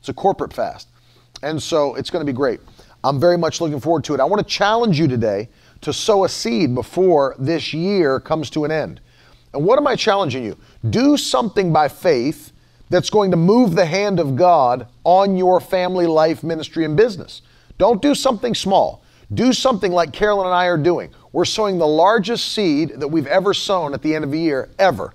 It's 0.00 0.08
a 0.08 0.14
corporate 0.14 0.52
fast. 0.52 0.88
And 1.42 1.62
so 1.62 1.94
it's 1.94 2.10
going 2.10 2.24
to 2.24 2.30
be 2.30 2.36
great. 2.36 2.60
I'm 3.04 3.20
very 3.20 3.38
much 3.38 3.60
looking 3.60 3.80
forward 3.80 4.04
to 4.04 4.14
it. 4.14 4.20
I 4.20 4.24
want 4.24 4.40
to 4.40 4.48
challenge 4.48 4.98
you 4.98 5.06
today 5.06 5.48
to 5.82 5.92
sow 5.92 6.24
a 6.24 6.28
seed 6.28 6.74
before 6.74 7.36
this 7.38 7.72
year 7.72 8.18
comes 8.18 8.50
to 8.50 8.64
an 8.64 8.70
end. 8.70 9.00
And 9.54 9.64
what 9.64 9.78
am 9.78 9.86
I 9.86 9.96
challenging 9.96 10.44
you? 10.44 10.56
Do 10.90 11.16
something 11.16 11.72
by 11.72 11.88
faith 11.88 12.52
that's 12.90 13.10
going 13.10 13.30
to 13.30 13.36
move 13.36 13.74
the 13.74 13.86
hand 13.86 14.18
of 14.18 14.34
God 14.34 14.88
on 15.04 15.36
your 15.36 15.60
family 15.60 16.06
life, 16.06 16.42
ministry, 16.42 16.84
and 16.84 16.96
business. 16.96 17.42
Don't 17.76 18.02
do 18.02 18.14
something 18.14 18.54
small. 18.54 19.04
Do 19.32 19.52
something 19.52 19.92
like 19.92 20.12
Carolyn 20.12 20.46
and 20.46 20.54
I 20.54 20.66
are 20.66 20.78
doing. 20.78 21.10
We're 21.32 21.44
sowing 21.44 21.78
the 21.78 21.86
largest 21.86 22.52
seed 22.52 23.00
that 23.00 23.08
we've 23.08 23.26
ever 23.26 23.52
sown 23.52 23.94
at 23.94 24.02
the 24.02 24.14
end 24.14 24.24
of 24.24 24.32
a 24.32 24.36
year, 24.36 24.70
ever. 24.78 25.14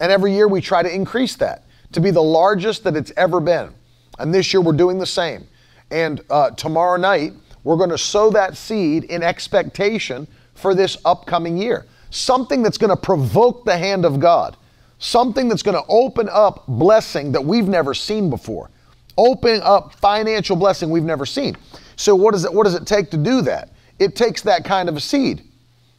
And 0.00 0.10
every 0.10 0.34
year 0.34 0.48
we 0.48 0.60
try 0.60 0.82
to 0.82 0.92
increase 0.92 1.36
that 1.36 1.64
to 1.92 2.00
be 2.00 2.10
the 2.10 2.22
largest 2.22 2.84
that 2.84 2.96
it's 2.96 3.12
ever 3.16 3.40
been. 3.40 3.72
And 4.18 4.34
this 4.34 4.52
year 4.52 4.60
we're 4.60 4.72
doing 4.72 4.98
the 4.98 5.06
same. 5.06 5.46
And 5.90 6.22
uh, 6.30 6.50
tomorrow 6.50 6.96
night, 6.96 7.34
we're 7.64 7.76
going 7.76 7.90
to 7.90 7.98
sow 7.98 8.30
that 8.30 8.56
seed 8.56 9.04
in 9.04 9.22
expectation 9.22 10.26
for 10.54 10.74
this 10.74 10.96
upcoming 11.04 11.56
year. 11.56 11.86
Something 12.10 12.62
that's 12.62 12.78
going 12.78 12.90
to 12.90 13.00
provoke 13.00 13.64
the 13.64 13.76
hand 13.76 14.04
of 14.04 14.18
God 14.18 14.56
something 15.02 15.48
that's 15.48 15.62
going 15.62 15.74
to 15.74 15.84
open 15.88 16.28
up 16.30 16.64
blessing 16.68 17.32
that 17.32 17.44
we've 17.44 17.66
never 17.66 17.92
seen 17.92 18.30
before, 18.30 18.70
open 19.18 19.60
up 19.62 19.92
financial 19.94 20.56
blessing 20.56 20.90
we've 20.90 21.02
never 21.02 21.26
seen. 21.26 21.56
So 21.96 22.14
what 22.14 22.32
does 22.32 22.44
it 22.44 22.52
what 22.52 22.64
does 22.64 22.74
it 22.74 22.86
take 22.86 23.10
to 23.10 23.16
do 23.16 23.42
that? 23.42 23.70
It 23.98 24.16
takes 24.16 24.42
that 24.42 24.64
kind 24.64 24.88
of 24.88 24.96
a 24.96 25.00
seed. 25.00 25.42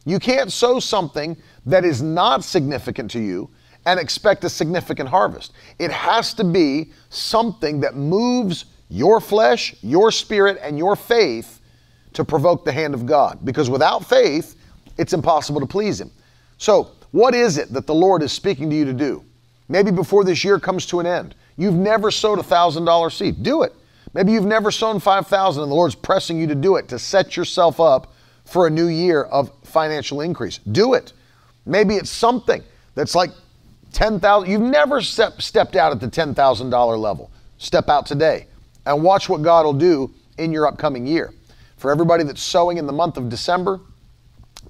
You 0.04 0.18
can't 0.18 0.52
sow 0.52 0.78
something 0.80 1.36
that 1.66 1.84
is 1.84 2.02
not 2.02 2.44
significant 2.44 3.10
to 3.12 3.20
you 3.20 3.48
and 3.86 4.00
expect 4.00 4.44
a 4.44 4.50
significant 4.50 5.08
harvest. 5.08 5.52
It 5.78 5.90
has 5.90 6.34
to 6.34 6.44
be 6.44 6.92
something 7.10 7.80
that 7.80 7.96
moves 7.96 8.66
your 8.88 9.20
flesh, 9.20 9.74
your 9.82 10.10
spirit, 10.10 10.58
and 10.62 10.78
your 10.78 10.96
faith 10.96 11.60
to 12.12 12.24
provoke 12.24 12.64
the 12.64 12.72
hand 12.72 12.94
of 12.94 13.06
God. 13.06 13.38
Because 13.44 13.68
without 13.68 14.04
faith, 14.04 14.56
it's 14.98 15.12
impossible 15.12 15.60
to 15.60 15.66
please 15.66 16.00
Him. 16.00 16.10
So, 16.58 16.90
what 17.10 17.34
is 17.34 17.58
it 17.58 17.72
that 17.72 17.86
the 17.86 17.94
Lord 17.94 18.22
is 18.22 18.32
speaking 18.32 18.70
to 18.70 18.76
you 18.76 18.84
to 18.84 18.92
do? 18.92 19.24
Maybe 19.68 19.90
before 19.90 20.24
this 20.24 20.44
year 20.44 20.58
comes 20.58 20.86
to 20.86 21.00
an 21.00 21.06
end. 21.06 21.34
You've 21.56 21.74
never 21.74 22.10
sowed 22.10 22.38
a 22.38 22.42
$1,000 22.42 23.12
seed. 23.12 23.42
Do 23.42 23.62
it. 23.62 23.72
Maybe 24.14 24.32
you've 24.32 24.46
never 24.46 24.70
sown 24.70 25.00
5,000 25.00 25.62
and 25.62 25.70
the 25.70 25.74
Lord's 25.74 25.96
pressing 25.96 26.38
you 26.38 26.46
to 26.46 26.54
do 26.54 26.76
it 26.76 26.88
to 26.88 26.98
set 26.98 27.36
yourself 27.36 27.80
up 27.80 28.14
for 28.44 28.66
a 28.66 28.70
new 28.70 28.86
year 28.86 29.24
of 29.24 29.50
financial 29.64 30.20
increase. 30.20 30.58
Do 30.58 30.94
it. 30.94 31.12
Maybe 31.66 31.96
it's 31.96 32.10
something 32.10 32.62
that's 32.94 33.14
like 33.14 33.30
10,000. 33.92 34.48
You've 34.48 34.60
never 34.60 35.00
step, 35.00 35.42
stepped 35.42 35.74
out 35.76 35.90
at 35.90 36.00
the 36.00 36.06
$10,000 36.06 36.98
level. 36.98 37.30
Step 37.58 37.88
out 37.88 38.06
today 38.06 38.46
and 38.86 39.02
watch 39.02 39.28
what 39.28 39.42
God 39.42 39.64
will 39.64 39.72
do 39.72 40.12
in 40.38 40.52
your 40.52 40.66
upcoming 40.66 41.06
year. 41.06 41.32
For 41.76 41.90
everybody 41.90 42.22
that's 42.24 42.42
sowing 42.42 42.78
in 42.78 42.86
the 42.86 42.92
month 42.92 43.16
of 43.16 43.28
December, 43.28 43.80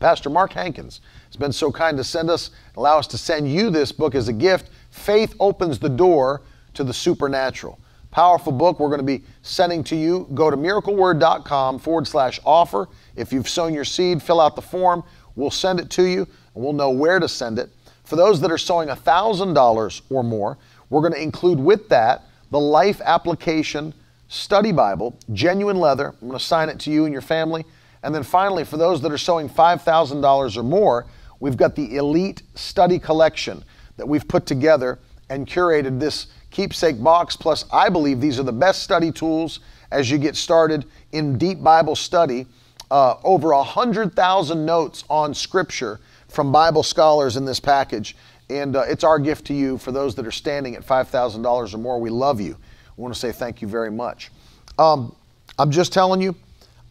Pastor 0.01 0.31
Mark 0.31 0.53
Hankins 0.53 1.01
has 1.27 1.37
been 1.37 1.53
so 1.53 1.71
kind 1.71 1.97
to 1.97 2.05
send 2.05 2.31
us, 2.31 2.51
allow 2.77 2.99
us 2.99 3.07
to 3.09 3.19
send 3.19 3.51
you 3.51 3.71
this 3.71 3.93
book 3.93 4.15
as 4.15 4.29
a 4.29 4.33
gift. 4.33 4.71
Faith 4.91 5.35
opens 5.39 5.79
the 5.79 5.89
door 5.89 6.43
to 6.75 6.85
the 6.85 6.95
supernatural. 6.95 7.79
Powerful 8.15 8.53
book 8.53 8.79
we're 8.79 8.91
going 8.91 9.01
to 9.01 9.05
be 9.05 9.25
sending 9.43 9.83
to 9.83 9.97
you. 9.97 10.29
Go 10.35 10.49
to 10.49 10.57
miracleword.com 10.57 11.81
forward 11.81 12.07
slash 12.07 12.39
offer. 12.47 12.89
If 13.17 13.33
you've 13.33 13.49
sown 13.49 13.75
your 13.75 13.85
seed, 13.85 14.23
fill 14.23 14.41
out 14.41 14.55
the 14.55 14.63
form. 14.63 15.03
We'll 15.35 15.51
send 15.51 15.81
it 15.81 15.91
to 15.91 16.05
you 16.05 16.29
and 16.55 16.63
we'll 16.63 16.75
know 16.75 16.91
where 16.91 17.19
to 17.19 17.27
send 17.27 17.59
it. 17.59 17.71
For 18.05 18.15
those 18.15 18.41
that 18.43 18.53
are 18.53 18.59
sowing 18.59 18.89
$1,000 18.89 20.03
or 20.11 20.23
more, 20.23 20.57
we're 20.91 21.01
going 21.01 21.13
to 21.15 21.21
include 21.21 21.59
with 21.59 21.89
that 21.89 22.23
the 22.53 22.61
life 22.61 23.01
application 23.05 23.93
study 24.29 24.71
Bible, 24.71 25.19
genuine 25.33 25.79
leather. 25.79 26.15
I'm 26.23 26.29
going 26.29 26.39
to 26.39 26.45
sign 26.45 26.69
it 26.69 26.79
to 26.81 26.93
you 26.93 27.07
and 27.07 27.13
your 27.13 27.21
family. 27.21 27.65
And 28.05 28.15
then 28.15 28.23
finally, 28.23 28.63
for 28.63 28.77
those 28.77 29.01
that 29.03 29.11
are 29.11 29.19
sowing 29.19 29.49
$5,000 29.49 30.57
or 30.57 30.63
more, 30.63 31.07
we've 31.41 31.57
got 31.57 31.75
the 31.75 31.97
Elite 31.97 32.45
Study 32.55 33.01
Collection 33.01 33.65
that 33.97 34.07
we've 34.07 34.29
put 34.29 34.47
together 34.47 35.01
and 35.29 35.49
curated 35.49 35.99
this 35.99 36.29
keepsake 36.55 37.03
box. 37.03 37.37
Plus, 37.37 37.67
I 37.73 37.91
believe 37.91 38.21
these 38.21 38.39
are 38.39 38.45
the 38.45 38.53
best 38.53 38.83
study 38.83 39.13
tools 39.13 39.61
as 39.91 40.11
you 40.11 40.17
get 40.17 40.37
started 40.37 40.87
in 41.13 41.37
deep 41.37 41.63
Bible 41.63 41.97
study. 41.97 42.47
Uh, 42.91 43.17
over 43.25 43.55
100,000 43.55 44.65
notes 44.65 45.05
on 45.11 45.35
Scripture 45.35 45.99
from 46.29 46.53
Bible 46.53 46.83
scholars 46.83 47.37
in 47.37 47.45
this 47.45 47.59
package. 47.59 48.17
And 48.51 48.77
uh, 48.77 48.83
it's 48.83 49.05
our 49.05 49.19
gift 49.19 49.47
to 49.47 49.55
you 49.55 49.79
for 49.79 49.91
those 49.91 50.15
that 50.15 50.27
are 50.27 50.33
standing 50.33 50.77
at 50.77 50.87
$5,000 50.87 51.75
or 51.75 51.79
more. 51.79 52.01
We 52.01 52.11
love 52.11 52.41
you. 52.41 52.57
We 52.97 53.03
want 53.03 53.13
to 53.13 53.19
say 53.19 53.33
thank 53.33 53.61
you 53.61 53.69
very 53.69 53.91
much. 53.91 54.31
Um, 54.79 55.15
I'm 55.59 55.71
just 55.71 55.93
telling 55.93 56.21
you, 56.21 56.37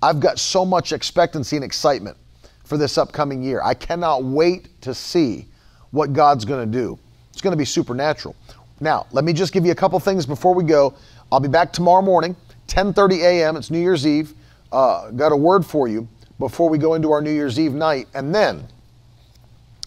I've 0.01 0.19
got 0.19 0.39
so 0.39 0.65
much 0.65 0.91
expectancy 0.91 1.55
and 1.55 1.63
excitement 1.63 2.17
for 2.65 2.77
this 2.77 2.97
upcoming 2.97 3.41
year. 3.41 3.61
I 3.63 3.73
cannot 3.73 4.23
wait 4.23 4.81
to 4.81 4.93
see 4.93 5.47
what 5.91 6.11
God's 6.11 6.43
going 6.43 6.69
to 6.69 6.77
do. 6.77 6.99
It's 7.31 7.41
going 7.41 7.53
to 7.53 7.57
be 7.57 7.65
supernatural. 7.65 8.35
Now, 8.83 9.07
let 9.13 9.23
me 9.23 9.31
just 9.31 9.53
give 9.53 9.65
you 9.65 9.71
a 9.71 9.75
couple 9.75 9.97
things 10.01 10.25
before 10.25 10.53
we 10.53 10.65
go. 10.65 10.93
I'll 11.31 11.39
be 11.39 11.47
back 11.47 11.71
tomorrow 11.71 12.01
morning, 12.01 12.35
10:30 12.67 13.21
a.m. 13.21 13.55
It's 13.55 13.71
New 13.71 13.79
Year's 13.79 14.05
Eve. 14.05 14.33
Uh, 14.73 15.09
got 15.11 15.31
a 15.31 15.37
word 15.37 15.65
for 15.65 15.87
you 15.87 16.05
before 16.37 16.69
we 16.69 16.77
go 16.77 16.93
into 16.95 17.09
our 17.13 17.21
New 17.21 17.31
Year's 17.31 17.57
Eve 17.57 17.73
night, 17.73 18.09
and 18.13 18.35
then 18.35 18.67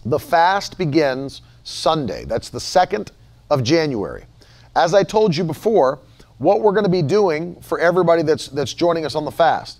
the 0.03 0.17
fast 0.17 0.79
begins 0.79 1.43
Sunday. 1.63 2.25
That's 2.25 2.49
the 2.49 2.57
2nd 2.57 3.11
of 3.51 3.61
January. 3.61 4.25
As 4.75 4.95
I 4.95 5.03
told 5.03 5.35
you 5.35 5.43
before, 5.43 5.99
what 6.39 6.61
we're 6.61 6.71
going 6.71 6.85
to 6.85 6.89
be 6.89 7.03
doing 7.03 7.55
for 7.61 7.79
everybody 7.79 8.23
that's 8.23 8.47
that's 8.47 8.73
joining 8.73 9.05
us 9.05 9.13
on 9.13 9.25
the 9.25 9.31
fast. 9.31 9.77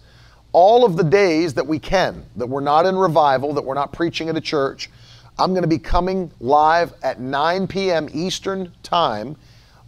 All 0.51 0.85
of 0.85 0.95
the 0.95 1.03
days 1.03 1.55
that 1.55 1.65
we 1.65 1.79
can, 1.79 2.23
that 2.35 2.45
we're 2.45 2.61
not 2.61 2.85
in 2.85 2.95
revival, 2.95 3.51
that 3.53 3.65
we're 3.65 3.73
not 3.73 3.91
preaching 3.93 4.29
at 4.29 4.37
a 4.37 4.41
church, 4.41 4.91
I'm 5.39 5.51
going 5.51 5.61
to 5.61 5.67
be 5.67 5.77
coming 5.77 6.31
live 6.39 6.93
at 7.03 7.19
9 7.19 7.67
p.m. 7.67 8.09
Eastern 8.11 8.71
Time 8.81 9.35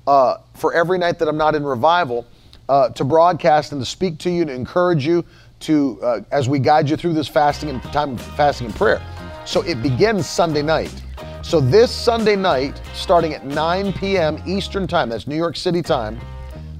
uh, 0.05 0.37
for 0.53 0.73
every 0.75 0.99
night 0.99 1.17
that 1.19 1.27
I'm 1.27 1.37
not 1.37 1.55
in 1.55 1.63
revival 1.63 2.27
uh, 2.67 2.89
to 2.89 3.03
broadcast 3.03 3.71
and 3.71 3.81
to 3.81 3.85
speak 3.85 4.19
to 4.19 4.29
you 4.29 4.43
and 4.43 4.51
encourage 4.51 5.07
you 5.07 5.25
to 5.61 5.99
uh, 6.03 6.21
as 6.31 6.47
we 6.47 6.59
guide 6.59 6.87
you 6.87 6.95
through 6.95 7.13
this 7.13 7.27
fasting 7.27 7.69
and 7.69 7.81
time 7.83 8.13
of 8.13 8.21
fasting 8.21 8.67
and 8.67 8.75
prayer. 8.75 9.01
So 9.45 9.63
it 9.63 9.81
begins 9.81 10.29
Sunday 10.29 10.61
night. 10.61 10.93
So 11.41 11.59
this 11.59 11.91
Sunday 11.91 12.35
night, 12.35 12.79
starting 12.93 13.33
at 13.33 13.43
9 13.45 13.93
p.m. 13.93 14.41
Eastern 14.45 14.85
Time, 14.85 15.09
that's 15.09 15.25
New 15.25 15.35
York 15.35 15.55
City 15.55 15.81
time, 15.81 16.19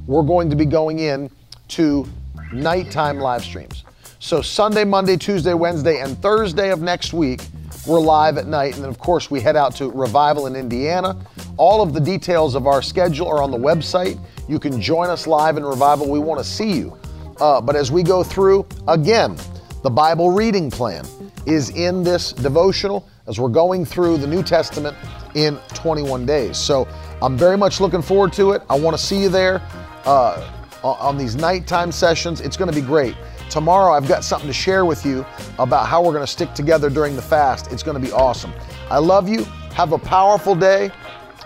we're 0.05 0.21
going 0.21 0.47
to 0.49 0.55
be 0.55 0.65
going 0.65 0.99
in 0.99 1.31
to 1.69 2.07
nighttime 2.53 3.17
live 3.19 3.43
streams. 3.43 3.83
So 4.19 4.43
Sunday, 4.43 4.83
Monday, 4.83 5.17
Tuesday, 5.17 5.55
Wednesday, 5.55 6.01
and 6.01 6.17
Thursday 6.21 6.71
of 6.71 6.81
next 6.81 7.13
week, 7.13 7.41
we're 7.89 7.99
live 7.99 8.37
at 8.37 8.45
night. 8.45 8.75
And 8.75 8.83
then, 8.83 8.89
of 8.89 8.99
course, 8.99 9.31
we 9.31 9.41
head 9.41 9.55
out 9.55 9.75
to 9.77 9.89
Revival 9.89 10.45
in 10.45 10.55
Indiana. 10.55 11.17
All 11.57 11.81
of 11.81 11.91
the 11.91 11.99
details 11.99 12.53
of 12.53 12.67
our 12.67 12.83
schedule 12.83 13.27
are 13.27 13.41
on 13.41 13.49
the 13.49 13.57
website. 13.57 14.19
You 14.47 14.59
can 14.59 14.79
join 14.79 15.09
us 15.09 15.25
live 15.25 15.57
in 15.57 15.65
Revival. 15.65 16.07
We 16.07 16.19
want 16.19 16.39
to 16.39 16.43
see 16.43 16.71
you. 16.71 16.95
Uh, 17.41 17.59
but 17.59 17.75
as 17.75 17.91
we 17.91 18.03
go 18.03 18.23
through, 18.23 18.67
again, 18.87 19.35
the 19.81 19.89
Bible 19.89 20.29
reading 20.29 20.69
plan 20.69 21.03
is 21.47 21.71
in 21.71 22.03
this 22.03 22.31
devotional 22.31 23.09
as 23.27 23.39
we're 23.39 23.49
going 23.49 23.85
through 23.85 24.17
the 24.17 24.27
New 24.27 24.43
Testament 24.43 24.95
in 25.33 25.57
21 25.73 26.25
days. 26.25 26.57
So 26.57 26.87
I'm 27.21 27.37
very 27.37 27.57
much 27.57 27.81
looking 27.81 28.03
forward 28.03 28.33
to 28.33 28.51
it. 28.51 28.61
I 28.69 28.77
want 28.77 28.95
to 28.95 29.01
see 29.01 29.21
you 29.21 29.29
there 29.29 29.61
uh, 30.05 30.51
on 30.83 31.17
these 31.17 31.35
nighttime 31.35 31.91
sessions. 31.91 32.39
It's 32.39 32.55
going 32.55 32.69
to 32.69 32.79
be 32.79 32.85
great. 32.85 33.15
Tomorrow, 33.49 33.93
I've 33.93 34.07
got 34.07 34.23
something 34.23 34.47
to 34.47 34.53
share 34.53 34.85
with 34.85 35.05
you 35.05 35.25
about 35.57 35.87
how 35.87 36.03
we're 36.03 36.13
going 36.13 36.25
to 36.25 36.31
stick 36.31 36.53
together 36.53 36.89
during 36.89 37.15
the 37.15 37.21
fast. 37.21 37.71
It's 37.71 37.83
going 37.83 37.99
to 37.99 38.05
be 38.05 38.13
awesome. 38.13 38.53
I 38.91 38.99
love 38.99 39.27
you. 39.27 39.43
Have 39.73 39.91
a 39.91 39.97
powerful 39.97 40.55
day, 40.55 40.91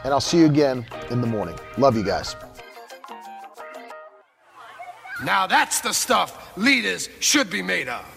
and 0.04 0.14
I'll 0.14 0.20
see 0.20 0.40
you 0.40 0.46
again 0.46 0.86
in 1.12 1.22
the 1.22 1.28
morning. 1.28 1.58
Love 1.78 1.96
you 1.96 2.04
guys. 2.04 2.36
Now 5.24 5.48
that's 5.48 5.80
the 5.80 5.94
stuff 5.94 6.58
leaders 6.58 7.08
should 7.20 7.50
be 7.50 7.62
made 7.62 7.88
of. 7.88 8.12